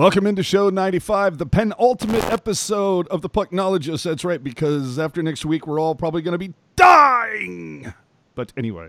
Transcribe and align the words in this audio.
Welcome 0.00 0.26
into 0.26 0.42
show 0.42 0.70
95, 0.70 1.36
the 1.36 1.44
penultimate 1.44 2.24
episode 2.32 3.06
of 3.08 3.20
the 3.20 3.28
Pucknologist. 3.28 4.04
That's 4.04 4.24
right, 4.24 4.42
because 4.42 4.98
after 4.98 5.22
next 5.22 5.44
week, 5.44 5.66
we're 5.66 5.78
all 5.78 5.94
probably 5.94 6.22
going 6.22 6.32
to 6.32 6.38
be 6.38 6.54
dying. 6.74 7.92
But 8.34 8.50
anyway, 8.56 8.88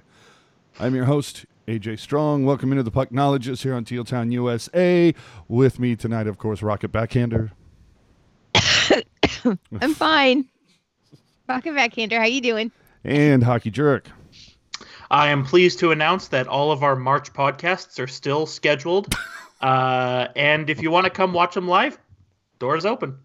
I'm 0.80 0.96
your 0.96 1.04
host, 1.04 1.46
AJ 1.68 2.00
Strong. 2.00 2.46
Welcome 2.46 2.72
into 2.72 2.84
the 2.84 2.92
Pucknologist 2.92 3.62
here 3.62 3.74
on 3.74 3.84
Teal 3.84 4.06
Town, 4.06 4.32
USA. 4.32 5.14
With 5.50 5.80
me 5.80 5.98
tonight, 5.98 6.28
of 6.28 6.38
course, 6.38 6.62
Rocket 6.62 6.94
Backhander. 6.94 7.52
I'm 9.82 9.94
fine. 9.94 10.46
Rocket 11.50 11.76
Backhander, 11.76 12.20
how 12.20 12.26
you 12.26 12.40
doing? 12.40 12.72
And 13.04 13.44
Hockey 13.44 13.70
Jerk. 13.70 14.08
I 15.10 15.28
am 15.28 15.44
pleased 15.44 15.80
to 15.80 15.92
announce 15.92 16.30
that 16.30 16.48
all 16.48 16.72
of 16.72 16.84
our 16.84 16.96
March 16.96 17.34
podcasts 17.34 18.00
are 18.02 18.08
still 18.08 18.46
scheduled. 18.46 19.14
Uh, 19.62 20.28
and 20.36 20.70
if 20.70 20.82
you 20.82 20.92
want 20.92 21.06
to 21.06 21.10
come 21.10 21.34
watch 21.34 21.54
them 21.56 21.68
live, 21.68 21.98
doors 22.60 22.86
open. 22.86 23.18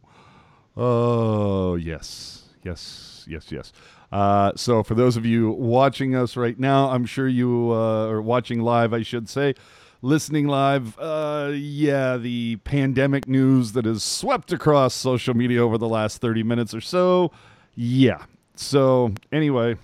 Oh, 0.76 1.76
yes. 1.76 2.44
Yes, 2.62 3.24
yes, 3.28 3.50
yes. 3.50 3.72
Uh, 4.12 4.52
so, 4.56 4.82
for 4.82 4.94
those 4.94 5.16
of 5.16 5.24
you 5.24 5.50
watching 5.50 6.14
us 6.14 6.36
right 6.36 6.58
now, 6.58 6.90
I'm 6.90 7.06
sure 7.06 7.26
you 7.28 7.70
uh, 7.72 8.06
are 8.08 8.22
watching 8.22 8.60
live, 8.60 8.92
I 8.92 9.02
should 9.02 9.28
say, 9.28 9.54
listening 10.02 10.46
live. 10.46 10.98
Uh, 10.98 11.52
yeah, 11.54 12.16
the 12.16 12.56
pandemic 12.56 13.26
news 13.28 13.72
that 13.72 13.84
has 13.84 14.02
swept 14.02 14.52
across 14.52 14.94
social 14.94 15.34
media 15.34 15.60
over 15.62 15.78
the 15.78 15.88
last 15.88 16.20
30 16.20 16.42
minutes 16.42 16.74
or 16.74 16.80
so. 16.80 17.32
Yeah. 17.74 18.24
So, 18.54 19.12
anyway, 19.32 19.76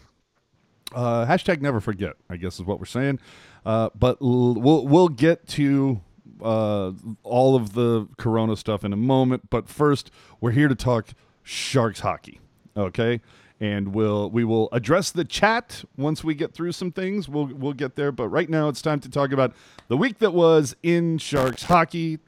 uh, 0.95 1.27
hashtag 1.27 1.61
never 1.61 1.81
forget, 1.81 2.15
I 2.31 2.37
guess 2.37 2.55
is 2.61 2.65
what 2.65 2.79
we're 2.79 2.87
saying. 2.87 3.19
Uh, 3.65 3.91
but 3.95 4.19
l- 4.23 4.55
we'll, 4.55 4.87
we'll 4.87 5.09
get 5.09 5.47
to 5.49 6.01
uh, 6.43 6.93
all 7.23 7.57
of 7.57 7.75
the 7.75 8.09
Corona 8.19 8.57
stuff 8.57 8.85
in 8.85 8.93
a 8.93 8.97
moment. 8.97 9.51
But 9.51 9.69
first, 9.69 10.11
we're 10.41 10.51
here 10.53 10.69
to 10.69 10.75
talk 10.75 11.09
Sharks 11.43 12.01
hockey. 12.01 12.41
Okay. 12.77 13.21
And 13.61 13.95
we'll 13.95 14.29
we 14.29 14.43
will 14.43 14.69
address 14.73 15.13
the 15.13 15.25
chat 15.25 15.85
once 15.97 16.25
we 16.25 16.35
get 16.35 16.53
through 16.53 16.73
some 16.73 16.91
things. 16.91 17.29
We'll 17.29 17.47
we'll 17.47 17.75
get 17.75 17.95
there. 17.95 18.11
But 18.11 18.29
right 18.29 18.51
now 18.51 18.69
it's 18.69 18.83
time 18.83 18.99
to 19.01 19.09
talk 19.09 19.31
about 19.31 19.53
the 19.87 19.97
week 19.97 20.19
that 20.19 20.35
was 20.35 20.75
in 20.83 21.19
Sharks 21.19 21.65
hockey. 21.65 22.19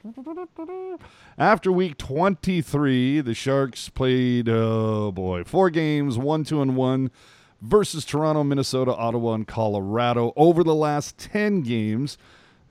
After 1.37 1.73
week 1.73 1.97
23, 1.97 3.19
the 3.19 3.33
Sharks 3.33 3.89
played 3.89 4.47
oh 4.47 5.11
boy, 5.11 5.43
four 5.43 5.69
games, 5.69 6.17
one, 6.17 6.45
two, 6.45 6.61
and 6.61 6.77
one 6.77 7.11
versus 7.61 8.05
Toronto, 8.05 8.43
Minnesota, 8.43 8.93
Ottawa, 8.95 9.33
and 9.33 9.47
Colorado. 9.47 10.33
Over 10.35 10.63
the 10.63 10.75
last 10.75 11.17
10 11.17 11.61
games, 11.61 12.17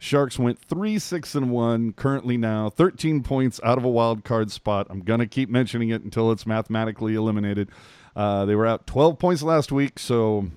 Sharks 0.05 0.39
went 0.39 0.59
3 0.59 0.99
6 0.99 1.35
and 1.35 1.51
1, 1.51 1.95
currently 1.95 2.37
now 2.37 2.69
13 2.69 3.23
points 3.23 3.59
out 3.65 3.79
of 3.79 3.85
a 3.85 3.89
wild 3.89 4.23
card 4.23 4.51
spot. 4.51 4.87
I'm 4.91 5.01
to 5.21 5.27
keep 5.27 5.49
mentioning 5.49 5.89
it 5.89 6.03
until 6.03 6.31
it's 6.31 6.47
mathematically 6.47 7.15
eliminated. 7.15 7.71
Uh, 8.15 8.45
they 8.45 8.55
were 8.55 8.67
out 8.67 8.87
12 8.87 9.19
points 9.19 9.43
last 9.43 9.73
week, 9.73 9.99
so 9.99 10.51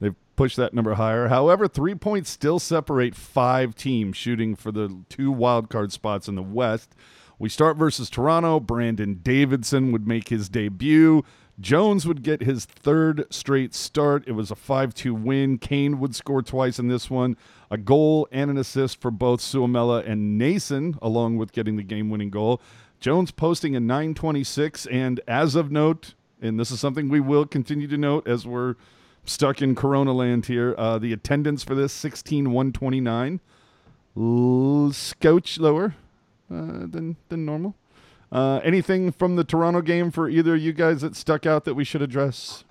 they've 0.00 0.16
pushed 0.34 0.56
that 0.56 0.74
number 0.74 0.94
higher. 0.94 1.28
However, 1.28 1.68
three 1.68 1.94
points 1.94 2.28
still 2.28 2.58
separate 2.58 3.14
five 3.14 3.76
teams 3.76 4.16
shooting 4.16 4.56
for 4.56 4.72
the 4.72 5.04
two 5.08 5.30
wild 5.30 5.70
card 5.70 5.92
spots 5.92 6.26
in 6.26 6.34
the 6.34 6.42
West. 6.42 6.96
We 7.38 7.48
start 7.48 7.76
versus 7.76 8.10
Toronto. 8.10 8.58
Brandon 8.58 9.20
Davidson 9.22 9.92
would 9.92 10.08
make 10.08 10.30
his 10.30 10.48
debut. 10.48 11.22
Jones 11.58 12.06
would 12.06 12.22
get 12.22 12.42
his 12.42 12.66
third 12.66 13.26
straight 13.30 13.74
start. 13.74 14.24
It 14.26 14.32
was 14.32 14.50
a 14.50 14.54
5 14.54 14.94
2 14.94 15.14
win. 15.14 15.58
Kane 15.58 15.98
would 15.98 16.14
score 16.14 16.42
twice 16.42 16.78
in 16.78 16.88
this 16.88 17.08
one, 17.08 17.36
a 17.70 17.78
goal 17.78 18.28
and 18.30 18.50
an 18.50 18.58
assist 18.58 19.00
for 19.00 19.10
both 19.10 19.40
Suomela 19.40 20.06
and 20.06 20.40
Noesen, 20.40 20.98
along 21.00 21.38
with 21.38 21.52
getting 21.52 21.76
the 21.76 21.82
game 21.82 22.10
winning 22.10 22.30
goal. 22.30 22.60
Jones 23.00 23.30
posting 23.30 23.74
a 23.74 23.80
926, 23.80 24.86
and 24.86 25.20
as 25.26 25.54
of 25.54 25.70
note, 25.70 26.14
and 26.40 26.58
this 26.60 26.70
is 26.70 26.80
something 26.80 27.08
we 27.08 27.20
will 27.20 27.46
continue 27.46 27.86
to 27.86 27.96
note 27.96 28.26
as 28.26 28.46
we're 28.46 28.74
stuck 29.24 29.60
in 29.62 29.74
Corona 29.74 30.12
land 30.12 30.46
here, 30.46 30.74
uh, 30.76 30.98
the 30.98 31.12
attendance 31.12 31.62
for 31.62 31.74
this 31.74 31.92
16 31.92 32.52
129, 32.52 33.40
L- 34.16 34.92
scotch 34.92 35.58
lower 35.58 35.94
uh, 36.50 36.86
than, 36.86 37.16
than 37.28 37.44
normal. 37.44 37.74
Uh, 38.32 38.60
anything 38.64 39.12
from 39.12 39.36
the 39.36 39.44
Toronto 39.44 39.80
game 39.80 40.10
for 40.10 40.28
either 40.28 40.54
of 40.54 40.60
you 40.60 40.72
guys 40.72 41.00
that 41.02 41.14
stuck 41.14 41.46
out 41.46 41.64
that 41.64 41.74
we 41.74 41.84
should 41.84 42.02
address? 42.02 42.64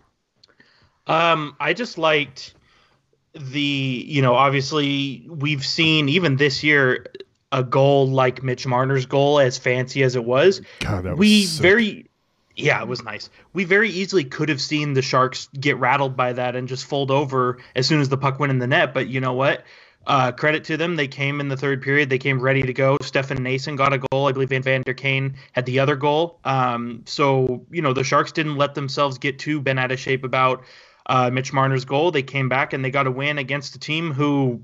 Um, 1.07 1.55
I 1.59 1.73
just 1.73 1.97
liked 1.97 2.53
the, 3.33 3.59
you 3.59 4.21
know, 4.21 4.33
obviously 4.33 5.25
we've 5.29 5.65
seen 5.65 6.09
even 6.09 6.35
this 6.37 6.63
year 6.63 7.05
a 7.51 7.63
goal 7.63 8.07
like 8.07 8.43
Mitch 8.43 8.67
Marner's 8.67 9.05
goal, 9.05 9.39
as 9.39 9.57
fancy 9.57 10.03
as 10.03 10.15
it 10.15 10.25
was. 10.25 10.61
God, 10.79 11.03
that 11.03 11.11
was 11.11 11.19
we 11.19 11.43
sick. 11.43 11.61
very, 11.61 12.09
yeah, 12.55 12.81
it 12.81 12.87
was 12.87 13.03
nice. 13.03 13.29
We 13.53 13.63
very 13.63 13.89
easily 13.89 14.25
could 14.25 14.49
have 14.49 14.61
seen 14.61 14.93
the 14.93 15.01
Sharks 15.01 15.47
get 15.57 15.77
rattled 15.77 16.17
by 16.17 16.33
that 16.33 16.55
and 16.55 16.67
just 16.67 16.85
fold 16.85 17.11
over 17.11 17.59
as 17.75 17.87
soon 17.87 18.01
as 18.01 18.09
the 18.09 18.17
puck 18.17 18.39
went 18.39 18.51
in 18.51 18.59
the 18.59 18.67
net. 18.67 18.93
But 18.93 19.07
you 19.07 19.21
know 19.21 19.33
what? 19.33 19.63
Uh, 20.07 20.31
credit 20.31 20.63
to 20.65 20.77
them. 20.77 20.95
They 20.95 21.07
came 21.07 21.39
in 21.39 21.47
the 21.47 21.57
third 21.57 21.81
period. 21.81 22.09
They 22.09 22.19
came 22.19 22.39
ready 22.39 22.61
to 22.61 22.73
go. 22.73 22.97
Stefan 23.01 23.39
Noesen 23.39 23.75
got 23.75 23.93
a 23.93 23.97
goal. 23.97 24.27
I 24.27 24.31
believe 24.31 24.49
Van 24.49 24.61
Vander 24.61 24.93
Kane 24.93 25.35
had 25.53 25.65
the 25.65 25.79
other 25.79 25.95
goal. 25.95 26.39
Um, 26.43 27.01
so, 27.05 27.65
you 27.71 27.81
know, 27.81 27.93
the 27.93 28.03
Sharks 28.03 28.31
didn't 28.31 28.57
let 28.57 28.75
themselves 28.75 29.17
get 29.17 29.39
too 29.39 29.59
bent 29.59 29.79
out 29.79 29.91
of 29.91 29.99
shape 29.99 30.23
about 30.23 30.63
uh, 31.07 31.29
Mitch 31.31 31.53
Marner's 31.53 31.85
goal. 31.85 32.11
They 32.11 32.23
came 32.23 32.49
back 32.49 32.73
and 32.73 32.85
they 32.85 32.91
got 32.91 33.07
a 33.07 33.11
win 33.11 33.37
against 33.37 33.75
a 33.75 33.79
team 33.79 34.11
who, 34.11 34.61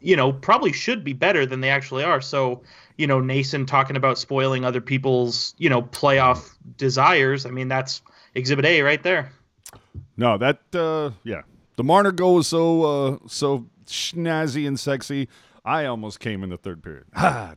you 0.00 0.16
know, 0.16 0.32
probably 0.32 0.72
should 0.72 1.02
be 1.02 1.12
better 1.12 1.46
than 1.46 1.60
they 1.60 1.70
actually 1.70 2.04
are. 2.04 2.20
So, 2.20 2.62
you 2.96 3.06
know, 3.06 3.20
Noesen 3.20 3.66
talking 3.66 3.96
about 3.96 4.18
spoiling 4.18 4.64
other 4.64 4.80
people's, 4.80 5.54
you 5.58 5.68
know, 5.68 5.82
playoff 5.82 6.54
desires. 6.76 7.44
I 7.44 7.50
mean, 7.50 7.68
that's 7.68 8.02
exhibit 8.34 8.64
A 8.64 8.82
right 8.82 9.02
there. 9.02 9.32
No, 10.16 10.38
that 10.38 10.60
uh, 10.74 11.10
yeah, 11.24 11.42
the 11.76 11.84
Marner 11.84 12.12
goal 12.12 12.36
was 12.36 12.46
so 12.46 12.82
uh, 12.82 13.18
so 13.26 13.66
snazzy 13.86 14.66
and 14.66 14.78
sexy. 14.78 15.28
I 15.64 15.84
almost 15.86 16.20
came 16.20 16.44
in 16.44 16.50
the 16.50 16.56
third 16.56 16.82
period. 16.82 17.04
Ha. 17.14 17.54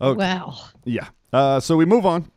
Okay. 0.00 0.18
Wow. 0.18 0.56
Yeah. 0.84 1.08
Uh, 1.32 1.60
so 1.60 1.76
we 1.76 1.84
move 1.84 2.06
on. 2.06 2.30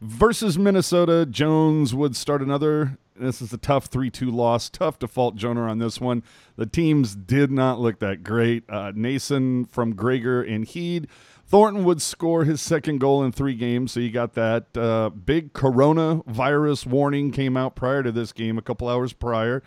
Versus 0.00 0.58
Minnesota, 0.58 1.26
Jones 1.26 1.94
would 1.94 2.16
start 2.16 2.42
another. 2.42 2.98
This 3.14 3.42
is 3.42 3.52
a 3.52 3.58
tough 3.58 3.86
3 3.86 4.10
2 4.10 4.30
loss. 4.30 4.70
Tough 4.70 4.98
to 5.00 5.08
fault 5.08 5.36
Jonah 5.36 5.62
on 5.62 5.78
this 5.78 6.00
one. 6.00 6.22
The 6.56 6.66
teams 6.66 7.14
did 7.14 7.50
not 7.50 7.78
look 7.78 7.98
that 8.00 8.24
great. 8.24 8.64
Uh, 8.68 8.92
Noesen 8.92 9.68
from 9.70 9.94
Gregor 9.94 10.42
and 10.42 10.64
Heed. 10.64 11.08
Thornton 11.46 11.84
would 11.84 12.00
score 12.00 12.44
his 12.44 12.62
second 12.62 12.98
goal 12.98 13.22
in 13.22 13.30
three 13.30 13.54
games, 13.54 13.92
so 13.92 14.00
you 14.00 14.10
got 14.10 14.32
that. 14.34 14.76
Uh, 14.76 15.10
big 15.10 15.52
coronavirus 15.52 16.86
warning 16.86 17.30
came 17.30 17.56
out 17.58 17.76
prior 17.76 18.02
to 18.02 18.10
this 18.10 18.32
game, 18.32 18.56
a 18.56 18.62
couple 18.62 18.88
hours 18.88 19.12
prior. 19.12 19.62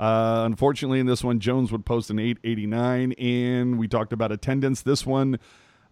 Uh, 0.00 0.44
unfortunately, 0.46 0.98
in 0.98 1.04
this 1.04 1.22
one, 1.22 1.40
Jones 1.40 1.70
would 1.70 1.84
post 1.84 2.08
an 2.08 2.18
889, 2.18 3.12
and 3.12 3.78
we 3.78 3.86
talked 3.86 4.14
about 4.14 4.32
attendance. 4.32 4.80
This 4.80 5.04
one, 5.04 5.38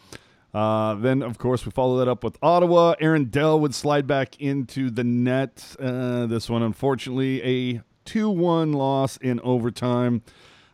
Uh, 0.54 0.96
then, 0.96 1.22
of 1.22 1.38
course, 1.38 1.66
we 1.66 1.72
follow 1.72 1.98
that 2.00 2.10
up 2.10 2.24
with 2.24 2.38
Ottawa. 2.42 2.96
Aaron 3.00 3.26
Dell 3.26 3.60
would 3.60 3.74
slide 3.74 4.06
back 4.06 4.40
into 4.42 4.90
the 4.90 5.04
net. 5.04 5.76
Uh, 5.80 6.26
this 6.26 6.50
one, 6.50 6.62
unfortunately, 6.62 7.42
a 7.44 7.82
2 8.06 8.30
1 8.30 8.74
loss 8.74 9.18
in 9.18 9.40
overtime. 9.42 10.24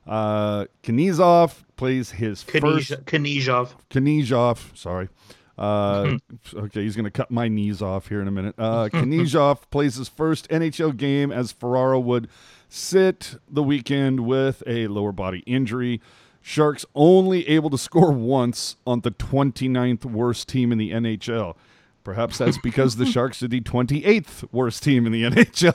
Uh, 0.07 0.65
Knyzhov 0.83 1.63
plays 1.77 2.11
his 2.11 2.43
first. 2.43 2.91
Knyzhov. 3.05 3.69
Knyzhov, 3.89 4.77
sorry. 4.77 5.09
Uh, 5.57 6.17
okay, 6.53 6.83
he's 6.83 6.95
going 6.95 7.05
to 7.05 7.11
cut 7.11 7.31
my 7.31 7.47
knees 7.47 7.81
off 7.81 8.09
here 8.09 8.21
in 8.21 8.27
a 8.27 8.31
minute. 8.31 8.55
Uh, 8.57 8.89
Knyzhov 8.93 9.69
plays 9.71 9.95
his 9.95 10.07
first 10.07 10.47
NHL 10.49 10.95
game 10.95 11.31
as 11.31 11.51
Ferraro 11.51 11.99
would 11.99 12.27
sit 12.69 13.35
the 13.49 13.63
weekend 13.63 14.21
with 14.21 14.61
a 14.67 14.87
lower 14.87 15.11
body 15.11 15.39
injury. 15.47 16.01
Sharks 16.41 16.85
only 16.93 17.47
able 17.47 17.69
to 17.71 17.77
score 17.77 18.11
once 18.13 18.75
on 18.85 19.01
the 19.01 19.11
29th 19.11 20.05
worst 20.05 20.47
team 20.47 20.71
in 20.71 20.77
the 20.77 20.91
NHL. 20.91 21.55
Perhaps 22.03 22.37
that's 22.37 22.57
because 22.59 22.95
the 22.95 23.05
Sharks 23.11 23.43
are 23.43 23.49
the 23.49 23.59
28th 23.59 24.45
worst 24.53 24.81
team 24.83 25.05
in 25.05 25.11
the 25.11 25.23
NHL. 25.23 25.73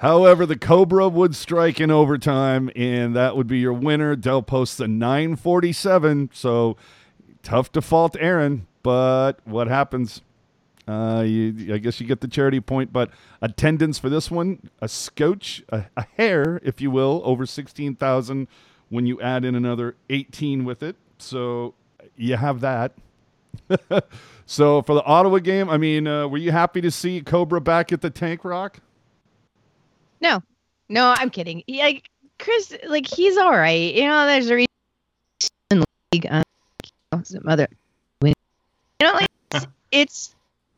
However, 0.00 0.46
the 0.46 0.56
Cobra 0.56 1.10
would 1.10 1.36
strike 1.36 1.78
in 1.78 1.90
overtime, 1.90 2.70
and 2.74 3.14
that 3.14 3.36
would 3.36 3.46
be 3.46 3.58
your 3.58 3.74
winner. 3.74 4.16
Dell 4.16 4.40
posts 4.40 4.80
a 4.80 4.88
947, 4.88 6.30
so 6.32 6.78
tough 7.42 7.70
to 7.72 7.82
fault 7.82 8.16
Aaron, 8.18 8.66
but 8.82 9.40
what 9.44 9.68
happens? 9.68 10.22
Uh, 10.88 11.22
you, 11.26 11.74
I 11.74 11.76
guess 11.76 12.00
you 12.00 12.06
get 12.06 12.22
the 12.22 12.28
charity 12.28 12.60
point, 12.60 12.94
but 12.94 13.10
attendance 13.42 13.98
for 13.98 14.08
this 14.08 14.30
one, 14.30 14.70
a 14.80 14.88
scotch, 14.88 15.62
a, 15.68 15.84
a 15.94 16.06
hair, 16.16 16.62
if 16.64 16.80
you 16.80 16.90
will, 16.90 17.20
over 17.22 17.44
16,000 17.44 18.48
when 18.88 19.04
you 19.04 19.20
add 19.20 19.44
in 19.44 19.54
another 19.54 19.96
18 20.08 20.64
with 20.64 20.82
it. 20.82 20.96
So 21.18 21.74
you 22.16 22.36
have 22.36 22.62
that. 22.62 22.94
so 24.46 24.80
for 24.80 24.94
the 24.94 25.04
Ottawa 25.04 25.40
game, 25.40 25.68
I 25.68 25.76
mean, 25.76 26.06
uh, 26.06 26.26
were 26.26 26.38
you 26.38 26.52
happy 26.52 26.80
to 26.80 26.90
see 26.90 27.20
Cobra 27.20 27.60
back 27.60 27.92
at 27.92 28.00
the 28.00 28.08
Tank 28.08 28.46
Rock? 28.46 28.80
No, 30.20 30.42
no, 30.88 31.14
I'm 31.16 31.30
kidding. 31.30 31.62
He, 31.66 31.78
like 31.80 32.10
Chris, 32.38 32.76
like 32.86 33.06
he's 33.06 33.36
all 33.36 33.52
right. 33.52 33.94
You 33.94 34.04
know, 34.04 34.26
there's 34.26 34.50
a 34.50 34.54
reason 34.54 35.84
league. 36.12 36.26
Um, 36.30 36.42
some 37.24 37.48
other, 37.48 37.68
you 38.22 38.32
know, 39.02 39.12
like 39.12 39.28
it's, 39.52 39.66
it's 39.90 40.34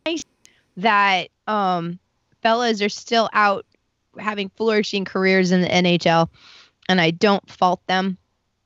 nice 0.06 0.24
that 0.76 1.28
um 1.46 1.98
fellas 2.42 2.80
are 2.82 2.88
still 2.88 3.28
out 3.32 3.66
having 4.18 4.48
flourishing 4.50 5.04
careers 5.04 5.52
in 5.52 5.60
the 5.62 5.68
NHL, 5.68 6.28
and 6.88 7.00
I 7.00 7.10
don't 7.10 7.48
fault 7.50 7.80
them. 7.86 8.18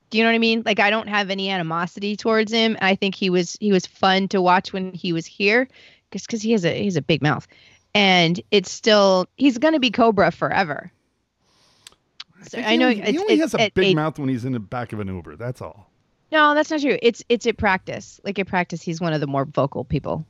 Do 0.09 0.17
you 0.17 0.23
know 0.23 0.29
what 0.29 0.35
I 0.35 0.39
mean? 0.39 0.63
Like 0.65 0.79
I 0.79 0.89
don't 0.89 1.09
have 1.09 1.29
any 1.29 1.49
animosity 1.49 2.15
towards 2.15 2.51
him. 2.51 2.77
I 2.81 2.95
think 2.95 3.15
he 3.15 3.29
was 3.29 3.57
he 3.59 3.71
was 3.71 3.85
fun 3.85 4.27
to 4.29 4.41
watch 4.41 4.73
when 4.73 4.93
he 4.93 5.13
was 5.13 5.25
here, 5.25 5.67
just 6.11 6.27
because 6.27 6.41
he 6.41 6.51
has 6.51 6.65
a 6.65 6.81
he's 6.81 6.97
a 6.97 7.01
big 7.01 7.21
mouth, 7.21 7.47
and 7.93 8.39
it's 8.51 8.71
still 8.71 9.27
he's 9.37 9.57
going 9.57 9.73
to 9.73 9.79
be 9.79 9.91
Cobra 9.91 10.31
forever. 10.31 10.91
So 12.49 12.59
I, 12.59 12.75
know 12.75 12.89
he, 12.89 12.95
he 12.95 13.01
it's, 13.01 13.19
only 13.19 13.33
it's 13.33 13.41
has 13.41 13.53
a 13.55 13.61
at 13.61 13.73
big 13.73 13.87
eight- 13.87 13.95
mouth 13.95 14.19
when 14.19 14.29
he's 14.29 14.45
in 14.45 14.53
the 14.53 14.59
back 14.59 14.93
of 14.93 14.99
an 14.99 15.07
Uber. 15.07 15.35
That's 15.35 15.61
all. 15.61 15.89
No, 16.31 16.53
that's 16.53 16.69
not 16.69 16.81
true. 16.81 16.97
It's 17.01 17.23
it's 17.29 17.45
at 17.47 17.57
practice. 17.57 18.19
Like 18.23 18.37
at 18.37 18.47
practice, 18.47 18.81
he's 18.81 18.99
one 19.01 19.13
of 19.13 19.21
the 19.21 19.27
more 19.27 19.45
vocal 19.45 19.83
people. 19.85 20.25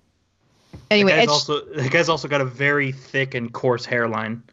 Anyway, 0.92 1.12
the 1.12 1.18
guy's 1.18 1.24
it's, 1.24 1.32
also 1.32 1.66
the 1.66 1.90
guy's 1.90 2.08
also 2.10 2.28
got 2.28 2.40
a 2.42 2.46
very 2.46 2.92
thick 2.92 3.34
and 3.34 3.52
coarse 3.52 3.84
hairline. 3.86 4.44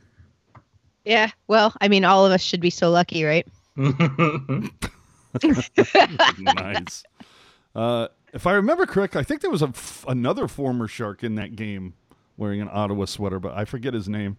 yeah. 1.05 1.31
Well, 1.47 1.75
I 1.81 1.89
mean, 1.89 2.05
all 2.05 2.25
of 2.25 2.33
us 2.33 2.41
should 2.41 2.61
be 2.61 2.71
so 2.71 2.91
lucky, 2.91 3.25
right? 3.25 3.47
nice. 6.39 7.05
Uh, 7.75 8.09
if 8.33 8.47
I 8.47 8.53
remember 8.53 8.87
correct, 8.87 9.17
I 9.17 9.23
think 9.23 9.41
there 9.41 9.50
was 9.50 9.62
a 9.62 9.69
f- 9.69 10.05
another 10.09 10.49
former 10.49 10.89
Shark 10.89 11.23
in 11.23 11.35
that 11.37 11.57
game 11.57 11.95
wearing 12.37 12.61
an 12.61 12.69
Ottawa 12.73 13.05
sweater, 13.05 13.39
but 13.39 13.55
I 13.55 13.65
forget 13.65 13.95
his 13.95 14.09
name. 14.09 14.37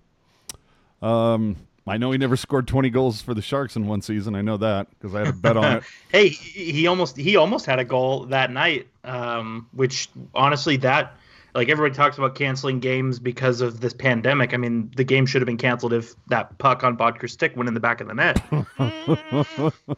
Um, 1.02 1.56
I 1.88 1.98
know 1.98 2.12
he 2.12 2.18
never 2.18 2.36
scored 2.36 2.68
20 2.68 2.90
goals 2.90 3.22
for 3.22 3.34
the 3.34 3.42
Sharks 3.42 3.76
in 3.76 3.86
one 3.86 4.02
season. 4.02 4.36
I 4.36 4.42
know 4.42 4.58
that 4.58 4.90
because 4.90 5.14
I 5.14 5.20
had 5.20 5.28
a 5.28 5.34
bet 5.34 5.58
on 5.58 5.78
it. 5.78 5.84
hey, 6.12 6.30
he 6.30 6.72
he 6.72 6.88
almost 6.88 7.16
he 7.16 7.36
almost 7.36 7.66
had 7.66 7.80
a 7.80 7.86
goal 7.86 8.26
that 8.28 8.52
night. 8.52 8.88
Um, 9.04 9.68
which 9.72 10.10
honestly, 10.34 10.78
that 10.78 11.16
like 11.54 11.70
everybody 11.70 11.96
talks 11.96 12.18
about 12.18 12.34
canceling 12.34 12.80
games 12.80 13.20
because 13.20 13.62
of 13.62 13.82
this 13.82 13.94
pandemic. 13.94 14.54
I 14.54 14.58
mean, 14.58 14.92
the 14.96 15.04
game 15.04 15.28
should 15.28 15.42
have 15.42 15.48
been 15.48 15.58
canceled 15.58 15.94
if 15.94 16.16
that 16.28 16.58
puck 16.58 16.84
on 16.84 16.98
Boedker's 16.98 17.34
stick 17.34 17.56
went 17.56 17.68
in 17.68 17.76
the 17.76 17.80
back 17.80 18.02
of 18.02 18.08
the 18.08 18.14
net. 18.16 18.42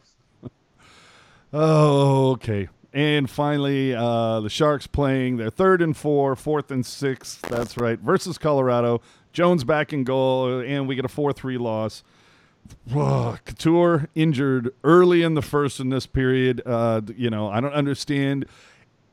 Oh, 1.52 2.32
okay. 2.32 2.68
And 2.98 3.30
finally, 3.30 3.94
uh, 3.94 4.40
the 4.40 4.50
Sharks 4.50 4.88
playing 4.88 5.36
their 5.36 5.50
third 5.50 5.82
and 5.82 5.96
four, 5.96 6.34
fourth 6.34 6.72
and 6.72 6.84
six. 6.84 7.36
That's 7.48 7.76
right, 7.76 7.96
versus 7.96 8.38
Colorado. 8.38 9.00
Jones 9.32 9.62
back 9.62 9.92
in 9.92 10.02
goal, 10.02 10.58
and 10.58 10.88
we 10.88 10.96
get 10.96 11.04
a 11.04 11.08
four-three 11.08 11.58
loss. 11.58 12.02
Ugh, 12.92 13.38
Couture 13.44 14.08
injured 14.16 14.74
early 14.82 15.22
in 15.22 15.34
the 15.34 15.42
first 15.42 15.78
in 15.78 15.90
this 15.90 16.06
period. 16.06 16.60
Uh, 16.66 17.02
you 17.16 17.30
know, 17.30 17.48
I 17.48 17.60
don't 17.60 17.72
understand. 17.72 18.46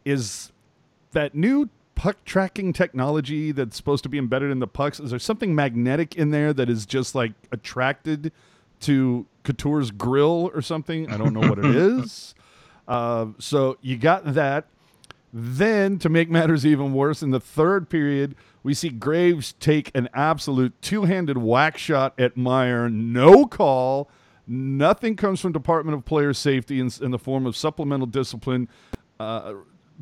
Is 0.03 0.51
that 1.11 1.35
new 1.35 1.69
puck 1.93 2.17
tracking 2.25 2.73
technology 2.73 3.51
that's 3.51 3.77
supposed 3.77 4.01
to 4.01 4.09
be 4.09 4.17
embedded 4.17 4.49
in 4.49 4.57
the 4.57 4.67
pucks? 4.67 4.99
Is 4.99 5.11
there 5.11 5.19
something 5.19 5.53
magnetic 5.53 6.15
in 6.15 6.31
there 6.31 6.53
that 6.53 6.71
is 6.71 6.87
just 6.87 7.13
like 7.13 7.33
attracted 7.51 8.31
to 8.79 9.27
Couture's 9.43 9.91
grill 9.91 10.49
or 10.55 10.63
something? 10.63 11.11
I 11.11 11.17
don't 11.17 11.33
know 11.33 11.47
what 11.47 11.59
it 11.59 11.65
is. 11.75 12.33
Uh, 12.87 13.27
so 13.39 13.77
you 13.81 13.97
got 13.97 14.33
that. 14.33 14.65
Then, 15.33 15.99
to 15.99 16.09
make 16.09 16.29
matters 16.29 16.65
even 16.65 16.93
worse, 16.93 17.21
in 17.21 17.31
the 17.31 17.39
third 17.39 17.89
period, 17.89 18.35
we 18.63 18.73
see 18.73 18.89
Graves 18.89 19.53
take 19.59 19.91
an 19.95 20.09
absolute 20.13 20.73
two 20.81 21.03
handed 21.03 21.37
whack 21.37 21.77
shot 21.77 22.13
at 22.17 22.37
Meier. 22.37 22.89
No 22.89 23.45
call. 23.45 24.09
Nothing 24.47 25.15
comes 25.15 25.39
from 25.41 25.51
Department 25.51 25.97
of 25.97 26.05
Player 26.05 26.33
Safety 26.33 26.79
in, 26.79 26.89
in 27.01 27.11
the 27.11 27.19
form 27.19 27.45
of 27.45 27.55
supplemental 27.57 28.07
discipline, 28.07 28.69
uh, 29.19 29.53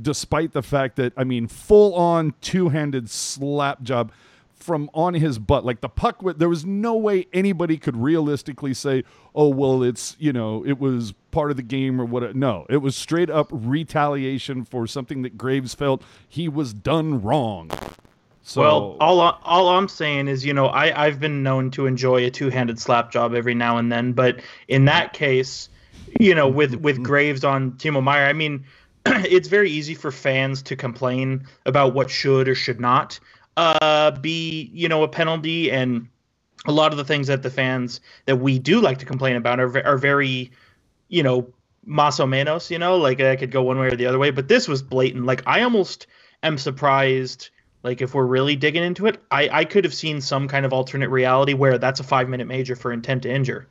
despite 0.02 0.52
the 0.52 0.62
fact 0.62 0.98
that, 0.98 1.14
I 1.16 1.24
mean, 1.24 1.48
full 1.48 1.96
on 1.96 2.34
two 2.42 2.70
handed 2.70 3.10
slap 3.10 3.82
job 3.84 4.12
from 4.64 4.90
on 4.94 5.14
his 5.14 5.38
butt. 5.38 5.66
Like 5.66 5.82
the 5.82 5.90
puck, 5.90 6.22
there 6.38 6.50
was 6.50 6.66
no 6.66 6.96
way 6.96 7.28
anybody 7.34 7.78
could 7.78 7.98
realistically 7.98 8.74
say, 8.74 9.04
oh, 9.36 9.50
well, 9.50 9.84
it's, 9.84 10.16
you 10.20 10.34
know, 10.34 10.66
it 10.66 10.80
was 10.80 11.14
part 11.32 11.52
of 11.52 11.58
the 11.58 11.64
game 11.64 12.00
or 12.00 12.06
what. 12.06 12.36
No, 12.36 12.66
it 12.70 12.78
was 12.78 12.96
straight 12.96 13.30
up 13.30 13.50
retaliation 13.52 14.64
for 14.64 14.88
something 14.88 15.22
that 15.24 15.38
Graves 15.38 15.74
felt 15.74 16.02
he 16.28 16.48
was 16.48 16.74
done 16.74 17.22
wrong. 17.22 17.70
So, 18.42 18.62
well, 18.62 18.98
all 19.00 19.20
all 19.44 19.70
I'm 19.70 19.88
saying 19.88 20.28
is, 20.28 20.46
you 20.46 20.54
know, 20.54 20.68
I 20.68 21.06
I've 21.06 21.20
been 21.20 21.44
known 21.44 21.72
to 21.72 21.86
enjoy 21.86 22.26
a 22.26 22.30
two-handed 22.30 22.80
slap 22.80 23.12
job 23.12 23.34
every 23.34 23.56
now 23.56 23.78
and 23.78 23.92
then, 23.92 24.12
but 24.12 24.42
in 24.68 24.86
that 24.86 25.14
case, 25.14 25.70
you 26.20 26.36
know, 26.36 26.48
with 26.48 26.76
with 26.76 27.02
Graves 27.02 27.44
on 27.44 27.72
Timo 27.74 28.04
Meier, 28.04 28.26
I 28.26 28.34
mean, 28.34 28.66
it's 29.06 29.48
very 29.48 29.70
easy 29.70 29.96
for 29.96 30.12
fans 30.12 30.62
to 30.64 30.76
complain 30.76 31.46
about 31.66 31.94
what 31.94 32.10
should 32.10 32.50
or 32.50 32.56
should 32.56 32.82
not 32.82 33.20
uh, 33.58 34.12
be, 34.12 34.70
you 34.74 34.90
know, 34.90 35.04
a 35.04 35.08
penalty, 35.08 35.72
and 35.72 36.08
a 36.66 36.72
lot 36.72 36.92
of 36.92 36.98
the 36.98 37.06
things 37.06 37.28
that 37.28 37.44
the 37.44 37.50
fans 37.50 38.02
that 38.26 38.38
we 38.38 38.60
do 38.60 38.80
like 38.80 38.98
to 39.00 39.06
complain 39.06 39.36
about 39.36 39.60
are 39.60 39.86
are 39.86 39.98
very, 39.98 40.52
you 41.10 41.24
know, 41.24 41.48
más 41.88 42.20
o 42.20 42.26
menos, 42.26 42.70
you 42.70 42.80
know, 42.80 42.98
like 42.98 43.20
I 43.20 43.36
could 43.36 43.52
go 43.52 43.62
one 43.62 43.78
way 43.78 43.88
or 43.88 43.96
the 43.96 44.06
other 44.06 44.20
way, 44.20 44.32
but 44.32 44.48
this 44.48 44.68
was 44.68 44.82
blatant. 44.82 45.26
Like 45.26 45.44
I 45.46 45.62
almost 45.62 46.08
am 46.42 46.58
surprised. 46.58 47.50
Like 47.84 48.02
if 48.02 48.14
we're 48.14 48.26
really 48.26 48.56
digging 48.56 48.84
into 48.84 49.08
it, 49.08 49.22
I, 49.30 49.50
I 49.52 49.66
could 49.66 49.84
have 49.84 49.94
seen 49.94 50.22
some 50.22 50.48
kind 50.48 50.66
of 50.66 50.72
alternate 50.72 51.10
reality 51.10 51.54
where 51.54 51.78
that's 51.78 52.00
a 52.00 52.04
five 52.04 52.30
minute 52.30 52.48
major 52.48 52.76
for 52.76 52.94
intent 52.94 53.24
to 53.24 53.32
injure. 53.32 53.68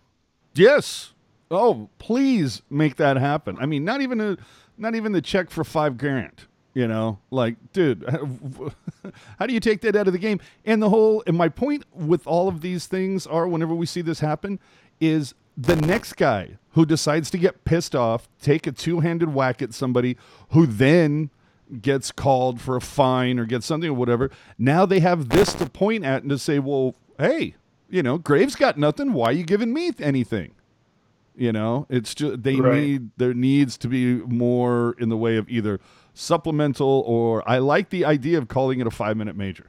yes. 0.54 1.12
Oh, 1.50 1.90
please 1.98 2.62
make 2.70 2.96
that 2.96 3.18
happen. 3.18 3.58
I 3.60 3.66
mean, 3.66 3.84
not 3.84 4.00
even 4.00 4.22
a, 4.22 4.38
not 4.78 4.94
even 4.94 5.12
the 5.12 5.20
check 5.20 5.50
for 5.50 5.64
five 5.64 5.98
grand. 5.98 6.46
You 6.74 6.88
know, 6.88 7.18
like, 7.30 7.56
dude, 7.74 8.02
how 9.38 9.46
do 9.46 9.52
you 9.52 9.60
take 9.60 9.82
that 9.82 9.94
out 9.94 10.06
of 10.06 10.14
the 10.14 10.18
game? 10.18 10.40
And 10.64 10.82
the 10.82 10.88
whole, 10.88 11.22
and 11.26 11.36
my 11.36 11.50
point 11.50 11.84
with 11.92 12.26
all 12.26 12.48
of 12.48 12.62
these 12.62 12.86
things 12.86 13.26
are, 13.26 13.46
whenever 13.46 13.74
we 13.74 13.84
see 13.84 14.00
this 14.00 14.20
happen, 14.20 14.58
is 15.00 15.34
the 15.54 15.76
next 15.76 16.14
guy 16.14 16.56
who 16.70 16.86
decides 16.86 17.30
to 17.32 17.36
get 17.38 17.64
pissed 17.64 17.94
off, 17.94 18.26
take 18.40 18.66
a 18.66 18.72
two-handed 18.72 19.34
whack 19.34 19.60
at 19.60 19.74
somebody, 19.74 20.16
who 20.52 20.66
then 20.66 21.28
gets 21.82 22.10
called 22.10 22.58
for 22.60 22.76
a 22.76 22.80
fine 22.80 23.38
or 23.38 23.44
gets 23.44 23.66
something 23.66 23.90
or 23.90 23.94
whatever. 23.94 24.30
Now 24.58 24.86
they 24.86 25.00
have 25.00 25.28
this 25.28 25.52
to 25.54 25.68
point 25.68 26.04
at 26.04 26.22
and 26.22 26.30
to 26.30 26.38
say, 26.38 26.58
well, 26.58 26.94
hey, 27.18 27.54
you 27.90 28.02
know, 28.02 28.16
Graves 28.16 28.56
got 28.56 28.78
nothing. 28.78 29.12
Why 29.12 29.26
are 29.26 29.32
you 29.32 29.44
giving 29.44 29.74
me 29.74 29.90
anything? 29.98 30.52
You 31.36 31.52
know, 31.52 31.86
it's 31.88 32.14
just 32.14 32.42
they 32.42 32.56
Right. 32.56 32.80
need 32.80 33.10
there 33.16 33.32
needs 33.34 33.78
to 33.78 33.88
be 33.88 34.16
more 34.16 34.94
in 34.98 35.08
the 35.08 35.16
way 35.16 35.36
of 35.38 35.48
either 35.48 35.80
supplemental 36.14 37.02
or 37.06 37.42
I 37.48 37.58
like 37.58 37.90
the 37.90 38.04
idea 38.04 38.38
of 38.38 38.48
calling 38.48 38.80
it 38.80 38.86
a 38.86 38.90
five 38.90 39.16
minute 39.16 39.36
major 39.36 39.66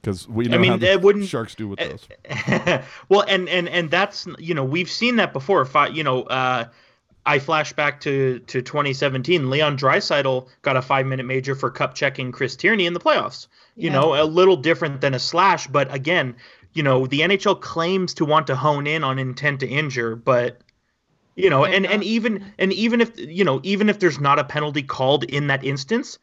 because 0.00 0.28
we 0.28 0.44
know 0.46 0.58
mean, 0.58 0.72
how 0.72 0.76
the 0.78 0.92
it 0.92 1.00
wouldn't- 1.02 1.26
sharks 1.28 1.54
do 1.54 1.68
with 1.68 1.78
those. 1.78 2.06
well, 3.08 3.24
and 3.28 3.48
and 3.48 3.68
and 3.68 3.90
that's 3.90 4.26
you 4.38 4.54
know 4.54 4.64
we've 4.64 4.90
seen 4.90 5.16
that 5.16 5.32
before. 5.32 5.64
Fi- 5.64 5.88
You 5.88 6.04
know, 6.04 6.22
uh, 6.24 6.66
I 7.24 7.38
flash 7.38 7.72
back 7.72 8.00
to 8.02 8.38
to 8.40 8.62
2017. 8.62 9.50
Leon 9.50 9.76
Draisaitl 9.78 10.48
got 10.62 10.76
a 10.76 10.82
five 10.82 11.06
minute 11.06 11.26
major 11.26 11.54
for 11.54 11.70
cup 11.70 11.94
checking 11.94 12.32
Chris 12.32 12.56
Tierney 12.56 12.86
in 12.86 12.92
the 12.92 13.00
playoffs. 13.00 13.46
You 13.76 13.90
Yeah. 13.90 13.96
know, 13.96 14.22
a 14.22 14.24
little 14.24 14.56
different 14.56 15.00
than 15.00 15.12
a 15.14 15.18
slash, 15.18 15.66
but 15.66 15.92
again, 15.92 16.34
you 16.72 16.82
know, 16.82 17.06
the 17.06 17.20
NHL 17.20 17.60
claims 17.60 18.14
to 18.14 18.24
want 18.24 18.46
to 18.48 18.56
hone 18.56 18.86
in 18.86 19.02
on 19.04 19.18
intent 19.18 19.60
to 19.60 19.66
injure, 19.66 20.14
but 20.16 20.60
you 21.36 21.50
know, 21.50 21.64
and 21.64 21.86
and 21.86 22.02
even 22.02 22.52
and 22.58 22.72
even 22.72 23.00
if 23.00 23.18
you 23.18 23.44
know, 23.44 23.60
even 23.62 23.88
if 23.88 23.98
there's 23.98 24.18
not 24.18 24.38
a 24.38 24.44
penalty 24.44 24.82
called 24.82 25.22
in 25.24 25.46
that 25.48 25.64
instance, 25.64 26.18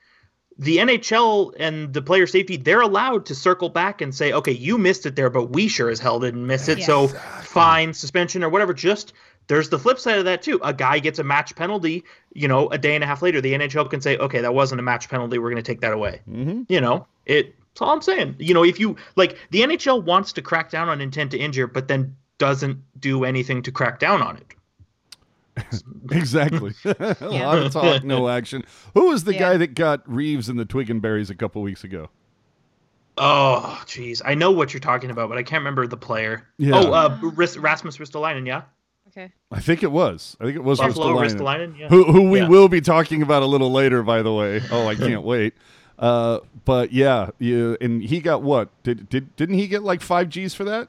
the 0.58 0.78
NHL 0.78 1.54
and 1.58 1.94
the 1.94 2.02
player 2.02 2.28
safety, 2.28 2.58
they're 2.58 2.82
allowed 2.82 3.28
to 3.28 3.36
circle 3.36 3.70
back 3.70 4.02
and 4.02 4.14
say, 4.14 4.34
okay, 4.34 4.52
you 4.52 4.78
missed 4.78 5.06
it 5.06 5.16
there, 5.16 5.30
but 5.30 5.52
we 5.52 5.68
sure 5.68 5.90
as 5.90 6.00
hell 6.00 6.20
didn't 6.20 6.46
miss 6.46 6.68
it. 6.68 6.82
So 6.84 7.08
fine, 7.08 7.94
suspension 7.94 8.44
or 8.44 8.50
whatever. 8.50 8.74
Just 8.74 9.14
there's 9.48 9.70
the 9.70 9.80
flip 9.80 10.00
side 10.00 10.18
of 10.18 10.26
that 10.26 10.42
too. 10.42 10.60
A 10.64 10.74
guy 10.74 11.00
gets 11.00 11.20
a 11.20 11.24
match 11.24 11.56
penalty, 11.56 12.04
you 12.34 12.48
know, 12.48 12.70
a 12.70 12.78
day 12.78 12.96
and 12.96 13.04
a 13.04 13.08
half 13.08 13.22
later, 13.22 13.40
the 13.40 13.54
NHL 13.54 13.90
can 13.90 14.02
say, 14.02 14.18
okay, 14.18 14.42
that 14.42 14.54
wasn't 14.54 14.80
a 14.80 14.84
match 14.84 15.10
penalty. 15.10 15.38
We're 15.38 15.52
going 15.52 15.64
to 15.64 15.72
take 15.72 15.82
that 15.82 15.94
away. 15.94 16.22
Mm-hmm. 16.30 16.64
You 16.70 16.82
know, 16.82 17.08
it. 17.26 17.56
That's 17.74 17.82
all 17.82 17.90
I'm 17.90 18.04
saying. 18.04 18.36
You 18.38 18.54
know, 18.54 18.64
if 18.64 18.80
you 18.80 18.98
like, 19.16 19.36
the 19.50 19.62
NHL 19.62 20.04
wants 20.04 20.34
to 20.34 20.44
crack 20.44 20.70
down 20.70 20.90
on 20.90 21.02
intent 21.02 21.32
to 21.32 21.40
injure, 21.40 21.66
but 21.66 21.88
then 21.88 22.16
doesn't 22.38 22.84
do 23.00 23.24
anything 23.24 23.64
to 23.64 23.72
crack 23.72 24.00
down 24.00 24.22
on 24.22 24.38
it. 24.38 24.54
Exactly. 26.12 26.74
a 26.86 27.16
lot 27.22 27.60
of 27.60 27.72
talk, 27.72 28.04
no 28.04 28.28
action. 28.30 28.64
Who 28.94 29.10
was 29.10 29.24
the 29.24 29.34
Yeah. 29.34 29.40
guy 29.40 29.58
that 29.58 29.76
got 29.76 30.02
Reeves 30.12 30.50
in 30.50 30.58
the 30.58 30.66
Twig 30.66 30.90
and 30.90 31.02
Berries 31.02 31.30
a 31.30 31.36
couple 31.36 31.62
weeks 31.62 31.84
ago? 31.84 32.10
Oh, 33.18 33.80
jeez, 33.86 34.22
I 34.26 34.34
know 34.34 34.50
what 34.52 34.74
you're 34.74 34.80
talking 34.82 35.12
about, 35.12 35.30
but 35.30 35.38
I 35.38 35.44
can't 35.44 35.62
remember 35.62 35.86
the 35.86 35.98
player. 35.98 36.48
Yeah. 36.58 36.72
Oh, 36.76 36.92
uh, 36.92 37.20
Ris- 37.22 37.58
Rasmus 37.58 37.98
Ristolainen, 37.98 38.48
yeah. 38.48 38.64
Okay. 39.10 39.32
I 39.52 39.60
think 39.60 39.84
it 39.84 39.92
was. 39.92 40.36
I 40.42 40.46
think 40.46 40.56
it 40.56 40.64
was 40.64 40.80
Buffalo 40.80 41.14
Ristolainen. 41.18 41.74
Ristolainen, 41.76 41.80
yeah. 41.80 41.88
who, 41.90 42.06
who 42.06 42.30
we 42.30 42.40
Yeah. 42.40 42.48
will 42.48 42.68
be 42.68 42.82
talking 42.82 43.22
about 43.22 43.44
a 43.44 43.46
little 43.46 43.72
later, 43.72 44.02
by 44.02 44.24
the 44.24 44.34
way. 44.34 44.62
Oh, 44.72 44.88
I 44.88 44.96
can't 44.96 45.22
wait. 45.22 45.54
Uh, 46.00 46.40
but 46.66 46.92
yeah, 46.92 47.30
you 47.38 47.78
and 47.80 48.02
he 48.04 48.20
got 48.20 48.42
what? 48.42 48.70
Did 48.82 49.08
did 49.10 49.36
didn't 49.36 49.60
he 49.60 49.68
get 49.68 49.84
like 49.84 50.02
five 50.02 50.28
G's 50.30 50.56
for 50.56 50.64
that? 50.64 50.88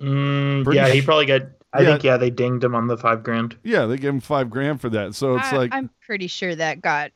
Mm, 0.00 0.72
yeah, 0.74 0.88
he 0.88 1.00
probably 1.00 1.24
got. 1.26 1.42
I 1.72 1.82
Yeah. 1.82 1.86
think 1.90 2.04
yeah, 2.04 2.16
they 2.16 2.30
dinged 2.30 2.64
him 2.64 2.74
on 2.74 2.86
the 2.88 2.96
five 2.96 3.22
grand. 3.22 3.56
Yeah, 3.62 3.86
they 3.86 3.96
gave 3.96 4.10
him 4.10 4.20
five 4.20 4.50
grand 4.50 4.80
for 4.80 4.88
that. 4.90 5.14
So 5.14 5.36
it's 5.36 5.52
I, 5.52 5.56
like, 5.56 5.74
I'm 5.74 5.88
pretty 6.04 6.26
sure 6.26 6.54
that 6.54 6.80
got 6.82 7.12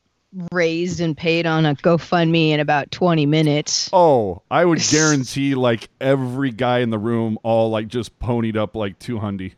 raised 0.53 1.01
and 1.01 1.17
paid 1.17 1.47
on 1.47 1.65
a 1.67 1.75
GoFundMe 1.77 2.51
in 2.51 2.61
about 2.61 2.91
20 2.91 3.25
minutes. 3.27 3.89
oh, 3.93 4.43
I 4.51 4.65
would 4.65 4.81
guarantee 4.91 5.55
like 5.55 5.89
every 6.01 6.51
guy 6.51 6.81
in 6.81 6.91
the 6.91 6.99
room 6.99 7.39
all 7.43 7.71
like 7.71 7.89
just 7.89 8.19
ponied 8.19 8.57
up 8.57 8.75
like 8.77 8.99
two 8.99 9.19
hundred. 9.19 9.55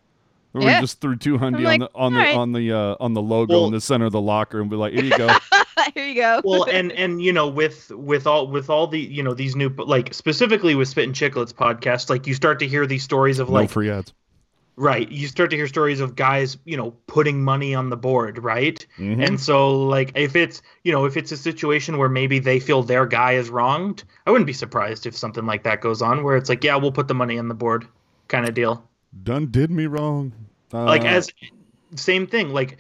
Or 0.55 0.61
we 0.61 0.67
Yeah. 0.67 0.81
just 0.81 1.01
threw 1.01 1.17
two 1.17 1.37
hundred 1.39 1.67
I'm 1.67 1.73
on 1.73 1.79
the 1.81 1.91
on 1.95 2.13
the 2.13 2.19
alright. 2.19 2.37
on 2.37 2.53
the 2.53 2.73
uh, 2.73 2.97
on 3.01 3.13
the 3.15 3.23
logo 3.23 3.55
Well- 3.55 3.67
in 3.67 3.73
the 3.73 3.81
center 3.81 4.07
of 4.07 4.13
the 4.13 4.21
locker 4.21 4.61
and 4.61 4.71
be 4.71 4.77
like, 4.77 4.93
here 4.95 5.05
you 5.05 5.17
go. 5.17 5.29
Here 5.95 6.05
you 6.09 6.15
go. 6.17 6.41
well 6.45 6.65
and 6.71 6.91
and 6.93 7.23
you 7.23 7.33
know 7.33 7.47
with 7.47 7.91
with 7.91 8.27
all 8.27 8.49
with 8.49 8.69
all 8.71 8.87
the 8.89 8.99
you 8.99 9.23
know 9.23 9.35
these 9.35 9.55
new 9.55 9.69
like 9.69 10.13
specifically 10.13 10.75
with 10.75 10.89
Spittin' 10.89 11.13
Chiclets 11.13 11.53
podcast 11.53 12.11
like 12.11 12.27
you 12.27 12.35
start 12.35 12.59
to 12.59 12.67
hear 12.67 12.87
these 12.87 13.03
stories 13.05 13.39
of 13.39 13.49
no 13.49 13.55
like 13.55 13.71
free 13.71 13.89
ads. 13.91 14.13
Right 14.77 15.11
you 15.11 15.27
start 15.27 15.49
to 15.51 15.57
hear 15.57 15.67
stories 15.67 16.01
of 16.01 16.15
guys 16.15 16.59
you 16.67 16.77
know 16.77 16.91
putting 17.07 17.43
money 17.43 17.75
on 17.75 17.89
the 17.89 17.97
board 17.97 18.39
right 18.45 18.87
Mhm. 18.99 19.27
and 19.27 19.41
so 19.41 19.87
like 19.87 20.13
if 20.15 20.37
it's 20.37 20.61
you 20.85 20.93
know 20.93 21.07
if 21.07 21.17
it's 21.17 21.33
a 21.33 21.37
situation 21.37 21.97
where 21.97 22.11
maybe 22.11 22.39
they 22.39 22.61
feel 22.61 22.83
their 22.83 23.07
guy 23.07 23.33
is 23.33 23.49
wronged 23.49 24.05
i 24.27 24.31
wouldn't 24.31 24.47
be 24.47 24.53
surprised 24.53 25.07
if 25.07 25.17
something 25.17 25.47
like 25.47 25.63
that 25.63 25.81
goes 25.81 26.03
on 26.03 26.23
where 26.23 26.37
it's 26.37 26.51
like 26.51 26.63
yeah 26.63 26.77
we'll 26.77 26.93
put 26.93 27.09
the 27.09 27.15
money 27.15 27.39
on 27.39 27.49
the 27.49 27.55
board 27.55 27.87
kind 28.29 28.47
of 28.47 28.55
deal 28.55 28.87
Done 29.23 29.51
did 29.51 29.71
me 29.71 29.87
wrong. 29.87 30.35
Uh, 30.75 30.85
like 30.85 31.05
as 31.07 31.31
same 31.95 32.27
thing 32.27 32.51
like 32.53 32.77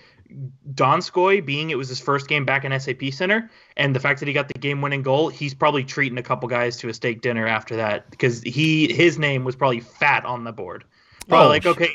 Donskoy 0.75 1.45
being 1.47 1.71
it 1.71 1.79
was 1.79 1.89
his 1.89 2.01
first 2.01 2.29
game 2.29 2.45
back 2.45 2.65
in 2.65 2.79
SAP 2.79 3.05
Center 3.13 3.49
and 3.77 3.95
the 3.95 4.01
fact 4.01 4.21
that 4.21 4.27
he 4.27 4.35
got 4.35 4.49
the 4.49 4.59
game 4.59 4.83
winning 4.83 5.03
goal 5.03 5.29
he's 5.29 5.55
probably 5.55 5.85
treating 5.85 6.19
a 6.19 6.23
couple 6.23 6.49
guys 6.49 6.77
to 6.79 6.89
a 6.89 6.95
steak 6.95 7.21
dinner 7.23 7.47
after 7.47 7.77
that 7.77 8.11
because 8.11 8.43
he 8.43 8.93
his 8.93 9.19
name 9.19 9.45
was 9.45 9.57
probably 9.57 9.81
fat 9.81 10.25
on 10.27 10.45
the 10.45 10.53
board 10.53 10.85
probably 11.29 11.47
Oh, 11.47 11.49
like 11.49 11.67
okay 11.67 11.95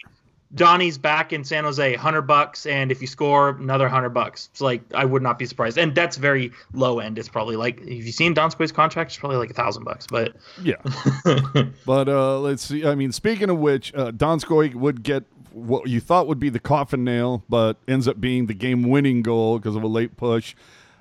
Donnie's 0.54 0.98
back 0.98 1.32
in 1.32 1.46
San 1.46 1.64
Jose 1.64 1.92
100 1.92 2.24
bucks 2.24 2.66
and 2.66 2.92
if 2.92 3.00
you 3.00 3.08
score 3.08 3.50
another 3.50 3.86
100 3.86 4.10
bucks 4.10 4.50
it's 4.52 4.60
like 4.60 4.82
I 4.94 5.06
would 5.06 5.22
not 5.22 5.40
be 5.40 5.46
surprised 5.46 5.78
and 5.78 5.96
that's 5.96 6.18
very 6.18 6.52
low 6.74 7.00
end 7.00 7.18
it's 7.18 7.30
probably 7.30 7.56
like 7.56 7.80
if 7.82 7.88
you 7.88 8.04
have 8.04 8.14
seen 8.14 8.36
Donskoy's 8.36 8.74
contract 8.74 9.12
it's 9.12 9.18
probably 9.20 9.38
like 9.38 9.50
a 9.50 9.54
thousand 9.54 9.86
bucks 9.86 10.08
but 10.08 10.36
yeah. 10.62 10.76
But 11.86 12.10
uh, 12.10 12.40
let's 12.40 12.64
see. 12.64 12.86
I 12.86 12.96
mean, 12.96 13.12
speaking 13.12 13.50
of 13.50 13.58
which, 13.60 13.94
uh, 13.96 14.12
Donskoy 14.12 14.74
would 14.76 15.04
get 15.04 15.24
what 15.54 15.88
you 15.88 16.00
thought 16.00 16.28
would 16.28 16.40
be 16.40 16.50
the 16.50 16.60
coffin 16.60 17.04
nail, 17.04 17.44
but 17.50 17.78
ends 17.88 18.08
up 18.08 18.20
being 18.22 18.46
the 18.48 18.54
game-winning 18.54 19.22
goal 19.22 19.60
because 19.60 19.76
of 19.76 19.84
a 19.84 19.88
late 19.88 20.16
push. 20.18 20.56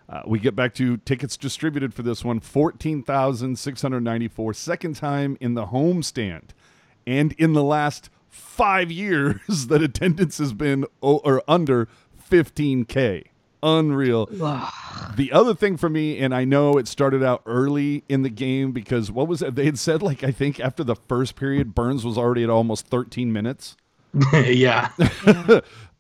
Uh, 0.09 0.23
we 0.27 0.39
get 0.41 0.57
back 0.57 0.75
to 0.75 0.97
tickets 0.99 1.37
distributed 1.37 1.95
for 1.95 2.03
this 2.03 2.25
one 2.25 2.41
14,694. 2.41 4.55
Second 4.55 4.97
time 4.97 5.37
in 5.41 5.55
the 5.55 5.67
homestand. 5.67 6.49
And 7.07 7.33
in 7.33 7.53
the 7.53 7.63
last 7.63 8.11
five 8.31 8.91
years, 8.91 9.67
that 9.67 9.83
attendance 9.83 10.39
has 10.39 10.53
been 10.53 10.87
o- 11.03 11.19
or 11.19 11.43
under 11.47 11.89
15K. 12.31 13.25
Unreal. 13.63 14.25
The 15.17 15.33
other 15.33 15.55
thing 15.55 15.77
for 15.77 15.91
me, 15.91 16.19
and 16.19 16.35
I 16.35 16.45
know 16.47 16.79
it 16.79 16.89
started 16.89 17.23
out 17.23 17.43
early 17.45 18.05
in 18.09 18.23
the 18.23 18.31
game 18.31 18.73
because 18.73 19.13
what 19.13 19.29
was 19.29 19.43
it? 19.43 19.55
They 19.55 19.67
had 19.67 19.79
said, 19.79 20.03
like, 20.03 20.25
I 20.25 20.31
think 20.31 20.59
after 20.61 20.83
the 20.83 20.97
first 20.97 21.37
period, 21.37 21.75
Burns 21.75 22.03
was 22.03 22.17
already 22.17 22.43
at 22.43 22.49
almost 22.49 22.87
13 22.87 23.31
minutes. 23.33 23.77
yeah 24.33 24.89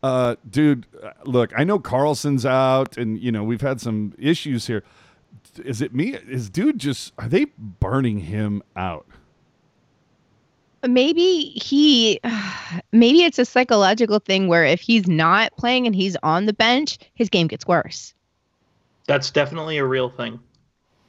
Uh, 0.02 0.34
dude, 0.48 0.86
uh, 1.02 1.10
look, 1.26 1.52
I 1.54 1.62
know 1.64 1.78
Karlsson's 1.78 2.46
out, 2.46 2.96
and, 2.96 3.18
you 3.18 3.30
know, 3.30 3.44
we've 3.44 3.60
had 3.60 3.82
some 3.82 4.14
issues 4.18 4.66
here. 4.66 4.82
Is 5.62 5.82
it 5.82 5.94
me? 5.94 6.14
Is 6.14 6.48
dude 6.48 6.78
just, 6.78 7.12
are 7.18 7.28
they 7.28 7.46
burning 7.58 8.20
him 8.20 8.62
out? 8.74 9.06
Maybe 10.86 11.52
he 11.62 12.20
maybe 12.92 13.22
it's 13.24 13.38
a 13.38 13.44
psychological 13.44 14.18
thing 14.18 14.48
where 14.48 14.64
if 14.64 14.80
he's 14.80 15.06
not 15.06 15.54
playing 15.56 15.86
and 15.86 15.94
he's 15.94 16.16
on 16.22 16.46
the 16.46 16.52
bench, 16.52 16.98
his 17.14 17.28
game 17.28 17.46
gets 17.46 17.66
worse. 17.66 18.14
that's 19.06 19.30
definitely 19.30 19.78
a 19.78 19.84
real 19.84 20.08
thing 20.08 20.38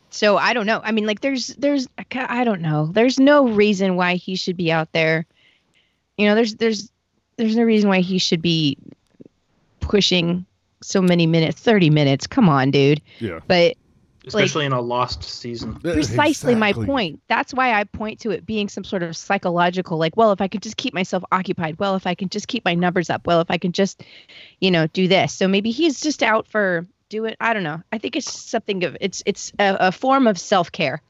So 0.10 0.36
I 0.38 0.54
don't 0.54 0.66
know. 0.66 0.82
I 0.84 0.92
mean, 0.92 1.06
like 1.08 1.22
there's 1.22 1.48
there's 1.58 1.88
I 2.12 2.44
don't 2.44 2.62
know. 2.62 2.88
There's 2.92 3.18
no 3.20 3.48
reason 3.48 3.96
why 3.96 4.16
he 4.16 4.36
should 4.36 4.58
be 4.58 4.72
out 4.72 4.92
there. 4.92 5.26
You 6.18 6.28
know, 6.28 6.36
there's 6.36 6.56
there's 6.56 6.92
there's 7.38 7.56
no 7.56 7.64
reason 7.64 7.90
why 7.90 8.02
he 8.02 8.18
should 8.18 8.42
be 8.42 8.78
pushing 9.80 10.46
so 10.82 11.02
many 11.02 11.28
minutes, 11.28 11.62
30 11.62 11.90
minutes. 11.90 12.28
Come 12.28 12.50
on, 12.50 12.72
dude. 12.72 13.02
Yeah. 13.20 13.40
But 13.48 13.78
especially 14.28 14.66
in 14.66 14.72
a 14.72 14.82
lost 14.82 15.24
season 15.24 15.76
precisely 15.76 16.56
my 16.56 16.74
point. 16.74 17.22
That's 17.28 17.54
why 17.54 17.74
I 17.74 17.84
point 17.84 18.20
to 18.22 18.32
it 18.32 18.46
being 18.46 18.70
some 18.70 18.84
sort 18.84 19.04
of 19.04 19.18
psychological 19.18 19.98
like, 19.98 20.16
well, 20.16 20.32
if 20.32 20.42
I 20.42 20.48
could 20.48 20.62
just 20.62 20.78
keep 20.78 20.94
myself 20.94 21.24
occupied, 21.32 21.80
well, 21.80 21.96
if 21.96 22.06
I 22.06 22.16
can 22.16 22.30
just 22.30 22.48
keep 22.48 22.64
my 22.66 22.76
numbers 22.76 23.10
up, 23.10 23.26
well, 23.26 23.42
if 23.42 23.50
I 23.50 23.58
can 23.58 23.72
just, 23.72 24.04
you 24.60 24.72
know, 24.72 24.88
do 24.88 25.08
this. 25.08 25.34
So 25.34 25.48
maybe 25.48 25.72
he's 25.72 26.00
just 26.02 26.24
out 26.24 26.48
for 26.48 26.86
do 27.10 27.26
it. 27.26 27.36
I 27.40 27.54
don't 27.54 27.64
know. 27.64 27.82
I 27.92 27.98
think 27.98 28.16
it's 28.16 28.32
something 28.32 28.84
of 28.84 28.98
it's 29.02 29.22
it's 29.26 29.52
a, 29.60 29.78
a 29.80 29.92
form 29.92 30.28
of 30.28 30.40
self-care. 30.40 31.02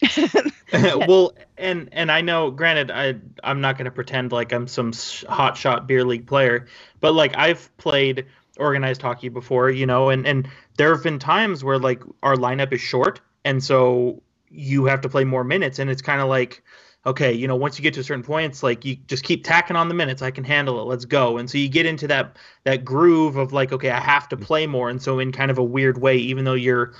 well, 0.72 1.34
and 1.58 1.88
and 1.92 2.10
I 2.10 2.22
know, 2.22 2.50
granted, 2.50 2.90
I 2.90 3.16
I'm 3.44 3.60
not 3.60 3.76
going 3.76 3.84
to 3.84 3.90
pretend 3.90 4.32
like 4.32 4.52
I'm 4.52 4.66
some 4.66 4.88
s- 4.88 5.24
hot 5.28 5.56
shot 5.56 5.86
beer 5.86 6.04
league 6.04 6.26
player, 6.26 6.66
but 7.00 7.12
like 7.12 7.36
I've 7.36 7.74
played 7.76 8.26
organized 8.58 9.02
hockey 9.02 9.28
before, 9.28 9.70
you 9.70 9.86
know, 9.86 10.10
and 10.10 10.26
and 10.26 10.48
there 10.76 10.94
have 10.94 11.02
been 11.02 11.18
times 11.18 11.62
where 11.64 11.78
like 11.78 12.02
our 12.22 12.36
lineup 12.36 12.72
is 12.72 12.80
short, 12.80 13.20
and 13.44 13.62
so 13.62 14.22
you 14.48 14.84
have 14.86 15.00
to 15.02 15.08
play 15.08 15.24
more 15.24 15.44
minutes, 15.44 15.78
and 15.78 15.90
it's 15.90 16.02
kind 16.02 16.20
of 16.20 16.28
like. 16.28 16.62
Okay, 17.04 17.32
you 17.32 17.48
know, 17.48 17.56
once 17.56 17.76
you 17.76 17.82
get 17.82 17.94
to 17.94 18.00
a 18.00 18.04
certain 18.04 18.22
point, 18.22 18.52
it's 18.52 18.62
like 18.62 18.84
you 18.84 18.94
just 19.08 19.24
keep 19.24 19.42
tacking 19.42 19.74
on 19.74 19.88
the 19.88 19.94
minutes. 19.94 20.22
I 20.22 20.30
can 20.30 20.44
handle 20.44 20.80
it. 20.80 20.84
Let's 20.84 21.04
go. 21.04 21.36
And 21.36 21.50
so 21.50 21.58
you 21.58 21.68
get 21.68 21.84
into 21.84 22.06
that 22.06 22.36
that 22.62 22.84
groove 22.84 23.34
of 23.34 23.52
like, 23.52 23.72
okay, 23.72 23.90
I 23.90 23.98
have 23.98 24.28
to 24.28 24.36
play 24.36 24.68
more. 24.68 24.88
And 24.88 25.02
so 25.02 25.18
in 25.18 25.32
kind 25.32 25.50
of 25.50 25.58
a 25.58 25.64
weird 25.64 26.00
way, 26.00 26.16
even 26.16 26.44
though 26.44 26.54
you're, 26.54 26.92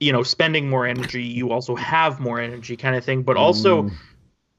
you 0.00 0.12
know, 0.12 0.22
spending 0.22 0.68
more 0.68 0.86
energy, 0.86 1.22
you 1.22 1.50
also 1.50 1.74
have 1.76 2.20
more 2.20 2.38
energy, 2.38 2.76
kind 2.76 2.94
of 2.94 3.02
thing. 3.02 3.22
But 3.22 3.38
also, 3.38 3.84
Mm. 3.84 3.92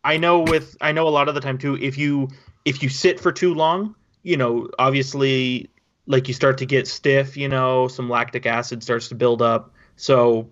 I 0.03 0.17
know 0.17 0.39
with 0.39 0.75
I 0.81 0.91
know 0.91 1.07
a 1.07 1.09
lot 1.09 1.29
of 1.29 1.35
the 1.35 1.41
time 1.41 1.59
too 1.59 1.77
if 1.79 1.95
you 1.95 2.29
if 2.65 2.81
you 2.81 2.89
sit 2.89 3.19
for 3.19 3.31
too 3.31 3.53
long, 3.53 3.93
you 4.23 4.37
know, 4.37 4.69
obviously 4.79 5.69
like 6.09 6.27
you 6.27 6.33
start 6.33 6.57
to 6.57 6.65
get 6.65 6.87
stiff, 6.87 7.37
you 7.37 7.47
know, 7.47 7.87
some 7.87 8.09
lactic 8.09 8.45
acid 8.45 8.83
starts 8.83 9.07
to 9.09 9.15
build 9.15 9.41
up. 9.41 9.71
So, 9.95 10.49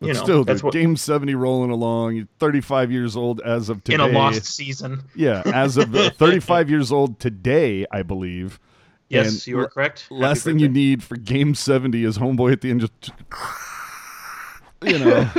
you 0.00 0.08
But 0.08 0.16
know, 0.16 0.22
still, 0.24 0.44
that's 0.44 0.58
dude, 0.60 0.64
what 0.64 0.72
game 0.72 0.96
70 0.96 1.34
rolling 1.36 1.70
along. 1.70 2.16
You're 2.16 2.26
35 2.40 2.90
years 2.90 3.14
old 3.16 3.40
as 3.42 3.68
of 3.68 3.84
today. 3.84 3.94
in 3.94 4.00
a 4.00 4.06
lost 4.08 4.44
season. 4.44 5.02
Yeah, 5.14 5.42
as 5.46 5.76
of 5.76 5.94
uh, 5.94 6.10
35 6.16 6.68
years 6.70 6.90
old 6.90 7.20
today, 7.20 7.86
I 7.92 8.02
believe. 8.02 8.58
Yes, 9.08 9.28
And 9.28 9.46
you 9.46 9.58
are 9.60 9.62
l- 9.64 9.68
correct. 9.68 10.06
Last 10.10 10.38
Happy 10.38 10.50
thing 10.54 10.58
you 10.58 10.68
need 10.68 11.02
for 11.02 11.16
game 11.16 11.54
70 11.54 12.02
is 12.02 12.18
homeboy 12.18 12.52
at 12.52 12.60
the 12.62 12.70
end 12.70 12.80
just 12.80 13.12
you 14.82 14.98
know. 14.98 15.30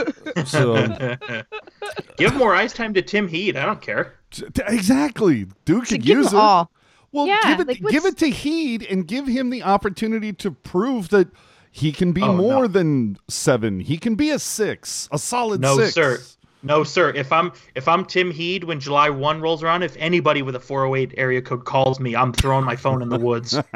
so 0.45 1.15
Give 2.17 2.33
more 2.35 2.55
ice 2.55 2.73
time 2.73 2.93
to 2.95 3.01
Tim 3.01 3.27
Heed. 3.27 3.55
I 3.57 3.65
don't 3.65 3.81
care. 3.81 4.13
t- 4.31 4.45
t- 4.53 4.61
exactly. 4.67 5.47
Dude 5.65 5.85
To 5.87 5.95
could 5.95 6.07
use 6.07 6.27
it. 6.27 6.33
all. 6.33 6.71
Well, 7.17 7.27
Yeah, 7.27 7.55
give 7.57 7.59
it 7.61 7.67
like, 7.81 7.91
give 7.91 8.05
it 8.05 8.17
to 8.19 8.29
Heed 8.29 8.83
and 8.89 9.07
give 9.07 9.25
him 9.27 9.49
the 9.49 9.63
opportunity 9.63 10.31
to 10.33 10.51
prove 10.51 11.09
that 11.09 11.27
he 11.71 11.91
can 11.91 12.11
be 12.11 12.21
Oh, 12.21 12.33
more 12.33 12.61
no. 12.63 12.67
than 12.67 13.17
seven. 13.27 13.79
He 13.79 13.97
can 13.97 14.15
be 14.15 14.29
a 14.29 14.37
six, 14.39 15.09
a 15.11 15.17
solid 15.17 15.59
No, 15.61 15.77
six. 15.77 15.93
sir. 15.93 16.19
No, 16.63 16.83
sir. 16.83 17.09
If 17.15 17.31
I'm 17.31 17.51
if 17.75 17.87
I'm 17.87 18.05
Tim 18.05 18.29
Heed 18.31 18.63
when 18.65 18.79
July 18.79 19.09
one 19.09 19.41
rolls 19.41 19.63
around, 19.63 19.83
if 19.83 19.95
anybody 19.97 20.41
with 20.41 20.55
a 20.55 20.59
408 20.59 21.13
area 21.17 21.41
code 21.41 21.65
calls 21.65 21.99
me, 21.99 22.15
I'm 22.15 22.33
throwing 22.33 22.65
my 22.65 22.75
phone 22.75 23.01
in 23.01 23.09
the 23.09 23.19
woods. 23.19 23.57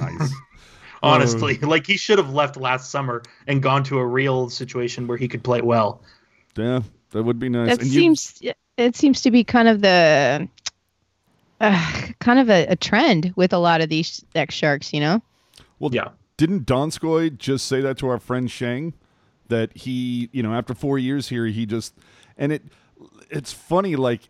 Nice. 0.00 0.32
Honestly, 1.02 1.58
uh, 1.62 1.66
like 1.68 1.86
he 1.86 1.96
should 1.96 2.18
have 2.18 2.30
left 2.30 2.56
last 2.56 2.90
summer 2.90 3.22
and 3.46 3.62
gone 3.62 3.84
to 3.84 3.98
a 3.98 4.06
real 4.06 4.48
situation 4.50 5.06
where 5.06 5.18
he 5.18 5.28
could 5.28 5.44
play 5.44 5.60
well. 5.60 6.02
yeah, 6.56 6.80
that 7.10 7.22
would 7.22 7.38
be 7.38 7.48
nice. 7.48 7.68
That 7.68 7.82
And 7.82 7.88
you- 7.88 8.00
seems 8.00 8.42
it 8.78 8.96
seems 8.96 9.20
to 9.22 9.30
be 9.30 9.44
kind 9.44 9.68
of 9.68 9.82
the 9.82 10.48
uh, 11.60 11.92
kind 12.20 12.38
of 12.38 12.50
a, 12.50 12.66
a 12.66 12.76
trend 12.76 13.32
with 13.36 13.52
a 13.52 13.58
lot 13.58 13.80
of 13.80 13.88
these 13.88 14.24
ex 14.34 14.54
sharks. 14.54 14.92
You 14.92 15.00
know. 15.00 15.22
well, 15.78 15.94
Yeah. 15.94 16.08
didn't 16.36 16.66
Donskoy 16.66 17.36
just 17.36 17.66
say 17.66 17.80
that 17.80 17.98
to 17.98 18.08
our 18.08 18.18
friend 18.18 18.50
Shang? 18.50 18.92
That 19.48 19.76
he, 19.76 20.28
you 20.32 20.42
know, 20.42 20.52
after 20.54 20.74
four 20.74 20.98
years 20.98 21.28
here, 21.28 21.46
he 21.46 21.66
just 21.66 21.94
and 22.36 22.52
it 22.52 22.62
it's 23.30 23.52
funny, 23.52 23.94
like 23.96 24.22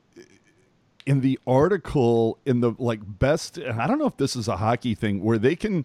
in 1.07 1.21
the 1.21 1.39
article 1.47 2.39
in 2.45 2.61
the 2.61 2.75
like 2.79 3.01
best 3.19 3.59
I 3.59 3.87
don't 3.87 3.99
know 3.99 4.07
if 4.07 4.17
this 4.17 4.35
is 4.37 4.49
a 4.49 4.57
hockey 4.57 4.95
thing 4.95 5.23
where 5.23 5.39
they 5.39 5.57
can 5.57 5.85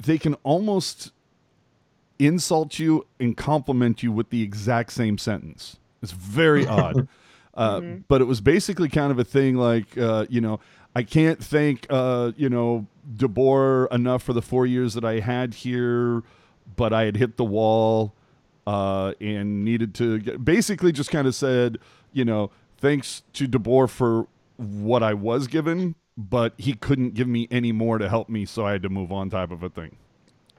they 0.00 0.18
can 0.18 0.34
almost 0.44 1.12
insult 2.18 2.78
you 2.78 3.06
and 3.20 3.36
compliment 3.36 4.02
you 4.02 4.12
with 4.12 4.30
the 4.30 4.42
exact 4.42 4.92
same 4.92 5.18
sentence. 5.18 5.76
It's 6.02 6.12
very 6.12 6.66
odd. 6.66 7.08
Uh, 7.54 7.80
But 8.08 8.20
it 8.20 8.24
was 8.24 8.40
basically 8.40 8.88
kind 8.88 9.10
of 9.12 9.18
a 9.18 9.24
thing 9.24 9.56
like, 9.56 9.96
uh, 9.96 10.26
you 10.28 10.40
know, 10.40 10.60
I 10.96 11.02
can't 11.02 11.42
thank, 11.42 11.86
uh, 11.90 12.32
you 12.36 12.48
know, 12.48 12.86
DeBoer 13.16 13.92
enough 13.92 14.22
for 14.22 14.32
the 14.32 14.42
four 14.42 14.66
years 14.66 14.94
that 14.94 15.04
I 15.04 15.20
had 15.20 15.54
here, 15.54 16.22
but 16.76 16.92
I 16.92 17.04
had 17.04 17.16
hit 17.16 17.36
the 17.36 17.44
wall 17.44 18.14
uh, 18.66 19.12
and 19.20 19.64
needed 19.64 19.94
to 19.96 20.18
get, 20.20 20.44
basically 20.44 20.92
just 20.92 21.10
kind 21.10 21.26
of 21.26 21.34
said, 21.34 21.78
you 22.12 22.24
know, 22.24 22.50
thanks 22.78 23.22
to 23.34 23.46
DeBoer 23.48 23.88
for 23.90 24.26
what 24.56 25.02
I 25.02 25.14
was 25.14 25.46
given, 25.48 25.96
but 26.16 26.54
he 26.58 26.74
couldn't 26.74 27.14
give 27.14 27.28
me 27.28 27.48
any 27.50 27.72
more 27.72 27.98
to 27.98 28.08
help 28.08 28.28
me, 28.28 28.44
so 28.46 28.64
I 28.64 28.72
had 28.72 28.82
to 28.84 28.88
move 28.88 29.10
on 29.12 29.30
type 29.30 29.50
of 29.50 29.62
a 29.62 29.68
thing, 29.68 29.96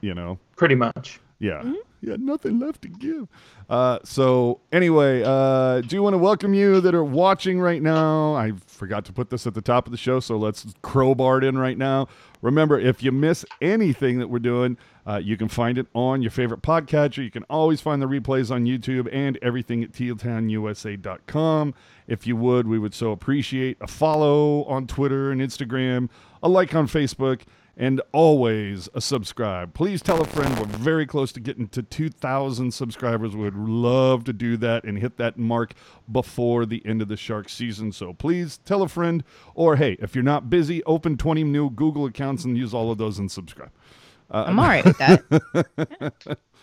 you 0.02 0.14
know? 0.14 0.38
Pretty 0.56 0.76
much. 0.76 1.20
Yeah. 1.40 1.74
He 2.06 2.12
had 2.12 2.22
nothing 2.22 2.60
left 2.60 2.84
to 2.84 2.88
give. 2.88 3.28
Uh, 3.68 3.98
so 4.04 4.62
anyway, 4.72 5.24
uh, 5.26 5.82
do 5.82 6.04
want 6.04 6.14
to 6.14 6.20
welcome 6.20 6.54
you 6.54 6.80
that 6.82 6.94
are 6.94 7.04
watching 7.04 7.60
right 7.60 7.82
now. 7.82 8.36
I 8.36 8.54
forgot 8.68 9.06
to 9.06 9.14
put 9.14 9.32
this 9.32 9.48
at 9.48 9.56
the 9.56 9.62
top 9.62 9.88
of 9.88 9.92
the 9.92 9.98
show, 9.98 10.20
so 10.20 10.38
let's 10.38 10.68
crowbar 10.84 11.40
it 11.40 11.44
in 11.44 11.58
right 11.58 11.80
now. 11.80 12.08
Remember, 12.44 12.80
if 12.80 13.02
you 13.02 13.12
miss 13.12 13.44
anything 13.60 14.20
that 14.20 14.28
we're 14.28 14.38
doing, 14.38 14.78
uh, 15.08 15.18
you 15.18 15.36
can 15.36 15.48
find 15.48 15.80
it 15.80 15.88
on 15.96 16.22
your 16.22 16.30
favorite 16.30 16.62
podcatcher. 16.62 17.24
You 17.24 17.32
can 17.32 17.44
always 17.50 17.82
find 17.82 18.00
the 18.00 18.08
replays 18.08 18.52
on 18.52 18.66
YouTube 18.66 19.10
and 19.12 19.40
everything 19.42 19.84
at 19.84 19.92
tealtownusa.com. 19.92 21.74
If 22.08 22.28
you 22.28 22.36
would, 22.36 22.68
we 22.68 22.78
would 22.78 22.94
so 22.94 23.12
appreciate 23.12 23.78
a 23.82 23.88
follow 23.88 24.64
on 24.66 24.86
Twitter 24.86 25.32
and 25.32 25.42
Instagram, 25.42 26.10
a 26.44 26.50
like 26.50 26.76
on 26.76 26.88
Facebook, 26.88 27.42
and 27.78 28.02
always 28.12 28.88
a 28.94 29.02
subscribe. 29.02 29.74
Please 29.74 30.02
tell 30.02 30.22
a 30.22 30.26
friend. 30.26 30.58
We're 30.58 30.66
very 30.66 31.06
close 31.06 31.32
to 31.34 31.40
getting 31.40 31.68
to 31.70 31.84
2,000 31.84 32.74
subscribers. 32.74 33.36
We 33.36 33.44
would 33.44 33.58
love 33.58 34.24
to 34.26 34.34
do 34.34 34.58
that 34.58 34.84
and 34.84 34.98
hit 34.98 35.18
that 35.18 35.38
mark 35.38 35.74
before 36.12 36.66
the 36.66 36.82
end 36.86 37.02
of 37.02 37.08
the 37.08 37.18
shark 37.18 37.50
season. 37.50 37.92
So 37.92 38.14
please 38.14 38.60
tell 38.66 38.82
a 38.82 38.88
friend, 38.88 39.24
or 39.54 39.76
hey, 39.76 39.98
if 40.00 40.16
you're 40.16 40.24
not 40.24 40.50
busy, 40.50 40.84
open 40.86 41.18
20 41.18 41.44
new 41.44 41.70
Google 41.70 42.06
accounts 42.06 42.46
and 42.46 42.58
use 42.58 42.74
all 42.74 42.92
of 42.92 42.98
those 42.98 43.20
and 43.20 43.32
subscribe. 43.32 43.72
I'm 44.32 44.58
all 44.58 44.68
right 44.68 44.84
with 44.84 44.98
that. 44.98 46.38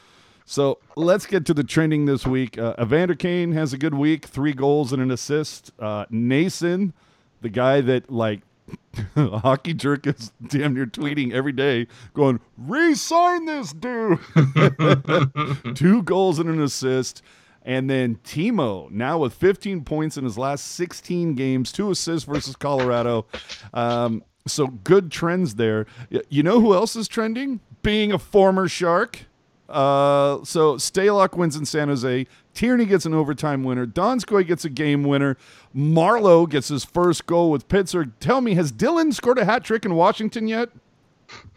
So 0.45 0.79
let's 0.97 1.27
get 1.27 1.47
to 1.47 1.55
the 1.55 1.65
trending 1.65 2.07
this 2.07 2.27
week. 2.27 2.59
Uh, 2.59 2.75
Evander 2.81 3.15
Kane 3.15 3.53
has 3.53 3.73
a 3.73 3.79
good 3.79 3.95
week, 3.95 4.27
three 4.27 4.53
goals 4.53 4.93
and 4.93 5.01
an 5.01 5.11
assist. 5.11 5.73
Uh, 5.79 6.05
Noesen, 6.07 6.93
the 7.41 7.49
guy 7.49 7.81
that 7.81 8.11
like 8.11 8.41
hockey 9.15 9.75
jerk 9.75 10.07
is 10.07 10.33
damn 10.47 10.75
near 10.75 10.87
tweeting 10.87 11.33
every 11.33 11.53
day, 11.53 11.87
going 12.15 12.41
re-sign 12.57 13.47
this 13.47 13.73
dude. 13.73 14.19
Two 15.77 16.03
goals 16.03 16.39
and 16.39 16.49
an 16.49 16.61
assist. 16.61 17.23
And 17.65 17.89
then 17.89 18.17
Timo, 18.25 18.91
now 18.91 19.19
with 19.19 19.35
15 19.35 19.85
points 19.85 20.17
in 20.17 20.25
his 20.25 20.37
last 20.37 20.73
16 20.73 21.35
games, 21.35 21.71
two 21.71 21.93
assists 21.93 22.27
versus 22.29 22.57
Colorado. 22.57 23.27
Um, 23.73 24.25
so 24.49 24.67
good 24.67 25.13
trends 25.13 25.55
there. 25.55 25.87
You 26.29 26.43
know 26.43 26.61
who 26.61 26.75
else 26.75 26.97
is 26.97 27.07
trending? 27.07 27.61
Being 27.83 28.13
a 28.13 28.19
former 28.19 28.67
Shark. 28.69 29.27
Uh, 29.73 30.45
so 30.45 30.77
Stalock 30.77 31.37
wins 31.37 31.57
in 31.57 31.65
San 31.65 31.89
Jose. 31.89 32.27
Tierney 32.55 32.85
gets 32.85 33.07
an 33.07 33.15
overtime 33.15 33.65
winner. 33.65 33.87
Donskoy 33.87 34.47
gets 34.47 34.65
a 34.65 34.69
game 34.69 35.03
winner. 35.03 35.39
Marleau 35.75 36.49
gets 36.49 36.69
his 36.69 36.85
first 36.85 37.27
goal 37.27 37.51
with 37.51 37.67
Pittsburgh. 37.69 38.13
Tell 38.21 38.43
me, 38.43 38.55
has 38.55 38.71
Dillon 38.71 39.13
scored 39.13 39.39
a 39.39 39.45
hat 39.45 39.65
trick 39.65 39.87
in 39.87 39.95
Washington 39.95 40.47
yet? 40.47 40.69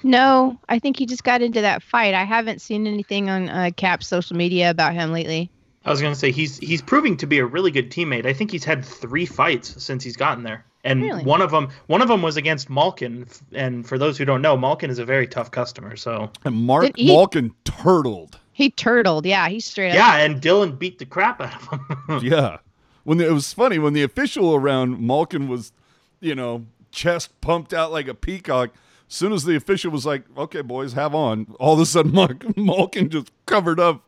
No, 0.04 0.58
I 0.70 0.80
think 0.80 0.98
he 0.98 1.06
just 1.06 1.26
got 1.26 1.42
into 1.42 1.60
that 1.60 1.84
fight. 1.84 2.14
I 2.14 2.24
haven't 2.24 2.62
seen 2.62 2.88
anything 2.88 3.30
on 3.30 3.50
uh, 3.50 3.72
Cap's 3.76 4.08
social 4.08 4.38
media 4.38 4.70
about 4.70 4.94
him 4.94 5.12
lately. 5.12 5.52
I 5.84 5.92
was 5.92 6.02
gonna 6.02 6.16
say 6.16 6.32
he's 6.32 6.58
he's 6.58 6.82
proving 6.82 7.18
to 7.18 7.28
be 7.28 7.38
a 7.40 7.46
really 7.46 7.70
good 7.70 7.92
teammate. 7.92 8.26
I 8.26 8.34
think 8.34 8.50
he's 8.50 8.64
had 8.64 8.84
three 8.84 9.26
fights 9.26 9.84
since 9.84 10.04
he's 10.04 10.16
gotten 10.16 10.44
there, 10.44 10.66
and 10.86 11.02
Really? 11.02 11.24
one 11.24 11.42
of 11.42 11.52
them 11.52 11.68
one 11.88 12.02
of 12.02 12.08
them 12.08 12.22
was 12.22 12.38
against 12.38 12.70
Malkin. 12.70 13.28
And 13.52 13.86
for 13.86 13.98
those 13.98 14.18
who 14.18 14.24
don't 14.24 14.42
know, 14.42 14.56
Malkin 14.56 14.90
is 14.90 15.00
a 15.00 15.06
very 15.06 15.28
tough 15.28 15.52
customer. 15.52 15.96
So 15.98 16.32
And 16.46 16.56
Mark 16.56 16.96
he- 16.96 17.08
Malkin 17.08 17.54
turtled. 17.66 18.40
He 18.54 18.70
turtled. 18.70 19.26
Yeah, 19.26 19.50
he 19.50 19.60
straight 19.60 19.90
up. 19.90 19.96
yeah, 19.96 20.16
and 20.18 20.40
Dillon 20.40 20.78
beat 20.78 20.98
the 21.00 21.06
crap 21.06 21.42
out 21.42 21.56
of 21.62 21.68
him. 21.70 22.20
Yeah. 22.32 22.60
When 23.04 23.18
the, 23.18 23.28
it 23.28 23.34
was 23.34 23.52
funny 23.54 23.78
when 23.80 23.92
the 23.94 24.02
official 24.04 24.56
around 24.56 25.00
Malkin 25.02 25.48
was, 25.50 25.74
you 26.22 26.34
know, 26.34 26.66
chest 26.92 27.40
pumped 27.42 27.74
out 27.74 27.92
like 27.92 28.08
a 28.08 28.14
peacock. 28.16 28.70
As 29.08 29.14
soon 29.16 29.32
as 29.34 29.44
the 29.44 29.56
official 29.56 29.92
was 29.92 30.06
like, 30.08 30.24
"Okay, 30.36 30.62
boys, 30.62 30.94
have 30.94 31.14
on," 31.14 31.54
all 31.60 31.76
of 31.76 31.80
a 31.82 31.86
sudden 31.86 32.14
Mark, 32.14 32.44
Malkin 32.58 33.10
just 33.10 33.32
covered 33.46 33.80
up, 33.80 34.05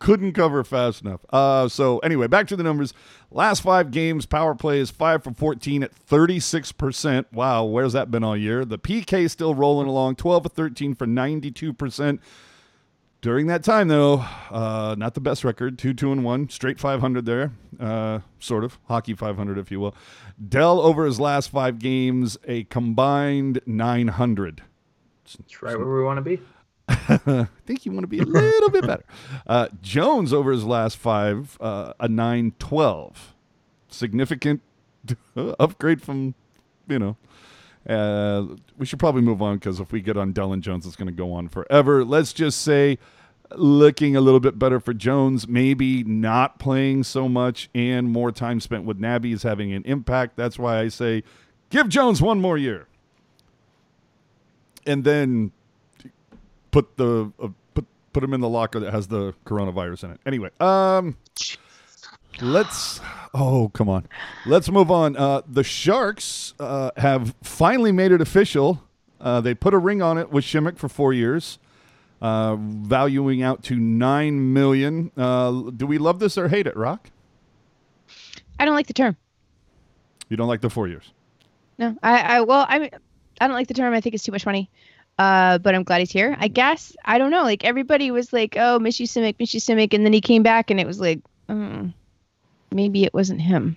couldn't 0.00 0.32
cover 0.32 0.64
fast 0.64 1.02
enough. 1.02 1.24
Uh, 1.30 1.68
so 1.68 1.98
anyway, 2.00 2.26
back 2.26 2.48
to 2.48 2.56
the 2.56 2.64
numbers. 2.64 2.92
Last 3.30 3.60
five 3.60 3.92
games, 3.92 4.26
power 4.26 4.56
play 4.56 4.80
is 4.80 4.90
five 4.90 5.22
for 5.22 5.32
fourteen 5.32 5.84
at 5.84 5.94
thirty 5.94 6.40
six 6.40 6.72
percent. 6.72 7.32
Wow, 7.32 7.64
where's 7.64 7.92
that 7.92 8.10
been 8.10 8.24
all 8.24 8.36
year? 8.36 8.64
The 8.64 8.78
PK 8.78 9.30
still 9.30 9.54
rolling 9.54 9.86
along, 9.86 10.16
twelve 10.16 10.44
of 10.44 10.52
thirteen 10.52 10.96
for 10.96 11.06
ninety 11.06 11.52
two 11.52 11.72
percent. 11.72 12.20
During 13.20 13.48
that 13.48 13.62
time, 13.62 13.88
though, 13.88 14.24
uh, 14.50 14.94
not 14.96 15.12
the 15.12 15.20
best 15.20 15.44
record. 15.44 15.78
Two, 15.78 15.92
two, 15.92 16.10
and 16.10 16.24
one, 16.24 16.48
straight 16.48 16.80
500 16.80 17.26
there, 17.26 17.52
uh, 17.78 18.20
sort 18.38 18.64
of 18.64 18.78
hockey 18.88 19.12
500, 19.12 19.58
if 19.58 19.70
you 19.70 19.78
will. 19.78 19.94
Dell 20.48 20.80
over 20.80 21.04
his 21.04 21.20
last 21.20 21.50
five 21.50 21.78
games, 21.78 22.38
a 22.44 22.64
combined 22.64 23.60
900. 23.66 24.62
That's 25.38 25.62
right 25.62 25.78
where 25.78 25.86
we 25.86 26.02
want 26.02 26.16
to 26.16 26.22
be. 26.22 26.40
I 26.90 27.46
think 27.66 27.86
you 27.86 27.92
want 27.92 28.02
to 28.04 28.08
be 28.08 28.18
a 28.18 28.24
little 28.24 28.70
bit 28.70 28.86
better. 28.86 29.04
Uh, 29.46 29.68
Jones 29.80 30.32
over 30.32 30.50
his 30.50 30.64
last 30.64 30.96
five, 30.96 31.56
uh, 31.60 31.92
a 32.00 32.08
912. 32.08 33.34
Significant 33.88 34.60
upgrade 35.36 36.02
from, 36.02 36.34
you 36.88 36.98
know. 36.98 37.16
Uh, 37.88 38.56
we 38.76 38.84
should 38.84 38.98
probably 38.98 39.22
move 39.22 39.40
on 39.40 39.56
because 39.56 39.80
if 39.80 39.90
we 39.90 40.00
get 40.00 40.16
on 40.16 40.32
Dell 40.32 40.52
and 40.52 40.62
Jones, 40.62 40.86
it's 40.86 40.96
going 40.96 41.06
to 41.06 41.12
go 41.12 41.32
on 41.32 41.48
forever. 41.48 42.04
Let's 42.04 42.32
just 42.32 42.60
say 42.60 42.98
looking 43.52 44.16
a 44.16 44.20
little 44.20 44.40
bit 44.40 44.58
better 44.58 44.78
for 44.80 44.92
Jones, 44.94 45.48
maybe 45.48 46.04
not 46.04 46.58
playing 46.58 47.04
so 47.04 47.28
much 47.28 47.68
and 47.74 48.08
more 48.08 48.30
time 48.30 48.60
spent 48.60 48.84
with 48.84 48.98
Nabby 48.98 49.32
is 49.32 49.42
having 49.42 49.72
an 49.72 49.82
impact. 49.84 50.36
That's 50.36 50.58
why 50.58 50.78
I 50.78 50.88
say 50.88 51.24
give 51.70 51.88
Jones 51.88 52.20
one 52.20 52.40
more 52.40 52.58
year. 52.58 52.86
And 54.86 55.04
then 55.04 55.52
put 56.70 56.96
the 56.96 57.32
uh, 57.42 57.48
put 57.74 57.86
put 58.12 58.24
him 58.24 58.34
in 58.34 58.40
the 58.40 58.48
locker 58.48 58.80
that 58.80 58.92
has 58.92 59.08
the 59.08 59.34
coronavirus 59.44 60.04
in 60.04 60.10
it. 60.12 60.20
Anyway, 60.26 60.50
um 60.60 61.16
let's 62.40 63.00
oh 63.34 63.70
come 63.74 63.88
on 63.88 64.06
let's 64.46 64.70
move 64.70 64.90
on 64.90 65.14
uh 65.16 65.42
the 65.46 65.62
sharks 65.64 66.54
uh 66.58 66.90
have 66.96 67.34
finally 67.42 67.92
made 67.92 68.12
it 68.12 68.20
official 68.20 68.82
uh 69.20 69.40
they 69.42 69.52
put 69.54 69.74
a 69.74 69.78
ring 69.78 70.00
on 70.00 70.16
it 70.16 70.30
with 70.30 70.42
Simek 70.44 70.78
for 70.78 70.88
four 70.88 71.12
years 71.12 71.58
uh 72.22 72.56
valuing 72.56 73.42
out 73.42 73.62
to 73.64 73.76
nine 73.76 74.54
million 74.54 75.10
uh 75.18 75.50
do 75.76 75.86
we 75.86 75.98
love 75.98 76.18
this 76.18 76.38
or 76.38 76.48
hate 76.48 76.66
it 76.66 76.76
rock 76.76 77.10
I 78.58 78.64
don't 78.64 78.74
like 78.74 78.86
the 78.86 78.94
term. 78.94 79.16
you 80.30 80.36
don't 80.38 80.48
like 80.48 80.60
the 80.62 80.70
four 80.70 80.88
years 80.88 81.12
No, 81.78 81.94
I, 82.02 82.20
I 82.20 82.40
well, 82.42 82.64
I 82.68 82.78
mean, 82.78 82.90
I 83.40 83.46
don't 83.48 83.56
like 83.56 83.68
the 83.68 83.74
term. 83.74 83.92
I 83.92 84.00
think 84.00 84.14
it's 84.14 84.24
too 84.24 84.32
much 84.32 84.46
money. 84.46 84.70
Uh, 85.20 85.58
but 85.58 85.74
I'm 85.74 85.82
glad 85.82 85.98
he's 85.98 86.10
here. 86.10 86.34
I 86.40 86.48
guess 86.48 86.96
I 87.04 87.18
don't 87.18 87.30
know. 87.30 87.42
Like 87.42 87.62
everybody 87.62 88.10
was 88.10 88.32
like, 88.32 88.56
"Oh, 88.58 88.78
miss 88.78 88.98
you, 88.98 89.06
Simek, 89.06 89.36
miss 89.38 89.52
you, 89.52 89.60
Simek," 89.60 89.92
and 89.92 90.02
then 90.06 90.14
he 90.14 90.22
came 90.22 90.42
back, 90.42 90.70
and 90.70 90.80
it 90.80 90.86
was 90.86 90.98
like, 90.98 91.20
mm, 91.46 91.92
maybe 92.72 93.04
it 93.04 93.12
wasn't 93.12 93.42
him. 93.42 93.76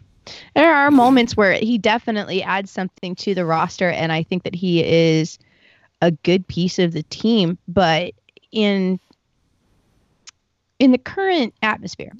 There 0.55 0.73
are 0.73 0.89
moments 0.89 1.35
where 1.35 1.51
he 1.55 1.77
definitely 1.77 2.41
adds 2.43 2.71
something 2.71 3.13
to 3.15 3.35
the 3.35 3.45
roster, 3.45 3.89
and 3.89 4.13
I 4.13 4.23
think 4.23 4.43
that 4.43 4.55
he 4.55 4.85
is 4.85 5.37
a 6.01 6.11
good 6.11 6.47
piece 6.47 6.79
of 6.79 6.93
the 6.93 7.03
team. 7.03 7.57
But 7.67 8.13
in 8.53 8.97
in 10.79 10.93
the 10.93 10.97
current 10.97 11.53
atmosphere, 11.61 12.13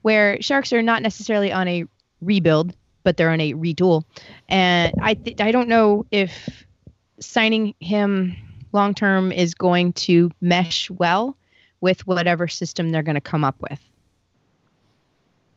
where 0.00 0.40
Sharks 0.40 0.72
are 0.72 0.80
not 0.80 1.02
necessarily 1.02 1.52
on 1.52 1.68
a 1.68 1.84
rebuild, 2.22 2.74
but 3.04 3.18
they're 3.18 3.32
on 3.32 3.40
a 3.42 3.52
retool, 3.52 4.04
and 4.48 4.94
I 5.02 5.12
th- 5.12 5.42
I 5.42 5.52
don't 5.52 5.68
know 5.68 6.06
if 6.10 6.64
signing 7.20 7.74
him 7.78 8.34
long 8.72 8.94
term 8.94 9.32
is 9.32 9.54
going 9.54 9.92
to 9.94 10.30
mesh 10.40 10.90
well 10.90 11.36
with 11.80 12.06
whatever 12.06 12.48
system 12.48 12.90
they're 12.90 13.02
going 13.02 13.14
to 13.14 13.20
come 13.20 13.44
up 13.44 13.56
with. 13.60 13.80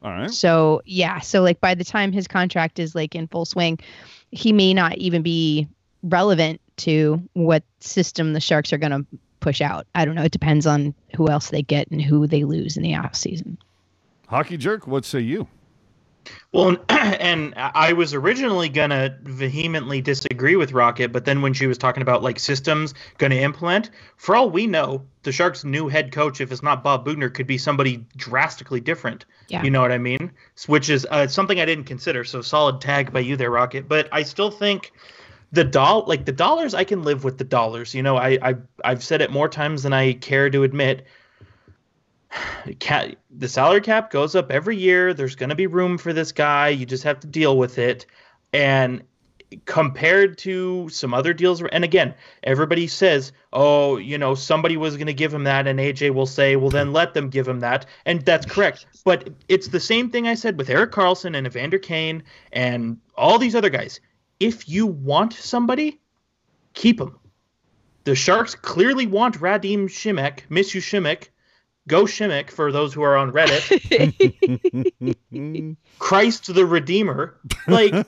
All 0.01 0.12
right. 0.12 0.32
So 0.32 0.82
yeah, 0.86 1.19
so 1.19 1.41
like 1.41 1.60
by 1.60 1.75
the 1.75 1.84
time 1.84 2.12
his 2.12 2.28
contract 2.28 2.80
is 2.80 2.93
like 2.93 3.15
in 3.15 3.28
full 3.28 3.45
swing, 3.45 3.80
he 4.32 4.54
may 4.54 4.73
not 4.73 4.97
even 4.97 5.21
be 5.21 5.67
relevant 6.04 6.62
to 6.78 7.21
what 7.34 7.63
system 7.80 8.34
the 8.34 8.39
Sharks 8.39 8.71
are 8.71 8.78
going 8.78 8.91
to 8.91 9.06
push 9.39 9.62
out. 9.62 9.88
I 9.95 10.06
don't 10.06 10.15
know. 10.15 10.23
It 10.23 10.32
depends 10.32 10.67
on 10.67 10.93
who 11.15 11.30
else 11.30 11.49
they 11.49 11.62
get 11.62 11.89
and 11.89 12.01
who 12.01 12.28
they 12.28 12.43
lose 12.43 12.78
in 12.78 12.84
the 12.84 12.95
off 12.95 13.15
season. 13.15 13.58
Hockey 14.28 14.58
jerk, 14.58 14.88
what 14.88 15.06
say 15.06 15.21
you? 15.21 15.47
Well, 16.51 16.77
and 16.89 17.53
I 17.57 17.93
was 17.93 18.13
originally 18.13 18.69
gonna 18.69 19.17
vehemently 19.23 20.01
disagree 20.01 20.55
with 20.55 20.71
Rocket, 20.71 21.11
but 21.11 21.25
then 21.25 21.41
when 21.41 21.53
she 21.53 21.67
was 21.67 21.77
talking 21.77 22.01
about 22.01 22.23
like 22.23 22.39
systems 22.39 22.93
gonna 23.17 23.35
implement, 23.35 23.91
for 24.17 24.35
all 24.35 24.49
we 24.49 24.67
know, 24.67 25.03
the 25.23 25.31
Sharks' 25.31 25.63
new 25.63 25.88
head 25.88 26.11
coach, 26.11 26.41
if 26.41 26.51
it's 26.51 26.63
not 26.63 26.83
Bob 26.83 27.05
Boughner, 27.05 27.29
could 27.29 27.47
be 27.47 27.57
somebody 27.57 28.05
drastically 28.15 28.79
different. 28.79 29.25
Yeah. 29.47 29.63
You 29.63 29.71
know 29.71 29.81
what 29.81 29.91
I 29.91 29.97
mean? 29.97 30.31
Which 30.67 30.89
is 30.89 31.07
uh, 31.09 31.27
something 31.27 31.59
I 31.59 31.65
didn't 31.65 31.85
consider. 31.85 32.23
So 32.23 32.41
solid 32.41 32.81
tag 32.81 33.11
by 33.11 33.21
you 33.21 33.35
there, 33.35 33.51
Rocket. 33.51 33.88
But 33.88 34.07
I 34.11 34.23
still 34.23 34.51
think 34.51 34.91
the 35.51 35.63
doll, 35.63 36.05
like 36.07 36.25
the 36.25 36.31
dollars, 36.31 36.73
I 36.73 36.83
can 36.83 37.03
live 37.03 37.23
with 37.23 37.38
the 37.38 37.43
dollars. 37.43 37.93
You 37.93 38.03
know, 38.03 38.17
I, 38.17 38.38
I 38.41 38.55
I've 38.83 39.03
said 39.03 39.21
it 39.21 39.31
more 39.31 39.49
times 39.49 39.83
than 39.83 39.93
I 39.93 40.13
care 40.13 40.49
to 40.49 40.63
admit 40.63 41.05
the 42.65 43.47
salary 43.47 43.81
cap 43.81 44.11
goes 44.11 44.35
up 44.35 44.51
every 44.51 44.77
year. 44.77 45.13
There's 45.13 45.35
going 45.35 45.49
to 45.49 45.55
be 45.55 45.67
room 45.67 45.97
for 45.97 46.13
this 46.13 46.31
guy. 46.31 46.69
You 46.69 46.85
just 46.85 47.03
have 47.03 47.19
to 47.21 47.27
deal 47.27 47.57
with 47.57 47.77
it. 47.77 48.05
And 48.53 49.03
compared 49.65 50.38
to 50.39 50.89
some 50.89 51.13
other 51.13 51.33
deals, 51.33 51.61
and 51.61 51.83
again, 51.83 52.13
everybody 52.43 52.88
says, 52.88 53.31
oh, 53.53 53.97
you 53.97 54.17
know, 54.17 54.35
somebody 54.35 54.75
was 54.75 54.95
going 54.95 55.07
to 55.07 55.13
give 55.13 55.33
him 55.33 55.43
that. 55.43 55.67
And 55.67 55.79
AJ 55.79 56.13
will 56.13 56.25
say, 56.25 56.55
well, 56.55 56.69
then 56.69 56.93
let 56.93 57.13
them 57.13 57.29
give 57.29 57.47
him 57.47 57.59
that. 57.61 57.85
And 58.05 58.23
that's 58.25 58.45
correct. 58.45 58.85
But 59.03 59.29
it's 59.47 59.67
the 59.67 59.79
same 59.79 60.09
thing 60.09 60.27
I 60.27 60.33
said 60.33 60.57
with 60.57 60.69
Erik 60.69 60.91
Karlsson 60.91 61.38
and 61.38 61.47
Evander 61.47 61.79
Kane 61.79 62.23
and 62.51 62.97
all 63.15 63.38
these 63.38 63.55
other 63.55 63.69
guys. 63.69 63.99
If 64.39 64.67
you 64.67 64.88
want 64.88 65.33
somebody, 65.33 66.01
keep 66.73 66.97
them. 66.97 67.17
The 68.03 68.15
Sharks 68.15 68.53
clearly 68.53 69.07
want 69.07 69.39
Radim 69.39 69.85
Simek, 69.85 70.41
miss 70.49 70.75
you 70.75 70.81
Simek, 70.81 71.29
Go 71.87 72.05
Shimmick 72.05 72.49
for 72.49 72.71
those 72.71 72.93
who 72.93 73.03
are 73.03 73.15
on 73.15 73.31
Reddit. 73.31 73.65
Christ 75.99 76.53
the 76.53 76.65
Redeemer. 76.65 77.37
Like, 77.67 78.07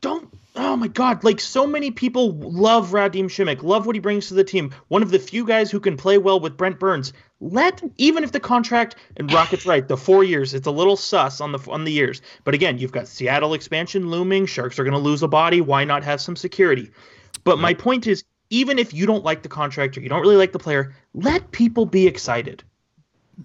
don't. 0.00 0.32
Oh 0.60 0.76
my 0.76 0.88
God! 0.88 1.22
Like 1.24 1.40
so 1.40 1.66
many 1.66 1.90
people 1.90 2.32
love 2.32 2.90
Radim 2.90 3.26
Simek, 3.26 3.62
love 3.62 3.86
what 3.86 3.94
he 3.94 4.00
brings 4.00 4.28
to 4.28 4.34
the 4.34 4.44
team. 4.44 4.74
One 4.88 5.02
of 5.02 5.10
the 5.10 5.18
few 5.18 5.46
guys 5.46 5.70
who 5.70 5.80
can 5.80 5.96
play 5.96 6.18
well 6.18 6.40
with 6.40 6.56
Brent 6.56 6.80
Burns. 6.80 7.12
Let 7.40 7.82
even 7.96 8.24
if 8.24 8.32
the 8.32 8.40
contract 8.40 8.96
and 9.16 9.30
Rocket's 9.30 9.66
right, 9.66 9.86
the 9.86 9.96
four 9.96 10.24
years, 10.24 10.54
it's 10.54 10.66
a 10.66 10.72
little 10.72 10.96
sus 10.96 11.40
on 11.40 11.52
the 11.52 11.58
on 11.70 11.84
the 11.84 11.92
years. 11.92 12.20
But 12.44 12.54
again, 12.54 12.78
you've 12.78 12.92
got 12.92 13.08
Seattle 13.08 13.54
expansion 13.54 14.10
looming. 14.10 14.46
Sharks 14.46 14.78
are 14.78 14.84
going 14.84 14.92
to 14.92 14.98
lose 14.98 15.22
a 15.22 15.28
body. 15.28 15.60
Why 15.60 15.84
not 15.84 16.04
have 16.04 16.20
some 16.20 16.36
security? 16.36 16.90
But 17.44 17.58
my 17.58 17.72
point 17.72 18.06
is, 18.06 18.24
even 18.50 18.78
if 18.78 18.94
you 18.94 19.06
don't 19.06 19.24
like 19.24 19.42
the 19.42 19.48
contract 19.48 19.96
or 19.96 20.00
you 20.00 20.08
don't 20.08 20.22
really 20.22 20.36
like 20.36 20.52
the 20.52 20.58
player, 20.58 20.94
let 21.14 21.50
people 21.50 21.86
be 21.86 22.06
excited. 22.06 22.62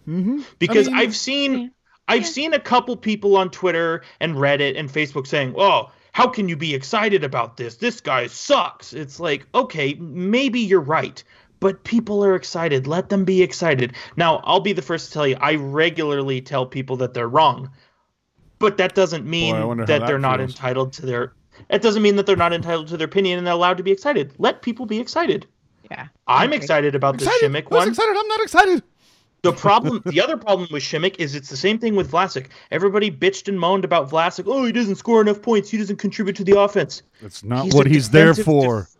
Mm-hmm. 0.07 0.41
Because 0.59 0.87
I 0.87 0.91
mean, 0.91 0.99
I've 0.99 1.15
seen 1.15 1.59
yeah. 1.59 1.67
I've 2.07 2.21
Yeah. 2.21 2.27
seen 2.27 2.53
a 2.53 2.59
couple 2.59 2.95
people 2.97 3.37
on 3.37 3.49
Twitter 3.49 4.03
and 4.19 4.35
Reddit 4.35 4.77
and 4.77 4.89
Facebook 4.91 5.27
saying, 5.27 5.53
"Oh, 5.57 5.91
how 6.11 6.27
can 6.27 6.49
you 6.49 6.57
be 6.57 6.73
excited 6.73 7.23
about 7.23 7.57
this? 7.57 7.75
This 7.75 8.01
guy 8.01 8.27
sucks." 8.27 8.93
It's 8.93 9.19
like, 9.19 9.45
"Okay, 9.53 9.93
maybe 9.95 10.59
you're 10.59 10.81
right." 10.81 11.23
But 11.59 11.83
people 11.85 12.25
are 12.25 12.35
excited. 12.35 12.87
Let 12.87 13.07
them 13.07 13.23
be 13.23 13.41
excited. 13.41 13.93
Now, 14.17 14.41
I'll 14.43 14.59
be 14.59 14.73
the 14.73 14.81
first 14.81 15.07
to 15.07 15.13
tell 15.13 15.27
you, 15.27 15.37
I 15.39 15.55
regularly 15.55 16.41
tell 16.41 16.65
people 16.65 16.97
that 16.97 17.13
they're 17.13 17.29
wrong. 17.29 17.69
But 18.59 18.77
that 18.77 18.95
doesn't 18.95 19.25
mean 19.25 19.55
how 19.55 19.73
that, 19.75 19.87
that 19.87 20.07
they're 20.07 20.19
not 20.19 20.41
entitled 20.41 20.91
to 20.93 21.05
their 21.05 21.33
it 21.69 21.81
doesn't 21.81 22.01
mean 22.01 22.15
that 22.17 22.25
they're 22.25 22.35
not 22.35 22.53
entitled 22.53 22.87
to 22.89 22.97
their 22.97 23.05
opinion 23.05 23.37
and 23.37 23.47
they're 23.47 23.53
allowed 23.53 23.77
to 23.77 23.83
be 23.83 23.91
excited. 23.91 24.33
Let 24.37 24.61
people 24.61 24.85
be 24.85 24.99
excited. 24.99 25.47
Yeah. 25.91 26.07
I'm 26.27 26.49
agree. 26.49 26.57
excited 26.57 26.95
about 26.95 27.17
the 27.17 27.25
excited? 27.25 27.51
Simek 27.51 27.63
Who's 27.63 27.71
one. 27.79 27.89
excited? 27.89 28.15
I'm 28.17 28.27
not 28.27 28.41
excited. 28.41 28.83
The 29.43 29.51
problem, 29.51 30.01
the 30.05 30.21
other 30.21 30.37
problem 30.37 30.69
with 30.71 30.83
Simek 30.83 31.17
is 31.19 31.35
it's 31.35 31.49
the 31.49 31.57
same 31.57 31.77
thing 31.77 31.95
with 31.97 32.09
Vlasic. 32.09 32.47
Everybody 32.71 33.11
bitched 33.11 33.49
and 33.49 33.59
moaned 33.59 33.83
about 33.83 34.09
Vlasic. 34.09 34.45
Oh, 34.47 34.63
he 34.63 34.71
doesn't 34.71 34.95
score 34.95 35.19
enough 35.19 35.41
points. 35.41 35.69
He 35.69 35.77
doesn't 35.77 35.97
contribute 35.97 36.37
to 36.37 36.45
the 36.45 36.57
offense. 36.57 37.03
That's 37.21 37.43
not 37.43 37.65
He's 37.65 37.73
what 37.73 37.85
he's 37.85 38.09
there 38.09 38.33
for. 38.33 38.83
def- 38.83 38.95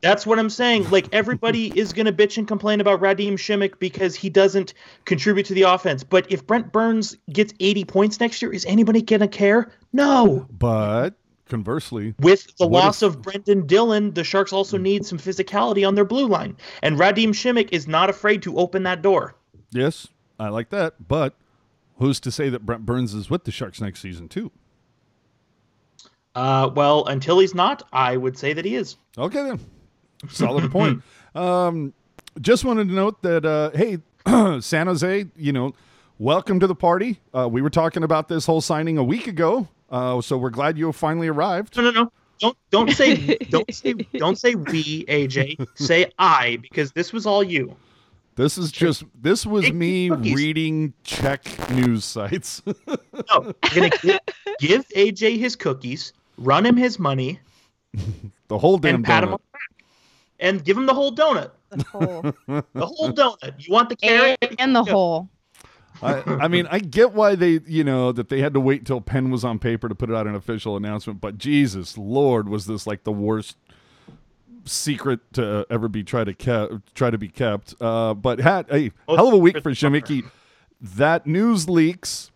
That's 0.00 0.26
what 0.26 0.40
I'm 0.40 0.50
saying. 0.50 0.90
Like 0.90 1.06
everybody 1.12 1.66
is 1.78 1.92
gonna 1.92 2.12
bitch 2.12 2.36
and 2.36 2.48
complain 2.48 2.80
about 2.80 3.00
Radim 3.00 3.34
Simek 3.34 3.78
because 3.78 4.16
he 4.16 4.28
doesn't 4.28 4.74
contribute 5.04 5.46
to 5.46 5.54
the 5.54 5.62
offense. 5.62 6.02
But 6.02 6.26
if 6.32 6.44
Brent 6.44 6.72
Burns 6.72 7.16
gets 7.32 7.54
80 7.60 7.84
points 7.84 8.18
next 8.18 8.42
year, 8.42 8.52
is 8.52 8.66
anybody 8.66 9.02
gonna 9.02 9.28
care? 9.28 9.70
No. 9.92 10.48
But 10.50 11.14
conversely, 11.48 12.14
With 12.20 12.56
the 12.56 12.66
loss 12.68 13.02
if- 13.02 13.14
of 13.14 13.22
Brenden 13.22 13.66
Dillon, 13.66 14.12
the 14.14 14.24
Sharks 14.24 14.52
also 14.52 14.76
need 14.78 15.04
some 15.06 15.18
physicality 15.18 15.86
on 15.86 15.94
their 15.94 16.04
blue 16.04 16.26
line. 16.26 16.56
And 16.82 16.96
Radim 16.98 17.28
Simek 17.30 17.68
is 17.72 17.86
not 17.88 18.10
afraid 18.10 18.42
to 18.42 18.56
open 18.58 18.82
that 18.84 19.02
door. 19.02 19.34
yes, 19.70 20.08
I 20.38 20.48
like 20.48 20.70
that. 20.70 21.08
But 21.08 21.34
who's 21.98 22.20
to 22.20 22.30
say 22.30 22.48
that 22.50 22.66
Brent 22.66 22.84
Burns 22.84 23.14
is 23.14 23.30
with 23.30 23.44
the 23.44 23.50
Sharks 23.52 23.80
next 23.80 24.00
season 24.00 24.28
too? 24.28 24.50
Uh, 26.34 26.70
well, 26.74 27.04
until 27.06 27.38
he's 27.38 27.54
not, 27.54 27.82
I 27.92 28.16
would 28.16 28.36
say 28.36 28.52
that 28.52 28.64
he 28.64 28.74
is. 28.74 28.96
Okay 29.16 29.42
then, 29.42 29.60
solid 30.28 30.70
point. 30.70 31.02
Um, 31.34 31.94
just 32.40 32.64
wanted 32.64 32.88
to 32.88 32.94
note 32.94 33.22
that 33.22 33.44
uh, 33.46 33.70
hey, 33.70 33.98
San 34.60 34.86
Jose, 34.86 35.24
you 35.36 35.52
know, 35.52 35.72
welcome 36.18 36.60
to 36.60 36.66
the 36.66 36.74
party. 36.74 37.20
Uh, 37.34 37.48
we 37.48 37.62
were 37.62 37.70
talking 37.70 38.02
about 38.02 38.28
this 38.28 38.44
whole 38.44 38.60
signing 38.60 38.98
a 38.98 39.04
week 39.04 39.26
ago, 39.26 39.68
uh, 39.90 40.20
so 40.20 40.36
we're 40.38 40.50
glad 40.50 40.76
you 40.78 40.92
finally 40.92 41.28
arrived. 41.28 41.76
No, 41.76 41.82
no, 41.84 41.90
no. 41.90 42.12
Don't 42.38 42.56
don't 42.70 42.90
say 42.92 43.36
don't 43.50 43.72
say 43.74 43.94
don't 44.18 44.38
say 44.38 44.54
we, 44.54 45.04
AJ. 45.06 45.66
Say 45.74 46.10
I 46.18 46.58
because 46.60 46.92
this 46.92 47.12
was 47.12 47.24
all 47.26 47.42
you. 47.42 47.74
This 48.34 48.58
is 48.58 48.70
just 48.70 49.04
this 49.18 49.46
was 49.46 49.72
me 49.72 50.10
cookies. 50.10 50.34
reading 50.34 50.92
Czech 51.04 51.44
news 51.70 52.04
sites. 52.04 52.62
No, 53.32 53.54
you're 53.72 53.82
gonna 53.88 53.90
give, 54.02 54.18
give 54.60 54.88
AJ 54.90 55.38
his 55.38 55.56
cookies, 55.56 56.12
run 56.36 56.64
him 56.66 56.76
his 56.76 56.98
money, 56.98 57.40
the 58.48 58.58
whole 58.58 58.76
damn 58.78 58.96
and 58.96 59.04
pat 59.04 59.24
him 59.24 59.30
donut. 59.30 59.32
on 59.32 59.38
the 59.40 59.52
back, 59.52 59.86
and 60.40 60.64
give 60.64 60.76
him 60.76 60.84
the 60.86 60.94
whole 60.94 61.12
donut. 61.12 61.50
The 61.70 61.82
whole 61.90 62.22
The 62.46 62.86
whole 62.86 63.12
donut. 63.12 63.54
You 63.58 63.72
want 63.72 63.88
the 63.88 63.96
carrot? 63.96 64.36
and 64.58 64.76
the 64.76 64.84
Yeah. 64.84 64.92
whole. 64.92 65.28
I, 66.02 66.22
I 66.26 66.48
mean, 66.48 66.66
I 66.70 66.78
get 66.78 67.12
why 67.12 67.34
they, 67.34 67.60
you 67.66 67.84
know, 67.84 68.12
that 68.12 68.28
they 68.28 68.40
had 68.40 68.54
to 68.54 68.60
wait 68.60 68.84
till 68.84 69.00
pen 69.00 69.30
was 69.30 69.44
on 69.44 69.58
paper 69.58 69.88
to 69.88 69.94
put 69.94 70.10
it 70.10 70.16
out 70.16 70.26
an 70.26 70.34
official 70.34 70.76
announcement. 70.76 71.20
But 71.20 71.38
Jesus 71.38 71.96
Lord, 71.96 72.48
was 72.48 72.66
this 72.66 72.86
like 72.86 73.04
the 73.04 73.12
worst 73.12 73.56
secret 74.64 75.20
to 75.34 75.66
ever 75.70 75.88
be 75.88 76.02
try 76.02 76.24
to 76.24 76.34
kept 76.34 76.94
try 76.94 77.10
to 77.10 77.18
be 77.18 77.28
kept? 77.28 77.74
Uh, 77.80 78.14
but 78.14 78.40
had 78.40 78.66
a 78.70 78.90
Most 79.08 79.16
hell 79.16 79.28
of 79.28 79.34
a 79.34 79.38
week 79.38 79.62
for 79.62 79.70
are. 79.70 79.72
Shimmicky. 79.72 80.28
That 80.80 81.26
news 81.26 81.68
leaks. 81.68 82.30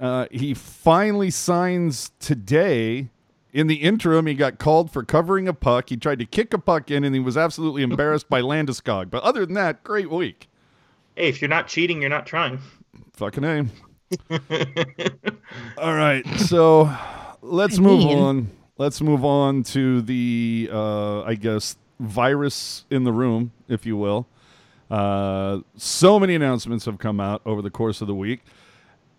Uh, 0.00 0.26
he 0.30 0.54
finally 0.54 1.30
signs 1.30 2.12
today. 2.20 3.10
In 3.50 3.66
the 3.66 3.76
interim, 3.76 4.26
he 4.26 4.34
got 4.34 4.58
called 4.58 4.90
for 4.90 5.02
covering 5.02 5.48
a 5.48 5.54
puck. 5.54 5.88
He 5.88 5.96
tried 5.96 6.18
to 6.18 6.26
kick 6.26 6.52
a 6.52 6.58
puck 6.58 6.90
in, 6.90 7.02
and 7.02 7.14
he 7.14 7.20
was 7.20 7.36
absolutely 7.36 7.82
embarrassed 7.82 8.28
by 8.28 8.42
Landeskog. 8.42 9.10
But 9.10 9.22
other 9.22 9.46
than 9.46 9.54
that, 9.54 9.82
great 9.82 10.10
week. 10.10 10.48
Hey, 11.16 11.28
if 11.28 11.40
you're 11.40 11.48
not 11.48 11.66
cheating, 11.66 12.00
you're 12.00 12.10
not 12.10 12.26
trying. 12.26 12.60
Fucking 13.18 13.42
A. 13.42 13.66
All 15.78 15.92
right, 15.92 16.24
so 16.38 16.84
let's 17.42 17.78
I 17.78 17.82
move 17.82 17.98
mean- 18.04 18.18
on. 18.18 18.50
Let's 18.78 19.00
move 19.00 19.24
on 19.24 19.64
to 19.64 20.00
the, 20.02 20.70
uh, 20.72 21.22
I 21.24 21.34
guess, 21.34 21.76
virus 21.98 22.84
in 22.90 23.02
the 23.02 23.10
room, 23.12 23.50
if 23.66 23.84
you 23.84 23.96
will. 23.96 24.28
Uh, 24.88 25.62
so 25.76 26.20
many 26.20 26.36
announcements 26.36 26.84
have 26.84 26.98
come 26.98 27.18
out 27.18 27.42
over 27.44 27.60
the 27.60 27.70
course 27.70 28.00
of 28.00 28.06
the 28.06 28.14
week. 28.14 28.42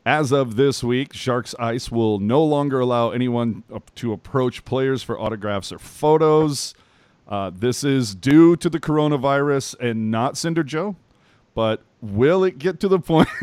As 0.05 0.31
of 0.31 0.55
this 0.55 0.81
week, 0.81 1.11
Sharks 1.13 1.53
Ice 1.59 1.91
will 1.91 2.19
no 2.19 2.41
longer 2.41 2.79
allow 2.79 3.09
anyone 3.11 3.63
to 3.95 4.13
approach 4.13 4.63
players 4.63 5.03
for 5.03 5.19
autographs 5.19 5.73
or 5.73 5.77
photos. 5.79 6.73
Uh, 7.27 7.51
this 7.53 7.83
is 7.83 8.15
due 8.15 8.55
to 8.55 8.69
the 8.69 8.79
coronavirus 8.79 9.75
and 9.81 10.09
not 10.09 10.37
Cinder 10.37 10.63
Joe. 10.63 10.95
But 11.59 11.81
will 11.99 12.45
it 12.45 12.57
get 12.57 12.79
to 12.79 12.87
the 12.87 12.99
point? 12.99 13.27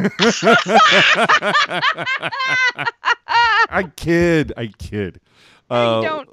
I 3.28 3.90
kid. 3.94 4.54
I 4.56 4.68
kid. 4.78 5.20
I 5.68 5.76
Uh, 5.76 6.00
don't. 6.00 6.28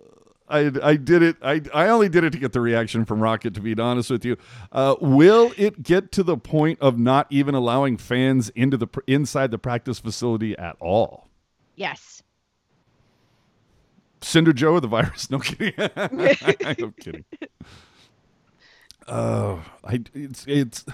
I, 0.47 0.71
I 0.81 0.95
did 0.95 1.23
it. 1.23 1.35
I, 1.41 1.59
I 1.73 1.89
only 1.89 2.07
did 2.07 2.23
it 2.23 2.29
to 2.31 2.37
get 2.37 2.53
the 2.53 2.61
reaction 2.61 3.03
from 3.03 3.19
Rocket, 3.21 3.53
to 3.55 3.59
be 3.59 3.77
honest 3.77 4.09
with 4.09 4.23
you. 4.23 4.37
Uh, 4.71 4.95
will 5.01 5.51
it 5.57 5.83
get 5.83 6.13
to 6.13 6.23
the 6.23 6.37
point 6.37 6.79
of 6.79 6.97
not 6.97 7.27
even 7.29 7.53
allowing 7.53 7.97
fans 7.97 8.47
into 8.55 8.77
the 8.77 8.87
inside 9.05 9.51
the 9.51 9.57
practice 9.57 9.99
facility 9.99 10.57
at 10.57 10.77
all? 10.79 11.27
Yes. 11.75 12.23
Cinder 14.21 14.53
Joe 14.53 14.71
or 14.75 14.79
the 14.79 14.87
virus? 14.87 15.29
No 15.31 15.39
kidding. 15.39 15.73
I'm 15.97 16.93
kidding. 16.93 17.25
Oh, 19.05 19.61
I 19.83 19.99
it's 20.13 20.45
it's. 20.47 20.85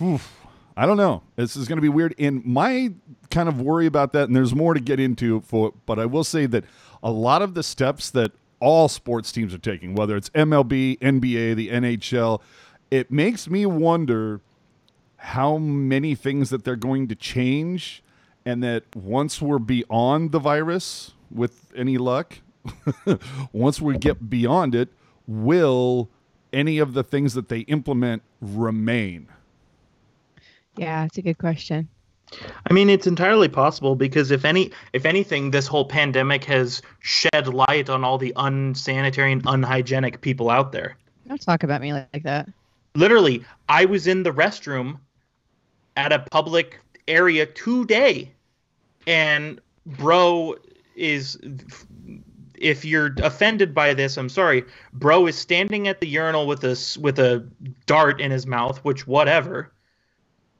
Oof. 0.00 0.32
I 0.76 0.84
don't 0.84 0.98
know. 0.98 1.22
This 1.36 1.56
is 1.56 1.68
going 1.68 1.78
to 1.78 1.82
be 1.82 1.88
weird. 1.88 2.14
And 2.18 2.44
my 2.44 2.92
kind 3.30 3.48
of 3.48 3.60
worry 3.60 3.86
about 3.86 4.12
that, 4.12 4.28
and 4.28 4.36
there's 4.36 4.54
more 4.54 4.74
to 4.74 4.80
get 4.80 5.00
into 5.00 5.40
for, 5.40 5.72
but 5.86 5.98
I 5.98 6.04
will 6.04 6.24
say 6.24 6.46
that 6.46 6.64
a 7.02 7.10
lot 7.10 7.40
of 7.40 7.54
the 7.54 7.62
steps 7.62 8.10
that 8.10 8.32
all 8.60 8.88
sports 8.88 9.32
teams 9.32 9.54
are 9.54 9.58
taking, 9.58 9.94
whether 9.94 10.16
it's 10.16 10.28
MLB, 10.30 10.98
NBA, 10.98 11.56
the 11.56 11.68
NHL, 11.68 12.42
it 12.90 13.10
makes 13.10 13.48
me 13.48 13.64
wonder 13.64 14.42
how 15.16 15.56
many 15.56 16.14
things 16.14 16.50
that 16.50 16.64
they're 16.64 16.76
going 16.76 17.08
to 17.08 17.14
change, 17.14 18.02
and 18.44 18.62
that 18.62 18.84
once 18.94 19.40
we're 19.40 19.58
beyond 19.58 20.32
the 20.32 20.38
virus, 20.38 21.14
with 21.30 21.72
any 21.76 21.98
luck, 21.98 22.38
once 23.52 23.80
we 23.80 23.96
get 23.98 24.28
beyond 24.28 24.74
it, 24.74 24.88
will 25.26 26.10
any 26.52 26.78
of 26.78 26.94
the 26.94 27.02
things 27.02 27.34
that 27.34 27.48
they 27.48 27.60
implement 27.60 28.22
remain? 28.40 29.28
Yeah, 30.76 31.04
it's 31.04 31.18
a 31.18 31.22
good 31.22 31.38
question. 31.38 31.88
I 32.68 32.72
mean, 32.72 32.90
it's 32.90 33.06
entirely 33.06 33.48
possible 33.48 33.94
because 33.94 34.30
if 34.30 34.44
any, 34.44 34.72
if 34.92 35.04
anything, 35.04 35.52
this 35.52 35.66
whole 35.66 35.84
pandemic 35.84 36.44
has 36.44 36.82
shed 37.00 37.48
light 37.48 37.88
on 37.88 38.04
all 38.04 38.18
the 38.18 38.32
unsanitary 38.36 39.32
and 39.32 39.42
unhygienic 39.46 40.20
people 40.20 40.50
out 40.50 40.72
there. 40.72 40.96
Don't 41.28 41.40
talk 41.40 41.62
about 41.62 41.80
me 41.80 41.92
like, 41.92 42.22
that. 42.24 42.48
Literally, 42.94 43.44
I 43.68 43.84
was 43.84 44.06
in 44.06 44.22
the 44.22 44.32
restroom 44.32 44.98
at 45.96 46.12
a 46.12 46.18
public 46.18 46.80
area 47.06 47.46
today, 47.46 48.32
and 49.06 49.60
bro 49.86 50.56
is. 50.94 51.38
If 52.58 52.86
you're 52.86 53.14
offended 53.22 53.74
by 53.74 53.92
this, 53.92 54.16
I'm 54.16 54.30
sorry. 54.30 54.64
Bro 54.94 55.26
is 55.26 55.36
standing 55.36 55.88
at 55.88 56.00
the 56.00 56.06
urinal 56.06 56.46
with 56.46 56.64
a 56.64 56.98
with 56.98 57.18
a 57.18 57.46
dart 57.84 58.18
in 58.18 58.30
his 58.30 58.46
mouth, 58.46 58.78
which 58.78 59.06
whatever. 59.06 59.70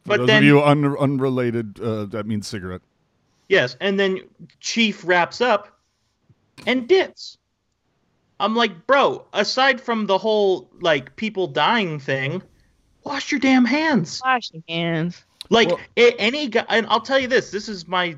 For 0.06 0.10
But 0.10 0.16
those 0.18 0.26
then 0.28 0.42
of 0.42 0.44
you 0.44 0.62
un- 0.62 0.96
unrelated, 0.96 1.80
uh, 1.80 2.04
that 2.06 2.26
means 2.26 2.46
cigarette. 2.46 2.82
Yes, 3.48 3.76
and 3.80 3.98
then 3.98 4.20
Chief 4.60 5.04
wraps 5.04 5.40
up 5.40 5.76
and 6.64 6.86
dips. 6.86 7.38
I'm 8.38 8.54
like, 8.54 8.86
bro, 8.86 9.26
aside 9.32 9.80
from 9.80 10.06
the 10.06 10.16
whole 10.16 10.70
like 10.80 11.16
people 11.16 11.48
dying 11.48 11.98
thing, 11.98 12.40
wash 13.02 13.32
your 13.32 13.40
damn 13.40 13.64
hands. 13.64 14.20
Wash 14.24 14.52
your 14.52 14.62
hands. 14.68 15.24
Like 15.50 15.70
Well- 15.70 15.80
any 15.96 16.46
guy, 16.46 16.64
and 16.68 16.86
I'll 16.88 17.00
tell 17.00 17.18
you 17.18 17.26
this: 17.26 17.50
this 17.50 17.68
is 17.68 17.88
my 17.88 18.16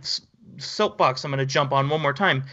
soapbox. 0.58 1.24
I'm 1.24 1.30
going 1.30 1.38
to 1.38 1.46
jump 1.46 1.72
on 1.72 1.88
one 1.88 2.02
more 2.02 2.12
time. 2.12 2.44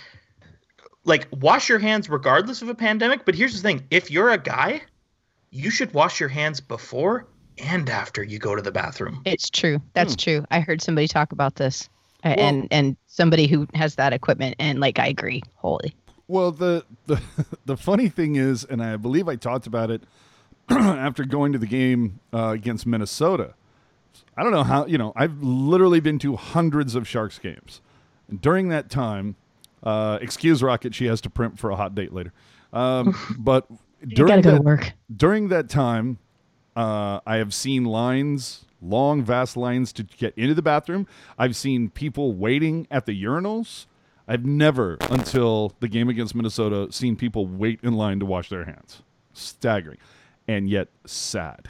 Like, 1.03 1.27
wash 1.31 1.67
your 1.67 1.79
hands 1.79 2.09
regardless 2.09 2.61
of 2.61 2.69
a 2.69 2.75
pandemic. 2.75 3.25
But 3.25 3.35
here's 3.35 3.53
the 3.61 3.67
thing: 3.67 3.85
if 3.91 4.09
you're 4.09 4.29
a 4.29 4.37
guy, 4.37 4.81
you 5.51 5.69
should 5.69 5.93
wash 5.93 6.21
your 6.21 6.29
hands 6.29 6.61
before 6.61 7.27
and 7.57 7.89
after 7.89 8.23
you 8.23 8.39
go 8.39 8.55
to 8.55 8.61
the 8.61 8.71
bathroom. 8.71 9.21
It's 9.25 9.49
true. 9.49 9.81
That's 9.93 10.13
Hmm. 10.13 10.17
true. 10.19 10.45
I 10.51 10.59
heard 10.59 10.81
somebody 10.81 11.07
talk 11.07 11.31
about 11.31 11.55
this, 11.55 11.89
Well- 12.23 12.35
and 12.37 12.67
and 12.71 12.97
somebody 13.07 13.47
who 13.47 13.67
has 13.73 13.95
that 13.95 14.13
equipment, 14.13 14.55
and 14.59 14.79
like 14.79 14.99
I 14.99 15.07
agree 15.07 15.41
wholly. 15.55 15.95
Well, 16.27 16.51
the, 16.51 16.83
the 17.07 17.21
the 17.65 17.77
funny 17.77 18.09
thing 18.09 18.35
is, 18.35 18.63
and 18.63 18.83
I 18.83 18.97
believe 18.97 19.27
I 19.27 19.35
talked 19.35 19.67
about 19.67 19.91
it 19.91 20.03
after 20.69 21.23
going 21.23 21.53
to 21.53 21.59
the 21.59 21.67
game 21.67 22.19
uh, 22.33 22.49
against 22.49 22.85
Minnesota. 22.87 23.53
I 24.37 24.43
don't 24.43 24.51
know 24.51 24.63
how 24.63 24.85
you 24.85 24.97
know. 24.97 25.13
I've 25.15 25.41
literally 25.43 25.99
been 25.99 26.19
to 26.19 26.35
hundreds 26.35 26.95
of 26.95 27.07
Sharks 27.07 27.39
games, 27.39 27.81
and 28.27 28.41
during 28.41 28.69
that 28.69 28.89
time, 28.89 29.35
uh, 29.83 30.17
excuse 30.21 30.61
Rocket, 30.63 30.93
she 30.95 31.05
has 31.05 31.21
to 31.21 31.29
print 31.29 31.59
for 31.59 31.69
a 31.69 31.75
hot 31.75 31.93
date 31.95 32.11
later. 32.11 32.33
Um, 32.73 33.15
but 33.39 33.67
during 34.05 34.29
gotta 34.29 34.41
go 34.41 34.51
that, 34.51 34.57
to 34.57 34.63
work. 34.63 34.93
during 35.15 35.47
that 35.49 35.69
time, 35.69 36.17
uh, 36.75 37.19
I 37.25 37.37
have 37.37 37.53
seen 37.53 37.85
lines, 37.85 38.65
long, 38.81 39.23
vast 39.23 39.55
lines 39.55 39.93
to 39.93 40.03
get 40.03 40.33
into 40.37 40.53
the 40.53 40.61
bathroom. 40.61 41.07
I've 41.37 41.55
seen 41.55 41.89
people 41.89 42.33
waiting 42.33 42.87
at 42.91 43.05
the 43.05 43.23
urinals. 43.23 43.85
I've 44.27 44.45
never, 44.45 44.97
until 45.09 45.73
the 45.79 45.87
game 45.87 46.09
against 46.09 46.33
Minnesota, 46.35 46.91
seen 46.91 47.15
people 47.15 47.45
wait 47.47 47.79
in 47.83 47.93
line 47.93 48.19
to 48.19 48.25
wash 48.25 48.49
their 48.49 48.65
hands. 48.65 49.03
Staggering, 49.33 49.99
and 50.47 50.69
yet 50.69 50.87
sad. 51.05 51.69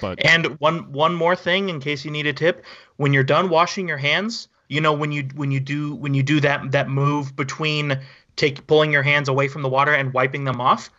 But 0.00 0.24
And 0.24 0.58
one 0.60 0.92
one 0.92 1.14
more 1.14 1.36
thing, 1.36 1.68
in 1.68 1.80
case 1.80 2.04
you 2.04 2.10
need 2.10 2.26
a 2.26 2.32
tip, 2.32 2.64
when 2.96 3.12
you're 3.12 3.24
done 3.24 3.48
washing 3.48 3.86
your 3.86 3.98
hands, 3.98 4.48
you 4.68 4.80
know 4.80 4.92
when 4.92 5.12
you 5.12 5.28
when 5.34 5.50
you 5.50 5.60
do 5.60 5.94
when 5.94 6.12
you 6.12 6.22
do 6.22 6.40
that 6.40 6.72
that 6.72 6.88
move 6.88 7.36
between 7.36 8.00
take 8.34 8.66
pulling 8.66 8.92
your 8.92 9.02
hands 9.02 9.28
away 9.28 9.48
from 9.48 9.62
the 9.62 9.68
water 9.68 9.94
and 9.94 10.12
wiping 10.12 10.44
them 10.44 10.60
off, 10.60 10.90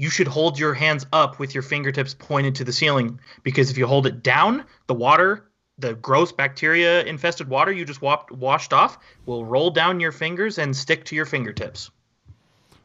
you 0.00 0.08
should 0.08 0.26
hold 0.26 0.58
your 0.58 0.72
hands 0.72 1.04
up 1.12 1.38
with 1.38 1.52
your 1.54 1.62
fingertips 1.62 2.14
pointed 2.14 2.54
to 2.54 2.64
the 2.64 2.72
ceiling 2.72 3.20
because 3.42 3.70
if 3.70 3.76
you 3.76 3.86
hold 3.86 4.06
it 4.06 4.22
down, 4.22 4.64
the 4.86 4.94
water, 4.94 5.50
the 5.76 5.92
gross 5.92 6.32
bacteria 6.32 7.04
infested 7.04 7.50
water 7.50 7.70
you 7.70 7.84
just 7.84 8.00
washed 8.00 8.72
off 8.72 8.98
will 9.26 9.44
roll 9.44 9.70
down 9.70 10.00
your 10.00 10.10
fingers 10.10 10.56
and 10.56 10.74
stick 10.74 11.04
to 11.04 11.14
your 11.14 11.26
fingertips. 11.26 11.90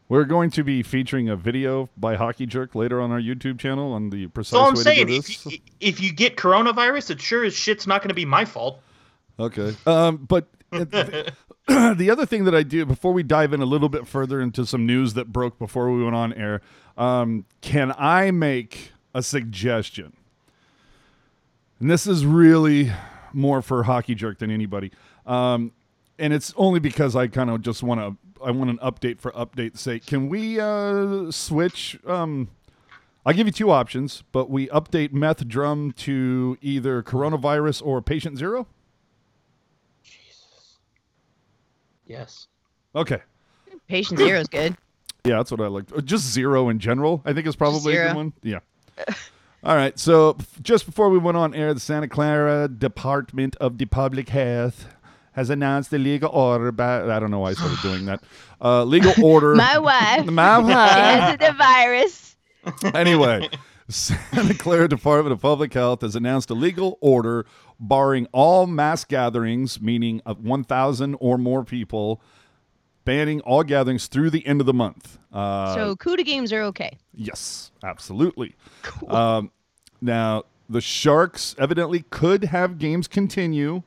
we're 0.09 0.25
going 0.25 0.49
to 0.49 0.63
be 0.65 0.83
featuring 0.83 1.29
a 1.29 1.37
video 1.37 1.87
by 1.95 2.15
Hockey 2.15 2.45
Jerk 2.45 2.75
later 2.75 2.99
on 2.99 3.11
our 3.11 3.21
YouTube 3.21 3.59
channel 3.59 3.93
on 3.93 4.09
the 4.09 4.27
precise 4.27 4.51
So 4.51 4.65
I'm 4.65 4.75
way 4.75 4.83
saying, 4.83 5.07
to 5.07 5.13
do 5.13 5.17
if 5.19 5.45
you, 5.45 5.57
if 5.79 6.01
you 6.01 6.11
get 6.11 6.35
coronavirus, 6.35 7.11
it 7.11 7.21
sure 7.21 7.45
as 7.45 7.53
shit's 7.53 7.87
not 7.87 8.01
going 8.01 8.09
to 8.09 8.15
be 8.15 8.25
my 8.25 8.43
fault. 8.43 8.81
Okay. 9.39 9.73
Um, 9.85 10.17
but 10.17 10.49
the 11.67 12.09
other 12.11 12.25
thing 12.25 12.43
that 12.43 12.53
I 12.53 12.63
do 12.63 12.85
before 12.85 13.13
we 13.13 13.23
dive 13.23 13.53
in 13.53 13.61
a 13.61 13.65
little 13.65 13.89
bit 13.89 14.05
further 14.05 14.41
into 14.41 14.65
some 14.65 14.85
news 14.85 15.13
that 15.13 15.31
broke 15.31 15.57
before 15.57 15.91
we 15.91 16.03
went 16.03 16.15
on 16.15 16.33
air, 16.33 16.61
um, 16.97 17.45
can 17.61 17.93
I 17.97 18.31
make 18.31 18.91
a 19.13 19.21
suggestion? 19.21 20.13
And 21.79 21.89
this 21.89 22.07
is 22.07 22.25
really 22.25 22.91
more 23.33 23.61
for 23.61 23.83
hockey 23.83 24.15
jerk 24.15 24.39
than 24.39 24.49
anybody. 24.49 24.91
Um, 25.25 25.71
and 26.17 26.33
it's 26.33 26.53
only 26.55 26.79
because 26.79 27.15
I 27.15 27.27
kind 27.27 27.49
of 27.49 27.61
just 27.61 27.83
want 27.83 27.99
to. 28.01 28.17
I 28.43 28.51
want 28.51 28.69
an 28.69 28.77
update 28.79 29.19
for 29.19 29.31
update's 29.31 29.81
sake. 29.81 30.05
Can 30.05 30.29
we 30.29 30.59
uh, 30.59 31.31
switch? 31.31 31.97
Um, 32.05 32.49
I'll 33.25 33.33
give 33.33 33.47
you 33.47 33.53
two 33.53 33.71
options, 33.71 34.23
but 34.31 34.49
we 34.49 34.67
update 34.67 35.13
meth 35.13 35.47
drum 35.47 35.93
to 35.93 36.57
either 36.61 37.01
coronavirus 37.01 37.83
or 37.83 38.01
patient 38.01 38.37
zero. 38.37 38.67
Jesus. 40.03 40.77
Yes. 42.05 42.47
Okay. 42.93 43.21
Patient 43.87 44.19
zero 44.19 44.39
is 44.39 44.47
good. 44.47 44.77
Yeah, 45.25 45.37
that's 45.37 45.51
what 45.51 45.61
I 45.61 45.67
like. 45.67 45.85
Just 46.05 46.31
zero 46.31 46.69
in 46.69 46.79
general, 46.79 47.21
I 47.25 47.33
think 47.33 47.47
is 47.47 47.55
probably 47.55 47.97
a 47.97 48.07
good 48.07 48.15
one. 48.15 48.33
Yeah. 48.43 48.59
All 49.63 49.75
right. 49.75 49.97
So 49.97 50.37
just 50.61 50.85
before 50.85 51.09
we 51.09 51.17
went 51.17 51.37
on 51.37 51.53
air, 51.55 51.73
the 51.73 51.79
Santa 51.79 52.07
Clara 52.07 52.67
Department 52.67 53.55
of 53.57 53.77
the 53.77 53.85
Public 53.85 54.29
Health 54.29 54.87
has 55.33 55.49
announced 55.49 55.91
a 55.91 55.97
legal 55.97 56.29
order. 56.29 56.71
By, 56.71 57.01
I 57.01 57.19
don't 57.19 57.31
know 57.31 57.39
why 57.39 57.49
I 57.49 57.53
started 57.53 57.79
doing 57.81 58.05
that. 58.05 58.23
Uh, 58.61 58.83
legal 58.83 59.13
order. 59.23 59.55
My 59.55 59.77
wife 59.79 60.25
My 60.31 60.59
wife. 60.59 60.71
has 60.71 61.37
the 61.39 61.51
virus. 61.57 62.35
anyway, 62.93 63.49
Santa 63.89 64.53
Clara 64.53 64.87
Department 64.87 65.33
of 65.33 65.41
Public 65.41 65.73
Health 65.73 66.01
has 66.01 66.15
announced 66.15 66.49
a 66.51 66.53
legal 66.53 66.97
order 67.01 67.45
barring 67.79 68.27
all 68.31 68.67
mass 68.67 69.03
gatherings, 69.03 69.81
meaning 69.81 70.21
of 70.25 70.39
1,000 70.43 71.15
or 71.19 71.37
more 71.37 71.63
people, 71.63 72.21
banning 73.05 73.39
all 73.41 73.63
gatherings 73.63 74.07
through 74.07 74.31
the 74.31 74.45
end 74.45 74.59
of 74.59 74.65
the 74.67 74.73
month. 74.73 75.17
Uh, 75.31 75.73
so 75.75 75.95
CUDA 75.95 76.25
games 76.25 76.51
are 76.51 76.61
okay. 76.63 76.97
Yes, 77.13 77.71
absolutely. 77.83 78.55
Um, 79.07 79.51
now, 80.01 80.43
the 80.69 80.81
Sharks 80.81 81.55
evidently 81.59 82.03
could 82.09 82.45
have 82.45 82.77
games 82.79 83.07
continue, 83.07 83.83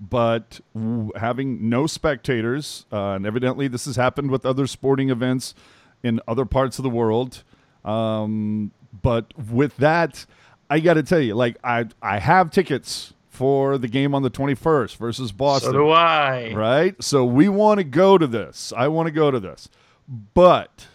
but 0.00 0.60
w- 0.74 1.12
having 1.16 1.68
no 1.68 1.86
spectators, 1.86 2.86
uh, 2.92 3.12
and 3.12 3.26
evidently 3.26 3.68
this 3.68 3.84
has 3.84 3.96
happened 3.96 4.30
with 4.30 4.44
other 4.46 4.66
sporting 4.66 5.10
events 5.10 5.54
in 6.02 6.20
other 6.26 6.44
parts 6.44 6.78
of 6.78 6.82
the 6.82 6.90
world. 6.90 7.44
Um, 7.84 8.72
but 9.02 9.32
with 9.38 9.76
that, 9.76 10.26
I 10.70 10.80
got 10.80 10.94
to 10.94 11.02
tell 11.02 11.20
you, 11.20 11.34
like 11.34 11.56
I 11.62 11.86
I 12.00 12.18
have 12.18 12.50
tickets 12.50 13.12
for 13.32 13.78
the 13.78 13.88
game 13.88 14.14
on 14.14 14.22
the 14.22 14.30
21st 14.30 14.96
versus 14.96 15.32
Boston 15.32 15.72
So 15.72 15.78
do 15.78 15.88
I. 15.88 16.52
right? 16.52 17.02
So 17.02 17.24
we 17.24 17.48
want 17.48 17.78
to 17.78 17.84
go 17.84 18.18
to 18.18 18.26
this. 18.26 18.74
I 18.76 18.88
want 18.88 19.06
to 19.06 19.10
go 19.10 19.30
to 19.30 19.40
this. 19.40 19.70
But 20.34 20.86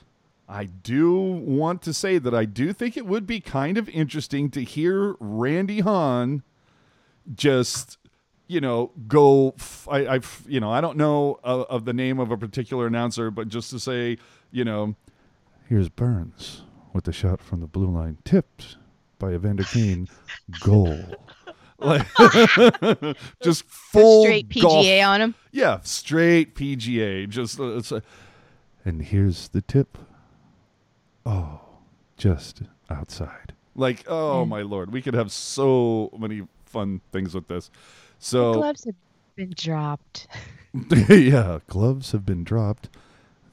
I 0.47 0.65
do 0.65 1.19
want 1.19 1.81
to 1.81 1.93
say 1.95 2.19
that 2.19 2.35
I 2.35 2.45
do 2.45 2.73
think 2.73 2.95
it 2.95 3.07
would 3.07 3.25
be 3.25 3.39
kind 3.39 3.75
of 3.75 3.89
interesting 3.89 4.51
to 4.51 4.63
hear 4.63 5.15
Randy 5.19 5.79
Hahn 5.79 6.43
just, 7.33 7.97
you 8.45 8.61
know, 8.61 8.91
go. 9.07 9.55
F- 9.57 9.87
I, 9.89 10.17
I, 10.17 10.19
you 10.47 10.59
know, 10.59 10.71
I 10.71 10.79
don't 10.79 10.95
know 10.95 11.39
of, 11.43 11.65
of 11.69 11.85
the 11.85 11.93
name 11.93 12.19
of 12.19 12.29
a 12.29 12.37
particular 12.37 12.85
announcer, 12.85 13.31
but 13.31 13.47
just 13.49 13.71
to 13.71 13.79
say, 13.79 14.19
you 14.51 14.63
know, 14.63 14.93
here's 15.67 15.89
Burns 15.89 16.61
with 16.93 17.05
the 17.05 17.11
shot 17.11 17.41
from 17.41 17.61
the 17.61 17.67
blue 17.67 17.89
line, 17.89 18.19
tipped 18.23 18.77
by 19.17 19.33
Evander 19.33 19.63
Kane, 19.63 20.07
goal. 20.59 20.99
Like, 21.79 22.07
just 23.43 23.63
full 23.65 24.23
Straight 24.23 24.49
golf- 24.61 24.85
PGA 24.85 25.07
on 25.07 25.21
him. 25.21 25.35
yeah, 25.51 25.79
straight 25.83 26.55
PGA. 26.55 27.27
Just 27.29 27.59
uh, 27.59 27.77
it's 27.77 27.91
a, 27.91 28.01
and 28.85 29.01
here's 29.03 29.49
the 29.49 29.61
tip. 29.61 29.97
Oh, 31.25 31.59
just 32.17 32.63
outside. 32.89 33.53
Like, 33.75 34.03
oh 34.07 34.43
Mm. 34.45 34.47
my 34.49 34.61
lord, 34.61 34.91
we 34.91 35.01
could 35.01 35.13
have 35.13 35.31
so 35.31 36.09
many 36.17 36.43
fun 36.65 37.01
things 37.11 37.35
with 37.35 37.47
this. 37.47 37.69
So 38.19 38.53
Gloves 38.53 38.85
have 38.85 38.95
been 39.35 39.53
dropped. 39.55 40.27
yeah, 41.09 41.59
gloves 41.67 42.11
have 42.11 42.25
been 42.25 42.43
dropped. 42.43 42.89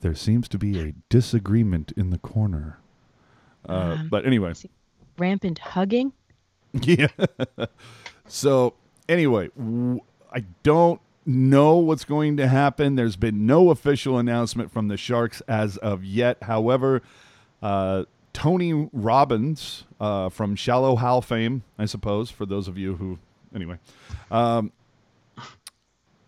There 0.01 0.15
seems 0.15 0.49
to 0.49 0.59
be 0.59 0.81
a 0.81 0.95
disagreement 1.11 1.93
in 1.97 2.11
the 2.11 2.19
corner. 2.19 2.79
Uh, 3.69 3.97
Um, 3.99 4.09
but 4.09 4.25
anyway, 4.27 4.55
Rampant 5.19 5.59
hugging. 5.59 6.13
Yeah. 6.73 7.09
So 8.27 8.75
anyway, 9.09 9.51
I 10.33 10.45
don't 10.63 11.01
know 11.27 11.77
what's 11.77 12.05
going 12.05 12.37
to 12.37 12.49
happen. 12.49 12.97
There's 12.97 13.17
been 13.17 13.47
no 13.47 13.71
official 13.71 14.19
announcement 14.19 14.71
from 14.71 14.89
the 14.89 14.97
Sharks 14.97 15.41
as 15.43 15.77
of 15.79 16.05
yet. 16.05 16.43
However, 16.43 17.03
uh, 17.63 18.05
Tony 18.33 18.89
Robbins 18.93 19.85
uh, 20.01 20.29
from 20.29 20.57
Shallow 20.57 20.97
Hal 20.97 21.23
fame, 21.23 21.63
I 21.79 21.87
suppose, 21.87 22.31
for 22.31 22.45
those 22.45 22.69
of 22.69 22.77
you 22.77 22.97
who, 22.97 23.19
anyway, 23.55 23.79
um, 24.31 24.73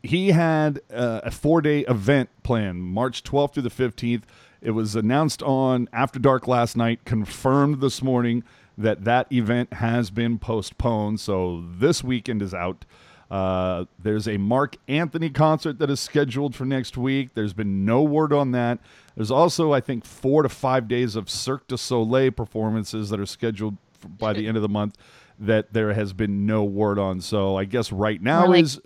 he 0.03 0.31
had 0.31 0.81
uh, 0.93 1.21
a 1.25 1.31
four 1.31 1.61
day 1.61 1.81
event 1.81 2.31
planned 2.43 2.83
March 2.83 3.23
12th 3.25 3.55
through 3.55 3.65
the 3.65 3.71
15th. 3.71 4.23
It 4.63 4.71
was 4.71 4.95
announced 4.95 5.43
on 5.43 5.89
After 5.93 6.19
Dark 6.19 6.47
last 6.47 6.77
night, 6.77 7.05
confirmed 7.05 7.81
this 7.81 8.03
morning 8.03 8.45
that 8.79 9.05
that 9.05 9.33
event 9.33 9.73
has 9.75 10.11
been 10.11 10.39
postponed. 10.39 11.21
So 11.21 11.65
this 11.79 12.05
weekend 12.05 12.43
is 12.43 12.55
out. 12.55 12.85
Uh, 13.31 13.87
there's 13.99 14.29
a 14.29 14.37
Marc 14.37 14.77
Anthony 14.87 15.31
concert 15.31 15.79
that 15.79 15.91
is 15.91 15.99
scheduled 15.99 16.55
for 16.55 16.65
next 16.65 16.97
week. 16.97 17.31
There's 17.35 17.53
been 17.53 17.85
no 17.85 18.03
word 18.03 18.33
on 18.33 18.53
that. 18.53 18.79
There's 19.17 19.31
also, 19.31 19.73
I 19.73 19.81
think, 19.81 20.05
four 20.05 20.43
to 20.43 20.49
five 20.49 20.87
days 20.87 21.17
of 21.17 21.29
Cirque 21.29 21.67
du 21.67 21.77
Soleil 21.77 22.31
performances 22.31 23.11
that 23.11 23.19
are 23.19 23.27
scheduled 23.27 23.77
by 24.19 24.33
the 24.33 24.47
end 24.47 24.57
of 24.57 24.63
the 24.63 24.69
month 24.69 24.97
that 25.39 25.73
there 25.73 25.93
has 25.93 26.13
been 26.13 26.47
no 26.47 26.65
word 26.65 26.99
on. 26.99 27.21
So 27.21 27.57
I 27.57 27.65
guess 27.65 27.91
right 27.91 28.23
now 28.23 28.47
like- 28.49 28.63
is 28.63 28.81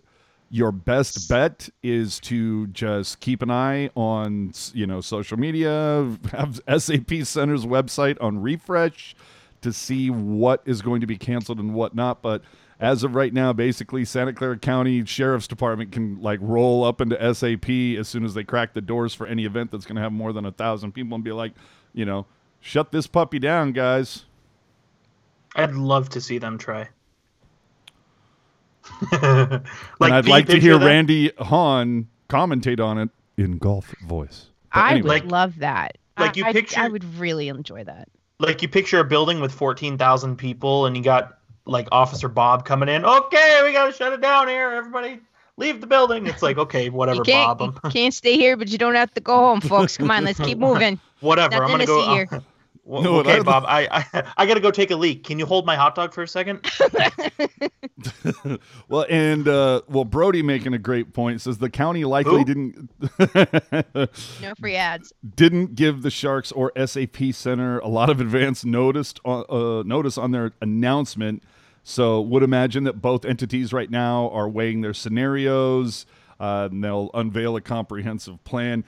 your 0.50 0.72
best 0.72 1.28
bet 1.28 1.68
is 1.82 2.18
to 2.18 2.66
just 2.68 3.20
keep 3.20 3.40
an 3.40 3.50
eye 3.50 3.88
on 3.94 4.52
you 4.74 4.84
know 4.84 5.00
social 5.00 5.38
media 5.38 6.12
have 6.32 6.60
sap 6.78 7.08
center's 7.22 7.64
website 7.64 8.16
on 8.20 8.42
refresh 8.42 9.14
to 9.62 9.72
see 9.72 10.10
what 10.10 10.62
is 10.64 10.82
going 10.82 11.00
to 11.00 11.06
be 11.06 11.16
canceled 11.16 11.58
and 11.58 11.74
what 11.74 11.94
not 11.94 12.22
but 12.22 12.42
as 12.78 13.04
of 13.04 13.14
right 13.14 13.32
now 13.34 13.52
basically 13.52 14.04
santa 14.04 14.32
clara 14.32 14.58
county 14.58 15.04
sheriff's 15.04 15.46
department 15.48 15.92
can 15.92 16.20
like 16.22 16.38
roll 16.42 16.82
up 16.84 17.00
into 17.00 17.16
sap 17.34 17.68
as 17.98 18.08
soon 18.08 18.24
as 18.24 18.34
they 18.34 18.42
crack 18.44 18.72
the 18.74 18.80
doors 18.80 19.12
for 19.14 19.26
any 19.26 19.44
event 19.44 19.70
that's 19.70 19.84
going 19.84 19.96
to 19.96 20.02
have 20.02 20.12
more 20.12 20.32
than 20.32 20.44
a 20.46 20.52
thousand 20.52 20.92
people 20.92 21.14
and 21.14 21.22
be 21.24 21.32
like 21.32 21.52
you 21.92 22.04
know 22.04 22.24
shut 22.60 22.90
this 22.92 23.06
puppy 23.06 23.38
down 23.38 23.72
guys 23.72 24.24
I'd 25.56 25.72
love 25.74 26.08
to 26.10 26.20
see 26.20 26.38
them 26.38 26.58
try. 26.58 26.88
like, 29.12 29.12
and 30.00 30.14
i'd 30.14 30.28
like 30.28 30.46
to 30.46 30.58
hear 30.58 30.78
them? 30.78 30.86
randy 30.86 31.32
hahn 31.38 32.08
commentate 32.28 32.80
on 32.80 32.98
it 32.98 33.10
in 33.36 33.58
golf 33.58 33.94
voice 34.06 34.46
But 34.72 34.80
I 34.80 34.90
anyway. 34.92 35.02
would 35.02 35.08
Like- 35.24 35.30
love 35.32 35.58
that. 35.58 35.98
like 36.18 36.36
you 36.36 36.44
I, 36.44 36.52
picture- 36.52 36.80
I 36.80 36.88
would 36.88 37.04
really 37.16 37.48
enjoy 37.48 37.84
that. 37.84 38.08
Like 38.40 38.62
you 38.62 38.68
picture 38.68 38.98
a 38.98 39.04
building 39.04 39.40
with 39.40 39.52
fourteen 39.52 39.98
thousand 39.98 40.36
people, 40.36 40.86
and 40.86 40.96
you 40.96 41.02
got 41.02 41.38
like 41.66 41.86
Officer 41.92 42.28
Bob 42.28 42.64
coming 42.64 42.88
in. 42.88 43.04
Okay, 43.04 43.60
we 43.62 43.72
gotta 43.72 43.92
shut 43.92 44.12
it 44.12 44.20
down 44.20 44.48
here. 44.48 44.70
Everybody, 44.70 45.20
leave 45.56 45.80
the 45.80 45.86
building. 45.86 46.26
It's 46.26 46.42
like 46.42 46.56
okay, 46.56 46.88
whatever, 46.90 47.22
Bob. 47.22 47.60
you 47.60 47.90
can't 47.90 48.14
stay 48.14 48.36
here, 48.36 48.56
but 48.56 48.68
you 48.68 48.78
don't 48.78 48.94
have 48.94 49.12
to 49.14 49.20
go 49.20 49.36
home, 49.36 49.60
folks. 49.60 49.96
Come 49.96 50.10
on, 50.10 50.24
let's 50.24 50.40
keep 50.40 50.58
moving. 50.68 50.98
whatever. 51.20 51.62
I'm 51.62 51.70
gonna 51.70 51.86
to 51.86 52.26
go. 52.30 52.40
see 52.98 53.02
here. 53.02 53.12
well, 53.12 53.22
No, 53.24 53.30
okay, 53.30 53.40
Bob. 53.42 53.64
I, 53.66 53.88
I 53.90 54.32
I 54.38 54.46
gotta 54.46 54.60
go 54.60 54.70
take 54.70 54.90
a 54.90 54.96
leak. 54.96 55.24
Can 55.24 55.38
you 55.38 55.46
hold 55.46 55.66
my 55.66 55.76
hot 55.76 55.94
dog 55.94 56.12
for 56.14 56.22
a 56.22 56.28
second? 56.28 56.64
well, 58.88 59.06
and 59.10 59.46
uh, 59.46 59.82
well, 59.88 60.04
Brody 60.04 60.42
making 60.42 60.74
a 60.74 60.78
great 60.78 61.12
point 61.12 61.40
says 61.40 61.58
the 61.58 61.70
county 61.70 62.04
likely 62.04 62.38
Who? 62.38 62.44
didn't 62.44 62.90
No 64.40 64.54
free 64.58 64.76
ads. 64.76 65.12
didn't 65.36 65.74
give 65.74 66.02
the 66.02 66.10
Sharks 66.10 66.52
or 66.52 66.72
SAP 66.86 67.32
Center 67.32 67.78
a 67.80 67.88
lot 67.88 68.10
of 68.10 68.20
advance 68.20 68.64
notice 68.64 69.14
on, 69.24 69.44
uh, 69.48 69.82
notice 69.84 70.18
on 70.18 70.30
their 70.30 70.52
announcement. 70.60 71.42
So 71.82 72.20
would 72.20 72.42
imagine 72.42 72.84
that 72.84 73.00
both 73.00 73.24
entities 73.24 73.72
right 73.72 73.90
now 73.90 74.28
are 74.30 74.48
weighing 74.48 74.80
their 74.82 74.94
scenarios. 74.94 76.06
Uh, 76.38 76.68
and 76.70 76.82
they'll 76.82 77.10
unveil 77.12 77.54
a 77.54 77.60
comprehensive 77.60 78.42
plan. 78.44 78.82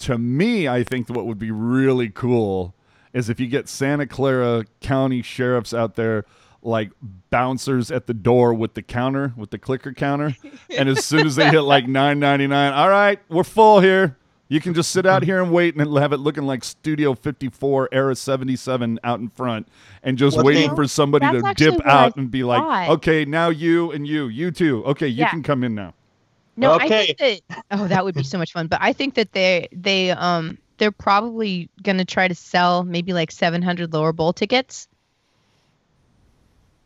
To 0.00 0.18
me, 0.18 0.66
I 0.66 0.82
think 0.82 1.08
what 1.08 1.24
would 1.24 1.38
be 1.38 1.52
really 1.52 2.08
cool 2.08 2.74
is 3.16 3.30
if 3.30 3.40
you 3.40 3.46
get 3.46 3.68
Santa 3.68 4.06
Clara 4.06 4.64
County 4.80 5.22
sheriffs 5.22 5.72
out 5.72 5.94
there 5.94 6.24
like 6.62 6.90
bouncers 7.30 7.90
at 7.90 8.06
the 8.06 8.14
door 8.14 8.52
with 8.52 8.74
the 8.74 8.82
counter 8.82 9.32
with 9.36 9.50
the 9.50 9.58
clicker 9.58 9.92
counter 9.92 10.36
and 10.76 10.88
as 10.88 11.04
soon 11.04 11.26
as 11.26 11.36
they 11.36 11.48
hit 11.48 11.60
like 11.62 11.84
9.99 11.86 12.72
all 12.72 12.88
right 12.88 13.20
we're 13.28 13.44
full 13.44 13.80
here 13.80 14.16
you 14.48 14.60
can 14.60 14.74
just 14.74 14.90
sit 14.90 15.06
out 15.06 15.22
here 15.22 15.40
and 15.42 15.52
wait 15.52 15.76
and 15.76 15.96
have 15.98 16.12
it 16.12 16.16
looking 16.18 16.44
like 16.44 16.64
studio 16.64 17.14
54 17.14 17.88
era 17.92 18.16
77 18.16 18.98
out 19.04 19.20
in 19.20 19.28
front 19.28 19.68
and 20.02 20.18
just 20.18 20.36
What 20.36 20.46
waiting 20.46 20.70
the- 20.70 20.76
for 20.76 20.88
somebody 20.88 21.26
to 21.40 21.54
dip 21.54 21.86
out 21.86 22.16
and 22.16 22.30
be 22.30 22.42
like 22.42 22.60
thought. 22.62 22.88
okay 22.96 23.24
now 23.24 23.48
you 23.48 23.92
and 23.92 24.06
you 24.06 24.26
you 24.26 24.50
too 24.50 24.84
okay 24.86 25.06
you 25.08 25.20
Yeah. 25.20 25.30
can 25.30 25.42
come 25.44 25.62
in 25.62 25.74
now 25.74 25.94
No, 26.56 26.72
I 26.72 26.84
Okay. 26.86 27.14
think 27.18 27.42
that 27.48 27.64
oh, 27.70 27.86
that 27.86 28.04
would 28.04 28.14
be 28.14 28.22
so 28.24 28.38
much 28.38 28.52
fun. 28.52 28.66
But 28.66 28.78
I 28.82 28.92
think 28.92 29.14
that 29.14 29.32
they 29.32 29.68
they 29.72 30.10
um 30.10 30.56
they're 30.78 30.92
probably 30.92 31.68
gonna 31.82 32.04
try 32.04 32.28
to 32.28 32.34
sell 32.34 32.84
maybe 32.84 33.12
like 33.12 33.30
700 33.30 33.92
lower 33.92 34.12
bowl 34.12 34.32
tickets. 34.32 34.88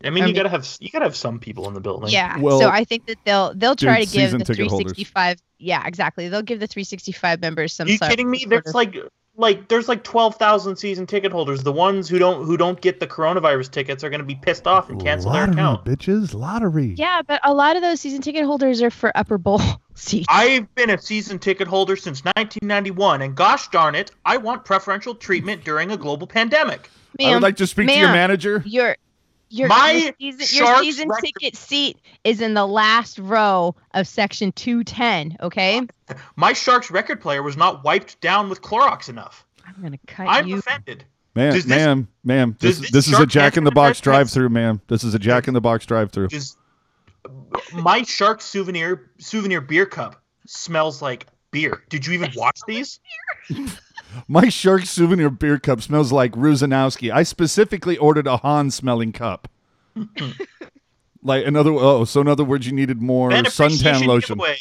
I 0.03 0.11
mean, 0.11 0.23
I 0.25 0.27
you 0.27 0.33
mean- 0.33 0.37
gotta 0.37 0.49
have 0.49 0.67
you 0.81 0.89
gotta 0.91 1.05
have 1.05 1.17
some 1.17 1.39
people 1.39 1.69
in 1.69 1.75
the 1.75 1.81
building. 1.81 2.11
Yeah. 2.11 2.39
Well, 2.39 2.59
so 2.59 2.69
I 2.69 2.85
think 2.85 3.07
that 3.07 3.19
they'll 3.25 3.53
they'll 3.55 3.77
try 3.77 4.01
dude, 4.01 4.09
to 4.09 4.17
give 4.19 4.31
the 4.33 4.39
ticket 4.39 4.69
holders. 4.69 4.93
365. 4.93 5.39
Yeah, 5.59 5.87
exactly. 5.87 6.29
They'll 6.29 6.41
give 6.43 6.59
the 6.61 6.67
365 6.67 7.41
members 7.41 7.75
some. 7.75 7.87
Are 7.87 7.91
you 7.91 7.99
kidding 7.99 8.31
me? 8.31 8.41
sort 8.41 8.65
There's 8.65 8.75
like 8.75 8.97
like 9.41 9.69
there's 9.69 9.89
like 9.89 10.05
twelve 10.05 10.37
thousand 10.37 10.77
season 10.77 11.07
ticket 11.07 11.33
holders. 11.33 11.63
The 11.63 11.73
ones 11.73 12.09
who 12.09 12.19
don't 12.19 12.45
who 12.45 12.57
don't 12.57 12.81
get 12.81 13.01
the 13.01 13.07
coronavirus 13.07 13.71
tickets 13.71 14.05
are 14.05 14.11
gonna 14.11 14.23
be 14.25 14.37
pissed 14.37 14.67
off 14.67 14.91
and 14.91 15.03
cancel 15.03 15.33
their 15.33 15.51
account. 15.51 15.85
bitches 15.85 16.35
lottery 16.35 16.95
Yeah, 16.97 17.23
but 17.23 17.41
a 17.43 17.53
lot 17.53 17.77
of 17.77 17.83
those 17.83 18.01
season 18.01 18.21
ticket 18.23 18.45
holders 18.45 18.81
are 18.83 18.91
for 18.91 19.11
upper 19.17 19.39
bowl 19.39 19.61
seats. 19.95 20.27
I've 20.31 20.73
been 20.75 20.91
a 20.91 20.99
season 21.01 21.39
ticket 21.39 21.67
holder 21.67 21.97
since 21.97 22.25
1991, 22.25 23.23
and 23.23 23.35
gosh 23.35 23.69
darn 23.69 23.95
it, 23.95 24.13
I 24.25 24.37
want 24.37 24.65
preferential 24.65 25.15
treatment 25.15 25.65
during 25.65 25.91
a 25.91 25.97
global 25.97 26.27
pandemic. 26.27 26.89
i 27.19 27.33
would 27.33 27.43
like 27.43 27.57
to 27.57 27.67
speak 27.67 27.89
to 27.89 27.95
your 27.95 28.09
ma'am, 28.09 28.15
manager 28.15 28.63
Your 28.67 28.97
your, 29.51 29.69
My 29.69 30.13
your 30.19 30.33
season, 30.39 30.65
your 30.67 30.79
season 30.83 31.09
record- 31.09 31.25
ticket 31.25 31.57
seat 31.57 31.99
is 32.25 32.41
in 32.41 32.55
the 32.55 32.67
last 32.67 33.19
row 33.19 33.75
of 33.95 34.09
section 34.09 34.53
210. 34.53 35.37
Okay, 35.43 35.83
My 36.37 36.53
Sharks 36.55 36.91
record 36.91 37.21
player 37.21 37.43
was 37.43 37.57
not 37.57 37.85
wiped 37.85 38.21
down 38.21 38.49
with 38.49 38.63
Clorox 38.63 39.09
enough. 39.09 39.45
I'm 39.67 39.83
gonna 39.83 39.99
cut 40.07 40.25
you. 40.25 40.31
I'm 40.31 40.47
you. 40.49 40.59
offended. 40.59 41.05
ma'am 41.35 41.53
Does 41.53 41.65
this- 41.65 41.77
ma'am 41.77 42.09
ma'am 42.25 42.57
this, 42.59 42.79
this 42.81 42.91
this 42.91 43.09
is 43.09 43.19
a 43.19 43.27
Jack 43.27 43.57
in 43.57 43.65
the 43.65 43.71
Box 43.71 44.01
drive 44.01 44.31
through 44.31 44.49
ma'am 44.49 44.81
this 44.89 45.05
is 45.05 45.15
a 45.15 45.19
jack 45.19 45.47
in 45.47 45.55
the 45.55 45.61
box 45.61 45.87
drive 45.87 46.11
through 46.11 46.29
my 47.75 48.03
Shark 48.03 48.41
souvenir 48.41 49.11
souvenir 49.19 49.61
beer 49.61 49.87
cup 49.87 50.21
smells 50.47 51.01
like 51.03 51.27
beer. 51.53 51.83
Did 51.89 52.07
you 52.07 52.13
even 52.15 52.31
watch 52.37 52.59
these? 52.67 52.99
My 54.29 54.49
Shark 54.49 54.87
souvenir 54.87 55.31
beer 55.31 55.59
cup 55.59 55.83
smells 55.83 56.13
like 56.13 56.33
Rusanowsky. 56.33 57.13
I 57.13 57.23
specifically 57.23 57.97
ordered 57.97 58.27
a 58.27 58.39
Hahn 58.39 58.71
smelling 58.71 59.13
cup. 59.13 59.49
like 61.23 61.47
another 61.47 61.71
oh, 61.73 62.05
so 62.05 62.21
in 62.21 62.29
other 62.29 62.45
words, 62.45 62.67
you 62.67 62.73
needed 62.73 63.01
more 63.03 63.31
Fan 63.31 63.45
suntan 63.45 64.07
lotion. 64.07 64.37
giveaway. 64.37 64.59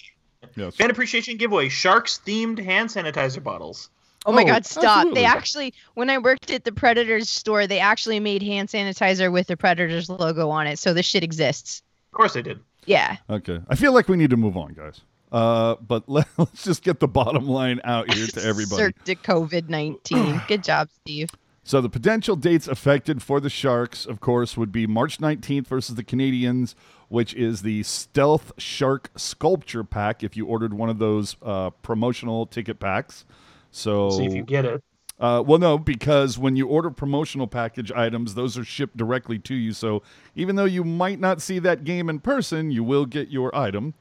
Yes. 0.55 0.75
Fan 0.75 0.89
appreciation 0.89 1.37
giveaway. 1.37 1.69
Sharks 1.69 2.19
themed 2.25 2.63
hand 2.63 2.89
sanitizer 2.89 3.43
bottles. 3.43 3.89
Oh 4.25 4.33
my 4.33 4.43
Oh, 4.43 4.47
God! 4.47 4.65
Stop! 4.65 4.83
absolutely. 4.83 5.21
They 5.21 5.25
actually, 5.25 5.73
when 5.93 6.09
I 6.09 6.17
worked 6.17 6.51
at 6.51 6.65
the 6.65 6.71
Predators 6.73 7.29
store, 7.29 7.67
they 7.67 7.79
actually 7.79 8.19
made 8.19 8.43
hand 8.43 8.67
sanitizer 8.67 9.31
with 9.31 9.47
the 9.47 9.55
Predators 9.55 10.09
logo 10.09 10.49
on 10.49 10.67
it. 10.67 10.77
So 10.77 10.93
this 10.93 11.05
shit 11.05 11.23
exists. 11.23 11.81
Of 12.11 12.17
course 12.17 12.35
I 12.35 12.41
did. 12.41 12.59
Yeah. 12.85 13.17
Okay, 13.29 13.59
I 13.69 13.75
feel 13.75 13.93
like 13.93 14.09
we 14.09 14.17
need 14.17 14.31
to 14.31 14.37
move 14.37 14.57
on, 14.57 14.73
guys. 14.73 15.01
Uh, 15.31 15.75
but 15.75 16.03
let, 16.09 16.27
us 16.37 16.63
just 16.63 16.83
get 16.83 16.99
the 16.99 17.07
bottom 17.07 17.47
line 17.47 17.79
out 17.83 18.11
here 18.13 18.27
to 18.27 18.43
everybody. 18.45 18.83
Cirque 18.83 19.03
to 19.05 19.15
COVID 19.15 19.69
nineteen. 19.69 20.41
Good 20.47 20.63
job, 20.63 20.89
Steve. 21.01 21.29
So 21.63 21.81
the 21.81 21.89
potential 21.89 22.35
dates 22.35 22.67
affected 22.67 23.21
for 23.21 23.39
the 23.39 23.49
Sharks, 23.49 24.07
of 24.07 24.19
course, 24.19 24.57
would 24.57 24.71
be 24.71 24.87
March 24.87 25.19
19th 25.19 25.67
versus 25.67 25.93
the 25.93 26.03
Canadiens, 26.03 26.73
which 27.09 27.35
is 27.35 27.61
the 27.61 27.83
Stealth 27.83 28.53
Shark 28.57 29.11
Sculpture 29.15 29.83
Pack. 29.83 30.23
If 30.23 30.35
you 30.35 30.47
ordered 30.47 30.73
one 30.73 30.89
of 30.89 30.97
those 30.97 31.35
uh, 31.43 31.69
promotional 31.83 32.47
ticket 32.47 32.79
packs, 32.79 33.23
so 33.69 34.09
See 34.09 34.25
if 34.25 34.33
you 34.33 34.41
get 34.41 34.65
it. 34.65 34.83
uh, 35.19 35.43
well, 35.45 35.59
no, 35.59 35.77
because 35.77 36.39
when 36.39 36.55
you 36.55 36.65
order 36.65 36.89
promotional 36.89 37.45
package 37.45 37.91
items, 37.91 38.33
those 38.33 38.57
are 38.57 38.63
shipped 38.63 38.97
directly 38.97 39.37
to 39.37 39.53
you. 39.53 39.71
So 39.73 40.01
even 40.35 40.55
though 40.55 40.65
you 40.65 40.83
might 40.83 41.19
not 41.19 41.39
see 41.39 41.59
that 41.59 41.83
game 41.83 42.09
in 42.09 42.19
person, 42.19 42.71
you 42.71 42.83
will 42.83 43.05
get 43.05 43.29
your 43.29 43.55
item. 43.55 43.93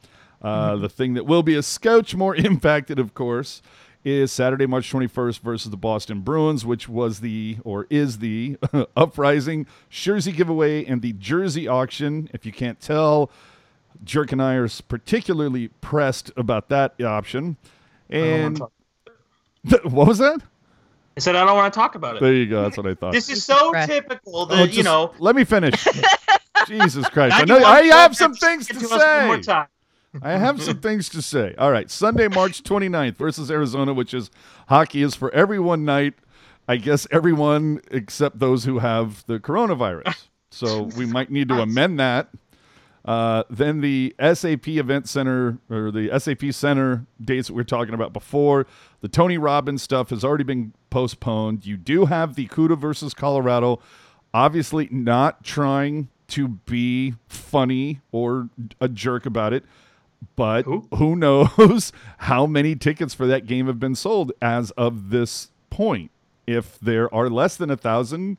Uh, 0.43 0.77
The 0.77 0.89
thing 0.89 1.15
that 1.15 1.27
will 1.27 1.43
be 1.43 1.55
a 1.55 1.63
scotch 1.63 2.15
more 2.15 2.35
impacted, 2.49 2.99
of 2.99 3.15
course, 3.15 3.61
is 4.05 4.31
Saturday, 4.33 4.67
March 4.67 4.91
21st 4.93 5.41
versus 5.41 5.71
the 5.71 5.77
Boston 5.77 6.21
Bruins, 6.21 6.65
which 6.65 6.89
was 6.89 7.21
the 7.21 7.59
or 7.65 7.87
is 7.91 8.19
the 8.19 8.57
uprising 8.97 9.67
jersey 9.91 10.33
giveaway 10.33 10.85
and 10.85 11.03
the 11.03 11.13
jersey 11.15 11.67
auction. 11.67 12.31
If 12.33 12.47
you 12.47 12.53
can't 12.53 12.81
tell, 12.81 13.31
Jerk 14.05 14.31
and 14.33 14.41
I 14.41 14.55
are 14.55 14.69
particularly 14.87 15.69
pressed 15.81 16.31
about 16.37 16.69
that 16.69 17.01
option. 17.03 17.57
I 18.11 18.15
don't 18.15 18.31
wanna 18.31 18.45
And 18.47 18.57
talk- 18.57 18.73
what 19.93 20.07
was 20.07 20.19
that? 20.19 20.41
I 21.17 21.21
said 21.21 21.35
I 21.35 21.45
don't 21.45 21.57
want 21.57 21.75
to 21.75 21.77
talk 21.77 21.97
about 21.97 22.15
it. 22.17 22.23
There 22.23 22.33
you 22.33 22.47
go. 22.47 22.63
That's 22.63 22.77
what 22.77 22.87
I 22.87 22.95
thought. 22.95 23.13
This 23.13 23.29
is 23.29 23.45
so 23.45 23.73
Right. 23.73 23.89
typical 23.89 24.47
that 24.47 24.59
Oh, 24.61 24.63
you 24.65 24.85
know. 24.85 25.13
Let 25.19 25.35
me 25.35 25.43
finish. 25.43 25.85
Jesus 26.69 27.09
Christ! 27.09 27.35
I 27.37 27.45
know 27.45 27.59
I 27.59 27.83
have 27.87 28.15
some 28.17 28.35
things 28.35 28.69
said 28.69 28.79
to 28.79 28.85
us 28.87 28.91
one 28.91 29.27
more 29.27 29.43
say. 29.43 29.65
I 30.23 30.33
have 30.33 30.63
some 30.63 30.79
things 30.81 31.09
to 31.11 31.23
say. 31.23 31.55
All 31.59 31.71
right, 31.71 31.91
Sunday, 31.91 32.29
March 32.29 32.63
29th 32.63 33.17
versus 33.17 33.51
Arizona, 33.51 33.93
which 33.95 34.15
is 34.15 34.31
hockey 34.69 35.03
is 35.03 35.15
for 35.15 35.33
everyone 35.35 35.85
night. 35.85 36.15
I 36.67 36.77
guess 36.77 37.07
everyone 37.11 37.81
except 37.91 38.39
those 38.39 38.65
who 38.65 38.79
have 38.79 39.25
the 39.27 39.39
coronavirus. 39.39 40.27
So 40.51 40.83
we 40.83 41.07
might 41.07 41.31
need 41.31 41.49
to 41.49 41.61
amend 41.61 41.99
that. 41.99 42.29
Uh, 43.05 43.43
then 43.49 43.81
the 43.81 44.15
SAP 44.21 44.69
Event 44.69 45.09
Center 45.09 45.59
or 45.71 45.91
the 45.91 46.11
SAP 46.19 46.53
Center 46.53 47.07
dates 47.19 47.49
that 47.49 47.55
we 47.55 47.63
are 47.63 47.65
talking 47.65 47.95
about 47.95 48.13
before. 48.13 48.67
The 49.01 49.09
Tony 49.09 49.39
Robbins 49.39 49.83
stuff 49.83 50.11
has 50.11 50.25
already 50.25 50.45
been 50.45 50.75
postponed. 50.91 51.65
You 51.65 51.79
do 51.79 52.05
have 52.05 52.35
the 52.35 52.49
CUDA 52.49 52.77
versus 52.77 53.15
Colorado. 53.15 53.81
Obviously, 54.35 54.89
not 54.91 55.43
trying 55.43 56.09
to 56.29 56.49
be 56.49 57.15
funny 57.29 58.01
or 58.13 58.51
a 58.79 58.89
jerk 58.89 59.25
about 59.25 59.55
it, 59.55 59.65
but 60.37 60.65
Who? 60.65 60.89
who 60.95 61.17
knows 61.17 61.93
how 62.19 62.47
many 62.47 62.75
tickets 62.75 63.15
for 63.15 63.27
that 63.27 63.47
game 63.47 63.67
have 63.67 63.79
been 63.81 63.95
sold 63.95 64.33
as 64.43 64.71
of 64.73 65.11
this 65.11 65.51
point? 65.71 66.11
If 66.47 66.79
there 66.81 67.13
are 67.15 67.29
less 67.29 67.57
than 67.57 67.71
a 67.71 67.77
thousand, 67.77 68.39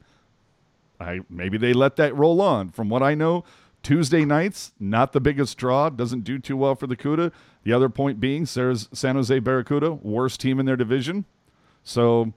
I 0.99 1.19
maybe 1.29 1.57
they 1.57 1.73
let 1.73 1.95
that 1.97 2.15
roll 2.15 2.41
on. 2.41 2.69
From 2.69 2.89
what 2.89 3.03
I 3.03 3.13
know, 3.15 3.43
Tuesday 3.83 4.25
nights 4.25 4.71
not 4.79 5.13
the 5.13 5.21
biggest 5.21 5.57
draw, 5.57 5.89
doesn't 5.89 6.23
do 6.23 6.39
too 6.39 6.57
well 6.57 6.75
for 6.75 6.87
the 6.87 6.95
CUDA. 6.95 7.31
The 7.63 7.73
other 7.73 7.89
point 7.89 8.19
being, 8.19 8.45
Sarah's 8.45 8.89
San 8.93 9.15
Jose 9.15 9.37
Barracuda, 9.39 9.91
worst 9.93 10.39
team 10.39 10.59
in 10.59 10.65
their 10.65 10.75
division. 10.77 11.25
So 11.83 12.33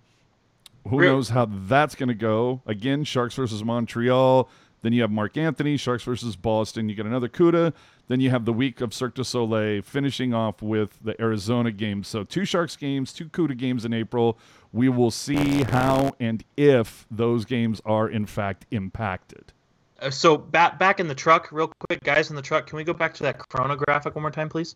who 0.88 0.98
Real- 0.98 1.12
knows 1.14 1.30
how 1.30 1.46
that's 1.50 1.94
going 1.94 2.08
to 2.08 2.14
go? 2.14 2.60
Again, 2.66 3.04
Sharks 3.04 3.34
versus 3.34 3.64
Montreal. 3.64 4.48
Then 4.82 4.92
you 4.92 5.02
have 5.02 5.10
Marc 5.10 5.36
Anthony, 5.36 5.76
Sharks 5.76 6.02
versus 6.02 6.34
Boston. 6.36 6.88
You 6.88 6.94
get 6.96 7.06
another 7.06 7.28
CUDA. 7.28 7.72
Then 8.08 8.20
you 8.20 8.30
have 8.30 8.44
the 8.44 8.52
week 8.52 8.80
of 8.80 8.92
Cirque 8.92 9.14
du 9.14 9.24
Soleil, 9.24 9.82
finishing 9.82 10.34
off 10.34 10.60
with 10.60 10.98
the 11.02 11.20
Arizona 11.20 11.70
game. 11.70 12.04
So 12.04 12.24
two 12.24 12.44
Sharks 12.44 12.76
games, 12.76 13.12
two 13.12 13.26
CUDA 13.26 13.56
games 13.56 13.84
in 13.84 13.92
April. 13.92 14.38
We 14.72 14.88
will 14.88 15.10
see 15.10 15.62
how 15.62 16.12
and 16.18 16.44
if 16.56 17.06
those 17.10 17.44
games 17.44 17.80
are 17.84 18.08
in 18.08 18.26
fact 18.26 18.66
impacted. 18.70 19.52
Uh, 20.00 20.10
so 20.10 20.36
back 20.36 20.78
back 20.78 20.98
in 20.98 21.08
the 21.08 21.14
truck, 21.14 21.50
real 21.52 21.72
quick, 21.88 22.02
guys 22.02 22.30
in 22.30 22.36
the 22.36 22.42
truck. 22.42 22.66
Can 22.66 22.76
we 22.76 22.84
go 22.84 22.92
back 22.92 23.14
to 23.14 23.22
that 23.22 23.38
chronographic 23.38 24.14
one 24.14 24.22
more 24.22 24.30
time, 24.30 24.48
please? 24.48 24.74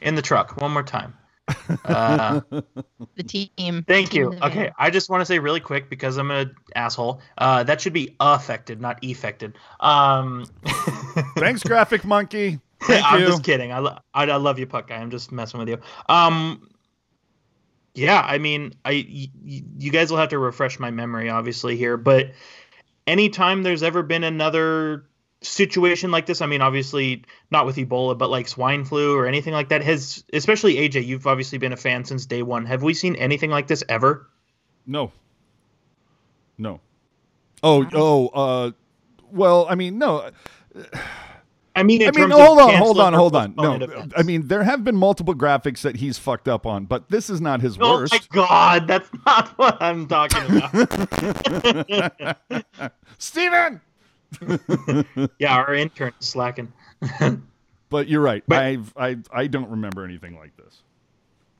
In 0.00 0.14
the 0.14 0.22
truck, 0.22 0.60
one 0.60 0.72
more 0.72 0.82
time. 0.82 1.14
Uh, 1.84 2.40
The 3.16 3.22
team. 3.22 3.84
thank 3.88 4.10
team 4.10 4.20
you. 4.22 4.28
in 4.32 4.34
the 4.34 4.40
van. 4.40 4.50
Okay, 4.50 4.72
I 4.78 4.90
just 4.90 5.08
want 5.10 5.20
to 5.20 5.24
say 5.26 5.38
really 5.38 5.60
quick 5.60 5.88
because 5.90 6.16
I'm 6.16 6.30
an 6.30 6.54
asshole. 6.74 7.20
Uh, 7.38 7.62
that 7.64 7.80
should 7.80 7.92
be 7.92 8.16
affected, 8.20 8.80
not 8.80 8.98
effected. 9.02 9.56
Um, 9.80 10.46
Thanks, 11.38 11.62
Graphic 11.62 12.04
Monkey. 12.04 12.58
Thank 12.82 13.04
I'm 13.10 13.20
you. 13.20 13.26
just 13.28 13.42
kidding. 13.44 13.72
I, 13.72 13.78
lo- 13.78 13.98
I, 14.12 14.24
I 14.24 14.36
love 14.36 14.58
you, 14.58 14.66
Puck 14.66 14.88
guy. 14.88 14.96
I'm 14.96 15.10
just 15.10 15.32
messing 15.32 15.58
with 15.58 15.68
you. 15.68 15.78
Um, 16.08 16.68
yeah, 17.94 18.20
I 18.24 18.38
mean, 18.38 18.74
I 18.84 18.90
y- 19.08 19.28
y- 19.42 19.62
you 19.78 19.90
guys 19.90 20.10
will 20.10 20.18
have 20.18 20.28
to 20.30 20.38
refresh 20.38 20.78
my 20.78 20.90
memory, 20.90 21.30
obviously 21.30 21.76
here, 21.76 21.96
but 21.96 22.32
anytime 23.06 23.62
there's 23.62 23.82
ever 23.82 24.02
been 24.02 24.22
another 24.24 25.06
situation 25.46 26.10
like 26.10 26.26
this, 26.26 26.40
I 26.40 26.46
mean, 26.46 26.60
obviously 26.60 27.24
not 27.50 27.66
with 27.66 27.76
Ebola, 27.76 28.16
but 28.16 28.30
like 28.30 28.48
swine 28.48 28.84
flu 28.84 29.16
or 29.16 29.26
anything 29.26 29.52
like 29.52 29.68
that, 29.70 29.82
has 29.82 30.24
especially 30.32 30.76
AJ, 30.76 31.06
you've 31.06 31.26
obviously 31.26 31.58
been 31.58 31.72
a 31.72 31.76
fan 31.76 32.04
since 32.04 32.26
day 32.26 32.42
one. 32.42 32.66
Have 32.66 32.82
we 32.82 32.94
seen 32.94 33.16
anything 33.16 33.50
like 33.50 33.66
this 33.66 33.82
ever? 33.88 34.28
No. 34.86 35.12
No. 36.58 36.80
Oh, 37.62 37.86
oh, 37.92 38.28
uh, 38.28 38.70
well, 39.30 39.66
I 39.68 39.74
mean, 39.74 39.98
no. 39.98 40.30
I 41.76 41.82
mean, 41.82 42.00
in 42.00 42.08
I 42.08 42.10
mean, 42.12 42.30
terms 42.30 42.34
of 42.34 42.40
hold 42.40 42.58
on, 42.58 42.74
hold 42.74 43.00
on, 43.00 43.12
hold 43.12 43.36
on. 43.36 43.54
No, 43.54 43.74
events. 43.74 44.14
I 44.16 44.22
mean, 44.22 44.48
there 44.48 44.62
have 44.62 44.82
been 44.82 44.96
multiple 44.96 45.34
graphics 45.34 45.82
that 45.82 45.96
he's 45.96 46.16
fucked 46.16 46.48
up 46.48 46.64
on, 46.64 46.86
but 46.86 47.10
this 47.10 47.28
is 47.28 47.40
not 47.40 47.60
his 47.60 47.76
Oh 47.78 47.98
worst. 47.98 48.14
Oh 48.14 48.16
my 48.16 48.46
god, 48.46 48.88
that's 48.88 49.10
not 49.26 49.48
what 49.58 49.76
I'm 49.82 50.08
talking 50.08 50.42
about. 50.56 52.36
Steven! 53.18 53.82
yeah, 55.38 55.54
our 55.54 55.74
intern 55.74 56.12
is 56.20 56.26
slacking. 56.26 56.72
But 57.88 58.08
you're 58.08 58.20
right. 58.20 58.42
But- 58.46 58.62
I've, 58.62 58.92
I, 58.96 59.16
I 59.32 59.46
don't 59.46 59.70
remember 59.70 60.04
anything 60.04 60.36
like 60.36 60.56
this. 60.56 60.82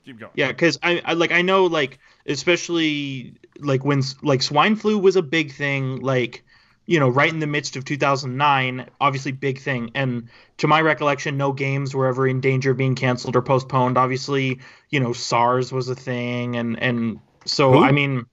Keep 0.05 0.19
going. 0.19 0.31
Yeah, 0.35 0.47
because 0.47 0.79
I, 0.83 1.01
I 1.03 1.13
like 1.13 1.31
I 1.31 1.41
know 1.41 1.65
like 1.65 1.99
especially 2.25 3.33
like 3.59 3.83
when 3.83 4.01
like 4.23 4.41
swine 4.41 4.77
flu 4.77 4.97
was 4.97 5.17
a 5.17 5.21
big 5.21 5.51
thing, 5.51 5.99
like 5.99 6.45
you 6.85 6.97
know 6.97 7.09
right 7.09 7.29
in 7.29 7.39
the 7.39 7.47
midst 7.47 7.75
of 7.75 7.83
2009, 7.83 8.89
obviously 9.01 9.33
big 9.33 9.59
thing. 9.59 9.91
And 9.95 10.29
to 10.57 10.67
my 10.67 10.79
recollection, 10.79 11.35
no 11.35 11.51
games 11.51 11.93
were 11.93 12.07
ever 12.07 12.25
in 12.25 12.39
danger 12.39 12.71
of 12.71 12.77
being 12.77 12.95
canceled 12.95 13.35
or 13.35 13.41
postponed. 13.41 13.97
Obviously, 13.97 14.59
you 14.89 15.01
know 15.01 15.11
SARS 15.11 15.73
was 15.73 15.89
a 15.89 15.95
thing, 15.95 16.55
and 16.55 16.81
and 16.81 17.19
so 17.43 17.73
Who? 17.73 17.83
I 17.83 17.91
mean, 17.91 18.27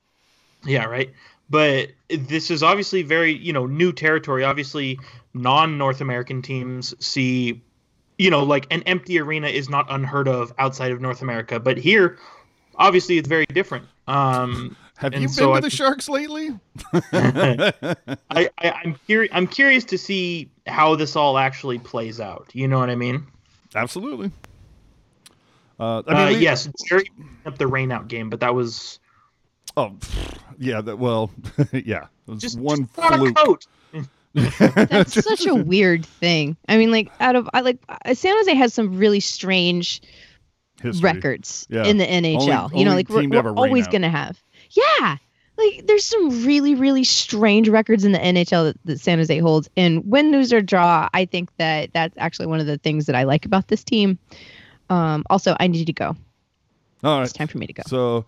yeah, 0.65 0.85
right. 0.85 1.13
But 1.51 1.91
this 2.09 2.51
is 2.51 2.63
obviously 2.63 3.03
very 3.03 3.33
you 3.33 3.53
know 3.53 3.67
new 3.67 3.93
territory. 3.93 4.45
Obviously, 4.45 4.99
non 5.35 5.79
North 5.79 6.01
American 6.01 6.43
teams 6.43 6.95
see 7.05 7.63
you 8.19 8.31
know, 8.31 8.43
like 8.43 8.67
an 8.71 8.83
empty 8.85 9.19
arena 9.19 9.49
is 9.49 9.69
not 9.69 9.87
unheard 9.89 10.29
of 10.29 10.53
outside 10.59 10.93
of 10.93 11.01
North 11.01 11.23
America, 11.23 11.59
but 11.59 11.77
here, 11.77 12.19
obviously, 12.77 13.19
it's 13.19 13.29
very 13.29 13.47
different. 13.47 13.87
Um, 14.07 14.77
Have 14.97 15.15
you 15.15 15.21
been 15.21 15.29
so 15.29 15.49
to 15.49 15.53
I 15.55 15.61
the 15.61 15.71
Sharks 15.71 16.09
lately? 16.09 16.51
I, 16.93 18.05
I 18.31 18.51
I'm 18.61 18.99
curious. 19.07 19.33
I'm 19.35 19.47
curious 19.47 19.85
to 19.87 19.99
see 19.99 20.51
how 20.67 20.95
this 20.95 21.17
all 21.17 21.39
actually 21.39 21.79
plays 21.79 22.21
out. 22.21 22.51
You 22.53 22.69
know 22.69 22.79
what 22.79 22.91
I 22.91 22.95
mean? 22.95 23.27
Absolutely. 23.75 24.31
Uh, 25.81 26.03
I 26.07 26.13
uh, 26.13 26.27
mean, 26.27 26.39
we- 26.39 26.43
yes, 26.45 26.69
Jerry 26.87 27.11
up 27.47 27.59
the 27.59 27.67
rain 27.67 27.91
out 27.91 28.07
game, 28.07 28.31
but 28.31 28.41
that 28.41 28.55
was 28.55 29.01
Oh, 29.77 29.97
yeah. 30.59 30.81
That 30.81 30.99
well, 30.99 31.31
yeah. 31.73 32.05
It 32.27 32.31
was 32.31 32.41
just 32.41 32.59
one 32.59 32.83
just 32.87 32.95
put 32.95 33.13
a 33.13 33.19
fluke. 33.19 33.37
coat. 33.37 33.67
That's 34.35 35.15
such 35.23 35.47
a 35.47 35.55
weird 35.55 36.05
thing. 36.05 36.57
I 36.69 36.77
mean, 36.77 36.91
like 36.91 37.11
out 37.21 37.37
of 37.37 37.49
I 37.55 37.61
like 37.61 37.79
uh, 37.89 38.15
San 38.15 38.35
Jose 38.37 38.55
has 38.55 38.75
some 38.75 38.99
really 38.99 39.21
strange 39.21 40.03
History. 40.83 41.09
records 41.13 41.67
Yeah. 41.71 41.85
in 41.85 41.99
the 41.99 42.05
NHL. 42.07 42.65
Only- 42.65 42.79
you 42.81 42.85
know, 42.85 42.95
like 42.95 43.09
we're, 43.09 43.21
team 43.21 43.31
to 43.31 43.37
have 43.37 43.45
we're 43.45 43.53
always 43.53 43.87
out. 43.87 43.93
gonna 43.93 44.11
have. 44.11 44.43
Yeah, 44.71 45.17
like 45.57 45.87
there's 45.87 46.05
some 46.05 46.45
really 46.45 46.75
really 46.75 47.05
strange 47.05 47.69
records 47.69 48.05
in 48.05 48.11
the 48.11 48.19
NHL 48.19 48.65
that, 48.73 48.77
that 48.87 48.99
San 49.01 49.19
Jose 49.19 49.39
holds. 49.39 49.69
And 49.77 50.05
win, 50.05 50.33
lose 50.33 50.53
or 50.53 50.61
draw, 50.61 51.09
I 51.15 51.27
think 51.27 51.51
that 51.59 51.93
that's 51.93 52.15
actually 52.19 52.47
one 52.47 52.59
of 52.59 52.67
the 52.67 52.79
things 52.79 53.07
that 53.07 53.15
I 53.15 53.23
like 53.23 53.47
about 53.47 53.69
this 53.69 53.85
team. 53.85 54.19
Um, 54.91 55.23
also, 55.31 55.57
I 55.61 55.69
need 55.69 55.85
to 55.87 55.93
go. 55.93 56.17
All 57.05 57.23
It's 57.23 57.33
time 57.33 57.47
for 57.49 57.59
me 57.59 57.67
to 57.67 57.73
go. 57.73 57.83
So, 57.87 58.25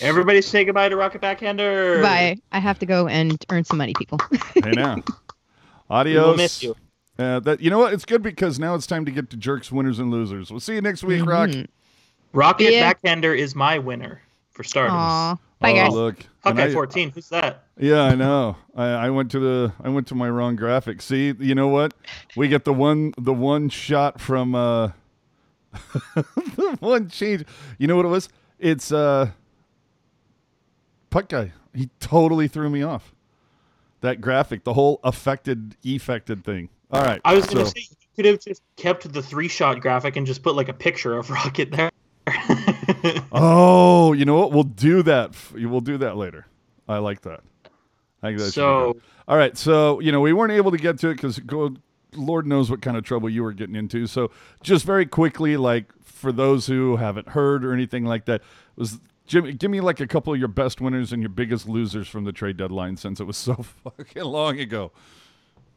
Everybody 0.00 0.42
say 0.42 0.64
goodbye 0.64 0.88
to 0.90 0.96
Rocket 0.96 1.20
Backhander. 1.20 2.02
Bye. 2.02 2.36
I 2.52 2.58
have 2.58 2.78
to 2.80 2.86
go 2.86 3.08
and 3.08 3.42
earn 3.50 3.64
some 3.64 3.78
money, 3.78 3.94
people. 3.96 4.18
hey 4.54 4.72
now. 4.72 4.96
We 5.90 5.94
Adios. 5.96 6.26
will 6.26 6.36
miss 6.36 6.62
you. 6.62 6.76
Uh, 7.18 7.40
that 7.40 7.60
you 7.62 7.70
know 7.70 7.78
what? 7.78 7.94
It's 7.94 8.04
good 8.04 8.22
because 8.22 8.58
now 8.58 8.74
it's 8.74 8.86
time 8.86 9.06
to 9.06 9.10
get 9.10 9.30
to 9.30 9.38
jerks, 9.38 9.72
winners, 9.72 9.98
and 9.98 10.10
losers. 10.10 10.50
We'll 10.50 10.60
see 10.60 10.74
you 10.74 10.82
next 10.82 11.02
week, 11.02 11.24
Rock. 11.24 11.48
Mhm. 11.48 11.66
Rocket 12.34 12.72
Yeah. 12.74 12.92
Backhander 12.92 13.32
is 13.34 13.54
my 13.54 13.78
winner 13.78 14.20
for 14.50 14.62
starters. 14.64 14.92
Aw. 14.92 15.38
Bye, 15.60 15.72
oh, 15.72 15.74
guys. 15.74 15.92
Look. 15.92 16.26
And 16.44 16.58
Okay, 16.60 16.70
I- 16.70 16.74
14. 16.74 17.10
Who's 17.10 17.30
that? 17.30 17.64
Yeah, 17.78 18.02
I 18.02 18.14
know. 18.16 18.56
I, 18.76 18.84
I 18.88 19.10
went 19.10 19.30
to 19.30 19.38
the 19.40 19.72
I 19.82 19.88
went 19.88 20.06
to 20.08 20.14
my 20.14 20.28
wrong 20.28 20.56
graphic. 20.56 21.00
See, 21.00 21.34
you 21.40 21.54
know 21.54 21.68
what? 21.68 21.94
We 22.36 22.48
get 22.48 22.64
the 22.66 22.74
one 22.74 23.14
the 23.16 23.32
one 23.32 23.70
shot 23.70 24.20
from 24.20 24.54
uh 24.54 24.90
the 25.72 26.76
one 26.80 27.08
change. 27.08 27.44
You 27.78 27.86
know 27.86 27.96
what 27.96 28.04
it 28.04 28.08
was? 28.08 28.28
It's 28.58 28.92
uh 28.92 29.30
puck 31.10 31.28
guy. 31.28 31.52
He 31.74 31.90
totally 32.00 32.48
threw 32.48 32.70
me 32.70 32.82
off. 32.82 33.14
That 34.00 34.20
graphic, 34.20 34.64
the 34.64 34.74
whole 34.74 35.00
affected 35.02 35.76
effected 35.84 36.44
thing. 36.44 36.68
All 36.90 37.02
right. 37.02 37.20
I 37.24 37.34
was 37.34 37.46
going 37.46 37.58
to 37.58 37.66
so- 37.66 37.72
say 37.72 37.86
you 37.90 37.96
could 38.16 38.24
have 38.24 38.40
just 38.40 38.62
kept 38.76 39.12
the 39.12 39.22
three 39.22 39.48
shot 39.48 39.80
graphic 39.80 40.16
and 40.16 40.26
just 40.26 40.42
put 40.42 40.54
like 40.56 40.68
a 40.68 40.74
picture 40.74 41.16
of 41.16 41.30
Rocket 41.30 41.70
there. 41.70 41.90
Oh, 43.30 44.12
you 44.14 44.24
know 44.24 44.34
what? 44.34 44.50
We'll 44.50 44.64
do 44.64 45.02
that. 45.02 45.34
We'll 45.52 45.80
do 45.80 45.98
that 45.98 46.16
later. 46.16 46.46
I 46.88 46.98
like 46.98 47.20
that. 47.22 47.40
I 48.22 48.28
think 48.28 48.38
that 48.38 48.50
so 48.52 48.96
all 49.28 49.36
right. 49.36 49.56
So 49.56 50.00
you 50.00 50.10
know 50.10 50.20
we 50.20 50.32
weren't 50.32 50.52
able 50.52 50.70
to 50.70 50.78
get 50.78 50.98
to 51.00 51.10
it 51.10 51.14
because 51.14 51.38
Lord 52.14 52.46
knows 52.46 52.70
what 52.70 52.82
kind 52.82 52.96
of 52.96 53.04
trouble 53.04 53.28
you 53.28 53.42
were 53.42 53.52
getting 53.52 53.76
into. 53.76 54.06
So 54.06 54.30
just 54.62 54.84
very 54.84 55.06
quickly, 55.06 55.56
like 55.56 55.92
for 56.02 56.32
those 56.32 56.66
who 56.66 56.96
haven't 56.96 57.28
heard 57.28 57.64
or 57.64 57.72
anything 57.72 58.04
like 58.04 58.24
that, 58.26 58.42
was 58.76 58.98
Jimmy? 59.26 59.52
Give 59.52 59.70
me 59.70 59.80
like 59.80 60.00
a 60.00 60.06
couple 60.06 60.32
of 60.32 60.38
your 60.38 60.48
best 60.48 60.80
winners 60.80 61.12
and 61.12 61.22
your 61.22 61.28
biggest 61.28 61.68
losers 61.68 62.08
from 62.08 62.24
the 62.24 62.32
trade 62.32 62.56
deadline 62.56 62.96
since 62.96 63.20
it 63.20 63.24
was 63.24 63.36
so 63.36 63.54
fucking 63.84 64.24
long 64.24 64.58
ago. 64.58 64.90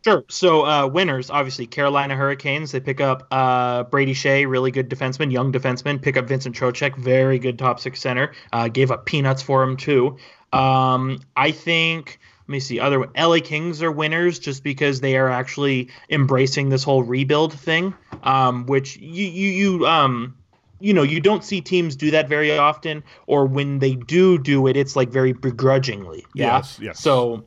Sure. 0.04 0.24
So 0.30 0.66
uh, 0.66 0.88
winners, 0.88 1.30
obviously, 1.30 1.68
Carolina 1.68 2.16
Hurricanes. 2.16 2.72
They 2.72 2.80
pick 2.80 3.00
up 3.00 3.28
uh, 3.30 3.84
Brady 3.84 4.16
Skjei, 4.16 4.50
really 4.50 4.72
good 4.72 4.90
defenseman, 4.90 5.32
young 5.32 5.52
defenseman. 5.52 6.02
Pick 6.02 6.18
up 6.18 6.28
Vincent 6.28 6.56
Trocheck, 6.56 6.98
very 6.98 7.38
good 7.38 7.60
top 7.60 7.80
six 7.80 8.02
center. 8.02 8.34
Uh, 8.52 8.68
gave 8.68 8.90
up 8.90 9.06
peanuts 9.06 9.44
for 9.44 9.62
him 9.62 9.78
too. 9.78 10.18
Um, 10.54 11.20
I 11.36 11.52
think. 11.52 12.20
Let 12.42 12.50
me 12.50 12.60
see. 12.60 12.80
Other 12.80 13.08
LA 13.16 13.40
Kings 13.40 13.82
are 13.82 13.92
winners 13.92 14.40
just 14.40 14.64
because 14.64 15.00
they 15.02 15.18
are 15.18 15.30
actually 15.30 15.90
embracing 16.10 16.70
this 16.70 16.84
whole 16.84 17.04
rebuild 17.04 17.54
thing, 17.54 17.94
um, 18.24 18.66
which 18.66 18.98
you 18.98 19.26
you 19.26 19.50
you 19.50 19.88
um 19.88 20.36
you 20.80 20.94
know 20.94 21.04
you 21.04 21.20
don't 21.20 21.44
see 21.44 21.62
teams 21.62 21.96
do 21.96 22.12
that 22.12 22.28
very 22.28 22.58
often, 22.58 23.04
or 23.28 23.46
when 23.46 23.80
they 23.80 23.96
do 23.96 24.38
do 24.38 24.68
it, 24.68 24.76
it's 24.76 24.96
like 24.96 25.10
very 25.10 25.34
begrudgingly. 25.34 26.26
Yeah. 26.34 26.58
Yes, 26.58 26.80
yes. 26.82 27.00
So 27.00 27.46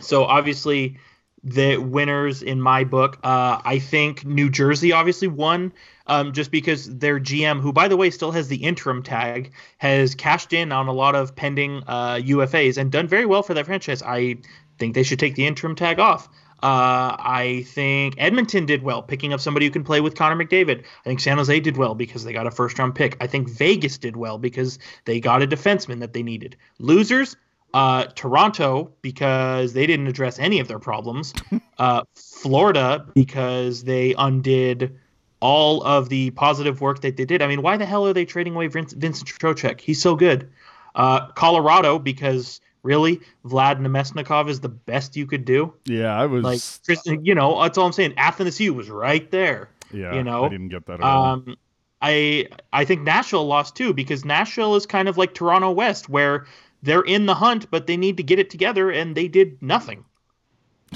so 0.00 0.24
obviously 0.24 0.98
the 1.44 1.76
winners 1.76 2.42
in 2.42 2.60
my 2.60 2.84
book. 2.84 3.18
Uh, 3.22 3.60
I 3.64 3.78
think 3.78 4.24
New 4.24 4.48
Jersey 4.48 4.92
obviously 4.92 5.28
won 5.28 5.72
um, 6.06 6.32
just 6.32 6.50
because 6.50 6.86
their 6.98 7.20
GM, 7.20 7.60
who 7.60 7.72
by 7.72 7.88
the 7.88 7.96
way 7.96 8.10
still 8.10 8.32
has 8.32 8.48
the 8.48 8.56
interim 8.56 9.02
tag, 9.02 9.52
has 9.78 10.14
cashed 10.14 10.52
in 10.52 10.72
on 10.72 10.88
a 10.88 10.92
lot 10.92 11.14
of 11.14 11.36
pending 11.36 11.82
uh, 11.86 12.14
UFAs 12.14 12.78
and 12.78 12.90
done 12.90 13.06
very 13.06 13.26
well 13.26 13.42
for 13.42 13.54
that 13.54 13.66
franchise. 13.66 14.02
I 14.02 14.38
think 14.78 14.94
they 14.94 15.02
should 15.02 15.18
take 15.18 15.34
the 15.34 15.46
interim 15.46 15.76
tag 15.76 16.00
off. 16.00 16.28
Uh, 16.62 17.14
I 17.18 17.64
think 17.66 18.14
Edmonton 18.16 18.64
did 18.64 18.82
well, 18.82 19.02
picking 19.02 19.34
up 19.34 19.40
somebody 19.40 19.66
who 19.66 19.72
can 19.72 19.84
play 19.84 20.00
with 20.00 20.14
Connor 20.14 20.42
McDavid. 20.42 20.80
I 20.80 21.04
think 21.04 21.20
San 21.20 21.36
Jose 21.36 21.60
did 21.60 21.76
well 21.76 21.94
because 21.94 22.24
they 22.24 22.32
got 22.32 22.46
a 22.46 22.50
first 22.50 22.78
round 22.78 22.94
pick. 22.94 23.18
I 23.20 23.26
think 23.26 23.50
Vegas 23.50 23.98
did 23.98 24.16
well 24.16 24.38
because 24.38 24.78
they 25.04 25.20
got 25.20 25.42
a 25.42 25.46
defenseman 25.46 26.00
that 26.00 26.14
they 26.14 26.22
needed. 26.22 26.56
Losers, 26.78 27.36
uh, 27.74 28.04
Toronto 28.14 28.92
because 29.02 29.72
they 29.72 29.86
didn't 29.86 30.06
address 30.06 30.38
any 30.38 30.60
of 30.60 30.68
their 30.68 30.78
problems. 30.78 31.34
Uh, 31.76 32.04
Florida 32.14 33.04
because 33.14 33.82
they 33.82 34.14
undid 34.16 34.96
all 35.40 35.82
of 35.82 36.08
the 36.08 36.30
positive 36.30 36.80
work 36.80 37.00
that 37.00 37.16
they 37.16 37.24
did. 37.24 37.42
I 37.42 37.48
mean, 37.48 37.62
why 37.62 37.76
the 37.76 37.84
hell 37.84 38.06
are 38.06 38.12
they 38.12 38.24
trading 38.24 38.54
away 38.54 38.68
Vince, 38.68 38.92
Vincent 38.92 39.28
Trocheck? 39.28 39.80
He's 39.80 40.00
so 40.00 40.14
good. 40.14 40.48
Uh, 40.94 41.26
Colorado 41.32 41.98
because 41.98 42.60
really 42.84 43.20
Vlad 43.44 43.80
Namestnikov 43.80 44.48
is 44.48 44.60
the 44.60 44.68
best 44.68 45.16
you 45.16 45.26
could 45.26 45.44
do. 45.44 45.74
Yeah, 45.84 46.16
I 46.16 46.26
was. 46.26 46.44
Like, 46.86 47.00
you 47.26 47.34
know, 47.34 47.60
that's 47.60 47.76
all 47.76 47.86
I'm 47.86 47.92
saying. 47.92 48.12
Athanasiu 48.12 48.70
was 48.70 48.88
right 48.88 49.28
there. 49.32 49.68
yeah, 49.92 50.14
you 50.14 50.22
know, 50.22 50.44
I 50.44 50.48
didn't 50.50 50.68
get 50.68 50.86
that. 50.86 51.02
Um, 51.02 51.56
I 52.00 52.46
I 52.72 52.84
think 52.84 53.02
Nashville 53.02 53.46
lost 53.46 53.74
too 53.74 53.92
because 53.94 54.24
Nashville 54.24 54.76
is 54.76 54.86
kind 54.86 55.08
of 55.08 55.18
like 55.18 55.34
Toronto 55.34 55.72
West, 55.72 56.08
where 56.08 56.46
they're 56.84 57.02
in 57.02 57.26
the 57.26 57.34
hunt, 57.34 57.70
but 57.70 57.86
they 57.86 57.96
need 57.96 58.16
to 58.18 58.22
get 58.22 58.38
it 58.38 58.48
together, 58.50 58.90
and 58.90 59.16
they 59.16 59.26
did 59.28 59.60
nothing. 59.62 60.04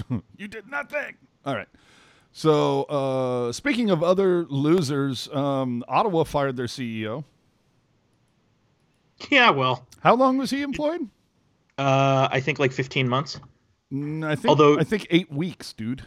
You 0.37 0.47
did 0.47 0.69
nothing. 0.71 1.17
All 1.45 1.57
right. 1.57 1.67
So, 2.31 2.85
uh, 2.85 3.51
speaking 3.53 3.91
of 3.91 4.03
other 4.05 4.45
losers, 4.47 5.29
um, 5.35 5.83
Ottawa 5.89 6.23
fired 6.25 6.57
their 6.57 6.67
CEO. 6.67 7.25
Yeah, 9.31 9.51
well, 9.51 9.87
How 10.01 10.15
long 10.15 10.39
was 10.39 10.51
he 10.51 10.63
employed? 10.63 11.09
uh, 11.79 12.29
I 12.31 12.39
think 12.41 12.59
like 12.61 12.73
15 12.73 13.09
months. 13.09 13.41
Mm, 13.93 14.25
I 14.25 14.37
think. 14.37 14.49
Although- 14.49 14.79
I 14.79 14.85
think 14.85 15.07
eight 15.11 15.31
weeks, 15.33 15.73
dude. 15.73 16.05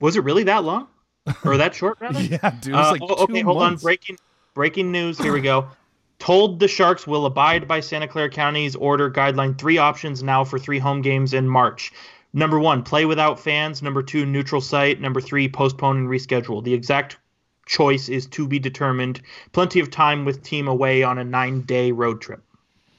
Was 0.00 0.16
it 0.16 0.24
really 0.24 0.42
that 0.44 0.64
long, 0.64 0.88
or 1.44 1.56
that 1.56 1.74
short 1.74 1.98
rather? 2.00 2.20
Yeah, 2.22 2.50
dude. 2.60 2.74
It's 2.74 2.88
Uh, 2.88 2.90
like 2.92 3.02
oh, 3.04 3.22
okay, 3.24 3.40
two 3.42 3.44
hold 3.46 3.62
on. 3.62 3.76
Breaking 3.76 4.16
breaking 4.54 4.90
news. 4.90 5.16
Here 5.18 5.32
we 5.32 5.40
go. 5.40 5.68
Told 6.22 6.60
the 6.60 6.68
Sharks 6.68 7.04
will 7.04 7.26
abide 7.26 7.66
by 7.66 7.80
Santa 7.80 8.06
Clara 8.06 8.30
County's 8.30 8.76
order 8.76 9.10
guideline. 9.10 9.58
Three 9.58 9.76
options 9.76 10.22
now 10.22 10.44
for 10.44 10.56
three 10.56 10.78
home 10.78 11.02
games 11.02 11.34
in 11.34 11.48
March. 11.48 11.90
Number 12.32 12.60
one, 12.60 12.84
play 12.84 13.06
without 13.06 13.40
fans. 13.40 13.82
Number 13.82 14.04
two, 14.04 14.24
neutral 14.24 14.60
site. 14.60 15.00
Number 15.00 15.20
three, 15.20 15.48
postpone 15.48 15.96
and 15.96 16.08
reschedule. 16.08 16.62
The 16.62 16.74
exact 16.74 17.16
choice 17.66 18.08
is 18.08 18.28
to 18.28 18.46
be 18.46 18.60
determined. 18.60 19.20
Plenty 19.50 19.80
of 19.80 19.90
time 19.90 20.24
with 20.24 20.44
team 20.44 20.68
away 20.68 21.02
on 21.02 21.18
a 21.18 21.24
nine-day 21.24 21.90
road 21.90 22.20
trip. 22.20 22.40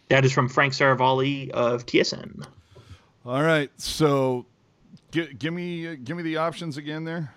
That 0.09 0.25
is 0.25 0.33
from 0.33 0.49
Frank 0.49 0.73
Seravalli 0.73 1.49
of 1.51 1.85
TSN. 1.85 2.45
All 3.25 3.41
right. 3.41 3.71
So, 3.77 4.45
gi- 5.13 5.33
give 5.35 5.53
me 5.53 5.87
uh, 5.87 5.95
give 6.03 6.17
me 6.17 6.23
the 6.23 6.35
options 6.35 6.75
again 6.75 7.05
there. 7.05 7.33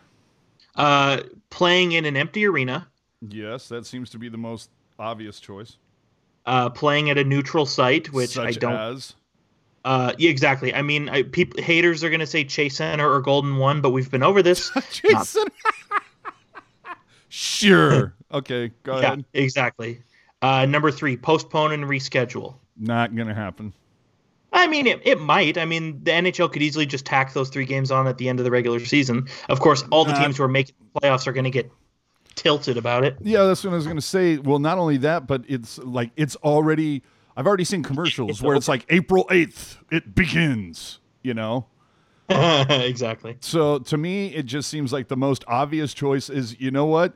Uh, 0.74 1.20
playing 1.50 1.92
in 1.92 2.06
an 2.06 2.16
empty 2.16 2.44
arena. 2.44 2.88
Yes, 3.20 3.68
that 3.68 3.86
seems 3.86 4.10
to 4.10 4.18
be 4.18 4.28
the 4.28 4.36
most 4.36 4.70
obvious 4.98 5.40
choice. 5.40 5.76
Uh, 6.44 6.70
playing 6.70 7.10
at 7.10 7.18
a 7.18 7.24
neutral 7.24 7.66
site, 7.66 8.12
which 8.12 8.30
Such 8.30 8.46
I 8.46 8.50
don't 8.52 8.72
as 8.72 9.14
Uh, 9.84 10.12
yeah, 10.18 10.30
exactly. 10.30 10.72
I 10.74 10.82
mean, 10.82 11.08
I, 11.08 11.24
people 11.24 11.62
haters 11.62 12.04
are 12.04 12.10
gonna 12.10 12.26
say 12.26 12.44
Chase 12.44 12.76
Center 12.76 13.10
or 13.10 13.20
Golden 13.20 13.56
One, 13.56 13.80
but 13.80 13.90
we've 13.90 14.10
been 14.10 14.22
over 14.22 14.42
this. 14.42 14.70
Jason. 14.92 15.46
sure. 17.28 18.12
Okay, 18.32 18.72
go 18.82 18.98
yeah, 18.98 19.06
ahead. 19.06 19.24
exactly. 19.34 20.02
Uh, 20.42 20.66
number 20.66 20.90
three, 20.90 21.16
postpone 21.16 21.70
and 21.70 21.84
reschedule. 21.84 22.56
Not 22.76 23.14
gonna 23.14 23.34
happen. 23.34 23.72
I 24.52 24.66
mean, 24.66 24.86
it, 24.86 25.00
it 25.04 25.20
might. 25.20 25.58
I 25.58 25.64
mean, 25.64 26.02
the 26.02 26.10
NHL 26.10 26.52
could 26.52 26.62
easily 26.62 26.86
just 26.86 27.04
tack 27.04 27.34
those 27.34 27.50
three 27.50 27.64
games 27.64 27.90
on 27.90 28.08
at 28.08 28.18
the 28.18 28.28
end 28.28 28.40
of 28.40 28.44
the 28.44 28.50
regular 28.50 28.80
season. 28.80 29.28
Of 29.48 29.60
course, 29.60 29.84
all 29.90 30.04
the 30.04 30.14
teams 30.14 30.38
who 30.38 30.42
are 30.44 30.48
making 30.48 30.74
the 30.92 31.00
playoffs 31.00 31.26
are 31.26 31.32
going 31.32 31.44
to 31.44 31.50
get 31.50 31.70
tilted 32.36 32.76
about 32.76 33.04
it. 33.04 33.16
Yeah, 33.20 33.44
that's 33.44 33.64
what 33.64 33.72
I 33.72 33.76
was 33.76 33.84
going 33.86 33.96
to 33.96 34.02
say. 34.02 34.38
Well, 34.38 34.60
not 34.60 34.78
only 34.78 34.98
that, 34.98 35.26
but 35.26 35.44
it's 35.48 35.78
like 35.78 36.10
it's 36.16 36.36
already. 36.36 37.02
I've 37.36 37.46
already 37.46 37.64
seen 37.64 37.82
commercials 37.82 38.30
It's 38.30 38.42
where 38.42 38.56
it's 38.56 38.68
like 38.68 38.86
April 38.88 39.26
eighth, 39.30 39.78
it 39.90 40.14
begins. 40.14 41.00
You 41.22 41.34
know, 41.34 41.66
exactly. 42.28 43.36
so 43.40 43.78
to 43.80 43.96
me, 43.96 44.28
it 44.28 44.46
just 44.46 44.68
seems 44.70 44.92
like 44.92 45.08
the 45.08 45.16
most 45.16 45.44
obvious 45.48 45.92
choice 45.92 46.30
is 46.30 46.58
you 46.60 46.70
know 46.70 46.86
what, 46.86 47.14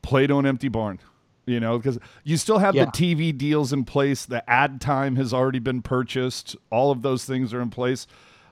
play 0.00 0.26
to 0.26 0.38
an 0.38 0.46
empty 0.46 0.68
barn. 0.68 0.98
You 1.44 1.58
know, 1.58 1.76
because 1.76 1.98
you 2.22 2.36
still 2.36 2.58
have 2.58 2.74
Yeah. 2.74 2.84
the 2.86 2.92
TV 2.92 3.36
deals 3.36 3.72
in 3.72 3.84
place. 3.84 4.24
The 4.24 4.48
ad 4.48 4.80
time 4.80 5.16
has 5.16 5.34
already 5.34 5.58
been 5.58 5.82
purchased. 5.82 6.54
All 6.70 6.90
of 6.92 7.02
those 7.02 7.24
things 7.24 7.52
are 7.52 7.60
in 7.60 7.70
place. 7.70 8.06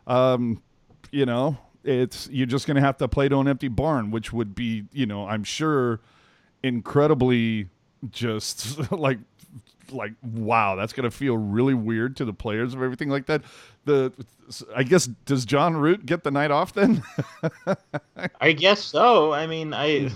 Um, 0.08 0.60
you 1.12 1.24
know, 1.24 1.56
it's 1.84 2.28
you're 2.30 2.46
just 2.46 2.66
going 2.66 2.76
to 2.76 2.80
have 2.80 2.96
to 2.98 3.08
play 3.08 3.28
to 3.28 3.38
an 3.38 3.48
empty 3.48 3.68
barn, 3.68 4.10
which 4.10 4.32
would 4.32 4.54
be, 4.54 4.84
you 4.92 5.06
know, 5.06 5.26
I'm 5.26 5.44
sure, 5.44 6.00
incredibly 6.62 7.68
just 8.10 8.90
like 8.92 9.18
like 9.90 10.12
wow 10.22 10.76
that's 10.76 10.92
going 10.92 11.04
to 11.04 11.10
feel 11.10 11.36
really 11.36 11.74
weird 11.74 12.16
to 12.16 12.24
the 12.24 12.32
players 12.32 12.74
of 12.74 12.82
everything 12.82 13.08
like 13.08 13.26
that 13.26 13.42
the 13.86 14.12
i 14.76 14.84
guess 14.84 15.06
does 15.24 15.44
john 15.44 15.76
root 15.76 16.06
get 16.06 16.22
the 16.22 16.30
night 16.30 16.52
off 16.52 16.72
then 16.74 17.02
I 18.40 18.52
guess 18.52 18.80
so. 18.80 19.32
I 19.32 19.46
mean, 19.46 19.74
I 19.74 20.10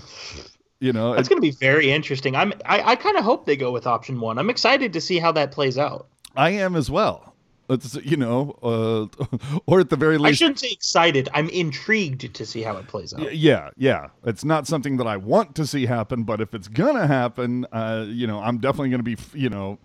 you 0.79 0.93
know 0.93 1.13
it's 1.13 1.29
going 1.29 1.37
to 1.37 1.41
be 1.41 1.51
very 1.51 1.91
interesting. 1.91 2.35
I'm 2.35 2.53
I, 2.65 2.91
I 2.91 2.95
kind 2.95 3.17
of 3.17 3.23
hope 3.23 3.45
they 3.45 3.55
go 3.55 3.71
with 3.71 3.87
option 3.87 4.19
one. 4.19 4.37
I'm 4.37 4.49
excited 4.49 4.93
to 4.93 5.01
see 5.01 5.19
how 5.19 5.31
that 5.33 5.51
plays 5.51 5.77
out. 5.77 6.07
i 6.35 6.49
am 6.49 6.75
as 6.75 6.89
well 6.89 7.34
it's 7.69 7.95
you 7.95 8.17
know 8.17 8.57
uh, 8.61 9.57
or 9.65 9.79
at 9.79 9.89
the 9.89 9.95
very 9.95 10.17
least, 10.17 10.41
I 10.41 10.45
shouldn't 10.45 10.59
say 10.59 10.71
excited. 10.71 11.29
I'm 11.33 11.49
intrigued 11.49 12.33
to 12.33 12.45
see 12.45 12.61
how 12.61 12.77
it 12.77 12.87
plays 12.87 13.13
out. 13.13 13.21
Y- 13.21 13.29
Yeah, 13.31 13.69
yeah. 13.77 14.09
It's 14.23 14.43
not 14.45 14.67
something 14.67 14.97
that 14.97 15.07
I 15.07 15.17
want 15.17 15.55
to 15.55 15.65
see 15.65 15.85
happen, 15.85 16.23
but 16.23 16.41
if 16.41 16.53
it's 16.53 16.67
gonna 16.67 17.07
happen, 17.07 17.65
uh, 17.71 18.05
you 18.07 18.27
know, 18.27 18.39
I'm 18.39 18.59
definitely 18.59 18.89
gonna 18.89 19.03
be, 19.03 19.17
you 19.33 19.49
know, 19.49 19.79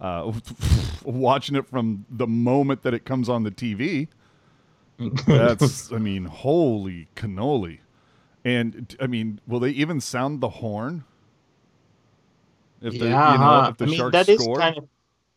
uh, 0.00 0.32
watching 1.04 1.56
it 1.56 1.68
from 1.68 2.06
the 2.10 2.26
moment 2.26 2.82
that 2.82 2.94
it 2.94 3.04
comes 3.04 3.28
on 3.28 3.42
the 3.42 3.50
TV. 3.50 4.08
That's, 5.26 5.92
I 5.92 5.98
mean, 5.98 6.24
holy 6.24 7.08
cannoli! 7.16 7.80
And 8.44 8.96
I 9.00 9.06
mean, 9.06 9.40
will 9.46 9.60
they 9.60 9.70
even 9.70 10.00
sound 10.00 10.40
the 10.40 10.48
horn? 10.48 11.04
If 12.80 12.94
yeah, 12.94 13.32
you 13.32 13.38
know, 13.38 13.64
if 13.70 13.76
the 13.78 13.84
I 13.84 13.88
mean 13.88 13.96
Sharks 13.98 14.12
that 14.12 14.28
is 14.28 14.40
score, 14.40 14.58
kind 14.58 14.78
of 14.78 14.88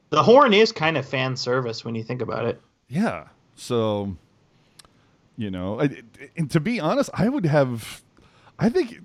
the 0.09 0.23
horn 0.23 0.53
is 0.53 0.71
kind 0.71 0.97
of 0.97 1.05
fan 1.07 1.35
service 1.35 1.85
when 1.85 1.95
you 1.95 2.03
think 2.03 2.21
about 2.21 2.45
it. 2.45 2.61
Yeah. 2.87 3.27
So, 3.55 4.15
you 5.37 5.51
know, 5.51 5.79
I, 5.81 5.89
and 6.35 6.49
to 6.51 6.59
be 6.59 6.79
honest, 6.79 7.09
I 7.13 7.29
would 7.29 7.45
have, 7.45 8.01
I 8.57 8.69
think, 8.69 8.99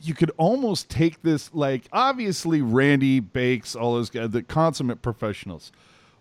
you 0.00 0.14
could 0.14 0.32
almost 0.36 0.88
take 0.88 1.22
this 1.22 1.52
like 1.54 1.84
obviously 1.92 2.60
Randy 2.60 3.20
Bakes, 3.20 3.76
all 3.76 3.94
those 3.94 4.10
guys, 4.10 4.30
the 4.30 4.42
consummate 4.42 5.00
professionals. 5.00 5.70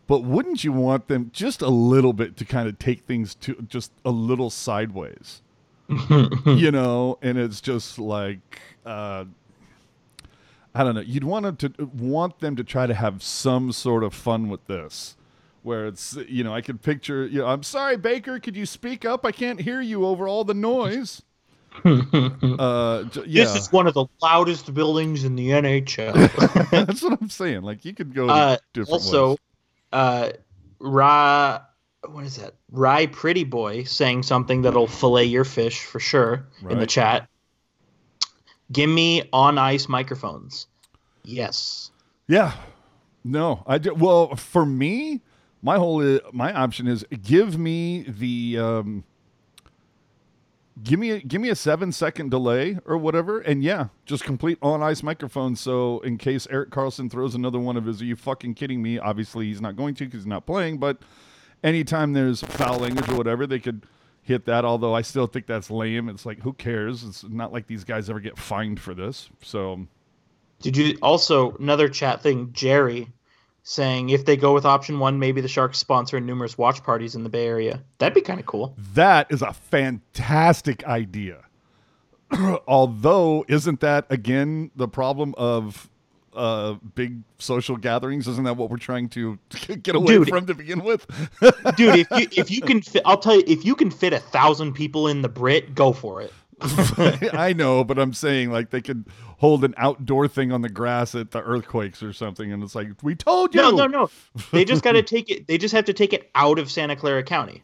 But 0.08 0.24
wouldn't 0.24 0.64
you 0.64 0.72
want 0.72 1.08
them 1.08 1.32
just 1.34 1.62
a 1.62 1.70
little 1.70 2.14
bit 2.14 2.38
to 2.38 2.46
kind 2.46 2.68
of 2.68 2.78
take 2.78 3.02
things 3.02 3.34
to 3.36 3.56
just 3.68 3.92
a 4.06 4.12
little 4.12 4.50
sideways? 4.50 5.42
you 6.46 6.72
know, 6.72 7.18
and 7.22 7.38
it's 7.38 7.62
just 7.62 7.98
like 7.98 8.62
uh 8.86 9.26
I 10.74 10.84
don't 10.84 10.96
know. 10.96 11.02
You'd 11.02 11.24
want 11.26 11.44
them 11.46 11.56
to 11.58 11.86
want 11.86 12.40
them 12.40 12.56
to 12.56 12.64
try 12.64 12.88
to 12.88 12.94
have 12.94 13.22
some 13.22 13.72
sort 13.72 14.04
of 14.04 14.14
fun 14.14 14.48
with 14.50 14.66
this, 14.68 15.18
where 15.64 15.86
it's 15.88 16.18
you 16.28 16.44
know 16.44 16.54
I 16.54 16.62
could 16.62 16.82
picture 16.82 17.26
you 17.26 17.40
know 17.40 17.48
I'm 17.48 17.64
sorry 17.64 17.98
Baker, 17.98 18.40
could 18.40 18.56
you 18.56 18.66
speak 18.66 19.04
up? 19.04 19.26
I 19.26 19.32
can't 19.32 19.60
hear 19.62 19.82
you 19.82 20.06
over 20.06 20.28
all 20.28 20.44
the 20.44 20.54
noise. 20.54 21.22
uh, 21.86 23.04
j- 23.04 23.24
yeah, 23.28 23.44
This 23.46 23.56
is 23.56 23.72
one 23.72 23.88
of 23.88 23.94
the 23.94 24.06
loudest 24.22 24.74
buildings 24.74 25.24
in 25.24 25.36
the 25.36 25.50
NHL. 25.50 26.70
that's 26.86 27.02
what 27.02 27.18
I'm 27.22 27.30
saying. 27.30 27.62
Like 27.62 27.86
you 27.86 27.94
could 27.94 28.14
go 28.14 28.28
Uh, 28.30 28.58
different 28.74 28.90
also, 28.92 29.30
ways. 29.30 29.38
uh, 29.94 30.30
Ra, 30.80 31.62
what 32.10 32.26
is 32.26 32.38
that? 32.38 32.56
Rye 32.72 33.06
Pretty 33.08 33.44
Boy 33.44 33.84
saying 33.84 34.24
something 34.24 34.64
that'll 34.64 34.88
fillet 34.88 35.26
your 35.26 35.44
fish 35.46 35.84
for 35.86 36.00
sure 36.00 36.46
in 36.70 36.80
the 36.80 36.88
chat. 36.88 37.28
Give 38.72 38.90
me 38.90 39.28
on 39.34 39.58
ice 39.58 39.90
microphones. 39.90 40.68
Yes. 41.24 41.92
Yeah, 42.28 42.54
no, 43.24 43.64
I 43.68 43.78
do. 43.78 43.94
Well, 43.94 44.36
for 44.36 44.66
me, 44.66 45.22
my 45.62 45.78
whole 45.78 46.20
my 46.32 46.54
option 46.54 46.88
is 46.88 47.06
give 47.22 47.58
me 47.58 48.06
the 48.08 48.58
um, 48.58 49.04
give 50.84 51.00
me 51.00 51.12
a, 51.12 51.20
give 51.20 51.42
me 51.42 51.50
a 51.50 51.56
seven 51.56 51.92
second 51.92 52.32
delay 52.32 52.80
or 52.86 52.98
whatever, 52.98 53.40
and 53.42 53.64
yeah, 53.64 53.88
just 54.06 54.24
complete 54.24 54.58
on 54.62 54.82
ice 54.82 55.04
microphone. 55.04 55.56
So 55.56 56.00
in 56.00 56.18
case 56.18 56.48
Erik 56.50 56.70
Karlsson 56.70 57.12
throws 57.12 57.36
another 57.36 57.60
one 57.60 57.78
of 57.78 57.86
his, 57.86 58.02
are 58.02 58.06
you 58.06 58.16
fucking 58.16 58.56
kidding 58.56 58.82
me? 58.82 58.98
Obviously, 58.98 59.48
he's 59.48 59.62
not 59.62 59.76
going 59.76 59.94
to 59.96 60.06
because 60.06 60.22
he's 60.22 60.28
not 60.28 60.46
playing. 60.46 60.78
But 60.78 60.98
anytime 61.64 62.14
there's 62.14 62.42
foul 62.42 62.80
language 62.80 63.10
or 63.10 63.16
whatever, 63.16 63.46
they 63.46 63.60
could 63.60 63.86
hit 64.22 64.46
that. 64.46 64.66
Although 64.66 64.94
I 64.94 65.02
still 65.02 65.28
think 65.28 65.46
that's 65.46 65.70
lame. 65.70 66.10
It's 66.10 66.26
like 66.26 66.40
who 66.42 66.54
cares? 66.54 67.04
It's 67.04 67.24
not 67.24 67.52
like 67.52 67.68
these 67.68 67.84
guys 67.84 68.10
ever 68.10 68.20
get 68.20 68.38
fined 68.38 68.80
for 68.80 68.94
this. 68.94 69.30
So 69.42 69.86
Did 70.62 70.78
you 70.78 70.98
also 71.02 71.56
another 71.58 71.90
chat 71.90 72.22
thing? 72.22 72.52
Jerry 72.54 73.08
saying 73.64 74.10
if 74.10 74.26
they 74.26 74.38
go 74.38 74.54
with 74.54 74.66
option 74.66 75.00
one, 75.00 75.20
maybe 75.20 75.42
the 75.42 75.48
Sharks 75.48 75.78
sponsor 75.78 76.20
numerous 76.20 76.58
watch 76.58 76.84
parties 76.84 77.16
in 77.16 77.24
the 77.24 77.30
Bay 77.30 77.46
Area. 77.46 77.84
That'd 78.00 78.16
be 78.16 78.22
kind 78.22 78.40
of 78.40 78.46
cool. 78.46 78.76
That 78.94 79.28
is 79.30 79.42
a 79.42 79.54
fantastic 79.54 80.84
idea. 80.86 81.44
Although, 82.68 83.46
isn't 83.48 83.82
that 83.82 84.06
again 84.10 84.72
the 84.76 84.88
problem 84.88 85.36
of 85.38 85.91
uh, 86.34 86.74
big 86.96 87.22
social 87.40 87.78
gatherings? 87.78 88.28
Isn't 88.28 88.44
that 88.46 88.58
what 88.58 88.70
we're 88.70 88.78
trying 88.78 89.10
to 89.10 89.38
get 89.84 89.96
away 89.96 90.14
Dude. 90.18 90.30
from 90.30 90.46
to 90.48 90.54
begin 90.54 90.84
with? 90.84 91.06
Dude, 91.76 91.96
if 92.00 92.08
you 92.12 92.28
if 92.32 92.52
you 92.52 92.62
can 92.62 92.82
fit, 92.82 93.02
I'll 93.06 93.18
tell 93.18 93.36
you, 93.36 93.44
if 93.48 93.66
you 93.66 93.76
can 93.76 93.92
fit 93.92 94.14
a 94.14 94.20
thousand 94.20 94.74
people 94.74 95.08
in 95.08 95.22
the 95.22 95.30
Brit, 95.30 95.76
go 95.76 95.94
for 95.94 96.22
it. 96.22 96.34
I 96.62 97.54
know, 97.58 97.84
but 97.84 97.98
I'm 97.98 98.14
saying 98.14 98.52
like 98.52 98.70
they 98.70 98.82
could 98.82 99.06
hold 99.38 99.64
an 99.64 99.74
outdoor 99.78 100.28
thing 100.28 100.52
on 100.52 100.62
the 100.62 100.70
grass 100.70 101.16
at 101.16 101.32
the 101.32 101.42
earthquakes 101.42 102.04
or 102.04 102.14
something, 102.14 102.52
and 102.52 102.62
it's 102.62 102.76
like 102.76 102.90
we 103.02 103.16
told 103.16 103.56
you. 103.56 103.62
No, 103.62 103.72
no, 103.72 103.88
no. 103.88 104.10
They 104.52 104.64
just 104.64 104.84
got 104.84 104.92
to 104.92 105.02
take 105.02 105.32
it. 105.32 105.48
They 105.48 105.58
just 105.58 105.74
have 105.74 105.86
to 105.86 105.94
take 105.94 106.14
it 106.14 106.30
out 106.36 106.60
of 106.60 106.70
Santa 106.70 106.96
Clara 106.96 107.24
County 107.24 107.64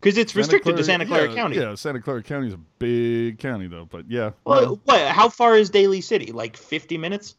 because 0.00 0.16
it's 0.16 0.32
Santa 0.32 0.40
restricted 0.40 0.76
to 0.76 0.84
Santa 0.84 1.06
Clara 1.06 1.28
yeah, 1.28 1.34
County. 1.34 1.56
Yeah, 1.56 1.74
Santa 1.74 2.00
Clara 2.00 2.22
County 2.22 2.48
is 2.48 2.54
a 2.54 2.60
big 2.78 3.38
county 3.38 3.66
though, 3.66 3.84
but 3.84 4.10
yeah. 4.10 4.30
Well, 4.44 4.80
what? 4.84 5.00
How 5.08 5.28
far 5.28 5.56
is 5.56 5.70
Daly 5.70 6.00
City? 6.00 6.32
Like 6.32 6.56
fifty 6.56 6.98
minutes? 6.98 7.36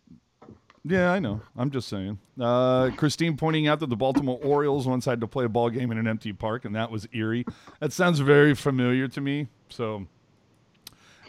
Yeah, 0.86 1.12
I 1.12 1.20
know. 1.20 1.42
I'm 1.58 1.72
just 1.72 1.88
saying. 1.88 2.20
Uh, 2.40 2.90
Christine 2.96 3.38
pointing 3.38 3.68
out 3.68 3.80
that 3.82 3.90
the 3.90 3.96
Baltimore 3.96 4.40
Orioles 4.44 4.88
once 4.88 5.06
had 5.06 5.22
to 5.22 5.28
play 5.28 5.46
a 5.46 5.50
ball 5.50 5.70
game 5.70 5.92
in 5.92 5.98
an 5.98 6.08
empty 6.08 6.34
park, 6.34 6.66
and 6.66 6.76
that 6.76 6.90
was 6.90 7.08
eerie. 7.14 7.46
That 7.80 7.94
sounds 7.94 8.20
very 8.20 8.56
familiar 8.56 9.08
to 9.10 9.22
me. 9.22 9.48
So, 9.70 10.08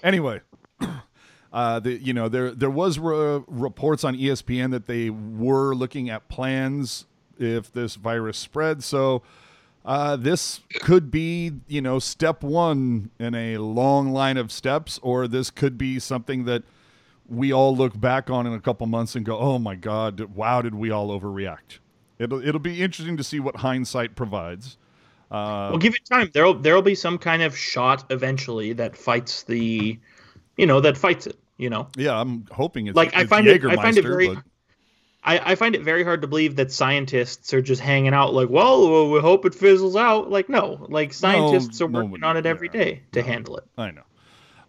anyway, 0.03 0.41
uh, 1.53 1.81
the, 1.81 1.93
you 1.93 2.12
know 2.12 2.28
there 2.28 2.53
there 2.53 2.70
was 2.70 2.99
re- 2.99 3.43
reports 3.47 4.05
on 4.05 4.16
ESPN 4.16 4.70
that 4.70 4.87
they 4.87 5.11
were 5.11 5.74
looking 5.74 6.11
at 6.11 6.28
plans 6.28 7.07
if 7.39 7.72
this 7.72 7.95
virus 7.95 8.39
spread. 8.39 8.83
So. 8.83 9.22
Uh, 9.85 10.14
this 10.16 10.61
could 10.81 11.11
be, 11.11 11.53
you 11.66 11.81
know, 11.81 11.99
step 11.99 12.43
one 12.43 13.11
in 13.18 13.35
a 13.35 13.57
long 13.59 14.12
line 14.12 14.37
of 14.37 14.53
steps, 14.53 15.01
or 15.03 15.26
this 15.26 15.51
could 15.51 15.78
be 15.78 15.99
something 15.99 16.45
that 16.45 16.62
we 17.28 17.53
all 17.53 17.74
look 17.74 17.99
back 17.99 18.28
on 18.28 18.47
in 18.47 18.53
a 18.53 18.61
couple 18.61 18.87
months 18.87 19.14
and 19.16 19.24
go, 19.24 19.39
"Oh 19.39 19.59
my 19.59 19.74
God, 19.76 20.20
wow, 20.35 20.61
did 20.62 20.74
we 20.74 20.91
all 20.91 21.09
overreact?" 21.18 21.78
It'll 22.18 22.47
it'll 22.47 22.61
be 22.61 22.83
interesting 22.83 23.16
to 23.16 23.24
see 23.24 23.41
what 23.41 23.57
hindsight 23.57 24.14
provides. 24.16 24.76
Uh, 25.31 25.68
Well, 25.70 25.78
give 25.78 25.95
it 25.95 26.05
time. 26.05 26.31
There'll 26.35 26.55
there'll 26.55 26.83
be 26.83 26.95
some 26.95 27.16
kind 27.16 27.43
of 27.43 27.57
shot 27.57 28.05
eventually 28.11 28.72
that 28.74 28.97
fights 28.97 29.45
the, 29.45 29.99
you 30.57 30.66
know, 30.66 30.81
that 30.81 30.99
fights 30.99 31.26
it. 31.26 31.39
You 31.57 31.70
know, 31.70 31.89
yeah, 31.97 32.18
I'm 32.20 32.47
hoping 32.51 32.87
it's 32.87 32.97
like 32.97 33.14
I 33.14 33.20
it's 33.22 33.31
find 33.31 33.47
it. 33.47 33.64
I 33.64 33.76
find 33.76 33.97
it 33.97 34.03
very. 34.03 34.28
but- 34.28 34.45
I, 35.23 35.53
I 35.53 35.55
find 35.55 35.75
it 35.75 35.83
very 35.83 36.03
hard 36.03 36.23
to 36.23 36.29
believe 36.29 36.57
that 36.57 36.73
scientists 36.73 37.53
are 37.53 37.61
just 37.61 37.83
hanging 37.83 38.14
out 38.14 38.33
like, 38.33 38.49
well, 38.49 39.11
we 39.11 39.21
hope 39.21 39.45
it 39.45 39.55
fizzles 39.55 39.95
out. 39.97 40.31
Like, 40.31 40.49
no, 40.49 40.87
like 40.89 41.12
scientists 41.12 41.81
are 41.81 41.87
working 41.87 42.25
on 42.25 42.37
it 42.37 42.47
every 42.47 42.68
day 42.68 43.03
to 43.12 43.23
handle 43.23 43.59
it. 43.59 43.64
I 43.77 43.91
know. 43.91 44.03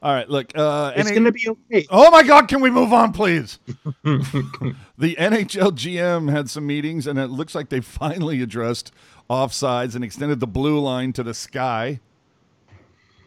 All 0.04 0.12
right, 0.12 0.28
look. 0.28 0.52
Uh, 0.56 0.94
It's 0.96 1.10
NA 1.10 1.16
gonna 1.16 1.32
be 1.32 1.48
okay. 1.48 1.86
Oh 1.92 2.10
my 2.10 2.24
God! 2.24 2.48
Can 2.48 2.60
we 2.60 2.72
move 2.72 2.92
on, 2.92 3.14
please? 3.14 3.60
the 4.04 5.16
NHL 5.16 5.74
GM 5.74 6.32
had 6.32 6.50
some 6.50 6.66
meetings, 6.66 7.06
and 7.06 7.20
it 7.20 7.28
looks 7.28 7.54
like 7.54 7.70
they 7.70 7.82
finally 7.82 8.42
addressed 8.42 8.92
offsides 9.30 9.94
and 9.94 10.04
extended 10.04 10.40
the 10.40 10.48
blue 10.48 10.80
line 10.80 11.14
to 11.14 11.24
the 11.24 11.36
sky. 11.36 12.00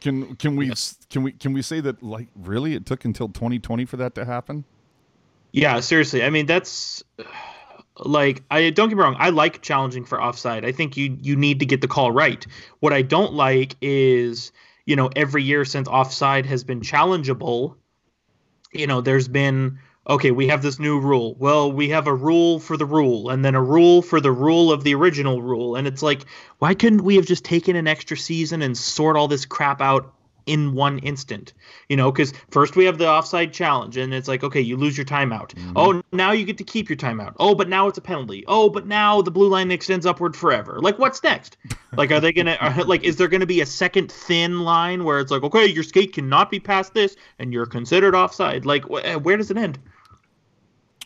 Can 0.01 0.35
can 0.35 0.57
we 0.57 0.72
can 1.09 1.22
we 1.22 1.33
can 1.33 1.53
we 1.53 1.62
say 1.62 1.79
that 1.79 2.03
like 2.03 2.27
really 2.35 2.75
it 2.75 2.85
took 2.87 3.05
until 3.05 3.29
2020 3.29 3.85
for 3.85 3.97
that 3.97 4.16
to 4.16 4.25
happen? 4.25 4.64
Yeah, 5.55 5.78
seriously. 5.78 6.24
I 6.24 6.30
mean, 6.30 6.46
that's 6.46 7.05
like 7.96 8.42
I 8.50 8.70
don't 8.70 8.88
get 8.88 8.96
me 8.96 9.05
wrong. 9.05 9.14
I 9.20 9.30
like 9.30 9.62
challenging 9.62 10.05
for 10.05 10.20
offside. 10.20 10.64
I 10.64 10.72
think 10.72 10.96
you 10.96 11.16
you 11.22 11.36
need 11.36 11.61
to 11.61 11.66
get 11.66 11.80
the 11.80 11.86
call 11.86 12.11
right. 12.11 12.44
What 12.80 12.92
I 12.92 13.02
don't 13.02 13.34
like 13.34 13.76
is 13.80 14.50
you 14.84 14.96
know 14.96 15.11
every 15.14 15.44
year 15.44 15.64
since 15.64 15.86
offside 15.86 16.44
has 16.46 16.64
been 16.64 16.80
challengeable, 16.80 17.76
you 18.72 18.88
know, 18.88 19.00
there's 19.00 19.28
been 19.28 19.78
okay, 20.11 20.32
we 20.32 20.48
have 20.48 20.61
this 20.61 20.80
new 20.80 20.98
rule. 20.98 21.36
Well, 21.38 21.70
we 21.70 21.88
have 21.90 22.09
a 22.09 22.14
rule 22.14 22.59
for 22.59 22.76
the 22.76 22.84
rule, 22.84 23.30
and 23.30 23.44
then 23.44 23.55
a 23.55 23.62
rule 23.62 24.02
for 24.02 24.20
the 24.20 24.32
rule 24.32 24.72
of 24.72 24.82
the 24.82 24.96
original 24.96 25.40
rule, 25.40 25.76
and 25.76 25.86
it's 25.86 26.02
like, 26.02 26.24
why 26.59 26.74
couldn't 26.74 27.05
we 27.05 27.14
have 27.14 27.26
just 27.26 27.44
taken 27.44 27.76
an 27.76 27.86
extra 27.86 28.16
season 28.16 28.61
and 28.61 28.76
sort 28.76 29.16
all 29.16 29.28
this 29.28 29.46
crap 29.46 29.80
out 29.80 30.12
in 30.47 30.74
one 30.74 30.99
instant? 31.01 31.53
You 31.88 31.97
know, 31.97 32.11
because 32.11 32.32
first 32.51 32.76
we 32.76 32.84
have 32.84 32.99
the 32.99 33.09
offside 33.09 33.53
challenge, 33.53 33.97
and 33.97 34.12
it's 34.12 34.28
like, 34.28 34.45
okay, 34.45 34.61
you 34.61 34.76
lose 34.76 34.97
your 34.97 35.07
timeout. 35.07 35.55
Mm-hmm. 35.55 35.72
Oh, 35.76 36.03
now 36.12 36.32
you 36.32 36.45
get 36.45 36.59
to 36.59 36.64
keep 36.64 36.88
your 36.88 36.97
timeout. 36.97 37.34
Oh, 37.38 37.55
but 37.55 37.68
now 37.68 37.88
it's 37.88 37.99
a 37.99 38.03
penalty. 38.03 38.45
Oh, 38.47 38.68
but 38.68 38.86
now 38.86 39.22
the 39.22 39.30
blue 39.30 39.49
line 39.49 39.70
extends 39.70 40.07
upward 40.07 40.36
forever. 40.36 40.80
Like, 40.80 40.99
what's 40.99 41.22
next? 41.22 41.57
like, 41.97 42.11
are 42.11 42.20
they 42.20 42.32
gonna 42.32 42.57
are, 42.61 42.84
like? 42.84 43.05
Is 43.05 43.16
there 43.16 43.28
gonna 43.28 43.47
be 43.47 43.61
a 43.61 43.66
second 43.66 44.11
thin 44.11 44.61
line 44.61 45.05
where 45.05 45.20
it's 45.20 45.30
like, 45.30 45.42
okay, 45.42 45.66
your 45.66 45.82
skate 45.82 46.12
cannot 46.12 46.51
be 46.51 46.61
past 46.61 46.95
this, 46.95 47.16
and 47.38 47.53
you're 47.53 47.66
considered 47.66 48.14
offside? 48.14 48.66
Like, 48.66 48.84
wh- 48.84 49.05
eh, 49.05 49.16
where 49.16 49.36
does 49.36 49.51
it 49.51 49.57
end? 49.57 49.78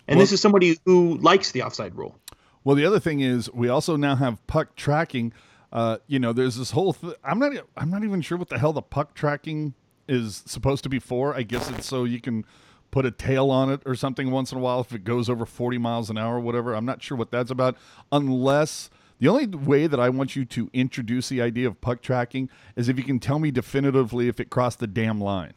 And 0.08 0.18
this 0.18 0.32
is 0.32 0.40
somebody 0.40 0.78
who 0.86 1.18
likes 1.18 1.52
the 1.52 1.62
offside 1.62 1.94
rule. 1.94 2.18
Well, 2.64 2.76
the 2.76 2.86
other 2.86 2.98
thing 2.98 3.20
is 3.20 3.50
we 3.52 3.68
also 3.68 3.96
now 3.96 4.16
have 4.16 4.44
puck 4.46 4.74
tracking. 4.74 5.32
Uh, 5.72 5.98
you 6.06 6.18
know, 6.18 6.32
there's 6.32 6.56
this 6.56 6.70
whole. 6.70 6.94
Th- 6.94 7.14
I'm 7.22 7.38
not. 7.38 7.52
I'm 7.76 7.90
not 7.90 8.04
even 8.04 8.20
sure 8.22 8.38
what 8.38 8.48
the 8.48 8.58
hell 8.58 8.72
the 8.72 8.82
puck 8.82 9.14
tracking 9.14 9.74
is 10.08 10.42
supposed 10.46 10.82
to 10.84 10.88
be 10.88 10.98
for. 10.98 11.34
I 11.34 11.42
guess 11.42 11.70
it's 11.70 11.86
so 11.86 12.04
you 12.04 12.20
can 12.20 12.44
put 12.90 13.04
a 13.04 13.10
tail 13.10 13.50
on 13.50 13.70
it 13.70 13.82
or 13.84 13.94
something 13.94 14.30
once 14.30 14.50
in 14.52 14.58
a 14.58 14.60
while 14.60 14.80
if 14.80 14.92
it 14.94 15.04
goes 15.04 15.28
over 15.28 15.44
40 15.44 15.76
miles 15.76 16.08
an 16.08 16.16
hour 16.16 16.36
or 16.36 16.40
whatever. 16.40 16.74
I'm 16.74 16.86
not 16.86 17.02
sure 17.02 17.18
what 17.18 17.30
that's 17.30 17.50
about. 17.50 17.76
Unless 18.10 18.88
the 19.18 19.28
only 19.28 19.46
way 19.46 19.86
that 19.86 20.00
I 20.00 20.08
want 20.08 20.36
you 20.36 20.44
to 20.46 20.70
introduce 20.72 21.28
the 21.28 21.42
idea 21.42 21.66
of 21.66 21.80
puck 21.80 22.00
tracking 22.00 22.48
is 22.76 22.88
if 22.88 22.96
you 22.96 23.04
can 23.04 23.18
tell 23.18 23.38
me 23.38 23.50
definitively 23.50 24.28
if 24.28 24.40
it 24.40 24.48
crossed 24.48 24.78
the 24.78 24.86
damn 24.86 25.20
line. 25.20 25.54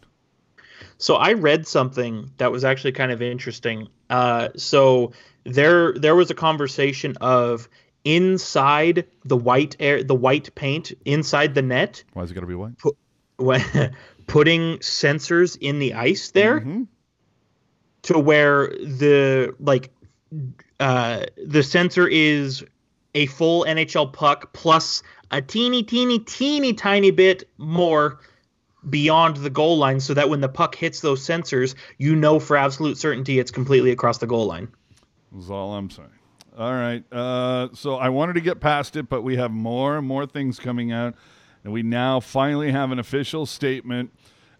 So 0.97 1.15
I 1.15 1.33
read 1.33 1.67
something 1.67 2.31
that 2.37 2.51
was 2.51 2.63
actually 2.63 2.91
kind 2.91 3.11
of 3.11 3.21
interesting. 3.21 3.87
Uh, 4.09 4.49
so 4.55 5.13
there 5.43 5.93
there 5.93 6.15
was 6.15 6.31
a 6.31 6.35
conversation 6.35 7.15
of 7.21 7.69
inside 8.03 9.05
the 9.25 9.37
white 9.37 9.75
air 9.79 10.03
the 10.03 10.15
white 10.15 10.53
paint 10.55 10.91
inside 11.05 11.53
the 11.53 11.61
net 11.61 12.03
Why 12.13 12.23
is 12.23 12.31
it 12.31 12.33
going 12.33 12.41
to 12.41 12.47
be 12.47 12.55
white? 12.55 12.73
when 13.37 13.61
putting 14.27 14.77
sensors 14.79 15.57
in 15.59 15.79
the 15.79 15.93
ice 15.93 16.31
there 16.31 16.61
Mhm. 16.61 16.87
to 18.03 18.19
where 18.19 18.67
the 18.69 19.55
like 19.59 19.91
uh 20.79 21.25
the 21.45 21.61
sensor 21.63 22.07
is 22.07 22.63
a 23.13 23.25
full 23.27 23.65
NHL 23.65 24.11
puck 24.13 24.53
plus 24.53 25.03
a 25.29 25.41
teeny 25.41 25.83
teeny 25.83 26.19
teeny 26.19 26.73
tiny 26.73 27.11
bit 27.11 27.47
more 27.57 28.19
beyond 28.89 29.37
the 29.37 29.49
goal 29.49 29.77
line 29.77 29.99
so 29.99 30.13
that 30.15 30.29
when 30.29 30.41
the 30.41 30.49
puck 30.49 30.73
hits 30.75 31.01
those 31.01 31.21
sensors, 31.21 31.75
you 31.99 32.15
know 32.15 32.39
for 32.39 32.57
absolute 32.57 32.97
certainty 32.97 33.37
it's 33.37 33.51
completely 33.51 33.91
across 33.91 34.17
the 34.17 34.25
goal 34.27 34.47
line. 34.47 34.69
That's 35.31 35.49
all 35.51 35.73
I'm 35.75 35.89
saying. 35.91 36.09
All 36.57 36.73
right. 36.73 37.03
Uh, 37.11 37.69
so 37.73 37.95
I 37.95 38.09
wanted 38.09 38.33
to 38.33 38.41
get 38.41 38.59
past 38.59 38.95
it, 38.95 39.07
but 39.07 39.21
we 39.21 39.37
have 39.37 39.51
more 39.51 39.97
and 39.97 40.07
more 40.07 40.25
things 40.25 40.59
coming 40.59 40.91
out. 40.91 41.15
And 41.63 41.71
we 41.71 41.83
now 41.83 42.19
finally 42.19 42.71
have 42.71 42.91
an 42.91 42.99
official 42.99 43.45
statement. 43.45 44.11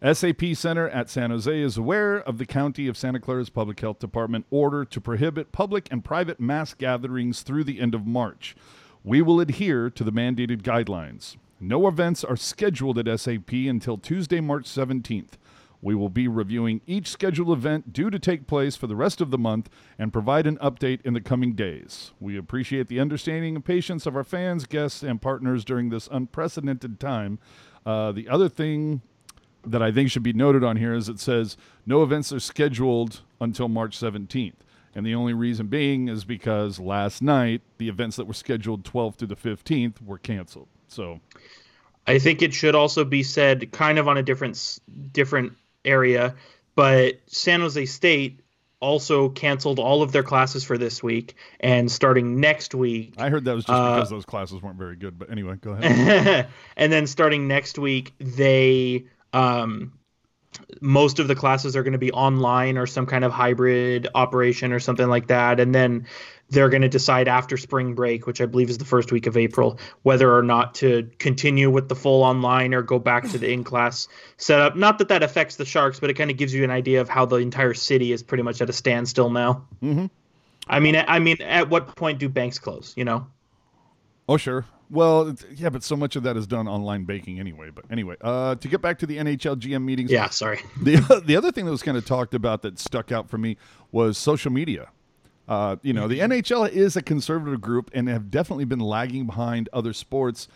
SAP 0.01 0.55
Center 0.55 0.89
at 0.89 1.09
San 1.09 1.29
Jose 1.29 1.59
is 1.59 1.77
aware 1.77 2.17
of 2.17 2.37
the 2.37 2.45
County 2.45 2.87
of 2.87 2.97
Santa 2.97 3.19
Clara's 3.19 3.49
Public 3.49 3.79
Health 3.79 3.99
Department 3.99 4.45
order 4.49 4.83
to 4.85 5.01
prohibit 5.01 5.51
public 5.51 5.87
and 5.91 6.03
private 6.03 6.39
mass 6.39 6.73
gatherings 6.73 7.43
through 7.43 7.65
the 7.65 7.79
end 7.79 7.93
of 7.93 8.07
March. 8.07 8.55
We 9.03 9.21
will 9.21 9.39
adhere 9.39 9.89
to 9.91 10.03
the 10.03 10.11
mandated 10.11 10.61
guidelines. 10.63 11.37
No 11.59 11.87
events 11.87 12.23
are 12.23 12.35
scheduled 12.35 12.97
at 12.97 13.19
SAP 13.19 13.51
until 13.51 13.97
Tuesday, 13.97 14.41
March 14.41 14.65
17th. 14.65 15.33
We 15.81 15.95
will 15.95 16.09
be 16.09 16.27
reviewing 16.27 16.81
each 16.85 17.07
scheduled 17.07 17.57
event 17.57 17.91
due 17.91 18.09
to 18.09 18.19
take 18.19 18.47
place 18.47 18.75
for 18.75 18.87
the 18.87 18.95
rest 18.95 19.19
of 19.19 19.31
the 19.31 19.37
month 19.37 19.69
and 19.97 20.13
provide 20.13 20.45
an 20.45 20.57
update 20.57 21.01
in 21.03 21.13
the 21.13 21.21
coming 21.21 21.53
days. 21.53 22.11
We 22.19 22.37
appreciate 22.37 22.87
the 22.87 22.99
understanding 22.99 23.55
and 23.55 23.65
patience 23.65 24.05
of 24.05 24.15
our 24.15 24.23
fans, 24.23 24.65
guests, 24.65 25.01
and 25.01 25.21
partners 25.21 25.65
during 25.65 25.89
this 25.89 26.07
unprecedented 26.11 26.99
time. 26.99 27.39
Uh, 27.85 28.11
the 28.11 28.29
other 28.29 28.47
thing 28.47 29.01
that 29.65 29.81
I 29.81 29.91
think 29.91 30.09
should 30.09 30.23
be 30.23 30.33
noted 30.33 30.63
on 30.63 30.77
here 30.77 30.93
is 30.93 31.09
it 31.09 31.19
says 31.19 31.57
no 31.85 32.03
events 32.03 32.31
are 32.31 32.39
scheduled 32.39 33.21
until 33.39 33.67
March 33.67 33.97
17th. 33.97 34.53
And 34.93 35.05
the 35.05 35.15
only 35.15 35.33
reason 35.33 35.67
being 35.67 36.09
is 36.09 36.25
because 36.25 36.79
last 36.79 37.21
night 37.21 37.61
the 37.77 37.89
events 37.89 38.17
that 38.17 38.27
were 38.27 38.33
scheduled 38.33 38.83
12th 38.83 39.15
through 39.15 39.29
the 39.29 39.35
15th 39.35 40.01
were 40.03 40.17
canceled. 40.17 40.67
So 40.87 41.21
I 42.05 42.19
think 42.19 42.41
it 42.41 42.53
should 42.53 42.75
also 42.75 43.05
be 43.05 43.23
said 43.23 43.71
kind 43.71 43.97
of 43.97 44.07
on 44.07 44.17
a 44.17 44.23
different 44.23 44.79
different 45.13 45.53
area, 45.85 46.35
but 46.75 47.19
San 47.27 47.61
Jose 47.61 47.85
State 47.85 48.41
also 48.81 49.29
canceled 49.29 49.79
all 49.79 50.01
of 50.01 50.11
their 50.11 50.23
classes 50.23 50.63
for 50.63 50.77
this 50.77 51.03
week 51.03 51.35
and 51.59 51.89
starting 51.91 52.39
next 52.39 52.73
week 52.73 53.13
I 53.15 53.29
heard 53.29 53.45
that 53.45 53.53
was 53.53 53.63
just 53.63 53.79
Uh, 53.79 53.95
because 53.95 54.09
those 54.09 54.25
classes 54.25 54.59
weren't 54.59 54.77
very 54.77 54.95
good. 54.95 55.19
But 55.19 55.29
anyway, 55.29 55.55
go 55.61 55.73
ahead. 55.73 56.47
and 56.75 56.91
then 56.91 57.05
starting 57.05 57.47
next 57.47 57.77
week 57.77 58.13
they 58.17 59.05
um 59.33 59.93
most 60.81 61.19
of 61.19 61.27
the 61.27 61.35
classes 61.35 61.75
are 61.75 61.83
going 61.83 61.93
to 61.93 61.99
be 61.99 62.11
online 62.11 62.77
or 62.77 62.87
some 62.87 63.05
kind 63.05 63.23
of 63.23 63.31
hybrid 63.31 64.07
operation 64.15 64.73
or 64.73 64.79
something 64.79 65.07
like 65.07 65.27
that 65.27 65.59
and 65.59 65.73
then 65.75 66.07
they're 66.51 66.69
going 66.69 66.81
to 66.83 66.87
decide 66.89 67.27
after 67.27 67.57
spring 67.57 67.95
break 67.95 68.27
which 68.27 68.39
i 68.39 68.45
believe 68.45 68.69
is 68.69 68.77
the 68.77 68.85
first 68.85 69.11
week 69.11 69.25
of 69.25 69.35
april 69.35 69.79
whether 70.03 70.35
or 70.37 70.43
not 70.43 70.75
to 70.75 71.09
continue 71.17 71.69
with 71.69 71.89
the 71.89 71.95
full 71.95 72.21
online 72.23 72.73
or 72.73 72.81
go 72.83 72.99
back 72.99 73.27
to 73.27 73.37
the 73.39 73.51
in-class 73.53 74.07
setup 74.37 74.75
not 74.75 74.99
that 74.99 75.07
that 75.07 75.23
affects 75.23 75.55
the 75.55 75.65
sharks 75.65 75.99
but 75.99 76.09
it 76.09 76.13
kind 76.13 76.29
of 76.29 76.37
gives 76.37 76.53
you 76.53 76.63
an 76.63 76.69
idea 76.71 77.01
of 77.01 77.09
how 77.09 77.25
the 77.25 77.37
entire 77.37 77.73
city 77.73 78.11
is 78.11 78.21
pretty 78.21 78.43
much 78.43 78.61
at 78.61 78.69
a 78.69 78.73
standstill 78.73 79.29
now 79.31 79.65
Mhm. 79.81 80.09
i 80.67 80.79
mean 80.79 80.95
i 81.07 81.17
mean 81.19 81.41
at 81.41 81.69
what 81.69 81.95
point 81.95 82.19
do 82.19 82.29
banks 82.29 82.59
close 82.59 82.93
you 82.95 83.03
know 83.05 83.25
Oh, 84.29 84.37
sure. 84.37 84.65
Well, 84.89 85.35
yeah, 85.55 85.67
but 85.69 85.83
so 85.83 85.97
much 85.97 86.15
of 86.15 86.23
that 86.23 86.37
is 86.37 86.47
done 86.47 86.65
online 86.67 87.03
baking 87.03 87.37
anyway. 87.39 87.69
But 87.73 87.83
anyway, 87.89 88.15
uh, 88.21 88.55
to 88.55 88.67
get 88.69 88.81
back 88.81 88.99
to 88.99 89.05
the 89.05 89.17
NHL 89.17 89.57
GM 89.57 89.83
meetings, 89.83 90.09
yeah 90.09 90.29
sorry 90.29 90.61
the 90.81 91.21
the 91.25 91.35
other 91.35 91.51
thing 91.51 91.65
that 91.65 91.71
was 91.71 91.83
kind 91.83 91.97
of 91.97 92.05
talked 92.05 92.33
about 92.33 92.61
that 92.61 92.79
stuck 92.79 93.11
out 93.11 93.29
for 93.29 93.37
me 93.37 93.57
was 93.91 94.17
social 94.17 94.51
media. 94.51 94.89
Uh, 95.47 95.75
you 95.81 95.93
know, 95.93 96.07
the 96.07 96.19
NHL 96.19 96.69
is 96.69 96.95
a 96.95 97.01
conservative 97.01 97.61
group 97.61 97.91
and 97.93 98.07
have 98.07 98.31
definitely 98.31 98.65
been 98.65 98.79
lagging 98.79 99.25
behind 99.25 99.69
other 99.73 99.93
sports, 99.93 100.47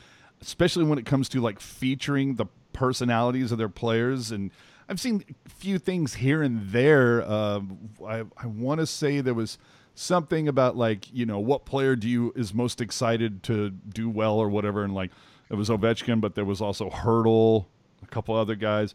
especially 0.41 0.85
when 0.85 0.97
it 0.97 1.05
comes 1.05 1.27
to 1.29 1.41
like 1.41 1.59
featuring 1.59 2.35
the 2.35 2.45
personalities 2.73 3.51
of 3.51 3.57
their 3.57 3.69
players. 3.69 4.31
And 4.31 4.51
I've 4.87 4.99
seen 4.99 5.23
a 5.45 5.49
few 5.49 5.79
things 5.79 6.15
here 6.15 6.41
and 6.41 6.69
there. 6.69 7.23
Uh, 7.23 7.61
I, 8.07 8.23
I 8.37 8.47
want 8.47 8.79
to 8.79 8.85
say 8.85 9.21
there 9.21 9.33
was 9.33 9.57
something 9.95 10.47
about 10.47 10.75
like 10.75 11.11
you 11.13 11.25
know 11.25 11.39
what 11.39 11.65
player 11.65 11.95
do 11.95 12.09
you 12.09 12.33
is 12.35 12.53
most 12.53 12.81
excited 12.81 13.43
to 13.43 13.69
do 13.69 14.09
well 14.09 14.37
or 14.37 14.49
whatever, 14.49 14.83
and 14.83 14.93
like 14.93 15.11
it 15.49 15.55
was 15.55 15.69
Ovechkin, 15.69 16.21
but 16.21 16.35
there 16.35 16.45
was 16.45 16.61
also 16.61 16.89
Hertl, 16.89 17.65
a 18.03 18.07
couple 18.07 18.35
other 18.35 18.55
guys 18.55 18.93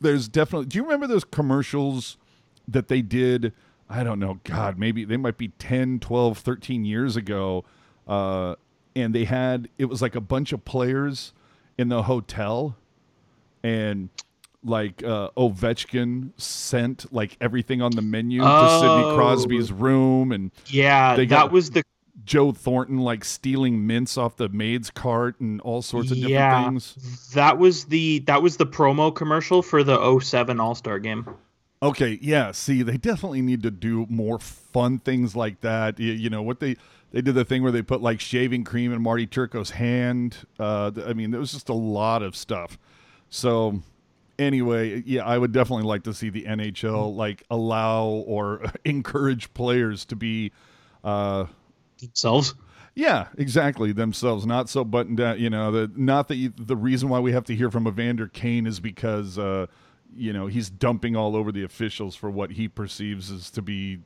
there's 0.00 0.28
definitely 0.28 0.66
do 0.66 0.78
you 0.78 0.82
remember 0.82 1.06
those 1.06 1.24
commercials 1.24 2.16
that 2.66 2.88
they 2.88 3.02
did 3.02 3.52
i 3.90 4.02
don't 4.02 4.18
know 4.18 4.40
god 4.44 4.78
maybe 4.78 5.04
they 5.04 5.16
might 5.18 5.36
be 5.36 5.48
10 5.58 5.98
12 6.00 6.38
13 6.38 6.84
years 6.86 7.16
ago 7.16 7.64
uh, 8.08 8.54
and 8.96 9.14
they 9.14 9.24
had 9.24 9.68
it 9.78 9.84
was 9.84 10.00
like 10.00 10.14
a 10.14 10.20
bunch 10.20 10.52
of 10.52 10.64
players 10.64 11.32
in 11.76 11.88
the 11.90 12.04
hotel 12.04 12.76
and 13.62 14.08
like 14.64 15.02
uh, 15.04 15.30
Ovechkin 15.36 16.30
sent 16.38 17.12
like 17.12 17.36
everything 17.40 17.80
on 17.82 17.92
the 17.92 18.02
menu 18.02 18.40
to 18.40 18.46
Sidney 18.80 19.04
Oh. 19.04 19.14
Crosby's 19.16 19.70
room 19.72 20.32
and 20.32 20.50
yeah 20.66 21.16
that 21.24 21.50
was 21.52 21.70
the 21.70 21.82
Joe 22.24 22.52
Thornton 22.52 22.98
like 22.98 23.24
stealing 23.24 23.86
mints 23.86 24.18
off 24.18 24.36
the 24.36 24.48
maid's 24.50 24.90
cart 24.90 25.40
and 25.40 25.60
all 25.62 25.80
sorts 25.82 26.10
of 26.10 26.16
different 26.18 26.32
Yeah. 26.34 26.64
things. 26.64 27.30
That 27.34 27.58
was 27.58 27.86
the 27.86 28.18
that 28.20 28.42
was 28.42 28.56
the 28.58 28.66
promo 28.66 29.14
commercial 29.14 29.62
for 29.62 29.82
the 29.82 30.18
07 30.20 30.60
All-Star 30.60 30.98
game. 30.98 31.26
Okay, 31.82 32.18
yeah. 32.20 32.52
See, 32.52 32.82
they 32.82 32.98
definitely 32.98 33.40
need 33.40 33.62
to 33.62 33.70
do 33.70 34.06
more 34.10 34.38
fun 34.38 34.98
things 34.98 35.34
like 35.34 35.60
that. 35.62 35.98
You, 35.98 36.12
you 36.12 36.28
know 36.30 36.42
what 36.42 36.60
they 36.60 36.76
they 37.12 37.22
did 37.22 37.34
the 37.34 37.44
thing 37.44 37.62
where 37.62 37.72
they 37.72 37.82
put 37.82 38.02
like 38.02 38.20
shaving 38.20 38.64
cream 38.64 38.92
in 38.92 39.00
Marty 39.02 39.26
Turco's 39.26 39.70
hand. 39.70 40.36
Uh, 40.58 40.90
I 41.06 41.14
mean, 41.14 41.30
there 41.30 41.40
was 41.40 41.52
just 41.52 41.70
a 41.70 41.74
lot 41.74 42.22
of 42.22 42.36
stuff. 42.36 42.78
So 43.30 43.80
anyway, 44.38 45.02
yeah, 45.06 45.24
I 45.24 45.38
would 45.38 45.52
definitely 45.52 45.84
like 45.86 46.02
to 46.04 46.12
see 46.12 46.28
the 46.28 46.44
NHL 46.44 47.16
like 47.16 47.44
allow 47.50 48.04
or 48.06 48.62
encourage 48.84 49.52
players 49.54 50.04
to 50.06 50.16
be. 50.16 50.52
Uh, 51.02 51.46
Themselves. 51.98 52.54
yeah, 52.94 53.28
exactly. 53.38 53.92
Themselves, 53.92 54.46
not 54.46 54.68
so 54.68 54.84
buttoned 54.84 55.18
down. 55.18 55.38
You 55.38 55.50
know, 55.50 55.70
the 55.70 55.90
not 55.96 56.28
that 56.28 56.36
you, 56.36 56.52
the 56.56 56.76
reason 56.76 57.08
why 57.08 57.20
we 57.20 57.32
have 57.32 57.44
to 57.44 57.54
hear 57.54 57.70
from 57.70 57.86
Evander 57.86 58.26
Kane 58.26 58.66
is 58.66 58.80
because 58.80 59.38
uh, 59.38 59.66
you 60.16 60.32
know 60.32 60.46
he's 60.46 60.70
dumping 60.70 61.16
all 61.16 61.36
over 61.36 61.52
the 61.52 61.64
officials 61.64 62.16
for 62.16 62.30
what 62.30 62.52
he 62.52 62.68
perceives 62.68 63.30
as 63.30 63.50
to 63.52 63.62
be 63.62 64.00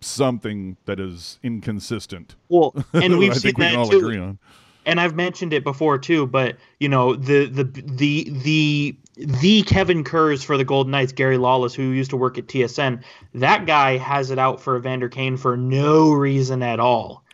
something 0.00 0.76
that 0.84 1.00
is 1.00 1.38
inconsistent. 1.42 2.36
Well, 2.48 2.74
and 2.92 3.18
we've 3.18 3.36
seen 3.36 3.54
think 3.54 3.58
we 3.58 3.64
that 3.64 3.74
all 3.76 3.88
too. 3.88 3.98
agree 3.98 4.18
on. 4.18 4.38
and 4.86 5.00
I've 5.00 5.14
mentioned 5.16 5.52
it 5.52 5.64
before 5.64 5.98
too, 5.98 6.26
but 6.26 6.56
you 6.80 6.88
know 6.88 7.14
the 7.16 7.46
the 7.46 7.64
the 7.64 8.30
the 8.30 8.96
the 9.16 9.62
Kevin 9.64 10.04
Kurz 10.04 10.44
for 10.44 10.56
the 10.56 10.64
Golden 10.64 10.92
Knights, 10.92 11.12
Gary 11.12 11.38
Lawless, 11.38 11.74
who 11.74 11.90
used 11.90 12.10
to 12.10 12.16
work 12.16 12.38
at 12.38 12.46
TSN, 12.46 13.02
that 13.34 13.66
guy 13.66 13.96
has 13.96 14.30
it 14.30 14.38
out 14.38 14.60
for 14.60 14.76
Evander 14.76 15.08
Kane 15.08 15.36
for 15.36 15.56
no 15.56 16.12
reason 16.12 16.62
at 16.62 16.78
all. 16.78 17.24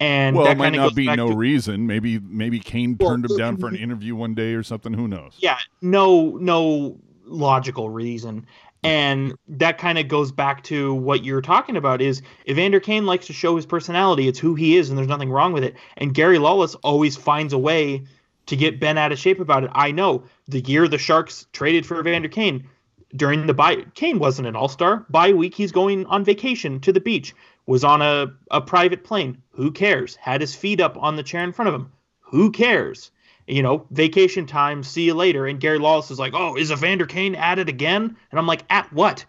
And 0.00 0.34
Well, 0.36 0.46
that 0.46 0.52
it 0.52 0.56
might 0.56 0.72
not 0.74 0.94
be 0.94 1.12
no 1.14 1.28
to, 1.28 1.34
reason. 1.34 1.86
Maybe 1.86 2.18
maybe 2.18 2.60
Kane 2.60 2.96
Well, 2.98 3.10
turned 3.10 3.26
him 3.26 3.36
down 3.36 3.56
for 3.58 3.68
an 3.68 3.76
interview 3.76 4.16
one 4.16 4.34
day 4.34 4.54
or 4.54 4.62
something. 4.62 4.92
Who 4.94 5.06
knows? 5.06 5.36
yeah, 5.38 5.58
no 5.82 6.36
no 6.40 6.98
logical 7.24 7.88
reason. 7.88 8.46
And 8.82 9.34
that 9.48 9.78
kind 9.78 9.98
of 9.98 10.08
goes 10.08 10.30
back 10.30 10.62
to 10.64 10.92
what 10.94 11.24
you're 11.24 11.40
talking 11.40 11.76
about 11.76 12.02
is 12.02 12.20
Evander 12.46 12.80
Kane 12.80 13.06
likes 13.06 13.26
to 13.28 13.32
show 13.32 13.56
his 13.56 13.64
personality. 13.64 14.28
It's 14.28 14.38
who 14.38 14.54
he 14.54 14.76
is, 14.76 14.90
and 14.90 14.98
there's 14.98 15.08
nothing 15.08 15.30
wrong 15.30 15.52
with 15.54 15.64
it. 15.64 15.74
And 15.96 16.12
Gary 16.12 16.38
Lawless 16.38 16.74
always 16.76 17.16
finds 17.16 17.54
a 17.54 17.58
way 17.58 18.04
to 18.46 18.56
get 18.56 18.80
Ben 18.80 18.98
out 18.98 19.10
of 19.10 19.18
shape 19.18 19.40
about 19.40 19.64
it. 19.64 19.70
I 19.72 19.90
know 19.90 20.24
the 20.48 20.60
year 20.60 20.86
the 20.86 20.98
Sharks 20.98 21.46
traded 21.52 21.86
for 21.86 21.98
Evander 21.98 22.28
Kane 22.28 22.68
during 23.16 23.46
the 23.46 23.54
bye, 23.54 23.84
Kane 23.94 24.18
wasn't 24.18 24.48
an 24.48 24.56
all 24.56 24.68
star. 24.68 25.06
Bye 25.08 25.32
week, 25.32 25.54
he's 25.54 25.72
going 25.72 26.06
on 26.06 26.24
vacation 26.24 26.80
to 26.80 26.92
the 26.92 27.00
beach, 27.00 27.34
was 27.66 27.84
on 27.84 28.02
a, 28.02 28.34
a 28.50 28.60
private 28.60 29.04
plane. 29.04 29.42
Who 29.52 29.70
cares? 29.70 30.16
Had 30.16 30.40
his 30.40 30.54
feet 30.54 30.80
up 30.80 30.96
on 30.96 31.16
the 31.16 31.22
chair 31.22 31.44
in 31.44 31.52
front 31.52 31.68
of 31.68 31.74
him. 31.74 31.92
Who 32.20 32.50
cares? 32.50 33.10
You 33.46 33.62
know, 33.62 33.86
vacation 33.90 34.46
time, 34.46 34.82
see 34.82 35.04
you 35.04 35.14
later. 35.14 35.46
And 35.46 35.60
Gary 35.60 35.78
Lawless 35.78 36.10
is 36.10 36.18
like, 36.18 36.32
oh, 36.34 36.56
is 36.56 36.70
Evander 36.70 37.06
Kane 37.06 37.34
at 37.34 37.58
it 37.58 37.68
again? 37.68 38.16
And 38.30 38.38
I'm 38.38 38.46
like, 38.46 38.64
at 38.70 38.92
what? 38.92 39.24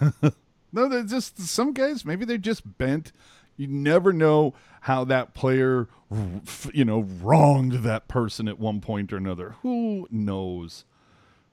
No, 0.72 0.90
they're 0.90 1.04
just 1.04 1.38
some 1.38 1.72
guys. 1.72 2.04
Maybe 2.04 2.26
they're 2.26 2.36
just 2.36 2.76
bent. 2.76 3.12
You 3.56 3.66
never 3.66 4.12
know 4.12 4.52
how 4.82 5.04
that 5.04 5.32
player, 5.32 5.88
you 6.74 6.84
know, 6.84 7.00
wronged 7.22 7.72
that 7.84 8.08
person 8.08 8.46
at 8.46 8.58
one 8.58 8.82
point 8.82 9.10
or 9.10 9.16
another. 9.16 9.54
Who 9.62 10.06
knows? 10.10 10.84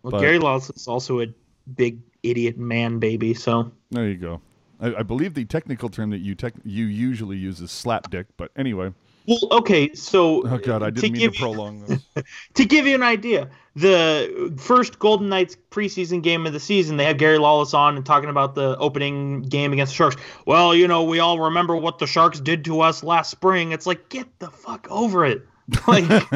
Well, 0.01 0.11
But- 0.11 0.19
Gary 0.21 0.39
Lawless 0.39 0.69
is 0.71 0.89
also 0.89 1.21
a 1.21 1.27
big 1.73 1.99
idiot 2.21 2.57
man 2.57 2.99
baby. 2.99 3.33
So 3.33 3.71
There 3.91 4.09
you 4.09 4.17
go. 4.17 4.41
I, 4.81 4.95
I 4.95 5.03
believe 5.03 5.35
the 5.35 5.45
technical 5.45 5.87
term 5.87 6.09
that 6.09 6.19
you 6.19 6.35
tech, 6.35 6.55
you 6.65 6.83
usually 6.85 7.37
use 7.37 7.61
is 7.61 7.71
slap 7.71 8.09
dick. 8.11 8.27
But 8.35 8.51
anyway, 8.57 8.91
well, 9.27 9.39
okay. 9.51 9.93
So 9.93 10.47
oh 10.47 10.57
god, 10.57 10.83
I 10.83 10.87
to 10.87 10.91
didn't 10.91 11.13
mean 11.13 11.19
give 11.21 11.31
to 11.33 11.37
you- 11.37 11.43
prolong 11.43 11.85
this. 12.15 12.23
to 12.55 12.65
give 12.65 12.85
you 12.87 12.95
an 12.95 13.03
idea, 13.03 13.49
the 13.75 14.53
first 14.59 14.99
Golden 14.99 15.29
Knights 15.29 15.57
preseason 15.71 16.21
game 16.21 16.45
of 16.45 16.53
the 16.53 16.59
season, 16.59 16.97
they 16.97 17.05
had 17.05 17.17
Gary 17.17 17.37
Lawless 17.37 17.73
on 17.73 17.95
and 17.97 18.05
talking 18.05 18.29
about 18.29 18.55
the 18.55 18.77
opening 18.77 19.41
game 19.43 19.73
against 19.73 19.93
the 19.93 19.95
Sharks. 19.97 20.17
Well, 20.45 20.75
you 20.75 20.87
know, 20.87 21.03
we 21.03 21.19
all 21.19 21.39
remember 21.39 21.75
what 21.75 21.99
the 21.99 22.07
Sharks 22.07 22.39
did 22.39 22.65
to 22.65 22.81
us 22.81 23.03
last 23.03 23.31
spring. 23.31 23.71
It's 23.71 23.85
like, 23.85 24.09
get 24.09 24.27
the 24.39 24.49
fuck 24.49 24.87
over 24.89 25.25
it. 25.25 25.45
Like, 25.87 26.29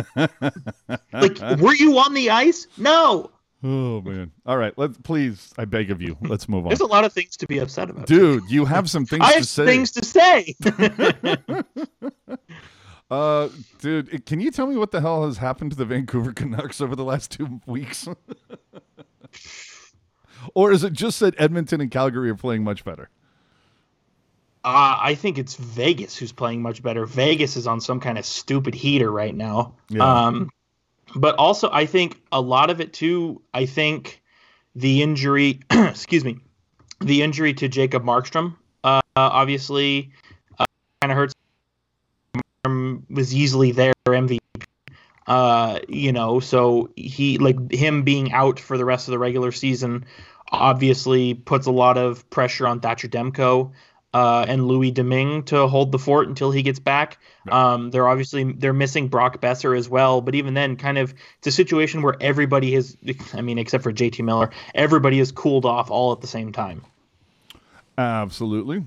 like, 1.12 1.60
were 1.60 1.76
you 1.76 1.98
on 2.00 2.14
the 2.14 2.30
ice? 2.30 2.68
No. 2.78 3.32
Oh 3.64 4.02
man! 4.02 4.32
All 4.46 4.56
right, 4.56 4.72
let's 4.78 4.98
please. 5.00 5.52
I 5.58 5.66
beg 5.66 5.90
of 5.92 6.00
you, 6.02 6.16
let's 6.22 6.48
move 6.48 6.64
on. 6.66 6.70
There's 6.70 6.80
a 6.80 6.86
lot 6.86 7.04
of 7.06 7.12
things 7.12 7.36
to 7.38 7.48
be 7.48 7.58
upset 7.58 7.90
about. 7.90 8.06
Dude, 8.06 8.44
you 8.50 8.64
have 8.66 8.88
some 8.90 9.06
things 9.06 9.24
I 9.26 9.30
to 9.32 9.36
have 9.40 9.48
say. 9.48 9.66
things 9.66 9.92
to 9.94 10.06
say. 10.06 10.56
Uh, 13.10 13.50
dude, 13.80 14.26
can 14.26 14.40
you 14.40 14.52
tell 14.52 14.68
me 14.68 14.76
what 14.76 14.92
the 14.92 15.00
hell 15.00 15.26
has 15.26 15.38
happened 15.38 15.72
to 15.72 15.78
the 15.78 15.86
Vancouver 15.86 16.34
Canucks 16.34 16.82
over 16.82 16.96
the 16.96 17.06
last 17.06 17.32
two 17.32 17.62
weeks? 17.66 18.08
or 20.54 20.72
is 20.72 20.84
it 20.84 20.94
just 20.94 21.20
that 21.22 21.40
Edmonton 21.40 21.80
and 21.80 21.90
Calgary 21.90 22.30
are 22.30 22.36
playing 22.36 22.64
much 22.64 22.84
better? 22.84 23.10
Uh, 24.66 24.98
I 25.02 25.16
think 25.16 25.38
it's 25.38 25.56
Vegas 25.56 26.18
who's 26.18 26.34
playing 26.34 26.62
much 26.62 26.84
better. 26.84 27.06
Vegas 27.06 27.56
is 27.56 27.68
on 27.68 27.80
some 27.80 28.02
kind 28.02 28.18
of 28.18 28.26
stupid 28.26 28.76
heater 28.76 29.10
right 29.10 29.34
now. 29.34 29.76
Yeah. 29.88 30.04
Um, 30.04 30.50
but 31.16 31.36
also, 31.36 31.70
I 31.72 31.86
think 31.86 32.22
a 32.34 32.42
lot 32.42 32.70
of 32.70 32.82
it 32.82 32.92
too. 32.92 33.42
I 33.54 33.66
think 33.66 34.22
the 34.76 35.02
injury, 35.02 35.62
excuse 35.72 36.26
me, 36.26 36.40
the 37.00 37.22
injury 37.22 37.54
to 37.54 37.70
Jacob 37.70 38.04
Markstrom, 38.04 38.58
uh, 38.84 39.00
obviously, 39.16 40.12
uh, 40.60 40.66
kind 41.02 41.12
of 41.12 41.18
hurts. 41.18 41.34
Was 43.10 43.34
easily 43.34 43.72
their 43.72 43.94
MVP. 44.06 44.40
Uh, 45.26 45.80
you 45.90 46.14
know, 46.14 46.40
so 46.40 46.90
he 46.96 47.38
like 47.38 47.72
him 47.72 48.04
being 48.04 48.32
out 48.32 48.60
for 48.60 48.78
the 48.78 48.86
rest 48.86 49.08
of 49.08 49.12
the 49.12 49.20
regular 49.20 49.52
season 49.52 50.06
obviously 50.50 51.34
puts 51.34 51.68
a 51.68 51.72
lot 51.72 51.98
of 51.98 52.30
pressure 52.30 52.68
on 52.68 52.80
Thatcher 52.80 53.08
Demko 53.08 53.72
uh, 54.14 54.46
and 54.48 54.66
Louis 54.66 54.92
Domingue 54.92 55.44
to 55.44 55.68
hold 55.68 55.92
the 55.92 56.00
fort 56.00 56.28
until 56.28 56.52
he 56.52 56.64
gets 56.64 56.80
back. 56.80 57.20
Um, 57.50 57.92
they're 57.92 58.08
obviously 58.08 58.44
they're 58.44 58.74
missing 58.74 59.10
Brock 59.10 59.42
Boeser 59.42 59.78
as 59.78 59.90
well, 59.90 60.22
but 60.22 60.36
even 60.36 60.54
then, 60.54 60.76
kind 60.76 60.98
of 60.98 61.14
it's 61.40 61.48
a 61.48 61.52
situation 61.52 62.02
where 62.02 62.16
everybody 62.20 62.74
has, 62.74 62.98
I 63.34 63.42
mean, 63.42 63.58
except 63.58 63.84
for 63.84 63.92
JT 63.92 64.24
Miller, 64.24 64.52
everybody 64.74 65.20
has 65.20 65.32
cooled 65.32 65.66
off 65.66 65.92
all 65.92 66.14
at 66.14 66.22
the 66.22 66.28
same 66.28 66.52
time. 66.52 66.84
Absolutely. 67.98 68.84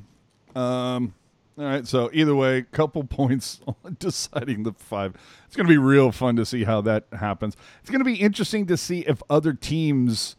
Um, 0.55 1.15
all 1.59 1.65
right. 1.65 1.87
So 1.87 2.11
either 2.13 2.35
way, 2.35 2.63
couple 2.73 3.05
points 3.09 3.61
on 3.67 3.97
deciding 3.99 4.63
the 4.63 4.73
five. 4.73 5.15
It's 5.47 5.57
going 5.57 5.67
to 5.67 5.73
be 5.73 5.79
real 5.79 6.13
fun 6.13 6.37
to 6.37 6.47
see 6.47 6.65
how 6.65 6.81
that 6.83 7.05
happens. 7.13 7.57
It's 7.81 7.91
going 7.91 8.01
to 8.01 8.05
be 8.05 8.15
interesting 8.15 8.67
to 8.67 8.77
see 8.77 9.01
if 9.01 9.23
other 9.29 9.53
teams 9.53 10.37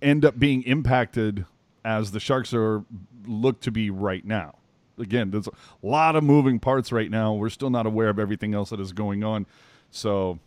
end 0.00 0.24
up 0.24 0.38
being 0.38 0.62
impacted 0.62 1.44
as 1.84 2.12
the 2.12 2.20
Sharks 2.20 2.52
are 2.54 2.84
look 3.26 3.60
to 3.60 3.70
be 3.70 3.90
right 3.90 4.24
now. 4.24 4.56
Again, 4.98 5.30
there's 5.30 5.46
a 5.46 5.52
lot 5.82 6.16
of 6.16 6.24
moving 6.24 6.58
parts 6.58 6.90
right 6.90 7.10
now. 7.10 7.32
We're 7.32 7.50
still 7.50 7.70
not 7.70 7.86
aware 7.86 8.08
of 8.08 8.18
everything 8.18 8.54
else 8.54 8.70
that 8.70 8.80
is 8.80 8.92
going 8.92 9.22
on. 9.22 9.46
So, 9.90 10.38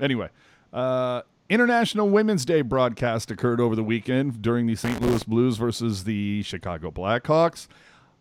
anyway, 0.00 0.28
uh, 0.72 1.22
International 1.48 2.08
Women's 2.08 2.44
Day 2.44 2.62
broadcast 2.62 3.30
occurred 3.30 3.60
over 3.60 3.74
the 3.74 3.82
weekend 3.82 4.40
during 4.40 4.66
the 4.66 4.76
St. 4.76 5.00
Louis 5.00 5.24
Blues 5.24 5.56
versus 5.56 6.04
the 6.04 6.42
Chicago 6.42 6.90
Blackhawks. 6.90 7.66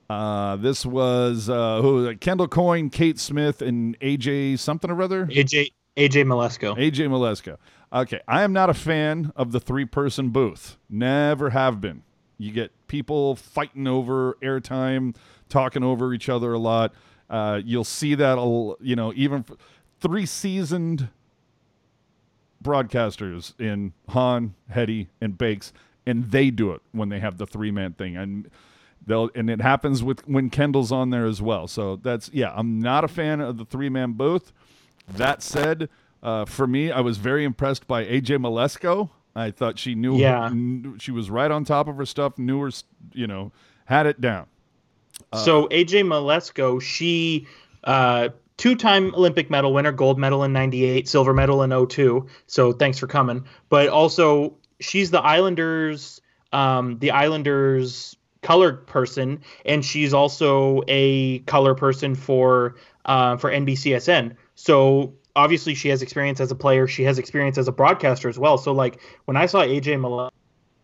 Uh, 0.09 0.55
this 0.55 0.85
was 0.85 1.49
uh, 1.49 1.81
who 1.81 2.15
Kendall 2.17 2.47
Coyne, 2.47 2.89
Kate 2.89 3.19
Smith, 3.19 3.61
and 3.61 3.99
AJ 3.99 4.59
something 4.59 4.89
or 4.89 5.01
other. 5.01 5.25
AJ 5.27 5.71
AJ 5.97 6.25
Mleczko. 6.25 6.77
AJ 6.77 7.09
Mleczko. 7.09 7.57
Okay, 7.91 8.21
I 8.27 8.43
am 8.43 8.53
not 8.53 8.69
a 8.69 8.73
fan 8.73 9.31
of 9.35 9.51
the 9.51 9.59
three 9.59 9.85
person 9.85 10.29
booth. 10.29 10.77
Never 10.89 11.49
have 11.51 11.81
been. 11.81 12.03
You 12.37 12.51
get 12.51 12.71
people 12.87 13.35
fighting 13.35 13.87
over 13.87 14.37
airtime, 14.41 15.15
talking 15.49 15.83
over 15.83 16.13
each 16.13 16.29
other 16.29 16.53
a 16.53 16.59
lot. 16.59 16.93
Uh, 17.29 17.61
you'll 17.63 17.83
see 17.83 18.15
that, 18.15 18.37
you 18.81 18.95
know, 18.95 19.11
even 19.15 19.43
f- 19.49 19.57
three 19.99 20.25
seasoned 20.25 21.09
broadcasters 22.63 23.59
in 23.59 23.93
Hahn, 24.09 24.53
Hetty, 24.69 25.09
and 25.19 25.37
Bakes, 25.37 25.73
and 26.05 26.31
they 26.31 26.49
do 26.51 26.71
it 26.71 26.81
when 26.91 27.09
they 27.09 27.19
have 27.19 27.37
the 27.37 27.47
three 27.47 27.71
man 27.71 27.93
thing. 27.93 28.15
And 28.15 28.49
they'll 29.05 29.29
and 29.35 29.49
it 29.49 29.61
happens 29.61 30.03
with 30.03 30.27
when 30.27 30.49
Kendall's 30.49 30.91
on 30.91 31.09
there 31.09 31.25
as 31.25 31.41
well. 31.41 31.67
So 31.67 31.97
that's 31.97 32.29
yeah, 32.33 32.53
I'm 32.55 32.79
not 32.79 33.03
a 33.03 33.07
fan 33.07 33.39
of 33.41 33.57
the 33.57 33.65
three 33.65 33.89
man 33.89 34.13
booth. 34.13 34.51
That 35.07 35.41
said, 35.41 35.89
uh, 36.21 36.45
for 36.45 36.67
me, 36.67 36.91
I 36.91 36.99
was 37.01 37.17
very 37.17 37.43
impressed 37.45 37.87
by 37.87 38.03
AJ 38.05 38.37
Mleczko. 38.39 39.09
I 39.35 39.51
thought 39.51 39.77
she 39.79 39.93
knew, 39.95 40.17
Yeah. 40.17 40.49
knew- 40.51 40.97
she 40.99 41.11
was 41.11 41.29
right 41.29 41.51
on 41.51 41.63
top 41.63 41.87
of 41.87 41.95
her 41.97 42.05
stuff, 42.07 42.37
knew 42.39 42.59
her, 42.61 42.71
you 43.13 43.27
know, 43.27 43.51
had 43.85 44.05
it 44.07 44.19
down. 44.19 44.47
so 45.33 45.67
AJ 45.69 46.03
Mleczko, 46.03 46.81
she 46.81 47.47
uh, 47.85 48.29
two-time 48.57 49.13
Olympic 49.15 49.49
medal 49.49 49.71
winner, 49.73 49.91
gold 49.93 50.17
medal 50.19 50.43
in 50.43 50.51
'98, 50.51 51.07
silver 51.07 51.33
medal 51.33 51.61
in 51.63 51.69
02. 51.71 52.25
So 52.47 52.73
thanks 52.73 52.97
for 52.99 53.07
coming. 53.07 53.45
But 53.69 53.87
also, 53.87 54.55
she's 54.81 55.11
the 55.11 55.21
Islanders, 55.21 56.19
um, 56.51 56.97
the 56.99 57.11
Islanders 57.11 58.16
color 58.41 58.73
person, 58.73 59.41
and 59.65 59.83
she's 59.83 60.13
also 60.13 60.83
a 60.87 61.39
color 61.39 61.75
person 61.75 62.15
for 62.15 62.75
uh, 63.05 63.37
for 63.37 63.51
NBCSN. 63.51 64.35
So 64.55 65.13
obviously, 65.35 65.75
she 65.75 65.89
has 65.89 66.01
experience 66.01 66.39
as 66.39 66.51
a 66.51 66.55
player. 66.55 66.87
She 66.87 67.03
has 67.03 67.19
experience 67.19 67.57
as 67.57 67.67
a 67.67 67.71
broadcaster 67.71 68.29
as 68.29 68.37
well. 68.37 68.57
So 68.57 68.71
like 68.71 68.99
when 69.25 69.37
I 69.37 69.45
saw 69.45 69.61
AJ 69.61 70.31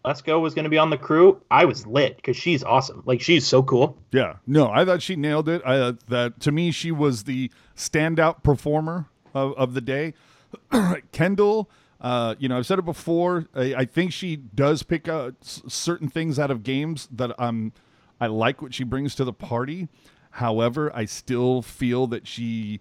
Mleczko 0.05 0.41
was 0.41 0.53
going 0.53 0.63
to 0.63 0.69
be 0.69 0.77
on 0.77 0.89
the 0.89 0.97
crew, 0.97 1.41
I 1.51 1.65
was 1.65 1.85
lit 1.85 2.15
because 2.17 2.37
she's 2.37 2.63
awesome. 2.63 3.03
Like 3.05 3.21
she's 3.21 3.45
so 3.45 3.63
cool. 3.63 3.97
Yeah, 4.11 4.37
no, 4.47 4.69
I 4.69 4.85
thought 4.85 5.01
she 5.01 5.15
nailed 5.15 5.49
it. 5.49 5.61
I 5.65 5.77
uh, 5.77 5.93
that 6.07 6.39
to 6.41 6.51
me 6.51 6.71
she 6.71 6.91
was 6.91 7.23
the 7.23 7.51
standout 7.75 8.43
performer 8.43 9.07
of, 9.33 9.53
of 9.53 9.73
the 9.73 9.81
day. 9.81 10.13
Kendall, 11.11 11.69
uh, 12.03 12.35
you 12.37 12.49
know, 12.49 12.57
I've 12.57 12.65
said 12.65 12.79
it 12.79 12.85
before. 12.85 13.47
I, 13.55 13.73
I 13.75 13.85
think 13.85 14.11
she 14.13 14.35
does 14.35 14.83
pick 14.83 15.07
s- 15.07 15.63
certain 15.67 16.09
things 16.09 16.37
out 16.37 16.51
of 16.51 16.61
games 16.63 17.07
that 17.11 17.31
um 17.41 17.71
I 18.21 18.27
like 18.27 18.61
what 18.61 18.73
she 18.73 18.83
brings 18.83 19.15
to 19.15 19.23
the 19.23 19.33
party. 19.33 19.87
However, 20.31 20.91
I 20.95 21.05
still 21.05 21.61
feel 21.61 22.07
that 22.07 22.27
she 22.27 22.79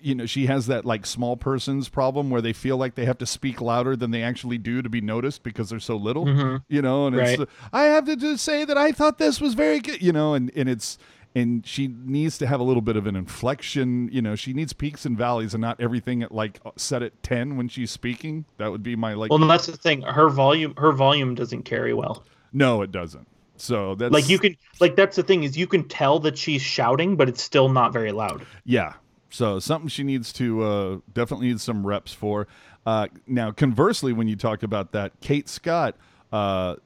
you 0.00 0.14
know 0.14 0.24
she 0.24 0.46
has 0.46 0.68
that 0.68 0.84
like 0.84 1.04
small 1.04 1.36
person's 1.36 1.88
problem 1.88 2.30
where 2.30 2.40
they 2.40 2.52
feel 2.52 2.76
like 2.76 2.94
they 2.94 3.04
have 3.06 3.18
to 3.18 3.26
speak 3.26 3.60
louder 3.60 3.96
than 3.96 4.12
they 4.12 4.22
actually 4.22 4.56
do 4.56 4.82
to 4.82 4.88
be 4.88 5.00
noticed 5.00 5.42
because 5.42 5.68
they're 5.70 5.80
so 5.80 5.96
little 5.96 6.28
you 6.68 6.80
know 6.80 7.08
and 7.08 7.16
it's 7.16 7.38
i 7.72 7.82
have 7.86 8.04
to 8.04 8.14
just 8.14 8.44
say 8.44 8.64
that 8.64 8.78
i 8.78 8.92
thought 8.92 9.18
this 9.18 9.40
was 9.40 9.54
very 9.54 9.80
good 9.80 10.00
you 10.00 10.12
know 10.12 10.34
and 10.34 10.52
and 10.54 10.68
it's 10.68 10.96
and 11.34 11.66
she 11.66 11.88
needs 11.88 12.38
to 12.38 12.46
have 12.46 12.58
a 12.60 12.62
little 12.62 12.80
bit 12.80 12.96
of 12.96 13.06
an 13.06 13.14
inflection 13.16 14.08
you 14.12 14.22
know 14.22 14.34
she 14.34 14.52
needs 14.52 14.72
peaks 14.72 15.04
and 15.04 15.16
valleys 15.16 15.54
and 15.54 15.60
not 15.60 15.80
everything 15.80 16.22
at 16.22 16.32
like 16.32 16.60
set 16.76 17.02
at 17.02 17.22
10 17.22 17.56
when 17.56 17.68
she's 17.68 17.90
speaking 17.90 18.44
that 18.56 18.70
would 18.70 18.82
be 18.82 18.96
my 18.96 19.14
like 19.14 19.30
Well, 19.30 19.38
that's 19.46 19.66
the 19.66 19.76
thing. 19.76 20.02
Her 20.02 20.28
volume, 20.28 20.74
her 20.76 20.92
volume 20.92 21.34
doesn't 21.34 21.62
carry 21.62 21.94
well. 21.94 22.24
no 22.52 22.82
it 22.82 22.90
doesn't 22.90 23.28
so 23.60 23.94
that's 23.94 24.12
Like 24.12 24.28
you 24.28 24.38
can, 24.38 24.56
like 24.80 24.96
that's 24.96 25.16
the 25.16 25.22
thing 25.22 25.42
is 25.42 25.56
you 25.56 25.66
can 25.66 25.86
tell 25.88 26.18
that 26.20 26.38
she's 26.38 26.62
shouting, 26.62 27.16
but 27.16 27.28
it's 27.28 27.42
still 27.42 27.68
not 27.68 27.92
very 27.92 28.12
loud. 28.12 28.46
Yeah. 28.64 28.94
So 29.30 29.58
something 29.58 29.88
she 29.88 30.04
needs 30.04 30.32
to 30.34 30.62
uh, 30.62 30.98
definitely 31.12 31.48
needs 31.48 31.62
some 31.62 31.86
reps 31.86 32.12
for. 32.12 32.46
Uh, 32.86 33.08
now, 33.26 33.50
conversely, 33.50 34.12
when 34.12 34.28
you 34.28 34.36
talk 34.36 34.62
about 34.62 34.92
that, 34.92 35.12
Kate 35.20 35.48
Scott, 35.48 35.96
uh, 36.32 36.76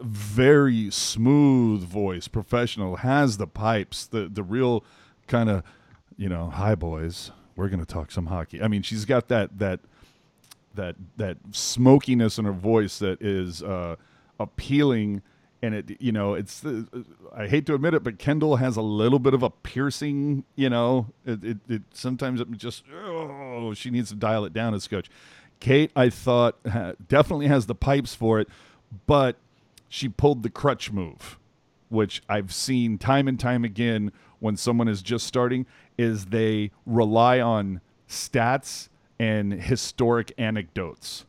very 0.00 0.90
smooth 0.90 1.82
voice, 1.82 2.28
professional, 2.28 2.96
has 2.96 3.36
the 3.36 3.46
pipes, 3.46 4.06
the 4.06 4.28
the 4.28 4.42
real 4.42 4.84
kind 5.26 5.50
of, 5.50 5.62
you 6.16 6.28
know, 6.28 6.50
hi 6.50 6.74
boys, 6.74 7.30
we're 7.56 7.68
gonna 7.68 7.84
talk 7.84 8.10
some 8.10 8.26
hockey. 8.26 8.62
I 8.62 8.68
mean, 8.68 8.82
she's 8.82 9.04
got 9.04 9.28
that 9.28 9.58
that 9.58 9.80
that 10.74 10.96
that 11.16 11.36
smokiness 11.50 12.38
in 12.38 12.44
her 12.44 12.52
voice 12.52 12.98
that 13.00 13.20
is 13.20 13.62
uh, 13.62 13.96
appealing 14.38 15.22
and 15.62 15.74
it 15.74 16.00
you 16.00 16.12
know 16.12 16.34
it's 16.34 16.60
the, 16.60 16.86
I 17.34 17.48
hate 17.48 17.66
to 17.66 17.74
admit 17.74 17.94
it 17.94 18.04
but 18.04 18.18
Kendall 18.18 18.56
has 18.56 18.76
a 18.76 18.82
little 18.82 19.18
bit 19.18 19.34
of 19.34 19.42
a 19.42 19.50
piercing 19.50 20.44
you 20.54 20.70
know 20.70 21.08
it, 21.26 21.44
it, 21.44 21.58
it 21.68 21.82
sometimes 21.92 22.40
it 22.40 22.50
just 22.52 22.84
oh 22.94 23.74
she 23.74 23.90
needs 23.90 24.10
to 24.10 24.14
dial 24.14 24.44
it 24.44 24.52
down 24.52 24.74
as 24.74 24.86
coach 24.86 25.10
Kate 25.60 25.90
I 25.96 26.10
thought 26.10 26.56
definitely 27.08 27.48
has 27.48 27.66
the 27.66 27.74
pipes 27.74 28.14
for 28.14 28.38
it 28.38 28.48
but 29.06 29.36
she 29.88 30.08
pulled 30.08 30.42
the 30.42 30.50
crutch 30.50 30.92
move 30.92 31.38
which 31.88 32.22
I've 32.28 32.52
seen 32.52 32.98
time 32.98 33.28
and 33.28 33.38
time 33.38 33.64
again 33.64 34.12
when 34.40 34.56
someone 34.56 34.88
is 34.88 35.02
just 35.02 35.26
starting, 35.26 35.66
is 35.96 36.26
they 36.26 36.70
rely 36.86 37.40
on 37.40 37.80
stats 38.08 38.88
and 39.18 39.52
historic 39.52 40.32
anecdotes. 40.38 41.24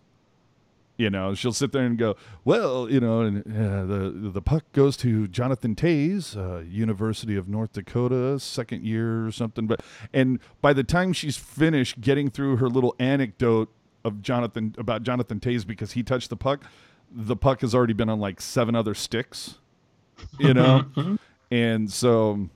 You 0.97 1.10
know, 1.10 1.34
she'll 1.34 1.53
sit 1.53 1.72
there 1.72 1.86
and 1.86 1.97
go, 1.97 2.18
"Well, 2.43 2.91
you 2.91 2.99
know, 2.99 3.22
and, 3.22 3.39
uh, 3.47 3.86
the 3.86 4.30
the 4.34 4.41
puck 4.41 4.66
goes 4.74 4.97
to 4.97 5.30
Jonathan 5.30 5.74
Toews, 5.74 6.36
uh, 6.36 6.60
University 6.60 7.38
of 7.38 7.47
North 7.47 7.72
Dakota, 7.72 8.38
second 8.38 8.84
year 8.84 9.26
or 9.26 9.32
something." 9.32 9.66
But 9.66 9.82
and 10.14 10.39
by 10.62 10.74
the 10.74 10.84
time 10.84 11.14
she's 11.14 11.38
finished 11.38 12.01
getting 12.01 12.30
through 12.30 12.57
her 12.57 12.68
little 12.68 12.95
anecdote 12.99 13.70
of 14.03 14.22
Jonathan 14.22 14.76
about 14.78 15.03
Jonathan 15.03 15.39
Toews 15.39 15.66
because 15.66 15.93
he 15.93 16.03
touched 16.03 16.30
the 16.30 16.36
puck, 16.36 16.66
the 17.12 17.36
puck 17.36 17.62
has 17.62 17.74
already 17.74 17.93
been 17.93 18.10
on 18.10 18.20
like 18.20 18.39
seven 18.41 18.76
other 18.76 18.93
sticks 18.93 19.60
you 20.38 20.53
know? 20.53 20.86
Mm-hmm. 20.95 21.16
And 21.51 21.91
so 21.91 22.47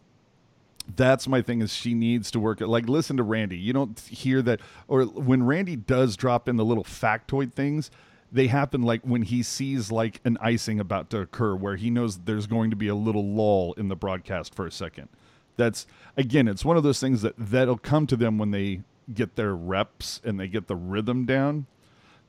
that's 0.96 1.28
my 1.28 1.42
thing 1.42 1.62
is 1.62 1.74
she 1.74 1.96
needs 1.96 2.30
to 2.32 2.40
work 2.40 2.62
it. 2.62 2.68
Like 2.68 2.88
listen 2.88 3.18
to 3.18 3.24
randy. 3.24 3.58
You 3.58 3.74
don't 3.74 4.00
hear 4.02 4.44
that 4.44 4.60
or 4.88 5.04
when 5.06 5.44
randy 5.44 5.76
does 5.76 6.16
drop 6.16 6.48
in 6.48 6.58
the 6.58 6.66
little 6.66 6.84
factoid 6.84 7.54
things 7.54 7.90
they 8.32 8.48
happen 8.48 8.84
like 8.84 9.02
when 9.02 9.24
he 9.24 9.42
sees 9.42 9.92
like 9.92 10.22
an 10.26 10.38
icing 10.42 10.80
about 10.80 11.10
to 11.12 11.20
occur 11.20 11.56
where 11.56 11.76
he 11.76 11.90
knows 11.90 12.20
there's 12.20 12.46
going 12.46 12.70
to 12.70 12.76
be 12.76 12.88
a 12.88 12.96
little 12.96 13.26
lull 13.26 13.74
in 13.78 13.88
the 13.88 13.96
broadcast 13.96 14.54
for 14.54 14.68
a 14.68 14.72
second. 14.72 15.10
That's 15.58 15.88
again 16.16 16.48
it's 16.48 16.64
one 16.64 16.78
of 16.78 16.84
those 16.84 17.00
things 17.00 17.24
that 17.24 17.34
that'll 17.38 17.80
come 17.80 18.06
to 18.08 18.16
them 18.16 18.38
when 18.38 18.52
they 18.52 18.82
get 19.12 19.36
their 19.36 19.56
reps 19.56 20.22
and 20.24 20.40
they 20.40 20.48
get 20.48 20.68
the 20.68 20.76
rhythm 20.76 21.26
down 21.26 21.66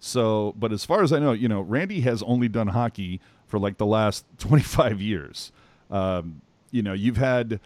so 0.04 0.52
but 0.58 0.70
as 0.72 0.84
far 0.84 1.02
as 1.02 1.12
i 1.12 1.18
know 1.18 1.32
you 1.32 1.48
know 1.48 1.60
randy 1.62 2.00
has 2.02 2.22
only 2.24 2.48
done 2.48 2.68
hockey 2.68 3.20
for 3.46 3.58
like 3.58 3.78
the 3.78 3.86
last 3.86 4.24
25 4.38 5.00
years 5.00 5.50
um, 5.90 6.40
you 6.70 6.82
know 6.82 6.92
you've 6.92 7.16
had 7.16 7.60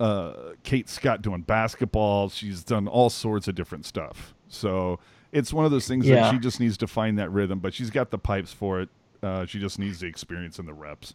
uh, 0.00 0.32
Kate 0.64 0.88
Scott 0.88 1.22
doing 1.22 1.42
basketball. 1.42 2.28
She's 2.28 2.64
done 2.64 2.88
all 2.88 3.08
sorts 3.10 3.46
of 3.46 3.54
different 3.54 3.86
stuff. 3.86 4.34
So 4.48 4.98
it's 5.30 5.52
one 5.52 5.64
of 5.64 5.70
those 5.70 5.86
things 5.86 6.04
Yeah. 6.04 6.16
that 6.16 6.32
she 6.32 6.38
just 6.40 6.58
needs 6.58 6.76
to 6.78 6.88
find 6.88 7.16
that 7.20 7.30
rhythm, 7.30 7.60
but 7.60 7.72
she's 7.72 7.90
got 7.90 8.10
the 8.10 8.18
pipes 8.18 8.52
for 8.52 8.80
it. 8.80 8.88
Uh, 9.22 9.46
she 9.46 9.60
just 9.60 9.78
needs 9.78 10.00
the 10.00 10.06
experience 10.08 10.58
and 10.58 10.66
the 10.66 10.74
reps. 10.74 11.14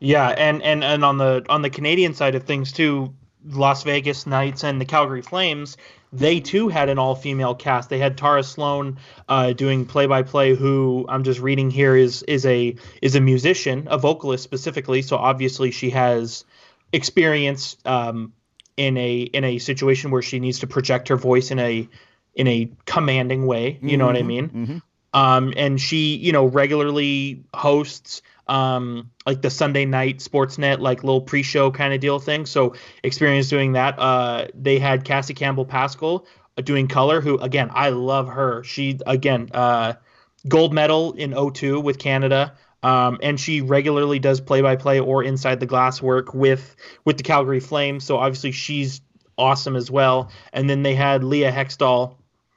Yeah, 0.00 0.28
and 0.28 0.62
and 0.62 0.82
and 0.82 1.04
on 1.04 1.18
the 1.18 1.44
on 1.50 1.60
the 1.60 1.68
Canadian 1.68 2.14
side 2.14 2.34
of 2.34 2.44
things 2.44 2.72
too, 2.72 3.12
Las 3.44 3.82
Vegas 3.84 4.26
Knights 4.26 4.64
and 4.64 4.80
the 4.80 4.84
Calgary 4.84 5.22
Flames, 5.22 5.76
they 6.12 6.40
too 6.40 6.68
had 6.68 6.88
an 6.88 6.98
all-female 6.98 7.54
cast. 7.54 7.88
They 7.90 7.98
had 7.98 8.16
Tara 8.18 8.42
Slone 8.42 8.98
uh, 9.28 9.52
doing 9.52 9.84
play-by-play, 9.86 10.54
who 10.54 11.06
I'm 11.08 11.22
just 11.22 11.40
reading 11.40 11.70
here 11.70 11.94
is 11.96 12.22
is 12.24 12.44
a 12.46 12.74
is 13.02 13.14
a 13.14 13.20
musician, 13.20 13.86
a 13.90 13.98
vocalist 13.98 14.42
specifically. 14.44 15.02
So 15.02 15.16
obviously 15.16 15.70
she 15.70 15.90
has 15.90 16.44
experience 16.92 17.76
um, 17.84 18.32
in 18.76 18.96
a 18.96 19.20
in 19.20 19.44
a 19.44 19.58
situation 19.58 20.10
where 20.10 20.22
she 20.22 20.40
needs 20.40 20.60
to 20.60 20.66
project 20.66 21.08
her 21.08 21.16
voice 21.16 21.50
in 21.50 21.58
a 21.58 21.88
in 22.34 22.46
a 22.46 22.70
commanding 22.86 23.46
way. 23.46 23.78
You 23.82 23.96
know 23.96 24.06
what 24.06 24.16
I 24.16 24.22
mean? 24.22 24.48
Mhm. 24.48 24.82
um, 25.12 25.52
and 25.56 25.80
she 25.80 26.16
you 26.16 26.32
know 26.32 26.46
regularly 26.46 27.42
hosts 27.54 28.22
um, 28.48 29.10
like 29.26 29.42
the 29.42 29.50
Sunday 29.50 29.84
night 29.84 30.18
Sportsnet 30.18 30.78
like 30.80 31.04
little 31.04 31.20
pre-show 31.20 31.70
kind 31.70 31.92
of 31.92 32.00
deal 32.00 32.18
thing. 32.18 32.46
So 32.46 32.74
experience 33.02 33.48
doing 33.48 33.72
that. 33.72 33.98
Uh, 33.98 34.46
they 34.54 34.78
had 34.78 35.04
Cassie 35.04 35.34
Campbell-Pascall 35.34 36.26
uh, 36.56 36.62
doing 36.62 36.88
color, 36.88 37.20
who 37.20 37.38
again 37.38 37.70
I 37.72 37.90
love 37.90 38.28
her. 38.28 38.64
She 38.64 38.98
again 39.06 39.50
uh, 39.52 39.94
gold 40.48 40.72
medal 40.72 41.12
in 41.12 41.34
02 41.34 41.80
with 41.80 41.98
Canada. 41.98 42.54
Um, 42.80 43.18
and 43.22 43.40
she 43.40 43.60
regularly 43.60 44.20
does 44.20 44.40
play-by-play 44.40 45.00
or 45.00 45.24
inside 45.24 45.58
the 45.58 45.66
glass 45.66 46.00
work 46.00 46.32
with 46.32 46.76
with 47.04 47.16
the 47.16 47.24
Calgary 47.24 47.58
Flames. 47.60 48.04
So 48.04 48.18
obviously 48.18 48.52
she's 48.52 49.00
awesome 49.36 49.74
as 49.76 49.90
well. 49.90 50.30
And 50.52 50.70
then 50.70 50.84
they 50.84 50.94
had 50.94 51.24
Leah 51.24 51.50
Hextall 51.52 52.14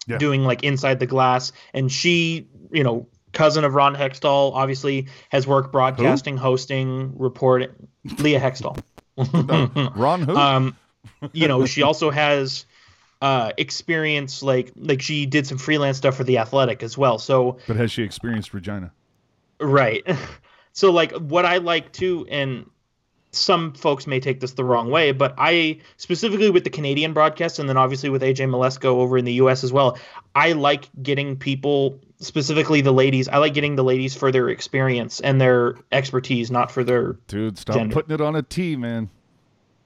Yeah. 0.08 0.20
doing 0.20 0.44
like 0.44 0.64
inside 0.64 1.00
the 1.00 1.06
glass, 1.08 1.52
and 1.74 1.92
she, 1.92 2.48
you 2.72 2.84
know, 2.84 3.08
cousin 3.34 3.64
of 3.64 3.74
Ron 3.74 3.96
Hextall, 3.96 4.54
obviously 4.54 5.08
has 5.30 5.48
worked 5.48 5.72
broadcasting, 5.72 6.38
hosting, 6.38 7.18
reporting. 7.18 7.70
Leah 8.20 8.40
Hextall. 8.40 8.82
Ron 9.96 10.22
who? 10.22 10.36
um, 10.36 10.76
you 11.34 11.48
know, 11.48 11.66
she 11.66 11.84
also 11.84 12.12
has 12.12 12.66
uh 13.22 13.52
experience 13.60 14.42
like 14.42 14.72
like 14.76 15.00
she 15.00 15.28
did 15.28 15.46
some 15.46 15.60
freelance 15.60 15.98
stuff 15.98 16.16
for 16.16 16.24
the 16.24 16.40
Athletic 16.40 16.82
as 16.82 16.98
well. 16.98 17.20
So 17.20 17.60
but 17.68 17.76
has 17.76 17.92
she 17.92 18.04
experienced 18.04 18.54
Regina? 18.54 18.92
Right. 19.60 20.04
So 20.74 20.92
like 20.92 21.12
what 21.12 21.46
I 21.46 21.58
like 21.58 21.92
too, 21.92 22.26
and 22.30 22.70
some 23.32 23.74
folks 23.74 24.08
may 24.08 24.20
take 24.20 24.40
this 24.40 24.54
the 24.54 24.64
wrong 24.64 24.90
way, 24.90 25.12
but 25.12 25.34
I 25.38 25.80
specifically 25.98 26.50
with 26.50 26.64
the 26.64 26.70
Canadian 26.70 27.14
broadcast 27.14 27.60
and 27.60 27.68
then 27.68 27.78
obviously 27.78 28.10
with 28.10 28.22
AJ 28.22 28.50
Mleczko 28.50 28.86
over 28.86 29.18
in 29.18 29.26
the 29.26 29.34
US 29.34 29.64
as 29.64 29.72
well, 29.72 29.98
I 30.36 30.54
like 30.54 30.90
getting 31.02 31.38
people 31.38 32.00
specifically 32.22 32.82
the 32.82 32.94
ladies, 32.94 33.28
I 33.28 33.38
like 33.38 33.54
getting 33.54 33.76
the 33.76 33.84
ladies 33.84 34.16
for 34.16 34.32
their 34.32 34.50
experience 34.50 35.20
and 35.20 35.40
their 35.42 35.76
expertise, 35.92 36.50
not 36.50 36.72
for 36.72 36.84
their 36.84 37.14
Dude, 37.28 37.58
stop 37.58 37.76
Gender. 37.76 37.94
putting 37.94 38.14
it 38.14 38.22
on 38.22 38.36
a 38.36 38.42
T, 38.42 38.76
man. 38.76 39.10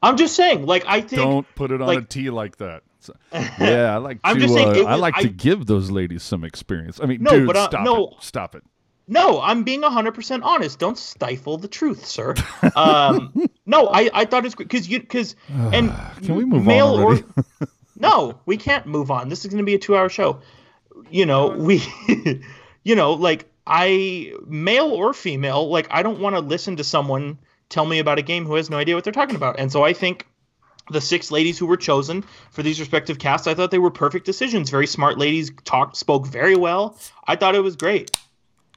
I'm 0.04 0.18
just 0.18 0.36
saying, 0.36 0.66
like 0.66 0.86
I 0.88 1.02
think 1.02 1.22
Don't 1.22 1.48
put 1.56 1.72
it 1.72 1.76
on 1.82 1.90
a 1.90 1.94
like- 1.94 2.10
T 2.10 2.30
like 2.30 2.58
that. 2.58 2.84
Yeah, 3.60 3.94
I 3.94 3.98
like 3.98 4.20
I'm 4.24 4.36
to. 4.36 4.42
just 4.42 4.54
saying 4.54 4.70
uh, 4.70 4.72
it 4.72 4.86
I 4.86 4.92
was- 4.94 5.02
like 5.02 5.16
to 5.18 5.30
give 5.30 5.66
those 5.66 5.92
ladies 5.92 6.24
some 6.24 6.44
experience. 6.44 7.00
I 7.02 7.06
mean, 7.06 7.22
No, 7.24 7.32
dude, 7.32 7.48
but, 7.48 7.56
uh, 7.56 7.68
stop 7.70 7.84
no. 7.86 8.08
it. 8.08 8.14
Stop 8.22 8.56
it. 8.56 8.64
No, 9.08 9.40
I'm 9.40 9.62
being 9.64 9.84
100% 9.84 10.40
honest. 10.44 10.80
Don't 10.80 10.98
stifle 10.98 11.60
the 11.60 11.68
truth, 11.68 12.04
sir. 12.06 12.34
Um, 12.76 13.32
no, 13.68 13.88
I, 13.88 14.10
I 14.14 14.26
thought 14.26 14.46
it's 14.48 14.56
because 14.56 14.90
you 14.90 15.00
because 15.00 15.36
and 15.50 15.94
Can 16.24 16.36
we 16.36 16.46
move 16.46 16.66
male 16.66 16.88
on 16.96 17.04
already? 17.04 17.24
or 17.62 17.68
no, 17.98 18.40
we 18.48 18.58
can't 18.58 18.88
move 18.88 19.12
on. 19.12 19.30
This 19.30 19.46
is 19.46 19.52
going 19.52 19.60
to 19.60 19.64
be 19.66 19.76
a 19.76 19.80
two-hour 19.80 20.10
show. 20.10 20.40
You 21.16 21.26
know, 21.26 21.52
uh-huh. 21.52 21.60
we, 21.60 21.82
you 22.84 22.94
know, 22.94 23.14
like 23.14 23.50
I 23.66 24.34
male 24.46 24.92
or 24.92 25.14
female, 25.14 25.70
like 25.70 25.88
I 25.90 26.04
don't 26.04 26.20
want 26.20 26.36
to 26.36 26.42
listen 26.42 26.76
to 26.76 26.84
someone 26.84 27.40
tell 27.70 27.86
me 27.86 28.00
about 28.00 28.20
a 28.20 28.22
game 28.22 28.46
who 28.46 28.56
has 28.56 28.70
no 28.70 28.76
idea 28.76 28.96
what 28.96 29.06
they're 29.06 29.14
talking 29.14 29.38
about, 29.38 29.58
and 29.58 29.72
so 29.72 29.86
I 29.86 29.94
think 29.94 30.28
the 30.92 31.00
six 31.00 31.32
ladies 31.32 31.58
who 31.58 31.68
were 31.68 31.78
chosen 31.78 32.26
for 32.52 32.64
these 32.64 32.82
respective 32.82 33.18
casts, 33.18 33.48
I 33.48 33.54
thought 33.54 33.72
they 33.72 33.80
were 33.80 33.92
perfect 33.92 34.26
decisions. 34.26 34.70
Very 34.70 34.88
smart 34.88 35.18
ladies, 35.18 35.52
talked, 35.64 35.96
spoke 35.96 36.28
very 36.28 36.58
well. 36.58 36.98
I 37.26 37.38
thought 37.38 37.56
it 37.56 37.64
was 37.64 37.78
great. 37.78 38.12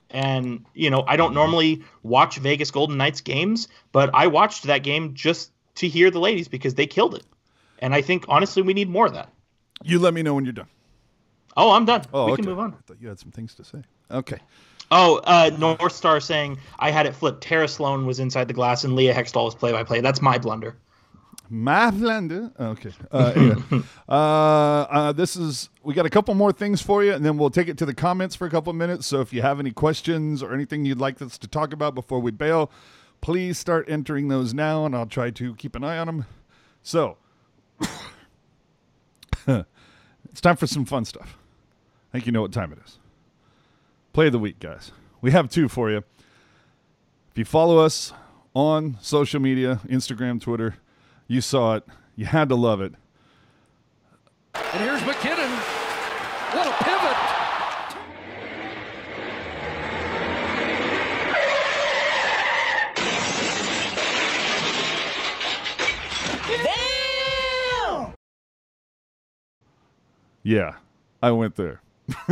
And 0.09 0.64
you 0.74 0.91
know, 0.91 1.03
I 1.09 1.16
don't 1.16 1.34
normally 1.34 1.82
watch 2.05 2.39
Vegas 2.39 2.70
Golden 2.70 2.99
Knights 2.99 3.20
games, 3.20 3.66
but 3.91 4.11
I 4.14 4.28
watched 4.28 4.62
that 4.62 4.84
game 4.84 5.14
just 5.14 5.51
to 5.74 5.89
hear 5.89 6.12
the 6.12 6.20
ladies 6.20 6.47
because 6.47 6.76
they 6.76 6.86
killed 6.86 7.16
it. 7.16 7.24
And 7.80 7.97
I 7.97 8.01
think 8.01 8.26
honestly, 8.28 8.62
we 8.62 8.74
need 8.74 8.89
more 8.89 9.07
of 9.07 9.14
that. 9.14 9.32
You 9.82 9.99
let 9.99 10.14
me 10.14 10.22
know 10.22 10.34
when 10.34 10.45
you're 10.45 10.53
done. 10.53 10.68
Oh, 11.59 11.73
I'm 11.73 11.85
done. 11.85 12.05
Oh, 12.15 12.27
we 12.27 12.33
okay. 12.33 12.43
can 12.43 12.51
move 12.51 12.61
on. 12.61 12.73
I 12.73 12.77
thought 12.87 12.99
you 13.01 13.09
had 13.09 13.19
some 13.19 13.33
things 13.33 13.55
to 13.57 13.65
say. 13.65 13.83
Okay. 14.13 14.39
Oh, 14.91 15.21
uh, 15.25 15.51
North 15.59 15.93
Star 15.93 16.21
saying 16.21 16.59
I 16.79 16.93
had 16.93 17.05
it 17.05 17.15
flipped. 17.15 17.43
Tara 17.43 17.67
Slone 17.67 18.07
was 18.07 18.21
inside 18.21 18.49
the 18.49 18.55
glass 18.55 18.85
and 18.85 18.95
Leah 18.95 19.13
Hextall 19.13 19.45
was 19.45 19.55
play 19.55 19.73
by 19.73 19.83
play. 19.83 20.01
That's 20.01 20.23
my 20.23 20.39
blunder. 20.39 20.77
My 21.51 21.91
blunder. 21.91 22.53
Okay. 22.61 22.93
Uh, 23.11 23.33
anyway. 23.35 23.63
uh, 24.09 24.13
uh, 24.13 25.13
this 25.13 25.35
is, 25.35 25.69
we 25.83 25.95
got 25.95 26.07
a 26.07 26.11
couple 26.11 26.35
more 26.35 26.53
things 26.53 26.81
for 26.81 27.03
you, 27.03 27.13
and 27.13 27.25
then 27.25 27.39
we'll 27.39 27.51
take 27.51 27.69
it 27.69 27.77
to 27.79 27.87
the 27.87 27.95
comments 27.95 28.37
for 28.37 28.47
a 28.47 28.51
couple 28.51 28.73
minutes. 28.73 29.07
So 29.07 29.21
if 29.21 29.33
you 29.33 29.43
have 29.43 29.59
any 29.59 29.73
questions 29.73 30.43
or 30.43 30.55
anything 30.55 30.85
you'd 30.85 30.99
like 30.99 31.21
us 31.21 31.39
to 31.39 31.49
talk 31.49 31.73
about 31.73 31.95
before 31.95 32.21
we 32.21 32.31
bail, 32.31 32.71
please 33.21 33.59
start 33.59 33.89
entering 33.89 34.29
those 34.29 34.55
now, 34.55 34.87
and 34.87 34.95
I'll 34.95 35.07
try 35.07 35.31
to 35.31 35.55
keep 35.57 35.75
an 35.75 35.83
eye 35.83 35.99
on 35.99 36.07
them. 36.07 36.27
So 36.83 37.17
it's 39.47 40.41
time 40.41 40.57
for 40.57 40.67
some 40.67 40.85
fun 40.85 41.05
stuff. 41.05 41.37
I 42.09 42.13
think 42.13 42.27
you 42.27 42.33
know 42.33 42.43
what 42.43 42.53
time 42.53 42.73
it 42.73 42.79
is. 42.85 42.99
Play 44.13 44.27
of 44.27 44.33
the 44.33 44.39
week, 44.39 44.59
guys. 44.61 44.93
We 45.21 45.31
have 45.33 45.51
two 45.51 45.69
for 45.69 45.91
you. 45.91 45.99
If 45.99 47.37
you 47.37 47.45
follow 47.45 47.79
us 47.79 48.13
on 48.55 48.97
social 49.01 49.41
media, 49.41 49.81
Instagram, 49.87 50.41
Twitter, 50.41 50.77
you 51.27 51.41
saw 51.41 51.75
it. 51.77 51.85
You 52.17 52.27
had 52.27 52.49
to 52.49 52.55
love 52.55 52.81
it. 52.81 52.95
And 54.55 54.83
here's 54.83 55.05
MacKinnon. 55.05 55.51
What 55.51 56.67
a 56.67 56.85
pivot. 56.85 57.17
Yeah, 70.43 70.77
I 71.23 71.31
went 71.33 71.57
there. 71.57 71.83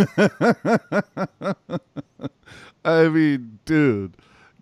I 2.84 3.08
mean, 3.08 3.58
dude, 3.64 4.16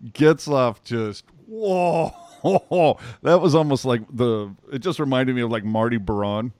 Getzlaf 0.07 0.83
just 0.83 1.25
whoa. 1.47 2.11
That 3.23 3.41
was 3.41 3.55
almost 3.55 3.85
like 3.85 4.01
the. 4.11 4.53
It 4.71 4.79
just 4.79 4.99
reminded 4.99 5.35
me 5.35 5.41
of 5.41 5.49
like 5.49 5.63
Marty 5.63 5.97
Baron. 5.97 6.53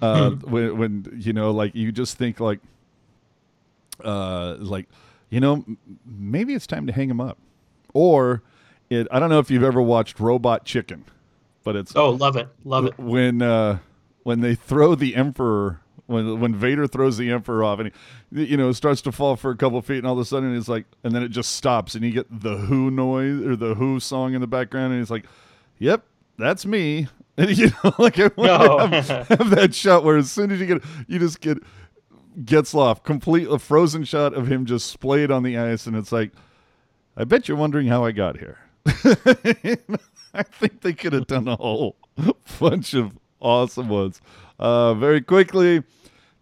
Uh, 0.00 0.30
when 0.32 0.76
when 0.78 1.18
you 1.18 1.32
know, 1.32 1.50
like 1.50 1.74
you 1.74 1.90
just 1.90 2.16
think 2.18 2.38
like, 2.38 2.60
uh, 4.04 4.56
like 4.58 4.88
you 5.30 5.40
know, 5.40 5.64
maybe 6.06 6.54
it's 6.54 6.66
time 6.66 6.86
to 6.86 6.92
hang 6.92 7.10
him 7.10 7.20
up, 7.20 7.38
or 7.92 8.42
it. 8.90 9.08
I 9.10 9.18
don't 9.18 9.30
know 9.30 9.38
if 9.40 9.50
you've 9.50 9.64
ever 9.64 9.82
watched 9.82 10.20
Robot 10.20 10.64
Chicken, 10.64 11.04
but 11.64 11.74
it's 11.74 11.96
Oh, 11.96 12.10
love 12.10 12.36
it, 12.36 12.48
love 12.64 12.86
it. 12.86 12.98
when 12.98 13.42
uh 13.42 13.78
when 14.22 14.40
they 14.40 14.54
throw 14.54 14.94
the 14.94 15.16
emperor 15.16 15.80
when 16.06 16.38
when 16.40 16.54
Vader 16.54 16.86
throws 16.86 17.16
the 17.16 17.30
emperor 17.30 17.64
off 17.64 17.78
and 17.80 17.90
he 18.34 18.44
you 18.44 18.56
know 18.56 18.72
starts 18.72 19.00
to 19.02 19.12
fall 19.12 19.36
for 19.36 19.50
a 19.50 19.56
couple 19.56 19.80
feet 19.82 19.98
and 19.98 20.06
all 20.06 20.12
of 20.14 20.18
a 20.18 20.24
sudden 20.24 20.54
it's 20.56 20.68
like 20.68 20.84
and 21.02 21.14
then 21.14 21.22
it 21.22 21.28
just 21.30 21.52
stops 21.56 21.94
and 21.94 22.04
you 22.04 22.10
get 22.10 22.26
the 22.42 22.56
who 22.56 22.90
noise 22.90 23.44
or 23.46 23.56
the 23.56 23.74
who 23.74 23.98
song 24.00 24.34
in 24.34 24.40
the 24.40 24.46
background 24.46 24.92
and 24.92 25.00
he's 25.00 25.10
like 25.10 25.24
yep 25.78 26.04
that's 26.38 26.66
me 26.66 27.08
and 27.36 27.50
you 27.58 27.70
know 27.82 27.92
like 27.98 28.18
I 28.18 28.30
No. 28.36 28.78
have, 28.86 29.28
have 29.28 29.50
that 29.50 29.74
shot 29.74 30.04
where 30.04 30.16
as 30.16 30.30
soon 30.30 30.50
as 30.50 30.60
you 30.60 30.66
get 30.66 30.82
you 31.08 31.18
just 31.18 31.40
get 31.40 31.58
Getzlaf 32.42 33.02
complete 33.04 33.48
a 33.48 33.58
frozen 33.58 34.04
shot 34.04 34.34
of 34.34 34.46
him 34.48 34.66
just 34.66 34.88
splayed 34.90 35.30
on 35.30 35.42
the 35.42 35.56
ice 35.56 35.86
and 35.86 35.96
it's 35.96 36.12
like 36.12 36.32
I 37.16 37.24
bet 37.24 37.48
you're 37.48 37.56
wondering 37.56 37.86
how 37.86 38.04
I 38.04 38.12
got 38.12 38.38
here 38.38 38.58
I 40.34 40.42
think 40.42 40.80
they 40.82 40.92
could 40.92 41.12
have 41.12 41.26
done 41.26 41.48
a 41.48 41.56
whole 41.56 41.96
bunch 42.58 42.92
of 42.94 43.16
awesome 43.40 43.88
ones. 43.88 44.20
Uh, 44.58 44.94
very 44.94 45.20
quickly, 45.20 45.82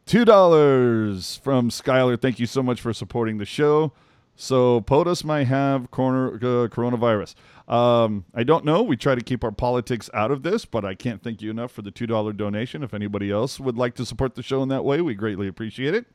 two 0.06 0.24
dollars 0.24 1.36
from 1.36 1.70
Skylar. 1.70 2.20
Thank 2.20 2.38
you 2.38 2.46
so 2.46 2.62
much 2.62 2.80
for 2.80 2.92
supporting 2.92 3.38
the 3.38 3.44
show. 3.44 3.92
So 4.34 4.80
POTUS 4.80 5.24
might 5.24 5.46
have 5.46 5.90
corner, 5.90 6.34
uh, 6.34 6.68
coronavirus. 6.68 7.34
Um, 7.68 8.24
I 8.34 8.42
don't 8.42 8.64
know. 8.64 8.82
We 8.82 8.96
try 8.96 9.14
to 9.14 9.20
keep 9.20 9.44
our 9.44 9.52
politics 9.52 10.10
out 10.14 10.30
of 10.30 10.42
this, 10.42 10.64
but 10.64 10.84
I 10.84 10.94
can't 10.94 11.22
thank 11.22 11.42
you 11.42 11.50
enough 11.50 11.70
for 11.70 11.82
the 11.82 11.90
two 11.90 12.06
dollar 12.06 12.32
donation. 12.32 12.82
If 12.82 12.94
anybody 12.94 13.30
else 13.30 13.60
would 13.60 13.76
like 13.76 13.94
to 13.96 14.06
support 14.06 14.34
the 14.34 14.42
show 14.42 14.62
in 14.62 14.68
that 14.70 14.84
way, 14.84 15.00
we 15.00 15.14
greatly 15.14 15.48
appreciate 15.48 15.94
it. 15.94 16.06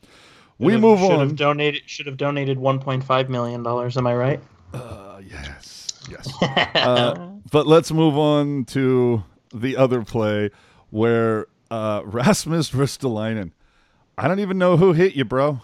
We 0.60 0.76
move 0.76 1.00
should 1.00 1.12
on. 1.12 1.20
Have 1.20 1.36
donated. 1.36 1.84
Should 1.86 2.08
have 2.08 2.18
donated 2.18 2.58
1.5 2.58 3.30
million 3.30 3.64
dollars. 3.64 3.96
Am 3.98 4.08
I 4.08 4.16
right? 4.16 4.40
Uh, 4.74 5.22
yes, 5.26 5.88
yes. 6.10 6.32
uh, 6.42 7.30
but 7.52 7.68
let's 7.68 7.92
move 7.92 8.18
on 8.18 8.66
to 8.66 9.24
the 9.54 9.78
other 9.78 10.02
play 10.04 10.50
where 10.90 11.46
uh, 11.72 12.02
Rasmus 12.06 12.72
Ristolainen. 12.72 13.52
I 14.18 14.28
don't 14.28 14.40
even 14.40 14.58
know 14.58 14.78
who 14.78 14.94
hit 14.94 15.16
you, 15.16 15.26
bro. 15.26 15.62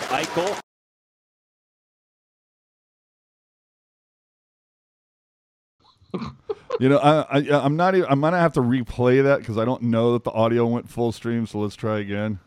Eichel. 0.00 0.58
You 6.78 6.90
know, 6.90 6.98
I, 6.98 7.38
I 7.38 7.64
I'm 7.64 7.76
not. 7.76 7.94
Even, 7.94 8.08
I'm 8.10 8.20
gonna 8.20 8.38
have 8.38 8.52
to 8.54 8.60
replay 8.60 9.22
that 9.22 9.38
because 9.38 9.56
I 9.56 9.64
don't 9.64 9.82
know 9.82 10.12
that 10.12 10.24
the 10.24 10.30
audio 10.30 10.66
went 10.66 10.90
full 10.90 11.10
stream. 11.10 11.46
So 11.46 11.58
let's 11.58 11.74
try 11.74 12.00
again. 12.00 12.38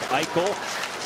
Eichel 0.00 0.46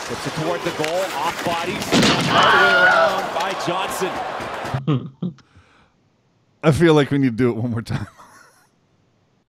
puts 0.08 0.26
it 0.26 0.32
toward 0.42 0.60
the 0.62 0.70
goal. 0.72 1.00
Off 1.14 1.44
body. 1.44 1.74
All 1.74 2.50
the 2.50 2.58
way 2.58 2.72
around 2.72 3.34
by 3.34 3.52
Johnson. 3.64 5.34
I 6.64 6.72
feel 6.72 6.94
like 6.94 7.10
we 7.10 7.18
need 7.18 7.30
to 7.30 7.36
do 7.36 7.50
it 7.50 7.56
one 7.56 7.70
more 7.70 7.82
time. 7.82 8.06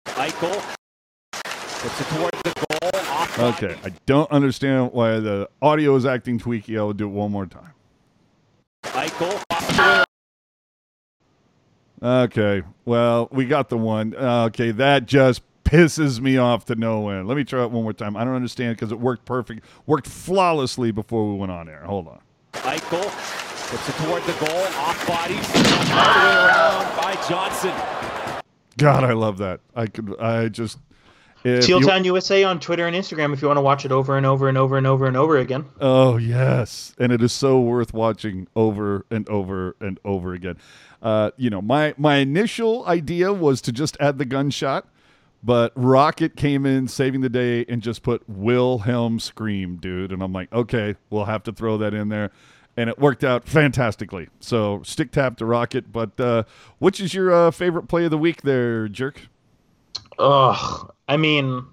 Eichel 0.07 0.76
puts 1.87 2.01
it 2.01 2.15
toward 2.15 2.33
the 2.43 2.53
goal. 2.55 2.91
Off. 3.09 3.39
Okay, 3.39 3.77
I 3.85 3.91
don't 4.07 4.31
understand 4.31 4.93
why 4.93 5.21
the 5.21 5.49
audio 5.63 5.95
is 5.95 6.05
acting 6.05 6.39
tweaky. 6.39 6.79
I 6.79 6.83
will 6.83 6.93
do 6.93 7.07
it 7.07 7.13
one 7.13 7.31
more 7.31 7.47
time. 7.47 7.73
Eichel 8.83 9.37
off 9.51 9.79
ah! 9.79 10.05
Okay, 12.03 12.63
well, 12.85 13.29
we 13.31 13.45
got 13.45 13.69
the 13.69 13.79
one. 13.79 14.15
Uh, 14.17 14.47
okay, 14.47 14.73
that 14.73 15.07
just 15.07 15.43
pisses 15.65 16.21
me 16.21 16.37
off 16.37 16.65
to 16.67 16.75
no 16.75 17.09
end. 17.09 17.29
Let 17.29 17.37
me 17.37 17.45
try 17.45 17.63
it 17.63 17.71
one 17.71 17.85
more 17.85 17.93
time. 17.93 18.17
I 18.17 18.25
don't 18.25 18.35
understand 18.35 18.77
because 18.77 18.91
it 18.91 18.99
worked 18.99 19.25
perfect, 19.25 19.65
worked 19.87 20.09
flawlessly 20.09 20.91
before 20.91 21.31
we 21.31 21.39
went 21.39 21.53
on 21.53 21.69
air. 21.69 21.85
Hold 21.85 22.09
on. 22.09 22.21
Eichel 22.53 23.03
puts 23.71 23.89
it 23.89 23.95
toward 24.05 24.23
the 24.25 24.33
goal. 24.45 24.65
Off 24.79 25.07
body. 25.07 25.37
All 25.37 26.13
the 26.13 26.21
way 26.21 26.35
around 26.35 26.97
by 26.97 27.15
Johnson. 27.29 27.73
God, 28.77 29.05
I 29.05 29.13
love 29.13 29.39
that. 29.39 29.61
I 29.75 29.87
could, 29.87 30.19
I 30.21 30.49
just. 30.49 30.79
If 31.47 31.69
you- 31.69 31.77
Tealtown 31.79 32.05
USA 32.05 32.45
on 32.45 32.61
Twitter 32.61 32.87
and 32.87 32.97
Instagram 32.97 33.33
if 33.33 33.41
you 33.43 33.49
want 33.49 33.59
to 33.59 33.63
watch 33.63 33.85
it 33.85 33.93
over 33.93 34.17
and 34.17 34.27
over 34.27 34.49
and 34.49 34.57
over 34.59 34.77
and 34.77 34.87
over 34.87 35.07
and 35.07 35.17
over 35.17 35.37
again. 35.39 35.65
Oh 35.81 36.17
yes, 36.17 36.95
and 36.99 37.13
it 37.13 37.23
is 37.23 37.33
so 37.33 37.61
worth 37.61 37.93
watching 37.95 38.47
over 38.57 39.07
and 39.11 39.29
over 39.29 39.77
and 39.81 39.99
over 40.05 40.33
again. 40.35 40.57
Uh, 41.03 41.31
you 41.37 41.51
know, 41.51 41.61
my 41.63 41.95
my 41.97 42.17
initial 42.17 42.85
idea 42.87 43.33
was 43.33 43.61
to 43.63 43.73
just 43.73 43.97
add 44.01 44.19
the 44.19 44.25
gunshot, 44.25 44.89
but 45.45 45.73
Rocket 45.77 46.37
came 46.37 46.67
in 46.67 46.89
saving 46.89 47.21
the 47.21 47.29
day 47.29 47.65
and 47.69 47.83
just 47.83 48.03
put 48.03 48.23
Wilhelm 48.29 49.21
scream, 49.21 49.77
dude, 49.77 50.11
and 50.13 50.23
I'm 50.23 50.33
like, 50.33 50.53
okay, 50.53 50.97
we'll 51.11 51.27
have 51.27 51.43
to 51.45 51.53
throw 51.53 51.77
that 51.79 51.95
in 51.95 52.09
there, 52.09 52.31
and 52.77 52.89
it 52.91 52.99
worked 52.99 53.23
out 53.23 53.47
fantastically. 53.47 54.29
So 54.41 54.81
stick 54.85 55.13
tap 55.13 55.37
to 55.37 55.45
Rocket, 55.47 55.93
but 55.93 56.19
uh, 56.19 56.43
which 56.79 56.99
is 57.01 57.15
your 57.15 57.33
uh, 57.33 57.51
favorite 57.51 57.87
play 57.89 58.05
of 58.07 58.11
the 58.11 58.19
week, 58.19 58.43
there, 58.43 58.89
jerk? 58.89 59.29
Ugh. 60.19 60.93
I 61.09 61.17
mean, 61.17 61.67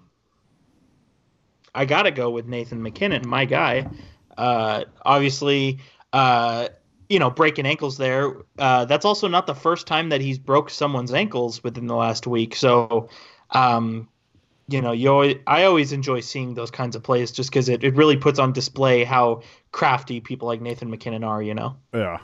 I 1.73 1.85
gotta 1.85 2.11
go 2.11 2.29
with 2.29 2.45
Nathan 2.45 2.81
MacKinnon, 2.81 3.27
my 3.27 3.45
guy. 3.45 3.87
Uh, 4.37 4.85
obviously, 5.05 5.79
uh, 6.11 6.69
you 7.09 7.19
know, 7.19 7.29
breaking 7.29 7.65
ankles 7.65 7.97
there. 7.97 8.33
Uh, 8.57 8.85
that's 8.85 9.05
also 9.05 9.27
not 9.27 9.47
the 9.47 9.55
first 9.55 9.87
time 9.87 10.09
that 10.09 10.21
he's 10.21 10.39
broke 10.39 10.69
someone's 10.69 11.13
ankles 11.13 11.63
within 11.63 11.87
the 11.87 11.95
last 11.95 12.27
week. 12.27 12.55
So, 12.55 13.09
um, 13.51 14.07
you 14.67 14.81
know, 14.81 14.91
you 14.91 15.09
always, 15.09 15.35
I 15.45 15.65
always 15.65 15.91
enjoy 15.91 16.21
seeing 16.21 16.53
those 16.53 16.71
kinds 16.71 16.95
of 16.95 17.03
plays 17.03 17.31
just 17.31 17.49
because 17.49 17.69
it, 17.69 17.83
it 17.83 17.95
really 17.95 18.17
puts 18.17 18.39
on 18.39 18.53
display 18.53 19.03
how 19.03 19.41
crafty 19.71 20.21
people 20.21 20.47
like 20.47 20.61
Nathan 20.61 20.89
MacKinnon 20.89 21.23
are. 21.23 21.41
You 21.41 21.53
know. 21.53 21.77
Yeah, 21.93 22.19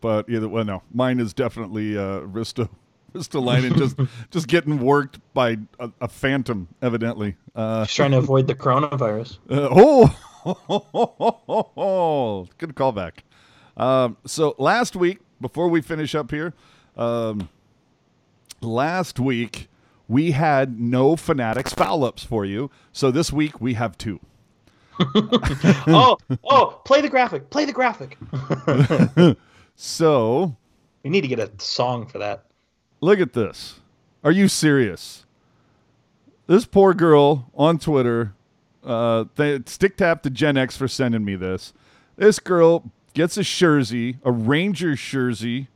but 0.00 0.28
either 0.28 0.48
well, 0.48 0.64
no, 0.64 0.82
mine 0.92 1.20
is 1.20 1.32
definitely 1.32 1.96
uh, 1.96 2.20
Risto 2.20 2.68
Ristolainen 3.18 3.76
just 3.76 3.96
just 4.30 4.48
getting 4.48 4.80
worked 4.80 5.20
by 5.34 5.58
a, 5.78 5.90
a 6.00 6.08
phantom, 6.08 6.68
evidently. 6.82 7.36
Uh, 7.54 7.84
Just 7.84 7.96
trying 7.96 8.10
to 8.10 8.18
avoid 8.18 8.46
the 8.46 8.54
coronavirus. 8.54 9.38
uh, 9.50 9.68
oh, 11.76 12.48
good 12.58 12.74
callback. 12.74 13.18
Um, 13.76 14.16
so 14.26 14.54
last 14.58 14.96
week, 14.96 15.20
before 15.40 15.68
we 15.68 15.80
finish 15.80 16.14
up 16.14 16.30
here, 16.30 16.54
um, 16.96 17.48
last 18.60 19.20
week 19.20 19.68
we 20.08 20.32
had 20.32 20.80
no 20.80 21.16
fanatics 21.16 21.72
foul 21.72 22.04
ups 22.04 22.24
for 22.24 22.44
you. 22.44 22.70
So 22.92 23.10
this 23.10 23.32
week 23.32 23.60
we 23.60 23.74
have 23.74 23.96
two. 23.96 24.20
oh, 25.00 26.16
oh, 26.44 26.80
play 26.84 27.00
the 27.00 27.08
graphic. 27.08 27.50
Play 27.50 27.64
the 27.64 27.72
graphic. 27.72 28.18
So 29.76 30.56
we 31.02 31.10
need 31.10 31.22
to 31.22 31.28
get 31.28 31.38
a 31.38 31.50
song 31.58 32.06
for 32.06 32.18
that. 32.18 32.46
Look 33.04 33.20
at 33.20 33.34
this. 33.34 33.80
Are 34.24 34.30
you 34.32 34.48
serious? 34.48 35.26
This 36.46 36.64
poor 36.64 36.94
girl 36.94 37.50
on 37.54 37.78
Twitter, 37.78 38.32
uh, 38.82 39.26
th- 39.36 39.68
stick 39.68 39.98
tap 39.98 40.22
to 40.22 40.30
Gen 40.30 40.56
X 40.56 40.78
for 40.78 40.88
sending 40.88 41.22
me 41.22 41.36
this. 41.36 41.74
This 42.16 42.38
girl 42.38 42.90
gets 43.12 43.36
a 43.36 43.42
jersey, 43.42 44.16
a 44.24 44.32
Ranger 44.32 44.94
jersey. 44.94 45.68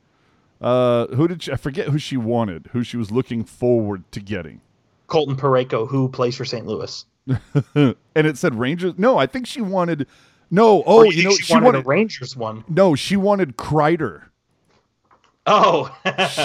Uh, 0.59 1.09
who 1.09 1.29
did 1.29 1.43
she, 1.43 1.53
I 1.53 1.57
forget 1.57 1.89
who 1.89 1.99
she 1.99 2.17
wanted, 2.17 2.71
who 2.73 2.83
she 2.83 2.97
was 2.97 3.11
looking 3.11 3.45
forward 3.45 4.11
to 4.13 4.21
getting. 4.21 4.63
Colton 5.07 5.37
Parayko, 5.37 5.87
who 5.87 6.09
plays 6.09 6.35
for 6.35 6.47
St. 6.47 6.65
Louis. 6.65 7.05
and 7.75 7.95
it 8.15 8.39
said 8.39 8.55
Rangers. 8.55 8.95
No, 8.97 9.19
I 9.19 9.27
think 9.27 9.47
she 9.47 9.61
wanted. 9.61 10.07
No, 10.51 10.83
oh, 10.87 11.01
Or 11.01 11.05
you, 11.05 11.13
think 11.13 11.25
know, 11.25 11.31
she, 11.33 11.43
she 11.43 11.53
wanted, 11.53 11.67
wanted. 11.67 11.85
a 11.85 11.89
Rangers 11.89 12.35
one. 12.35 12.65
no, 12.71 12.95
she 12.95 13.17
wanted 13.19 13.59
Kreider. 13.59 14.23
Oh, 15.49 15.97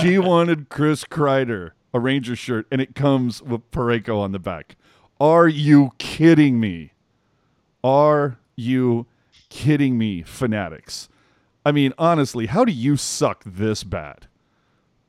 she 0.02 0.18
wanted 0.18 0.70
Chris 0.70 1.04
Kreider, 1.04 1.72
a 1.94 2.00
Ranger 2.00 2.36
shirt, 2.36 2.68
and 2.72 2.80
it 2.80 2.96
comes 2.96 3.42
with 3.42 3.70
Parayko 3.72 4.20
on 4.20 4.32
the 4.32 4.40
back. 4.40 4.76
Are 5.20 5.48
you 5.48 5.92
kidding 5.98 6.60
me? 6.60 6.94
Are 7.84 8.38
you 8.56 9.06
kidding 9.50 9.98
me, 9.98 10.24
fanatics? 10.24 11.10
I 11.66 11.72
mean, 11.72 11.94
honestly, 11.98 12.48
how 12.48 12.66
do 12.66 12.72
you 12.72 12.98
suck 12.98 13.44
this 13.46 13.84
bad? 13.84 14.28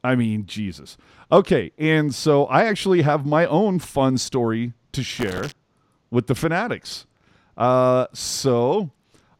I 0.03 0.15
mean, 0.15 0.47
Jesus. 0.47 0.97
Okay, 1.33 1.73
and 1.79 2.15
so 2.15 2.47
I 2.47 2.65
actually 2.65 3.03
have 3.03 3.25
my 3.25 3.47
own 3.47 3.79
fun 3.79 4.19
story 4.19 4.73
to 4.93 5.03
share 5.03 5.47
with 6.11 6.27
the 6.27 6.35
fanatics. 6.35 7.07
Uh, 7.57 8.07
so 8.13 8.91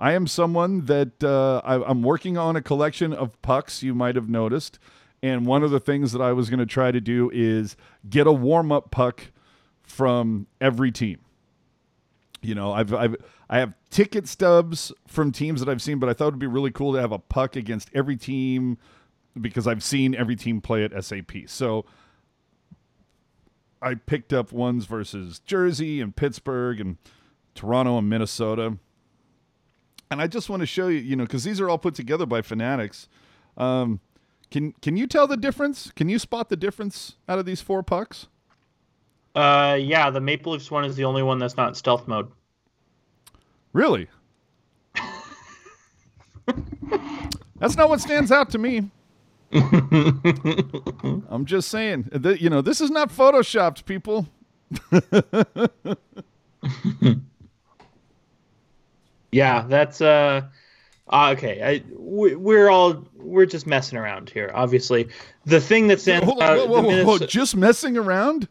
I 0.01 0.13
am 0.13 0.27
someone 0.27 0.87
that 0.87 1.23
uh, 1.23 1.61
I, 1.65 1.83
I'm 1.85 2.03
working 2.03 2.37
on 2.37 2.57
a 2.57 2.63
collection 2.63 3.13
of 3.13 3.41
pucks. 3.43 3.83
You 3.83 3.95
might 3.95 4.17
have 4.17 4.29
noticed, 4.29 4.79
and 5.23 5.47
one 5.47 5.63
of 5.63 5.71
the 5.71 5.81
things 5.81 6.13
that 6.13 6.21
I 6.21 6.33
was 6.33 6.51
going 6.51 6.61
to 6.61 6.67
try 6.67 6.91
to 6.91 7.01
do 7.01 7.31
is 7.33 7.77
get 8.09 8.27
a 8.27 8.33
warm 8.33 8.73
up 8.73 8.91
puck 8.91 9.31
from 9.83 10.47
every 10.61 10.91
team. 10.91 11.19
You 12.43 12.55
know, 12.55 12.73
I've, 12.73 12.93
I've 12.93 13.17
I 13.49 13.59
have 13.59 13.75
ticket 13.91 14.27
stubs 14.27 14.93
from 15.07 15.33
teams 15.33 15.61
that 15.61 15.69
I've 15.69 15.83
seen, 15.83 15.99
but 15.99 16.09
I 16.09 16.13
thought 16.13 16.29
it'd 16.29 16.39
be 16.39 16.47
really 16.47 16.71
cool 16.71 16.93
to 16.95 17.01
have 17.01 17.13
a 17.13 17.19
puck 17.19 17.57
against 17.57 17.89
every 17.95 18.17
team 18.17 18.79
because 19.41 19.67
I've 19.67 19.83
seen 19.83 20.15
every 20.15 20.37
team 20.37 20.61
play 20.61 20.85
at 20.85 21.05
SAP. 21.05 21.33
So 21.47 21.85
I 23.83 23.95
picked 23.95 24.33
up 24.33 24.53
ones 24.53 24.87
versus 24.87 25.41
Jersey 25.41 26.01
and 26.01 26.15
Pittsburgh 26.15 26.81
and 26.81 26.97
Toronto 27.55 27.99
and 27.99 28.09
Minnesota. 28.09 28.79
And 30.15 30.23
I 30.23 30.29
just 30.29 30.49
want 30.49 30.61
to 30.61 30.67
show 30.67 30.87
you, 30.87 31.01
you 31.01 31.17
know, 31.17 31.25
because 31.25 31.43
these 31.43 31.61
are 31.61 31.69
all 31.69 31.77
put 31.77 31.97
together 31.97 32.25
by 32.25 32.41
Fanatics. 32.41 33.09
Um, 33.57 33.99
can 34.49 34.71
can 34.81 34.97
you 34.97 35.09
tell 35.09 35.27
the 35.27 35.37
difference? 35.37 35.91
Can 35.97 36.09
you 36.09 36.21
spot 36.21 36.51
the 36.51 36.57
difference 36.57 37.17
out 37.29 37.41
of 37.41 37.47
these 37.47 37.61
four 37.61 37.83
pucks? 37.83 38.29
uh, 39.35 39.77
yeah. 39.81 40.11
The 40.11 40.21
Maple 40.21 40.53
Leafs 40.53 40.71
one 40.71 40.85
is 40.85 40.95
the 40.95 41.05
only 41.05 41.25
one 41.25 41.41
that's 41.41 41.57
not 41.57 41.71
in 41.71 41.75
stealth 41.75 42.07
mode. 42.07 42.31
Really? 43.73 44.07
That's 47.59 47.77
not 47.77 47.89
what 47.89 48.01
stands 48.01 48.31
out 48.31 48.51
to 48.51 48.59
me. 48.59 48.89
I'm 49.53 51.45
just 51.45 51.71
saying, 51.71 52.11
that, 52.13 52.41
you 52.41 52.51
know, 52.51 52.61
this 52.61 52.81
is 52.81 52.93
not 52.93 53.11
photoshopped, 53.11 53.85
people. 53.85 54.29
Yeah, 59.35 59.65
that's 59.69 60.01
uh, 60.01 60.43
Uh, 61.09 61.35
okay, 61.37 61.61
I, 61.63 61.83
we, 61.99 62.35
we're 62.37 62.71
all 62.71 63.05
we're 63.17 63.47
just 63.47 63.67
messing 63.67 63.99
around 63.99 64.31
here. 64.31 64.51
Obviously, 64.55 65.09
the 65.45 65.61
thing 65.61 65.89
that's 65.89 66.03
stands 66.03 66.25
Hold 66.25 66.43
on, 66.43 66.51
out. 66.61 66.69
whoa, 66.69 66.83
whoa, 66.83 66.97
the 66.97 67.05
whoa, 67.05 67.19
just 67.19 67.57
messing 67.57 67.97
around? 67.97 68.47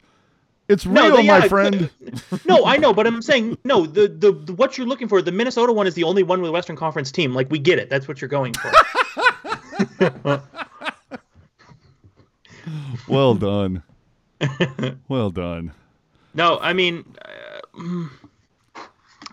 It's 0.67 0.85
No, 0.85 1.07
real, 1.07 1.15
the- 1.17 1.23
yeah, 1.23 1.39
my 1.39 1.47
friend. 1.47 1.89
no, 2.45 2.65
I 2.65 2.77
know, 2.77 2.93
but 2.93 3.05
I'm 3.07 3.21
saying 3.21 3.57
no. 3.63 3.85
The, 3.85 4.07
the 4.07 4.31
the 4.31 4.53
what 4.53 4.77
you're 4.77 4.87
looking 4.87 5.07
for, 5.07 5.21
the 5.21 5.31
Minnesota 5.31 5.71
one 5.73 5.87
is 5.87 5.93
the 5.93 6.03
only 6.03 6.23
one 6.23 6.41
with 6.41 6.49
a 6.49 6.53
Western 6.53 6.75
Conference 6.75 7.11
team. 7.11 7.33
Like 7.33 7.49
we 7.51 7.59
get 7.59 7.79
it. 7.79 7.89
That's 7.89 8.07
what 8.07 8.21
you're 8.21 8.29
going 8.29 8.53
for. 8.53 10.41
Well 13.07 13.35
done. 13.35 13.83
well 15.09 15.29
done. 15.29 15.73
no, 16.33 16.59
I 16.59 16.71
mean, 16.73 17.03
uh, 17.25 18.07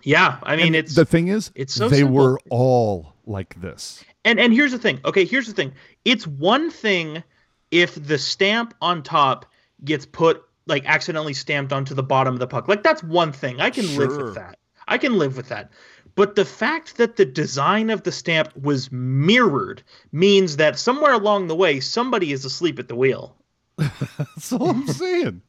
yeah, 0.03 0.39
I 0.43 0.55
mean 0.55 0.67
And 0.67 0.75
it's 0.75 0.95
the 0.95 1.05
thing 1.05 1.27
is, 1.27 1.51
it's 1.55 1.73
so 1.73 1.89
they 1.89 1.97
simple. 1.99 2.15
were 2.15 2.39
all 2.49 3.13
like 3.25 3.59
this. 3.61 4.03
And 4.25 4.39
and 4.39 4.53
here's 4.53 4.71
the 4.71 4.79
thing. 4.79 4.99
Okay, 5.05 5.25
here's 5.25 5.47
the 5.47 5.53
thing. 5.53 5.73
It's 6.05 6.27
one 6.27 6.69
thing 6.71 7.23
if 7.71 7.95
the 7.95 8.17
stamp 8.17 8.73
on 8.81 9.03
top 9.03 9.45
gets 9.83 10.05
put 10.05 10.43
like 10.67 10.85
accidentally 10.85 11.33
stamped 11.33 11.73
onto 11.73 11.93
the 11.93 12.03
bottom 12.03 12.33
of 12.33 12.39
the 12.39 12.47
puck. 12.47 12.67
Like 12.67 12.83
that's 12.83 13.03
one 13.03 13.31
thing. 13.31 13.59
I 13.61 13.69
can 13.69 13.95
live 13.97 14.15
with 14.15 14.35
that. 14.35 14.57
I 14.87 14.97
can 14.97 15.17
live 15.17 15.37
with 15.37 15.49
that. 15.49 15.71
But 16.15 16.35
the 16.35 16.45
fact 16.45 16.97
that 16.97 17.15
the 17.15 17.25
design 17.25 17.89
of 17.89 18.03
the 18.03 18.11
stamp 18.11 18.55
was 18.55 18.91
mirrored 18.91 19.81
means 20.11 20.57
that 20.57 20.77
somewhere 20.77 21.13
along 21.13 21.47
the 21.47 21.55
way 21.55 21.79
somebody 21.79 22.31
is 22.33 22.43
asleep 22.43 22.79
at 22.79 22.89
the 22.89 22.95
wheel. 22.95 23.37
That's 23.77 24.51
all 24.51 24.69
I'm 24.71 24.87
saying. 24.87 25.41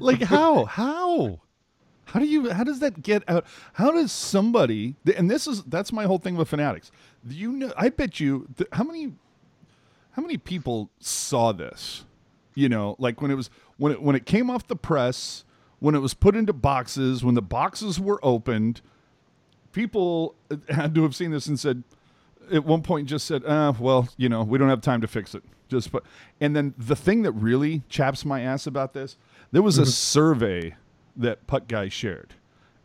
like 0.00 0.22
how? 0.22 0.64
How? 0.64 1.40
How 2.06 2.20
do 2.20 2.26
you 2.26 2.50
how 2.50 2.64
does 2.64 2.80
that 2.80 3.02
get 3.02 3.22
out? 3.28 3.46
How 3.74 3.90
does 3.90 4.12
somebody 4.12 4.96
and 5.16 5.30
this 5.30 5.46
is 5.46 5.62
that's 5.64 5.92
my 5.92 6.04
whole 6.04 6.18
thing 6.18 6.36
with 6.36 6.48
fanatics. 6.48 6.90
You 7.28 7.52
know 7.52 7.72
I 7.76 7.88
bet 7.88 8.20
you 8.20 8.48
how 8.72 8.84
many 8.84 9.14
how 10.12 10.22
many 10.22 10.36
people 10.36 10.90
saw 11.00 11.52
this? 11.52 12.04
You 12.54 12.68
know, 12.68 12.94
like 12.98 13.20
when 13.20 13.30
it 13.30 13.34
was 13.34 13.50
when 13.78 13.92
it 13.92 14.02
when 14.02 14.14
it 14.14 14.26
came 14.26 14.48
off 14.48 14.66
the 14.66 14.76
press, 14.76 15.44
when 15.80 15.94
it 15.94 15.98
was 15.98 16.14
put 16.14 16.36
into 16.36 16.52
boxes, 16.52 17.24
when 17.24 17.34
the 17.34 17.42
boxes 17.42 17.98
were 17.98 18.20
opened, 18.24 18.80
people 19.72 20.36
had 20.68 20.94
to 20.94 21.02
have 21.02 21.16
seen 21.16 21.30
this 21.30 21.46
and 21.46 21.58
said 21.58 21.82
at 22.52 22.64
one 22.64 22.82
point 22.82 23.08
just 23.08 23.26
said, 23.26 23.44
uh, 23.44 23.72
well, 23.78 24.08
you 24.16 24.28
know, 24.28 24.42
we 24.42 24.58
don't 24.58 24.68
have 24.68 24.82
time 24.82 25.00
to 25.00 25.08
fix 25.08 25.34
it. 25.34 25.42
Just 25.68 25.90
put 25.90 26.04
and 26.40 26.54
then 26.54 26.74
the 26.78 26.94
thing 26.94 27.22
that 27.22 27.32
really 27.32 27.82
chaps 27.88 28.24
my 28.24 28.42
ass 28.42 28.66
about 28.66 28.92
this, 28.92 29.16
there 29.50 29.62
was 29.62 29.78
a 29.78 29.86
survey 29.86 30.76
that 31.16 31.46
Puck 31.46 31.68
Guy 31.68 31.88
shared. 31.88 32.34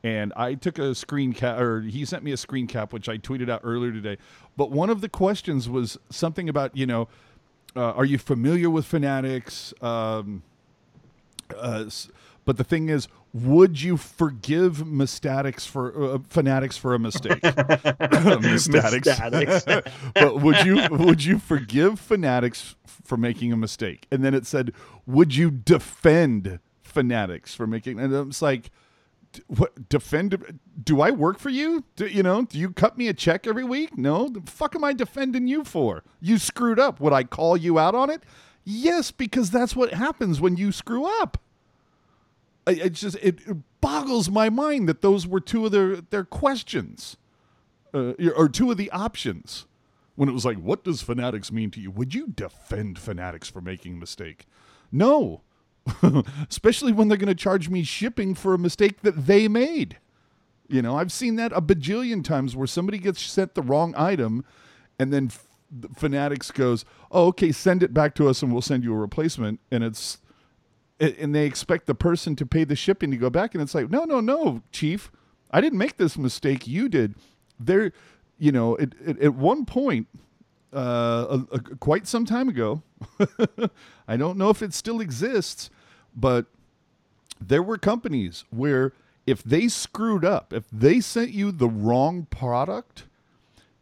And 0.04 0.32
I 0.36 0.54
took 0.54 0.80
a 0.80 0.96
screen 0.96 1.34
cap, 1.34 1.60
or 1.60 1.82
he 1.82 2.06
sent 2.06 2.24
me 2.24 2.32
a 2.32 2.38
screen 2.38 2.68
cap, 2.68 2.94
which 2.94 3.10
I 3.10 3.18
tweeted 3.18 3.50
out 3.50 3.62
earlier 3.64 3.92
today. 3.92 4.18
But 4.56 4.72
one 4.72 4.90
of 4.90 5.02
the 5.02 5.10
questions 5.10 5.68
was 5.68 5.98
something 6.10 6.48
about, 6.48 6.76
you 6.76 6.86
know, 6.86 7.10
uh, 7.76 7.92
are 7.92 8.06
you 8.06 8.18
familiar 8.18 8.70
with 8.70 8.86
Fanatics? 8.86 9.74
Um, 9.82 10.44
uh, 11.56 11.90
but 12.46 12.58
the 12.58 12.64
thing 12.64 12.90
is, 12.90 13.08
would 13.34 13.82
you 13.82 13.98
forgive 13.98 14.78
Mystatics 14.78 15.68
for 15.68 16.16
uh, 16.16 16.20
fanatics 16.28 16.78
for 16.78 16.96
a 16.96 17.00
mistake? 17.00 17.42
Mystatics. 18.40 19.14
but 20.16 20.42
would 20.42 20.64
you 20.66 20.88
would 20.90 21.24
you 21.24 21.38
forgive 21.38 22.00
fanatics 22.00 22.76
for 22.86 23.18
making 23.18 23.54
a 23.54 23.58
mistake? 23.58 24.08
And 24.12 24.24
then 24.24 24.34
it 24.34 24.48
said, 24.48 24.72
would 25.06 25.36
you 25.36 25.52
defend 25.52 26.60
fanatics 26.90 27.56
for 27.56 27.68
making? 27.68 28.00
And 28.00 28.14
it's 28.14 28.42
like, 28.42 28.72
what 29.48 29.90
defend? 29.90 30.60
Do 30.84 31.02
I 31.02 31.12
work 31.12 31.40
for 31.40 31.50
you? 31.50 31.84
Do, 31.96 32.08
you 32.08 32.24
know? 32.24 32.44
Do 32.44 32.58
you 32.58 32.72
cut 32.72 32.98
me 32.98 33.08
a 33.08 33.14
check 33.14 33.46
every 33.48 33.64
week? 33.64 33.98
No. 33.98 34.28
The 34.30 34.42
fuck 34.50 34.76
am 34.76 34.84
I 34.84 34.94
defending 34.94 35.48
you 35.48 35.64
for? 35.64 36.04
You 36.20 36.38
screwed 36.38 36.80
up. 36.80 37.00
Would 37.00 37.14
I 37.14 37.24
call 37.24 37.56
you 37.56 37.78
out 37.78 37.96
on 37.96 38.10
it? 38.10 38.24
Yes, 38.64 39.12
because 39.12 39.52
that's 39.52 39.76
what 39.76 39.94
happens 39.94 40.42
when 40.42 40.58
you 40.58 40.72
screw 40.72 41.06
up. 41.22 41.40
I, 42.68 42.72
it's 42.72 43.02
just 43.02 43.18
it, 43.22 43.40
it 43.48 43.58
boggles 43.82 44.30
my 44.30 44.50
mind 44.50 44.88
that 44.90 45.02
those 45.02 45.26
were 45.26 45.40
two 45.40 45.66
of 45.66 45.72
their 45.72 45.98
their 45.98 46.24
questions, 46.24 47.18
uh, 47.94 48.14
or 48.36 48.50
two 48.50 48.70
of 48.72 48.78
the 48.78 48.92
options. 48.92 49.66
When 50.16 50.28
it 50.28 50.34
was 50.34 50.46
like, 50.46 50.58
"What 50.58 50.84
does 50.84 51.02
fanatics 51.02 51.52
mean 51.52 51.72
to 51.72 51.82
you?" 51.82 51.90
Would 51.92 52.14
you 52.14 52.28
defend 52.28 53.00
fanatics 53.00 53.50
for 53.50 53.62
making 53.62 53.94
a 53.94 53.98
mistake? 53.98 54.46
No, 54.92 55.42
especially 56.50 56.92
when 56.92 57.08
they're 57.08 57.18
going 57.18 57.28
to 57.28 57.36
charge 57.36 57.70
me 57.70 57.84
shipping 57.84 58.36
for 58.36 58.54
a 58.54 58.58
mistake 58.60 59.02
that 59.02 59.26
they 59.28 59.48
made. 59.48 59.98
You 60.68 60.82
know, 60.82 60.98
I've 60.98 61.12
seen 61.12 61.36
that 61.38 61.52
a 61.54 61.62
bajillion 61.62 62.24
times 62.24 62.56
where 62.56 62.68
somebody 62.68 62.98
gets 63.00 63.22
sent 63.22 63.56
the 63.56 63.62
wrong 63.62 63.94
item, 63.98 64.46
and 65.00 65.12
then 65.12 65.28
f- 65.28 65.48
Fanatics 65.96 66.52
goes, 66.52 66.86
"Oh, 67.12 67.28
okay, 67.28 67.52
send 67.52 67.82
it 67.84 67.94
back 67.94 68.14
to 68.16 68.28
us, 68.28 68.42
and 68.44 68.52
we'll 68.52 68.62
send 68.62 68.84
you 68.84 68.94
a 68.94 68.98
replacement." 68.98 69.60
And 69.72 69.84
it's 69.84 70.20
and 71.00 71.34
they 71.34 71.46
expect 71.46 71.86
the 71.86 71.96
person 71.96 72.36
to 72.36 72.46
pay 72.46 72.64
the 72.64 72.76
shipping 72.76 73.10
to 73.12 73.18
go 73.18 73.30
back 73.30 73.54
and 73.54 73.62
it's 73.62 73.74
like 73.74 73.90
no 73.90 74.04
no 74.04 74.20
no 74.20 74.62
chief 74.72 75.12
i 75.52 75.62
didn't 75.62 75.80
make 75.80 75.98
this 75.98 76.18
mistake 76.18 76.68
you 76.68 76.90
did 76.90 77.16
there 77.60 77.92
you 78.38 78.52
know 78.52 78.76
it, 78.76 78.94
it, 79.06 79.20
at 79.22 79.34
one 79.34 79.66
point 79.66 80.08
uh, 80.76 81.38
a, 81.52 81.56
a- 81.56 81.60
quite 81.78 82.06
some 82.06 82.26
time 82.26 82.50
ago 82.50 82.84
i 84.10 84.18
don't 84.18 84.38
know 84.38 84.50
if 84.50 84.62
it 84.62 84.74
still 84.74 85.00
exists 85.00 85.70
but 86.16 86.46
there 87.40 87.64
were 87.64 87.78
companies 87.78 88.44
where 88.50 88.94
if 89.26 89.44
they 89.44 89.68
screwed 89.68 90.26
up 90.26 90.54
if 90.54 90.66
they 90.72 91.00
sent 91.00 91.32
you 91.32 91.52
the 91.52 91.70
wrong 91.70 92.28
product 92.30 93.06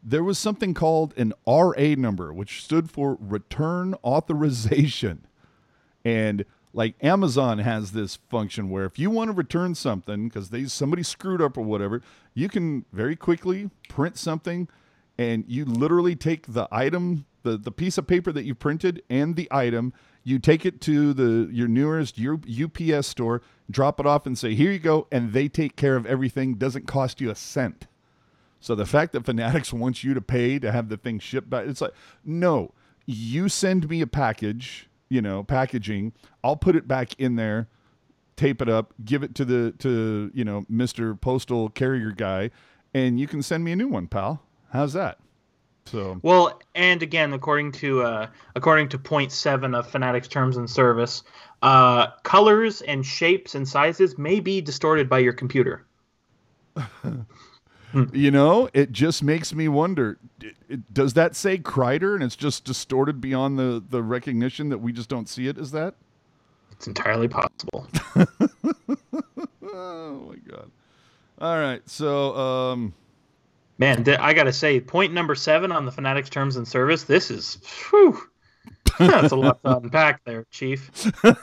there 0.08 0.24
was 0.24 0.38
something 0.38 0.74
called 0.74 1.14
an 1.18 1.34
ra 1.46 1.96
number 1.98 2.34
which 2.34 2.64
stood 2.64 2.90
for 2.90 3.18
return 3.20 3.94
authorization. 4.06 5.26
And 6.06 6.46
like 6.74 6.96
Amazon 7.04 7.60
has 7.60 7.92
this 7.92 8.16
function 8.30 8.70
where 8.70 8.86
if 8.86 8.98
you 8.98 9.10
want 9.10 9.30
to 9.30 9.34
return 9.34 9.76
something 9.76 10.30
because 10.30 10.50
they 10.50 10.66
somebody 10.66 11.04
screwed 11.04 11.42
up 11.42 11.58
or 11.58 11.62
whatever, 11.62 12.02
you 12.34 12.48
can 12.48 12.86
very 12.94 13.18
quickly 13.18 13.70
print 13.90 14.18
something 14.18 14.70
and 15.18 15.44
you 15.48 15.66
literally 15.66 16.16
take 16.16 16.54
the 16.54 16.70
item, 16.72 17.26
the, 17.44 17.58
the 17.58 17.72
piece 17.72 17.98
of 17.98 18.08
paper 18.08 18.32
that 18.32 18.46
you 18.46 18.56
printed 18.56 19.02
and 19.10 19.36
the 19.36 19.50
item, 19.52 19.92
you 20.28 20.40
take 20.40 20.66
it 20.66 20.82
to 20.82 21.14
the 21.14 21.50
your 21.54 21.70
nearest 21.70 22.20
UPS 22.20 23.08
store, 23.08 23.42
drop 23.72 23.98
it 23.98 24.06
off 24.06 24.26
and 24.26 24.38
say, 24.38 24.56
"Here 24.56 24.74
you 24.74 24.80
go," 24.80 25.08
and 25.10 25.32
they 25.32 25.48
take 25.48 25.78
care 25.78 25.96
of 25.96 26.06
everything, 26.06 26.56
doesn't 26.56 26.86
cost 26.86 27.22
you 27.22 27.30
a 27.30 27.36
cent. 27.36 27.88
So 28.60 28.76
the 28.76 28.86
fact 28.86 29.14
that 29.14 29.24
Fanatics 29.24 29.72
wants 29.72 30.04
you 30.04 30.14
to 30.14 30.20
pay 30.20 30.60
to 30.60 30.70
have 30.70 30.90
the 30.90 30.98
thing 30.98 31.20
shipped 31.20 31.50
back, 31.50 31.66
it's 31.66 31.80
like, 31.80 31.94
no, 32.26 32.74
you 33.06 33.48
send 33.48 33.90
me 33.90 34.02
a 34.02 34.08
package, 34.08 34.90
you 35.08 35.22
know, 35.22 35.44
packaging, 35.44 36.12
I'll 36.44 36.58
put 36.58 36.76
it 36.76 36.90
back 36.90 37.18
in 37.18 37.38
there, 37.38 37.70
tape 38.36 38.62
it 38.62 38.68
up, 38.68 38.94
give 39.06 39.24
it 39.24 39.34
to 39.36 39.46
the 39.46 39.72
to, 39.80 40.30
you 40.34 40.44
know, 40.44 40.66
Mr. 40.70 41.20
Postal 41.20 41.70
Carrier 41.70 42.12
guy, 42.12 42.52
and 42.94 43.18
you 43.18 43.28
can 43.28 43.42
send 43.42 43.64
me 43.64 43.72
a 43.72 43.78
new 43.78 43.88
one, 43.88 44.08
pal. 44.08 44.44
How's 44.74 44.92
that? 44.92 45.20
So 45.88 46.20
Well, 46.22 46.60
and 46.76 47.02
again, 47.02 47.34
according 47.34 47.72
to 47.74 48.04
uh, 48.04 48.28
according 48.56 48.90
to 48.90 48.98
point 48.98 49.32
seven 49.32 49.74
of 49.74 49.90
Fanatics 49.90 50.28
Terms 50.28 50.58
and 50.58 50.70
Service, 50.70 51.24
uh, 51.62 52.08
colors 52.24 52.82
and 52.82 53.06
shapes 53.06 53.56
and 53.56 53.68
sizes 53.68 54.18
may 54.18 54.40
be 54.40 54.60
distorted 54.62 55.08
by 55.10 55.20
your 55.20 55.34
computer. 55.34 55.86
you 58.12 58.32
know, 58.32 58.70
it 58.74 58.92
just 58.92 59.24
makes 59.24 59.54
me 59.54 59.68
wonder: 59.68 60.18
it, 60.42 60.56
it- 60.68 60.94
does 60.94 61.14
that 61.14 61.36
say 61.36 61.58
Kreider, 61.58 62.14
and 62.16 62.24
it's 62.24 62.36
just 62.36 62.66
distorted 62.66 63.22
beyond 63.22 63.58
the 63.58 63.82
the 63.90 64.04
recognition 64.04 64.70
that 64.70 64.80
we 64.80 64.92
just 64.92 65.10
don't 65.10 65.30
see 65.30 65.48
it? 65.48 65.58
Is 65.58 65.72
that? 65.72 65.96
It's 66.72 66.88
entirely 66.88 67.28
possible. 67.28 67.88
Oh 69.80 70.30
my 70.30 70.36
god! 70.52 70.72
All 71.40 71.58
right, 71.60 71.88
so 71.88 72.36
um, 72.36 72.94
Man, 73.80 74.04
th- 74.04 74.20
I 74.20 74.34
gotta 74.34 74.54
say, 74.54 74.80
point 74.80 75.14
number 75.14 75.36
seven 75.36 75.72
on 75.72 75.86
the 75.86 75.92
Fanatics 75.92 76.30
Terms 76.30 76.56
and 76.56 76.68
Service. 76.68 77.04
This 77.04 77.30
is, 77.30 77.60
whew, 77.90 78.20
that's 78.98 79.32
a 79.32 79.36
lot 79.36 79.62
to 79.64 79.78
unpack 79.78 80.24
there, 80.26 80.46
Chief. 80.50 80.90
all 81.24 81.36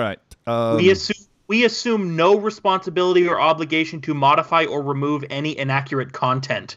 right. 0.00 0.18
Um, 0.46 0.76
we 0.76 0.90
assume 0.90 1.26
we 1.48 1.64
assume 1.64 2.16
no 2.16 2.38
responsibility 2.38 3.28
or 3.28 3.40
obligation 3.40 4.00
to 4.02 4.14
modify 4.14 4.64
or 4.64 4.82
remove 4.82 5.24
any 5.30 5.56
inaccurate 5.56 6.12
content. 6.12 6.76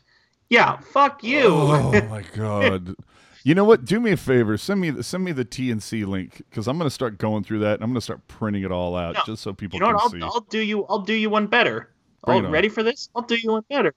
Yeah, 0.50 0.80
fuck 0.80 1.24
you. 1.24 1.46
Oh 1.46 1.92
my 2.10 2.24
god! 2.36 2.96
you 3.44 3.56
know 3.56 3.64
what? 3.64 3.86
Do 3.86 4.00
me 4.00 4.12
a 4.12 4.18
favor. 4.18 4.58
Send 4.58 4.82
me 4.82 4.90
the, 4.90 5.04
send 5.04 5.24
me 5.24 5.32
the 5.32 5.46
TNC 5.46 6.06
link 6.06 6.42
because 6.50 6.68
I'm 6.68 6.78
going 6.78 6.88
to 6.88 6.94
start 6.94 7.18
going 7.18 7.44
through 7.44 7.60
that. 7.60 7.76
and 7.76 7.84
I'm 7.84 7.90
going 7.90 7.96
to 7.96 8.02
start 8.02 8.28
printing 8.28 8.64
it 8.64 8.72
all 8.72 8.96
out 8.96 9.16
No, 9.16 9.22
just 9.26 9.42
so 9.42 9.54
people 9.54 9.78
you 9.78 9.86
know 9.86 9.94
what? 9.94 10.04
I'll, 10.04 10.10
see. 10.10 10.22
I'll 10.22 10.46
do 10.50 10.60
you. 10.60 10.86
I'll 10.86 11.00
do 11.00 11.14
you 11.14 11.30
one 11.30 11.48
better. 11.48 11.90
Bring 12.26 12.46
Oh, 12.46 12.50
ready 12.50 12.70
for 12.70 12.84
this? 12.84 13.10
I'll 13.16 13.22
do 13.22 13.36
you 13.36 13.52
one 13.52 13.64
better. 13.70 13.94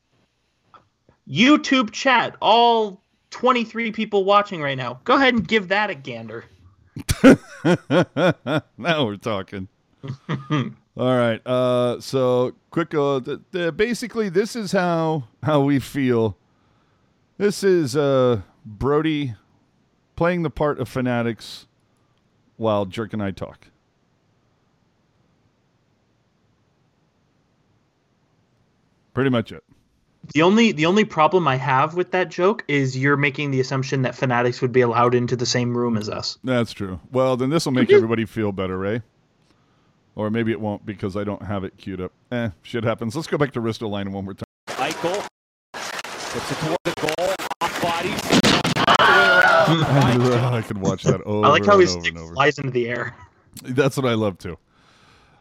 YouTube 1.29 1.91
chat. 1.91 2.37
All 2.41 3.03
23 3.31 3.93
people 3.93 4.25
watching 4.25 4.61
right 4.63 4.77
now. 4.77 5.01
Go 5.05 5.17
ahead 5.17 5.35
and 5.35 5.47
give 5.47 5.69
that 5.69 5.91
a 5.91 5.95
gander. 5.95 6.45
now 8.77 9.05
we're 9.05 9.17
talking. 9.17 9.69
All 10.97 11.17
right. 11.17 11.41
Uh, 11.47 12.01
so 12.01 12.55
quick. 12.71 12.95
Uh, 12.95 13.21
th- 13.21 13.39
th- 13.53 13.77
basically, 13.77 14.29
this 14.29 14.55
is 14.55 14.73
how 14.73 15.25
how 15.43 15.63
we 15.63 15.79
feel. 15.79 16.37
This 17.39 17.65
is 17.65 17.97
uh, 17.97 18.43
Brody 18.65 19.35
playing 20.17 20.43
the 20.43 20.51
part 20.51 20.79
of 20.79 20.89
fanatics 20.89 21.67
while 22.57 22.85
Jerk 22.85 23.13
and 23.15 23.23
I 23.23 23.31
talk. 23.31 23.69
Pretty 29.15 29.31
much 29.31 29.53
it. 29.53 29.63
The 30.35 30.43
only 30.43 30.71
the 30.73 30.87
only 30.87 31.05
problem 31.05 31.49
I 31.49 31.57
have 31.57 31.95
with 31.95 32.13
that 32.13 32.31
joke 32.31 32.65
is 32.69 32.97
you're 32.97 33.17
making 33.17 33.51
the 33.51 33.61
assumption 33.61 34.03
that 34.03 34.15
fanatics 34.15 34.63
would 34.63 34.71
be 34.73 34.81
allowed 34.81 35.15
into 35.15 35.35
the 35.35 35.47
same 35.47 35.77
room 35.77 35.97
as 35.97 36.09
us. 36.09 36.39
That's 36.45 36.73
true. 36.73 37.01
Well, 37.11 37.37
then 37.37 37.51
this 37.51 37.65
will 37.65 37.73
make 37.73 37.91
everybody 37.91 38.25
feel 38.25 38.53
better, 38.53 38.79
Ray. 38.79 39.03
Or 40.15 40.31
maybe 40.31 40.53
it 40.53 40.61
won't 40.61 40.87
because 40.87 41.17
I 41.17 41.25
don't 41.25 41.43
have 41.43 41.65
it 41.65 41.77
queued 41.77 42.01
up. 42.01 42.13
Eh, 42.31 42.51
shit 42.63 42.85
happens. 42.85 43.17
Let's 43.17 43.27
go 43.27 43.37
back 43.39 43.53
to 43.53 43.61
Risto 43.61 43.89
line 43.91 44.13
one 44.13 44.25
more 44.25 44.35
time. 44.35 44.45
Eichel 44.69 45.27
puts 45.73 46.53
it 46.53 46.55
toward 46.59 46.79
the 46.85 47.15
goal. 47.17 47.35
Off 47.61 47.83
bodies. 47.83 48.21
All 49.01 50.19
the 50.19 50.31
way 50.31 50.37
around. 50.37 50.53
by 50.53 50.59
I 50.59 50.63
could 50.63 50.79
watch 50.79 51.03
that 51.05 51.21
over 51.23 51.47
I 51.47 51.51
like 51.51 51.65
how 51.65 51.73
and 51.73 51.81
his 51.81 51.93
over 51.93 52.01
stick 52.01 52.15
and 52.15 52.23
over. 52.23 52.35
flies 52.35 52.59
into 52.59 52.71
the 52.71 52.89
air. 52.89 53.17
That's 53.63 53.97
what 53.97 54.07
I 54.07 54.15
love 54.15 54.39
too. 54.39 54.57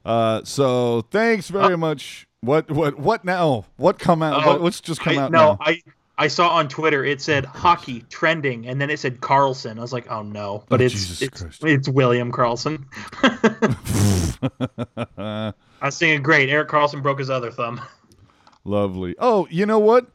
Uh, 0.03 0.41
so 0.43 1.01
thanks 1.11 1.49
very 1.49 1.77
much. 1.77 2.27
What 2.41 2.71
what 2.71 2.97
what 2.97 3.23
now? 3.23 3.65
What 3.77 3.99
come 3.99 4.23
out? 4.23 4.43
Oh, 4.43 4.47
what, 4.53 4.61
what's 4.61 4.81
just 4.81 4.99
come 4.99 5.17
I, 5.17 5.21
out 5.21 5.31
no, 5.31 5.37
now? 5.37 5.57
I 5.61 5.81
I 6.17 6.27
saw 6.27 6.49
on 6.49 6.67
Twitter 6.67 7.05
it 7.05 7.21
said 7.21 7.45
hockey 7.45 8.03
trending, 8.09 8.67
and 8.67 8.81
then 8.81 8.89
it 8.89 8.99
said 8.99 9.21
Karlsson. 9.21 9.77
I 9.77 9.81
was 9.81 9.93
like, 9.93 10.09
oh 10.11 10.23
no, 10.23 10.63
but 10.67 10.81
Oh, 10.81 10.85
it's 10.85 11.21
it's, 11.21 11.43
it's 11.61 11.87
William 11.87 12.31
Karlsson. 12.31 12.85
I 15.17 15.53
was 15.83 15.97
thinking, 15.99 16.23
great. 16.23 16.49
Erik 16.49 16.69
Karlsson 16.69 17.03
broke 17.03 17.19
his 17.19 17.29
other 17.29 17.51
thumb. 17.51 17.79
Lovely. 18.63 19.15
Oh, 19.19 19.47
you 19.51 19.67
know 19.67 19.79
what? 19.79 20.07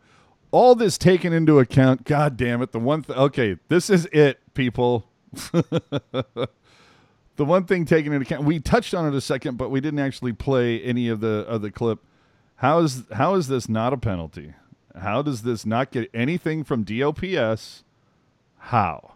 All 0.51 0.75
this 0.75 0.99
taken 0.99 1.33
into 1.33 1.61
account. 1.61 2.05
God 2.05 2.37
damn 2.37 2.61
it! 2.61 2.73
The 2.73 2.81
one. 2.81 3.03
Th- 3.03 3.17
okay, 3.19 3.57
this 3.69 3.89
is 3.89 4.07
it, 4.07 4.41
people. 4.55 5.09
the 5.53 6.49
one 7.37 7.67
thing 7.67 7.85
taken 7.85 8.13
into 8.13 8.27
account. 8.27 8.45
We 8.45 8.59
touched 8.59 8.95
on 8.95 9.07
it 9.07 9.15
a 9.15 9.21
second, 9.21 9.59
but 9.59 9.71
we 9.71 9.81
didn't 9.81 10.01
actually 10.01 10.33
play 10.33 10.81
any 10.83 11.09
of 11.09 11.21
the 11.21 11.45
of 11.47 11.63
the 11.63 11.71
clip. 11.71 12.01
How 12.57 12.79
is 12.79 13.05
how 13.13 13.35
is 13.35 13.49
this 13.49 13.69
not 13.69 13.93
a 13.93 13.97
penalty? 13.97 14.55
How 14.99 15.21
does 15.23 15.43
this 15.43 15.67
not 15.67 15.91
get 15.91 16.11
anything 16.15 16.65
from 16.65 16.85
DLPS? 16.85 17.83
How? 18.59 19.13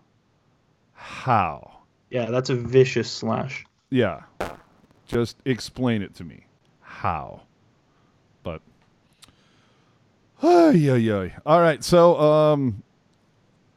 How? 0.93 1.79
Yeah, 2.11 2.27
that's 2.27 2.51
a 2.51 2.55
vicious 2.55 3.11
slash. 3.11 3.65
Yeah. 3.89 4.23
Just 5.07 5.39
explain 5.45 6.03
it 6.03 6.15
to 6.17 6.25
me. 6.25 6.47
How? 6.81 7.43
But 8.43 8.61
Ay, 10.43 10.71
yeah, 10.73 11.19
ay. 11.19 11.35
All 11.47 11.61
right. 11.61 11.83
So, 11.83 12.19
um, 12.21 12.83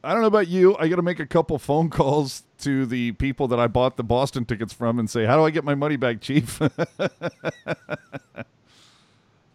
I 0.02 0.12
don't 0.12 0.20
know 0.20 0.28
about 0.28 0.48
you. 0.48 0.76
I 0.78 0.88
got 0.88 0.96
to 0.96 1.02
make 1.02 1.20
a 1.20 1.26
couple 1.26 1.58
phone 1.58 1.90
calls 1.90 2.42
to 2.60 2.86
the 2.86 3.12
people 3.12 3.48
that 3.48 3.58
I 3.58 3.66
bought 3.66 3.96
the 3.96 4.04
Boston 4.04 4.44
tickets 4.44 4.72
from 4.72 4.98
and 4.98 5.08
say, 5.08 5.24
"How 5.24 5.36
do 5.36 5.44
I 5.44 5.50
get 5.50 5.64
my 5.64 5.74
money 5.74 5.96
back, 5.96 6.20
Chief?" 6.20 6.60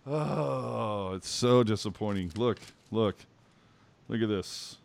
oh, 0.10 1.14
it's 1.16 1.30
so 1.30 1.64
disappointing. 1.64 2.32
Look, 2.36 2.60
look, 2.92 3.16
look 4.08 4.22
at 4.22 4.30
this. 4.30 4.78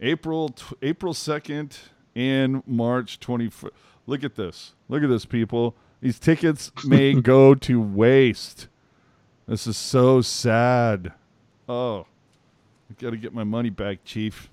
April 0.00 0.48
tw- 0.50 0.74
April 0.82 1.14
second 1.14 1.78
and 2.16 2.66
March 2.66 3.20
twenty. 3.20 3.50
Look 4.06 4.24
at 4.24 4.34
this. 4.36 4.72
Look 4.88 5.02
at 5.02 5.08
this, 5.08 5.24
people. 5.24 5.74
These 6.00 6.18
tickets 6.18 6.72
may 6.84 7.12
go 7.20 7.54
to 7.54 7.80
waste. 7.80 8.68
This 9.46 9.66
is 9.66 9.76
so 9.76 10.20
sad. 10.20 11.12
Oh, 11.68 12.06
I 12.90 12.94
got 13.00 13.10
to 13.10 13.16
get 13.16 13.34
my 13.34 13.44
money 13.44 13.70
back, 13.70 14.04
Chief. 14.04 14.48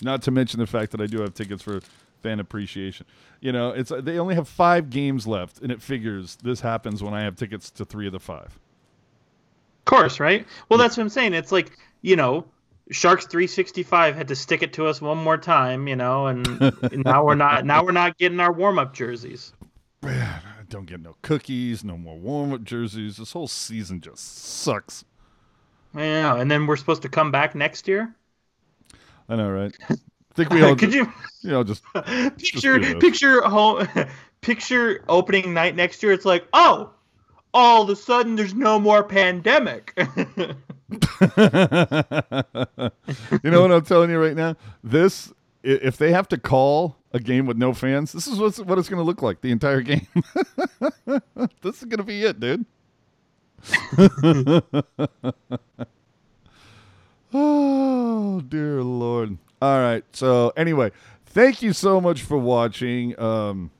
Not 0.00 0.22
to 0.22 0.30
mention 0.30 0.60
the 0.60 0.66
fact 0.66 0.92
that 0.92 1.00
I 1.00 1.06
do 1.06 1.20
have 1.20 1.34
tickets 1.34 1.62
for 1.62 1.80
fan 2.22 2.40
appreciation. 2.40 3.06
You 3.40 3.52
know, 3.52 3.70
it's 3.70 3.92
they 4.00 4.18
only 4.18 4.34
have 4.34 4.48
five 4.48 4.90
games 4.90 5.26
left, 5.26 5.60
and 5.60 5.70
it 5.70 5.82
figures 5.82 6.36
this 6.42 6.60
happens 6.60 7.02
when 7.02 7.14
I 7.14 7.22
have 7.22 7.36
tickets 7.36 7.70
to 7.72 7.84
three 7.84 8.06
of 8.06 8.12
the 8.12 8.20
five. 8.20 8.58
Of 9.78 9.84
course, 9.84 10.18
right? 10.18 10.46
Well, 10.68 10.78
that's 10.78 10.96
what 10.96 11.04
I'm 11.04 11.08
saying. 11.08 11.34
It's 11.34 11.52
like 11.52 11.78
you 12.02 12.16
know, 12.16 12.46
Sharks 12.90 13.26
365 13.26 14.14
had 14.14 14.28
to 14.28 14.36
stick 14.36 14.62
it 14.62 14.72
to 14.74 14.86
us 14.86 15.00
one 15.00 15.18
more 15.18 15.36
time, 15.36 15.88
you 15.88 15.96
know, 15.96 16.26
and 16.26 16.44
now 17.04 17.24
we're 17.24 17.34
not 17.34 17.64
now 17.64 17.84
we're 17.84 17.92
not 17.92 18.16
getting 18.18 18.40
our 18.40 18.52
warm 18.52 18.78
up 18.78 18.94
jerseys. 18.94 19.52
Man, 20.02 20.40
I 20.58 20.62
don't 20.68 20.86
get 20.86 21.00
no 21.00 21.16
cookies, 21.22 21.82
no 21.82 21.96
more 21.96 22.16
warm 22.16 22.52
up 22.52 22.62
jerseys. 22.62 23.16
This 23.16 23.32
whole 23.32 23.48
season 23.48 24.00
just 24.00 24.46
sucks. 24.62 25.04
Yeah, 25.94 26.36
and 26.36 26.50
then 26.50 26.66
we're 26.66 26.76
supposed 26.76 27.02
to 27.02 27.08
come 27.08 27.30
back 27.32 27.54
next 27.54 27.88
year. 27.88 28.14
I 29.28 29.36
know, 29.36 29.50
right? 29.50 29.76
I 30.36 30.44
think 30.44 30.50
we 30.50 30.62
all 30.68 30.76
Could 30.76 30.92
you 30.92 31.10
you 31.40 31.50
know 31.50 31.64
just 31.64 31.82
picture 32.36 32.78
this. 32.78 32.94
picture 33.00 33.40
home 33.40 33.88
picture 34.42 35.02
opening 35.08 35.54
night 35.54 35.74
next 35.74 36.02
year? 36.02 36.12
It's 36.12 36.26
like, 36.26 36.46
oh, 36.52 36.90
all 37.54 37.82
of 37.82 37.88
a 37.88 37.96
sudden 37.96 38.36
there's 38.36 38.54
no 38.54 38.78
more 38.78 39.02
pandemic. 39.02 39.94
you 39.96 40.04
know 43.44 43.62
what 43.62 43.72
I'm 43.72 43.84
telling 43.84 44.10
you 44.10 44.22
right 44.22 44.36
now? 44.36 44.56
This, 44.84 45.32
if 45.62 45.96
they 45.96 46.12
have 46.12 46.28
to 46.28 46.36
call 46.36 46.98
a 47.14 47.18
game 47.20 47.46
with 47.46 47.56
no 47.56 47.72
fans, 47.72 48.12
this 48.12 48.26
is 48.26 48.38
what's, 48.38 48.58
what 48.58 48.78
it's 48.78 48.90
going 48.90 49.00
to 49.00 49.04
look 49.04 49.22
like 49.22 49.40
the 49.40 49.50
entire 49.50 49.80
game. 49.80 50.06
this 51.62 51.78
is 51.78 51.84
going 51.84 51.96
to 51.96 52.04
be 52.04 52.24
it, 52.24 52.38
dude. 52.40 52.66
oh, 57.32 58.42
dear 58.46 58.82
Lord. 58.82 59.38
All 59.62 59.80
right. 59.80 60.04
So, 60.12 60.52
anyway, 60.56 60.92
thank 61.26 61.62
you 61.62 61.72
so 61.72 62.00
much 62.00 62.22
for 62.22 62.38
watching. 62.38 63.18
Um, 63.18 63.70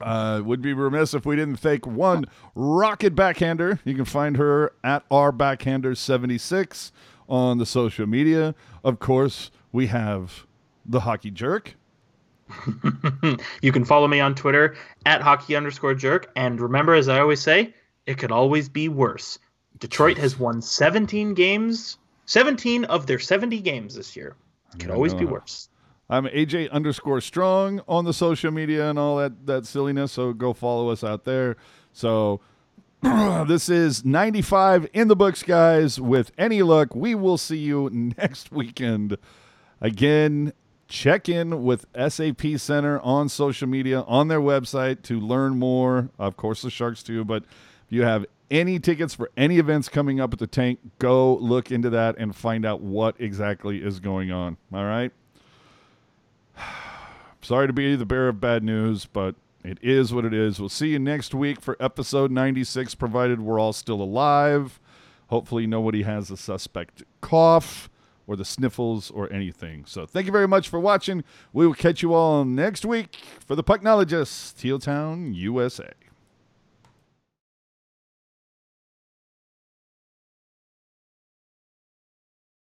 uh, 0.00 0.42
would 0.44 0.60
be 0.60 0.72
remiss 0.72 1.14
if 1.14 1.24
we 1.24 1.36
didn't 1.36 1.56
thank 1.56 1.86
one 1.86 2.24
rocket 2.54 3.14
backhander. 3.14 3.78
You 3.84 3.94
can 3.94 4.04
find 4.04 4.36
her 4.36 4.72
at 4.82 5.04
our 5.10 5.30
backhander 5.30 5.94
seventy 5.94 6.38
six 6.38 6.90
on 7.28 7.58
the 7.58 7.66
social 7.66 8.06
media. 8.06 8.54
Of 8.82 8.98
course, 8.98 9.50
we 9.70 9.86
have 9.86 10.46
the 10.84 11.00
hockey 11.00 11.30
jerk. 11.30 11.76
you 13.62 13.72
can 13.72 13.84
follow 13.84 14.08
me 14.08 14.20
on 14.20 14.34
Twitter 14.34 14.76
at 15.06 15.22
hockey 15.22 15.56
underscore 15.56 15.94
jerk. 15.94 16.30
And 16.36 16.60
remember, 16.60 16.94
as 16.94 17.08
I 17.08 17.20
always 17.20 17.40
say, 17.40 17.74
it 18.06 18.18
could 18.18 18.32
always 18.32 18.68
be 18.68 18.88
worse. 18.88 19.38
Detroit 19.78 20.18
has 20.18 20.38
won 20.38 20.60
17 20.60 21.34
games, 21.34 21.98
17 22.26 22.84
of 22.84 23.06
their 23.06 23.18
70 23.18 23.60
games 23.60 23.94
this 23.94 24.14
year. 24.14 24.36
It 24.74 24.80
could 24.80 24.90
always 24.90 25.14
be 25.14 25.24
worse. 25.24 25.68
I'm 26.10 26.26
AJ 26.26 26.70
underscore 26.70 27.20
strong 27.20 27.80
on 27.88 28.04
the 28.04 28.12
social 28.12 28.50
media 28.50 28.90
and 28.90 28.98
all 28.98 29.16
that 29.16 29.46
that 29.46 29.66
silliness. 29.66 30.12
So 30.12 30.32
go 30.32 30.52
follow 30.52 30.90
us 30.90 31.02
out 31.02 31.24
there. 31.24 31.56
So 31.92 32.40
this 33.02 33.68
is 33.68 34.04
95 34.04 34.88
in 34.92 35.08
the 35.08 35.16
books, 35.16 35.42
guys. 35.42 36.00
With 36.00 36.30
any 36.38 36.62
luck, 36.62 36.94
we 36.94 37.14
will 37.14 37.38
see 37.38 37.58
you 37.58 37.88
next 38.18 38.52
weekend. 38.52 39.16
Again, 39.80 40.52
check 40.86 41.28
in 41.28 41.64
with 41.64 41.86
SAP 41.96 42.42
Center 42.58 43.00
on 43.00 43.28
social 43.28 43.66
media 43.66 44.02
on 44.02 44.28
their 44.28 44.40
website 44.40 45.02
to 45.02 45.18
learn 45.18 45.58
more. 45.58 46.10
Of 46.18 46.36
course, 46.36 46.62
the 46.62 46.70
Sharks 46.70 47.02
too. 47.02 47.24
But 47.24 47.42
if 47.86 47.90
you 47.90 48.02
have 48.02 48.26
any 48.52 48.78
tickets 48.78 49.14
for 49.14 49.30
any 49.36 49.58
events 49.58 49.88
coming 49.88 50.20
up 50.20 50.32
at 50.32 50.38
the 50.38 50.46
tank, 50.46 50.78
go 50.98 51.34
look 51.36 51.72
into 51.72 51.90
that 51.90 52.16
and 52.18 52.36
find 52.36 52.64
out 52.64 52.82
what 52.82 53.16
exactly 53.18 53.82
is 53.82 53.98
going 53.98 54.30
on. 54.30 54.58
All 54.72 54.84
right. 54.84 55.10
Sorry 57.42 57.66
to 57.66 57.72
be 57.72 57.96
the 57.96 58.06
bearer 58.06 58.28
of 58.28 58.40
bad 58.40 58.62
news, 58.62 59.06
but 59.06 59.34
it 59.64 59.78
is 59.82 60.12
what 60.12 60.24
it 60.24 60.34
is. 60.34 60.60
We'll 60.60 60.68
see 60.68 60.88
you 60.88 60.98
next 60.98 61.34
week 61.34 61.60
for 61.60 61.76
episode 61.80 62.30
96, 62.30 62.94
provided 62.94 63.40
we're 63.40 63.58
all 63.58 63.72
still 63.72 64.02
alive. 64.02 64.78
Hopefully, 65.28 65.66
nobody 65.66 66.02
has 66.02 66.30
a 66.30 66.36
suspect 66.36 67.02
cough 67.22 67.88
or 68.26 68.36
the 68.36 68.44
sniffles 68.44 69.10
or 69.10 69.32
anything. 69.32 69.86
So, 69.86 70.04
thank 70.04 70.26
you 70.26 70.32
very 70.32 70.46
much 70.46 70.68
for 70.68 70.78
watching. 70.78 71.24
We 71.54 71.66
will 71.66 71.74
catch 71.74 72.02
you 72.02 72.12
all 72.12 72.44
next 72.44 72.84
week 72.84 73.16
for 73.46 73.56
the 73.56 73.64
Pucknologists, 73.64 74.54
Teal 74.54 74.78
Town, 74.78 75.32
USA. 75.32 75.90